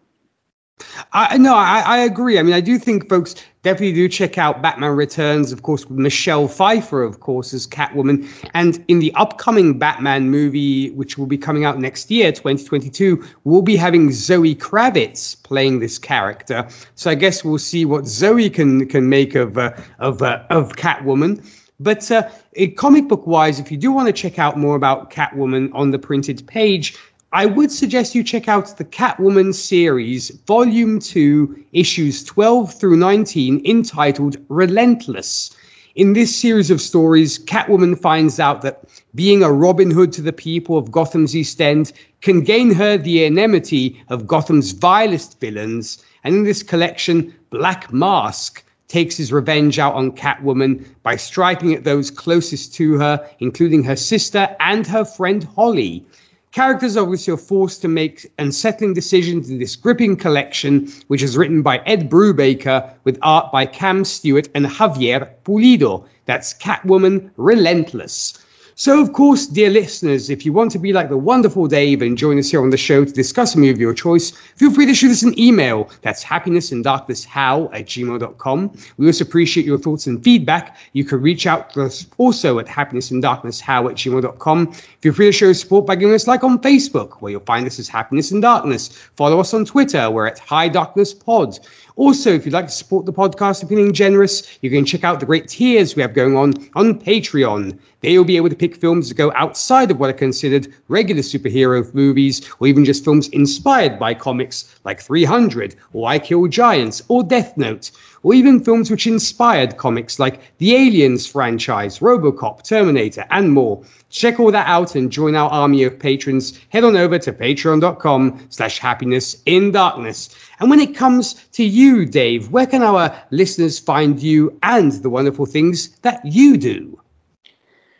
I 1.13 1.37
no, 1.37 1.55
I, 1.55 1.79
I 1.79 1.97
agree. 1.99 2.37
I 2.37 2.43
mean, 2.43 2.53
I 2.53 2.61
do 2.61 2.77
think 2.77 3.09
folks 3.09 3.33
definitely 3.63 3.93
do 3.93 4.07
check 4.07 4.37
out 4.37 4.61
Batman 4.61 4.95
Returns, 4.95 5.51
of 5.51 5.63
course, 5.63 5.85
with 5.87 5.97
Michelle 5.97 6.47
Pfeiffer, 6.47 7.01
of 7.01 7.19
course, 7.19 7.53
as 7.53 7.65
Catwoman. 7.65 8.27
And 8.53 8.83
in 8.87 8.99
the 8.99 9.11
upcoming 9.15 9.79
Batman 9.79 10.29
movie, 10.29 10.91
which 10.91 11.17
will 11.17 11.25
be 11.25 11.37
coming 11.37 11.65
out 11.65 11.79
next 11.79 12.11
year, 12.11 12.31
2022, 12.31 13.25
we'll 13.43 13.63
be 13.63 13.75
having 13.75 14.11
Zoe 14.11 14.53
Kravitz 14.55 15.41
playing 15.43 15.79
this 15.79 15.97
character. 15.97 16.67
So 16.93 17.09
I 17.09 17.15
guess 17.15 17.43
we'll 17.43 17.57
see 17.57 17.83
what 17.83 18.05
Zoe 18.05 18.49
can 18.49 18.87
can 18.87 19.09
make 19.09 19.33
of 19.33 19.57
uh, 19.57 19.73
of 19.99 20.21
uh, 20.21 20.43
of 20.49 20.75
Catwoman. 20.75 21.43
But 21.79 22.09
uh, 22.09 22.27
comic 22.75 23.07
book 23.07 23.27
wise, 23.27 23.59
if 23.59 23.71
you 23.71 23.77
do 23.77 23.91
want 23.91 24.07
to 24.07 24.13
check 24.13 24.39
out 24.39 24.57
more 24.57 24.75
about 24.75 25.11
Catwoman 25.11 25.69
on 25.73 25.91
the 25.91 25.99
printed 25.99 26.45
page, 26.47 26.95
I 27.33 27.45
would 27.45 27.71
suggest 27.71 28.15
you 28.15 28.23
check 28.23 28.47
out 28.47 28.77
the 28.77 28.85
Catwoman 28.85 29.53
series, 29.53 30.31
Volume 30.47 30.97
2, 30.97 31.65
issues 31.73 32.23
12 32.23 32.73
through 32.73 32.95
19, 32.95 33.61
entitled 33.63 34.37
Relentless. 34.49 35.51
In 35.93 36.13
this 36.13 36.35
series 36.35 36.71
of 36.71 36.81
stories, 36.81 37.37
Catwoman 37.37 37.99
finds 37.99 38.39
out 38.39 38.63
that 38.63 38.85
being 39.13 39.43
a 39.43 39.51
Robin 39.51 39.91
Hood 39.91 40.11
to 40.13 40.21
the 40.21 40.33
people 40.33 40.77
of 40.79 40.89
Gotham's 40.89 41.35
East 41.35 41.61
End 41.61 41.91
can 42.21 42.41
gain 42.41 42.73
her 42.73 42.97
the 42.97 43.25
enmity 43.25 44.01
of 44.09 44.25
Gotham's 44.25 44.71
vilest 44.71 45.39
villains. 45.39 46.03
And 46.23 46.33
in 46.33 46.43
this 46.43 46.63
collection, 46.63 47.35
Black 47.51 47.93
Mask 47.93 48.63
takes 48.87 49.17
his 49.17 49.33
revenge 49.33 49.79
out 49.79 49.93
on 49.93 50.11
Catwoman 50.11 50.85
by 51.03 51.15
striking 51.15 51.73
at 51.73 51.83
those 51.83 52.09
closest 52.09 52.73
to 52.75 52.97
her, 52.99 53.29
including 53.39 53.83
her 53.83 53.95
sister 53.95 54.55
and 54.59 54.87
her 54.87 55.03
friend 55.03 55.43
Holly. 55.43 56.05
Characters 56.51 56.97
obviously 56.97 57.33
are 57.33 57.37
forced 57.37 57.81
to 57.81 57.87
make 57.87 58.25
unsettling 58.39 58.93
decisions 58.93 59.49
in 59.49 59.59
this 59.59 59.75
gripping 59.75 60.15
collection, 60.15 60.91
which 61.07 61.21
is 61.21 61.37
written 61.37 61.61
by 61.61 61.79
Ed 61.85 62.09
Brubaker 62.09 62.93
with 63.03 63.19
art 63.21 63.51
by 63.51 63.65
Cam 63.65 64.05
Stewart 64.05 64.47
and 64.55 64.65
Javier 64.65 65.29
Pulido. 65.43 66.05
That's 66.25 66.53
Catwoman 66.53 67.29
Relentless. 67.37 68.43
So, 68.79 69.01
of 69.01 69.11
course, 69.11 69.47
dear 69.47 69.71
listeners, 69.71 70.29
if 70.29 70.45
you 70.45 70.53
want 70.53 70.69
to 70.73 70.77
be 70.77 70.93
like 70.93 71.09
the 71.09 71.17
wonderful 71.17 71.65
Dave 71.65 72.03
and 72.03 72.15
join 72.15 72.37
us 72.37 72.51
here 72.51 72.61
on 72.61 72.69
the 72.69 72.77
show 72.77 73.03
to 73.03 73.11
discuss 73.11 73.55
a 73.55 73.57
movie 73.57 73.71
of 73.71 73.79
your 73.79 73.95
choice, 73.95 74.29
feel 74.29 74.71
free 74.71 74.85
to 74.85 74.93
shoot 74.93 75.09
us 75.09 75.23
an 75.23 75.37
email. 75.39 75.89
That's 76.03 76.23
happinessanddarknesshow 76.23 77.73
at 77.73 77.85
gmail.com. 77.87 78.77
We 78.97 79.07
also 79.07 79.25
appreciate 79.25 79.65
your 79.65 79.79
thoughts 79.79 80.05
and 80.05 80.23
feedback. 80.23 80.77
You 80.93 81.05
can 81.05 81.21
reach 81.23 81.47
out 81.47 81.71
to 81.71 81.85
us 81.85 82.05
also 82.19 82.59
at 82.59 82.67
happinessanddarknesshow 82.67 83.89
at 83.89 83.95
gmail.com. 83.95 84.71
Feel 84.71 85.13
free 85.13 85.25
to 85.25 85.31
show 85.31 85.45
your 85.45 85.55
support 85.55 85.87
by 85.87 85.95
giving 85.95 86.13
us 86.13 86.27
like 86.27 86.43
on 86.43 86.59
Facebook, 86.59 87.13
where 87.13 87.31
you'll 87.31 87.41
find 87.41 87.65
us 87.65 87.79
as 87.79 87.87
Happiness 87.87 88.29
and 88.29 88.43
Darkness. 88.43 88.89
Follow 89.15 89.39
us 89.39 89.55
on 89.55 89.65
Twitter, 89.65 90.11
we're 90.11 90.27
at 90.27 90.37
High 90.37 90.69
Darkness 90.69 91.15
Pod. 91.15 91.57
Also, 91.97 92.31
if 92.31 92.45
you'd 92.45 92.53
like 92.53 92.67
to 92.67 92.71
support 92.71 93.07
the 93.07 93.11
podcast 93.11 93.61
and 93.61 93.69
feeling 93.69 93.91
generous, 93.91 94.59
you 94.61 94.69
can 94.69 94.85
check 94.85 95.03
out 95.03 95.19
the 95.19 95.25
great 95.25 95.47
tiers 95.47 95.95
we 95.95 96.03
have 96.03 96.13
going 96.13 96.37
on 96.37 96.53
on 96.75 96.99
Patreon. 96.99 97.75
There 98.01 98.11
you'll 98.11 98.23
be 98.23 98.37
able 98.37 98.49
to 98.49 98.55
pick 98.55 98.75
films 98.75 99.09
that 99.09 99.15
go 99.15 99.33
outside 99.35 99.89
of 99.89 99.99
what 99.99 100.11
are 100.11 100.13
considered 100.13 100.71
regular 100.89 101.23
superhero 101.23 101.91
movies, 101.95 102.47
or 102.59 102.67
even 102.67 102.85
just 102.85 103.03
films 103.03 103.29
inspired 103.29 103.97
by 103.97 104.13
comics 104.13 104.79
like 104.85 105.01
300, 105.01 105.75
or 105.93 106.07
I 106.07 106.19
Kill 106.19 106.45
Giants, 106.45 107.01
or 107.07 107.23
Death 107.23 107.57
Note, 107.57 107.89
or 108.21 108.35
even 108.35 108.63
films 108.63 108.91
which 108.91 109.07
inspired 109.07 109.77
comics 109.77 110.19
like 110.19 110.39
the 110.59 110.75
Aliens 110.75 111.25
franchise, 111.25 111.97
Robocop, 111.97 112.61
Terminator, 112.61 113.25
and 113.31 113.51
more. 113.51 113.81
Check 114.09 114.39
all 114.39 114.51
that 114.51 114.67
out 114.67 114.95
and 114.95 115.11
join 115.11 115.35
our 115.35 115.49
army 115.49 115.83
of 115.83 115.97
patrons. 115.97 116.59
Head 116.69 116.83
on 116.83 116.95
over 116.95 117.17
to 117.19 117.33
patreon.com 117.33 118.47
slash 118.49 118.79
happiness 118.79 119.41
in 119.45 119.71
darkness. 119.71 120.29
And 120.59 120.69
when 120.69 120.79
it 120.79 120.95
comes 120.95 121.35
to 121.53 121.63
you, 121.63 122.05
Dave, 122.05 122.49
where 122.49 122.65
can 122.65 122.81
our 122.81 123.15
listeners 123.31 123.77
find 123.77 124.21
you 124.21 124.57
and 124.63 124.91
the 124.91 125.09
wonderful 125.09 125.45
things 125.45 125.89
that 125.99 126.25
you 126.25 126.57
do? 126.57 126.99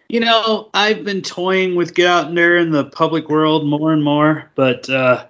You 0.10 0.22
know, 0.22 0.70
I've 0.74 1.04
been 1.04 1.22
toying 1.22 1.76
with 1.76 1.94
get 1.94 2.08
out 2.08 2.34
there 2.34 2.58
in 2.58 2.72
the 2.72 2.86
public 2.86 3.30
world 3.30 3.68
more 3.68 3.92
and 3.92 4.04
more, 4.04 4.50
but 4.56 4.90
uh, 4.90 5.26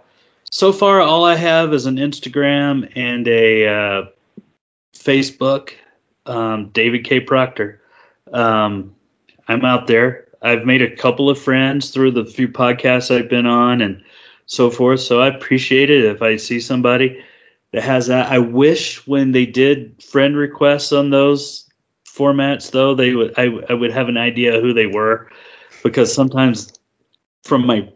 so 0.52 0.72
far 0.72 1.02
all 1.02 1.26
I 1.26 1.36
have 1.36 1.74
is 1.74 1.86
an 1.86 1.98
Instagram 1.98 2.92
and 2.96 3.28
a 3.28 3.68
uh, 3.68 4.06
Facebook. 4.96 5.72
Um, 6.26 6.70
David 6.70 7.06
K. 7.06 7.22
Proctor. 7.22 7.82
Um, 8.34 8.94
I'm 9.48 9.64
out 9.64 9.88
there. 9.88 10.28
I've 10.42 10.66
made 10.66 10.82
a 10.82 10.96
couple 10.96 11.30
of 11.30 11.40
friends 11.40 11.90
through 11.90 12.12
the 12.12 12.26
few 12.26 12.48
podcasts 12.48 13.16
I've 13.16 13.30
been 13.30 13.46
on 13.46 13.82
and 13.82 14.04
so 14.48 14.72
forth. 14.72 15.02
So 15.02 15.22
I 15.22 15.28
appreciate 15.28 15.90
it 15.90 16.06
if 16.06 16.22
I 16.22 16.38
see 16.38 16.60
somebody 16.60 17.24
that 17.72 17.84
has 17.84 18.08
that. 18.08 18.32
I 18.32 18.40
wish 18.40 19.06
when 19.06 19.32
they 19.32 19.46
did 19.46 20.02
friend 20.02 20.36
requests 20.36 20.92
on 20.92 21.12
those 21.12 21.70
formats, 22.08 22.72
though, 22.72 22.96
they 22.96 23.14
would 23.14 23.34
I, 23.38 23.50
I 23.70 23.74
would 23.74 23.92
have 23.92 24.10
an 24.10 24.18
idea 24.18 24.60
who 24.60 24.74
they 24.74 24.88
were, 24.88 25.30
because 25.84 26.14
sometimes 26.14 26.74
from 27.44 27.68
my 27.68 27.88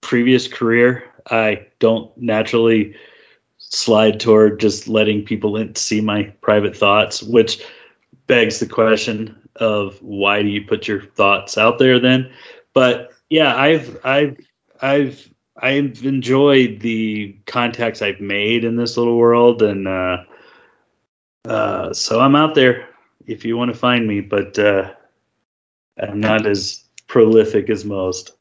previous 0.00 0.48
career, 0.48 1.04
I 1.30 1.66
don't 1.78 2.10
naturally 2.16 2.96
slide 3.58 4.18
toward 4.18 4.60
just 4.60 4.88
letting 4.88 5.24
people 5.24 5.56
in 5.56 5.74
see 5.74 6.00
my 6.00 6.24
private 6.40 6.76
thoughts, 6.76 7.22
which 7.22 7.62
begs 8.26 8.60
the 8.60 8.66
question 8.66 9.36
of 9.56 9.98
why 10.00 10.42
do 10.42 10.48
you 10.48 10.64
put 10.64 10.88
your 10.88 11.02
thoughts 11.02 11.58
out 11.58 11.78
there 11.78 11.98
then? 12.00 12.30
But 12.72 13.12
yeah, 13.28 13.54
I've 13.54 13.98
I've 14.04 14.38
I've 14.80 15.28
I've 15.60 16.04
enjoyed 16.04 16.80
the 16.80 17.36
contacts 17.46 18.02
I've 18.02 18.20
made 18.20 18.64
in 18.64 18.76
this 18.76 18.96
little 18.96 19.16
world, 19.16 19.62
and 19.62 19.88
uh, 19.88 20.18
uh, 21.44 21.92
so 21.92 22.20
I'm 22.20 22.36
out 22.36 22.54
there 22.54 22.88
if 23.26 23.44
you 23.44 23.56
want 23.56 23.72
to 23.72 23.78
find 23.78 24.06
me, 24.06 24.20
but 24.20 24.58
uh, 24.58 24.92
I'm 26.00 26.20
not 26.20 26.46
as 26.46 26.84
prolific 27.06 27.70
as 27.70 27.84
most. 27.84 28.37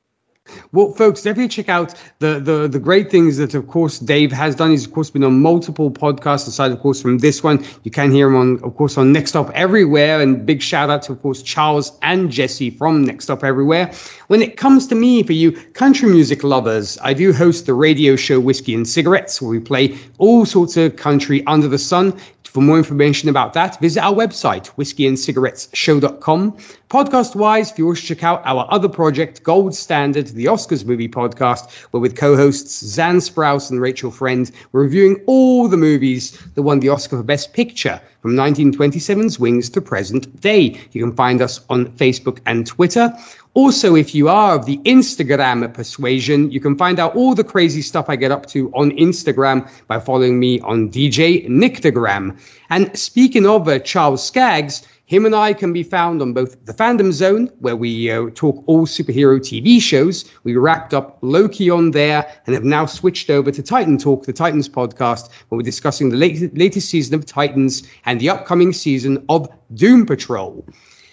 Well, 0.72 0.91
folks, 0.91 1.22
definitely 1.22 1.49
check 1.49 1.69
out 1.69 1.94
the, 2.19 2.40
the 2.40 2.68
the 2.68 2.80
great 2.80 3.10
things 3.10 3.38
that, 3.38 3.53
of 3.53 3.68
course, 3.68 3.99
Dave 3.99 4.32
has 4.32 4.56
done. 4.56 4.72
He's, 4.72 4.86
of 4.86 4.94
course, 4.94 5.10
been 5.10 5.24
on 5.24 5.41
multiple 5.41 5.91
podcasts 5.91 6.48
aside, 6.48 6.72
of 6.72 6.80
course, 6.80 7.02
from 7.02 7.19
this 7.19 7.44
one. 7.44 7.65
You 7.84 7.91
can 7.91 8.11
hear 8.11 8.28
him 8.28 8.36
on, 8.36 8.64
of 8.64 8.76
course, 8.76 8.98
on 8.98 9.11
Next 9.11 9.32
Stop 9.32 9.52
Everywhere. 9.53 10.22
And 10.22 10.45
big 10.45 10.61
shout 10.61 10.90
out 10.90 11.03
to, 11.03 11.14
of 11.14 11.22
course, 11.22 11.41
Charles 11.41 11.98
and 12.02 12.32
Jesse 12.32 12.69
from 12.69 13.03
Next 13.03 13.26
Stop 13.26 13.44
Everywhere. 13.44 13.91
When 14.28 14.41
it 14.41 14.57
comes 14.57 14.88
to 14.88 14.95
me, 14.95 15.24
for 15.24 15.34
you 15.34 15.52
country 15.74 16.10
music 16.10 16.44
lovers, 16.44 16.98
I 17.02 17.14
do 17.14 17.34
host 17.34 17.65
the 17.65 17.74
radio 17.74 18.15
show 18.15 18.40
Whiskey 18.40 18.74
and 18.74 18.88
Cigarettes, 18.88 19.41
where 19.41 19.52
we 19.52 19.60
play 19.60 19.98
all 20.18 20.45
sorts 20.45 20.78
of 20.78 20.95
country 20.95 21.45
under 21.48 21.68
the 21.68 21.78
sun. 21.78 22.18
For 22.58 22.64
more 22.64 22.80
information 22.80 23.30
about 23.30 23.54
that, 23.54 23.80
visit 23.80 24.02
our 24.02 24.16
website, 24.16 24.72
whiskeyandcigarettesshow.com. 24.78 26.58
Podcast 26.90 27.36
wise, 27.36 27.70
if 27.70 27.78
you 27.78 27.94
to 27.94 28.02
check 28.02 28.24
out 28.24 28.42
our 28.46 28.66
other 28.72 28.90
project, 28.90 29.44
Gold 29.44 29.76
Standard, 29.76 30.26
the 30.30 30.46
Oscars 30.46 30.84
movie 30.84 31.08
podcast, 31.08 31.72
where 31.92 32.02
with 32.02 32.16
co 32.16 32.36
hosts 32.36 32.84
Zan 32.84 33.18
Sprouse 33.18 33.70
and 33.70 33.80
Rachel 33.80 34.10
Friend, 34.10 34.52
we're 34.72 34.82
reviewing 34.82 35.22
all 35.28 35.68
the 35.68 35.78
movies 35.78 36.32
that 36.56 36.64
won 36.64 36.80
the 36.80 36.90
Oscar 36.90 37.18
for 37.18 37.24
Best 37.24 37.54
Picture 37.54 38.02
from 38.24 38.32
1927's 38.32 39.40
Wings 39.40 39.70
to 39.70 39.80
present 39.80 40.42
day. 40.42 40.82
You 40.94 41.04
can 41.04 41.16
find 41.16 41.44
us 41.44 41.60
on 41.70 41.86
Facebook 41.92 42.40
and 42.48 42.66
Twitter. 42.66 43.16
Also, 43.58 43.96
if 43.96 44.14
you 44.14 44.30
are 44.30 44.54
of 44.54 44.68
the 44.68 44.78
Instagram 44.86 45.74
persuasion, 45.74 46.52
you 46.52 46.60
can 46.60 46.78
find 46.78 47.00
out 47.00 47.16
all 47.16 47.34
the 47.34 47.44
crazy 47.44 47.82
stuff 47.82 48.06
I 48.08 48.16
get 48.16 48.32
up 48.32 48.46
to 48.54 48.72
on 48.76 48.92
Instagram 48.92 49.68
by 49.88 50.00
following 50.00 50.40
me 50.40 50.60
on 50.60 50.92
DJ 50.92 51.50
Nictogram. 51.50 52.40
And 52.70 52.96
speaking 52.96 53.48
of 53.48 53.68
uh, 53.68 53.80
Charles 53.80 54.24
Skaggs, 54.24 54.88
him 55.06 55.26
and 55.26 55.34
I 55.34 55.54
can 55.54 55.74
be 55.74 55.82
found 55.82 56.22
on 56.22 56.34
both 56.34 56.64
the 56.66 56.74
Fandom 56.74 57.12
Zone, 57.12 57.48
where 57.58 57.76
we 57.76 58.12
uh, 58.12 58.30
talk 58.36 58.64
all 58.68 58.86
superhero 58.86 59.40
TV 59.40 59.82
shows. 59.82 60.32
We 60.44 60.56
wrapped 60.56 60.94
up 60.94 61.18
Loki 61.22 61.72
on 61.72 61.90
there 61.90 62.32
and 62.46 62.54
have 62.54 62.64
now 62.64 62.86
switched 62.86 63.32
over 63.32 63.50
to 63.50 63.64
Titan 63.64 63.98
Talk, 63.98 64.28
the 64.28 64.34
Titans 64.34 64.70
podcast, 64.70 65.32
where 65.50 65.58
we're 65.58 65.64
discussing 65.64 66.10
the 66.10 66.18
latest, 66.18 66.56
latest 66.56 66.90
season 66.90 67.16
of 67.16 67.26
Titans 67.26 67.82
and 68.06 68.22
the 68.22 68.30
upcoming 68.30 68.72
season 68.72 69.26
of 69.30 69.50
Doom 69.74 70.06
Patrol. 70.06 70.64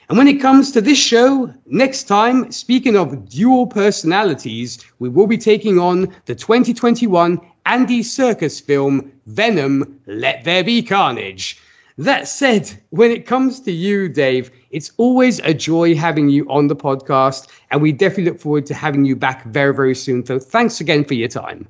And 0.09 0.19
when 0.19 0.29
it 0.29 0.41
comes 0.41 0.71
to 0.73 0.81
this 0.81 0.99
show, 0.99 1.53
next 1.67 2.05
time, 2.05 2.53
speaking 2.53 2.97
of 2.97 3.29
dual 3.29 3.67
personalities, 3.67 4.79
we 4.99 5.09
will 5.09 5.27
be 5.27 5.39
taking 5.39 5.79
on 5.79 6.15
the 6.27 6.35
2021 6.35 7.41
Andy 7.67 8.01
Serkis 8.01 8.63
film 8.63 9.11
Venom 9.27 9.99
Let 10.07 10.45
There 10.45 10.63
Be 10.63 10.83
Carnage. 10.83 11.59
That 11.97 12.29
said, 12.29 12.71
when 12.91 13.13
it 13.13 13.25
comes 13.25 13.61
to 13.61 13.73
you, 13.73 14.09
Dave, 14.09 14.51
it's 14.71 14.93
always 14.97 15.39
a 15.41 15.55
joy 15.55 15.95
having 15.95 16.29
you 16.29 16.45
on 16.51 16.67
the 16.67 16.77
podcast, 16.77 17.47
and 17.71 17.81
we 17.81 17.93
definitely 17.93 18.25
look 18.25 18.41
forward 18.41 18.67
to 18.67 18.75
having 18.75 19.05
you 19.05 19.15
back 19.15 19.45
very, 19.45 19.73
very 19.73 19.95
soon. 19.95 20.27
So 20.27 20.39
thanks 20.39 20.81
again 20.81 21.05
for 21.05 21.15
your 21.15 21.29
time. 21.29 21.69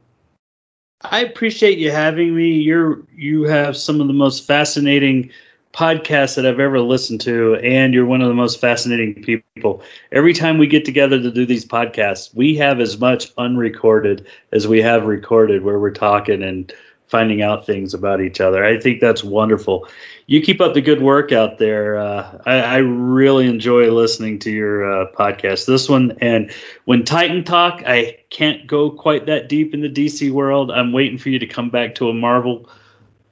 I 1.02 1.20
appreciate 1.20 1.78
you 1.78 1.90
having 1.90 2.34
me. 2.34 2.52
You're 2.52 3.02
you 3.14 3.42
have 3.42 3.76
some 3.76 4.00
of 4.00 4.06
the 4.06 4.14
most 4.14 4.46
fascinating 4.46 5.30
podcasts 5.74 6.36
that 6.36 6.46
I've 6.46 6.60
ever 6.60 6.80
listened 6.80 7.20
to, 7.22 7.56
and 7.56 7.92
you're 7.92 8.06
one 8.06 8.22
of 8.22 8.28
the 8.28 8.34
most 8.34 8.60
fascinating 8.60 9.22
people. 9.22 9.82
Every 10.12 10.32
time 10.32 10.56
we 10.56 10.68
get 10.68 10.84
together 10.84 11.20
to 11.20 11.30
do 11.30 11.44
these 11.44 11.66
podcasts, 11.66 12.32
we 12.34 12.54
have 12.56 12.80
as 12.80 12.98
much 12.98 13.32
unrecorded 13.36 14.26
as 14.52 14.68
we 14.68 14.80
have 14.80 15.04
recorded, 15.04 15.64
where 15.64 15.78
we're 15.78 15.90
talking 15.90 16.42
and 16.42 16.72
finding 17.08 17.42
out 17.42 17.66
things 17.66 17.92
about 17.92 18.20
each 18.20 18.40
other. 18.40 18.64
I 18.64 18.80
think 18.80 19.00
that's 19.00 19.22
wonderful. 19.22 19.86
You 20.26 20.40
keep 20.40 20.60
up 20.60 20.74
the 20.74 20.80
good 20.80 21.02
work 21.02 21.32
out 21.32 21.58
there. 21.58 21.98
Uh, 21.98 22.38
I, 22.46 22.54
I, 22.54 22.76
really 22.78 23.46
enjoy 23.46 23.90
listening 23.92 24.38
to 24.40 24.50
your 24.50 24.90
uh, 24.90 25.12
podcast. 25.12 25.66
This 25.66 25.88
one 25.88 26.16
and 26.20 26.50
when 26.86 27.04
Titan 27.04 27.44
Talk, 27.44 27.82
I 27.86 28.16
can't 28.30 28.66
go 28.66 28.90
quite 28.90 29.26
that 29.26 29.48
deep 29.48 29.74
in 29.74 29.82
the 29.82 29.90
DC 29.90 30.30
world. 30.30 30.70
I'm 30.70 30.92
waiting 30.92 31.18
for 31.18 31.28
you 31.28 31.38
to 31.38 31.46
come 31.46 31.68
back 31.68 31.94
to 31.96 32.08
a 32.08 32.14
Marvel 32.14 32.68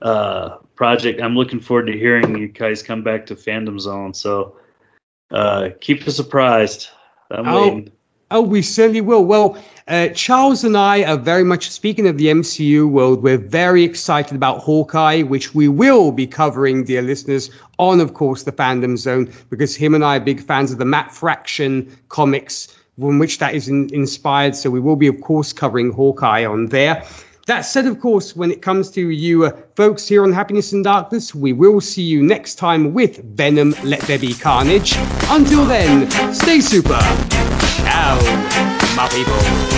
uh, 0.03 0.59
project. 0.75 1.21
I'm 1.21 1.37
looking 1.37 1.61
forward 1.61 1.87
to 1.87 1.99
hearing 1.99 2.37
you 2.37 2.49
guys 2.49 2.83
come 2.83 3.03
back 3.03 3.27
to 3.27 3.37
Fandom 3.37 3.81
Zone. 3.81 4.15
So 4.15 4.57
uh, 5.31 5.71
keep 5.81 6.07
us 6.07 6.17
surprised. 6.17 6.89
I'm 7.31 7.49
oh, 7.49 7.63
waiting. 7.63 7.93
Oh, 8.31 8.41
we 8.41 8.63
certainly 8.63 9.03
will. 9.03 9.25
Well, 9.25 9.63
uh, 9.89 10.09
Charles 10.09 10.65
and 10.65 10.75
I 10.75 11.05
are 11.05 11.19
very 11.19 11.45
much 11.45 11.71
speaking 11.71 12.07
of 12.07 12.17
the 12.17 12.27
MCU 12.27 12.89
world. 12.89 13.23
We're 13.23 13.37
very 13.37 13.85
excited 13.85 14.35
about 14.35 14.61
Hawkeye, 14.61 15.23
which 15.23 15.55
we 15.55 15.69
will 15.69 16.13
be 16.13 16.27
covering, 16.27 16.85
dear 16.85 17.03
listeners, 17.03 17.51
on, 17.79 18.01
of 18.01 18.15
course, 18.15 18.45
the 18.45 18.53
Fandom 18.53 18.97
Zone, 18.97 19.31
because 19.51 19.77
him 19.77 19.95
and 19.95 20.03
I 20.03 20.17
are 20.17 20.21
big 20.21 20.41
fans 20.41 20.73
of 20.73 20.79
the 20.79 20.87
Matt 20.87 21.13
Fraction 21.13 21.95
comics, 22.09 22.75
from 22.99 23.19
which 23.19 23.39
that 23.39 23.55
is 23.55 23.69
in- 23.69 23.93
inspired. 23.93 24.57
So 24.57 24.71
we 24.71 24.81
will 24.81 24.97
be, 24.97 25.09
of 25.09 25.21
course, 25.21 25.53
covering 25.53 25.93
Hawkeye 25.93 26.47
on 26.47 26.67
there. 26.67 27.05
That 27.47 27.63
said, 27.63 27.87
of 27.87 27.99
course, 27.99 28.37
when 28.37 28.53
it 28.53 28.63
comes 28.63 28.89
to 28.93 29.11
you 29.11 29.47
uh, 29.47 29.57
folks 29.75 30.07
here 30.07 30.23
on 30.23 30.33
Happiness 30.33 30.73
and 30.73 30.85
Darkness, 30.85 31.35
we 31.35 31.53
will 31.53 31.81
see 31.81 32.03
you 32.03 32.23
next 32.23 32.55
time 32.55 32.95
with 32.95 33.19
Venom 33.37 33.75
Let 33.83 34.01
There 34.03 34.19
Be 34.19 34.33
Carnage. 34.33 34.95
Until 35.29 35.65
then, 35.65 36.09
stay 36.33 36.61
super. 36.61 37.01
Ciao, 37.01 38.21
my 38.95 39.09
people. 39.11 39.72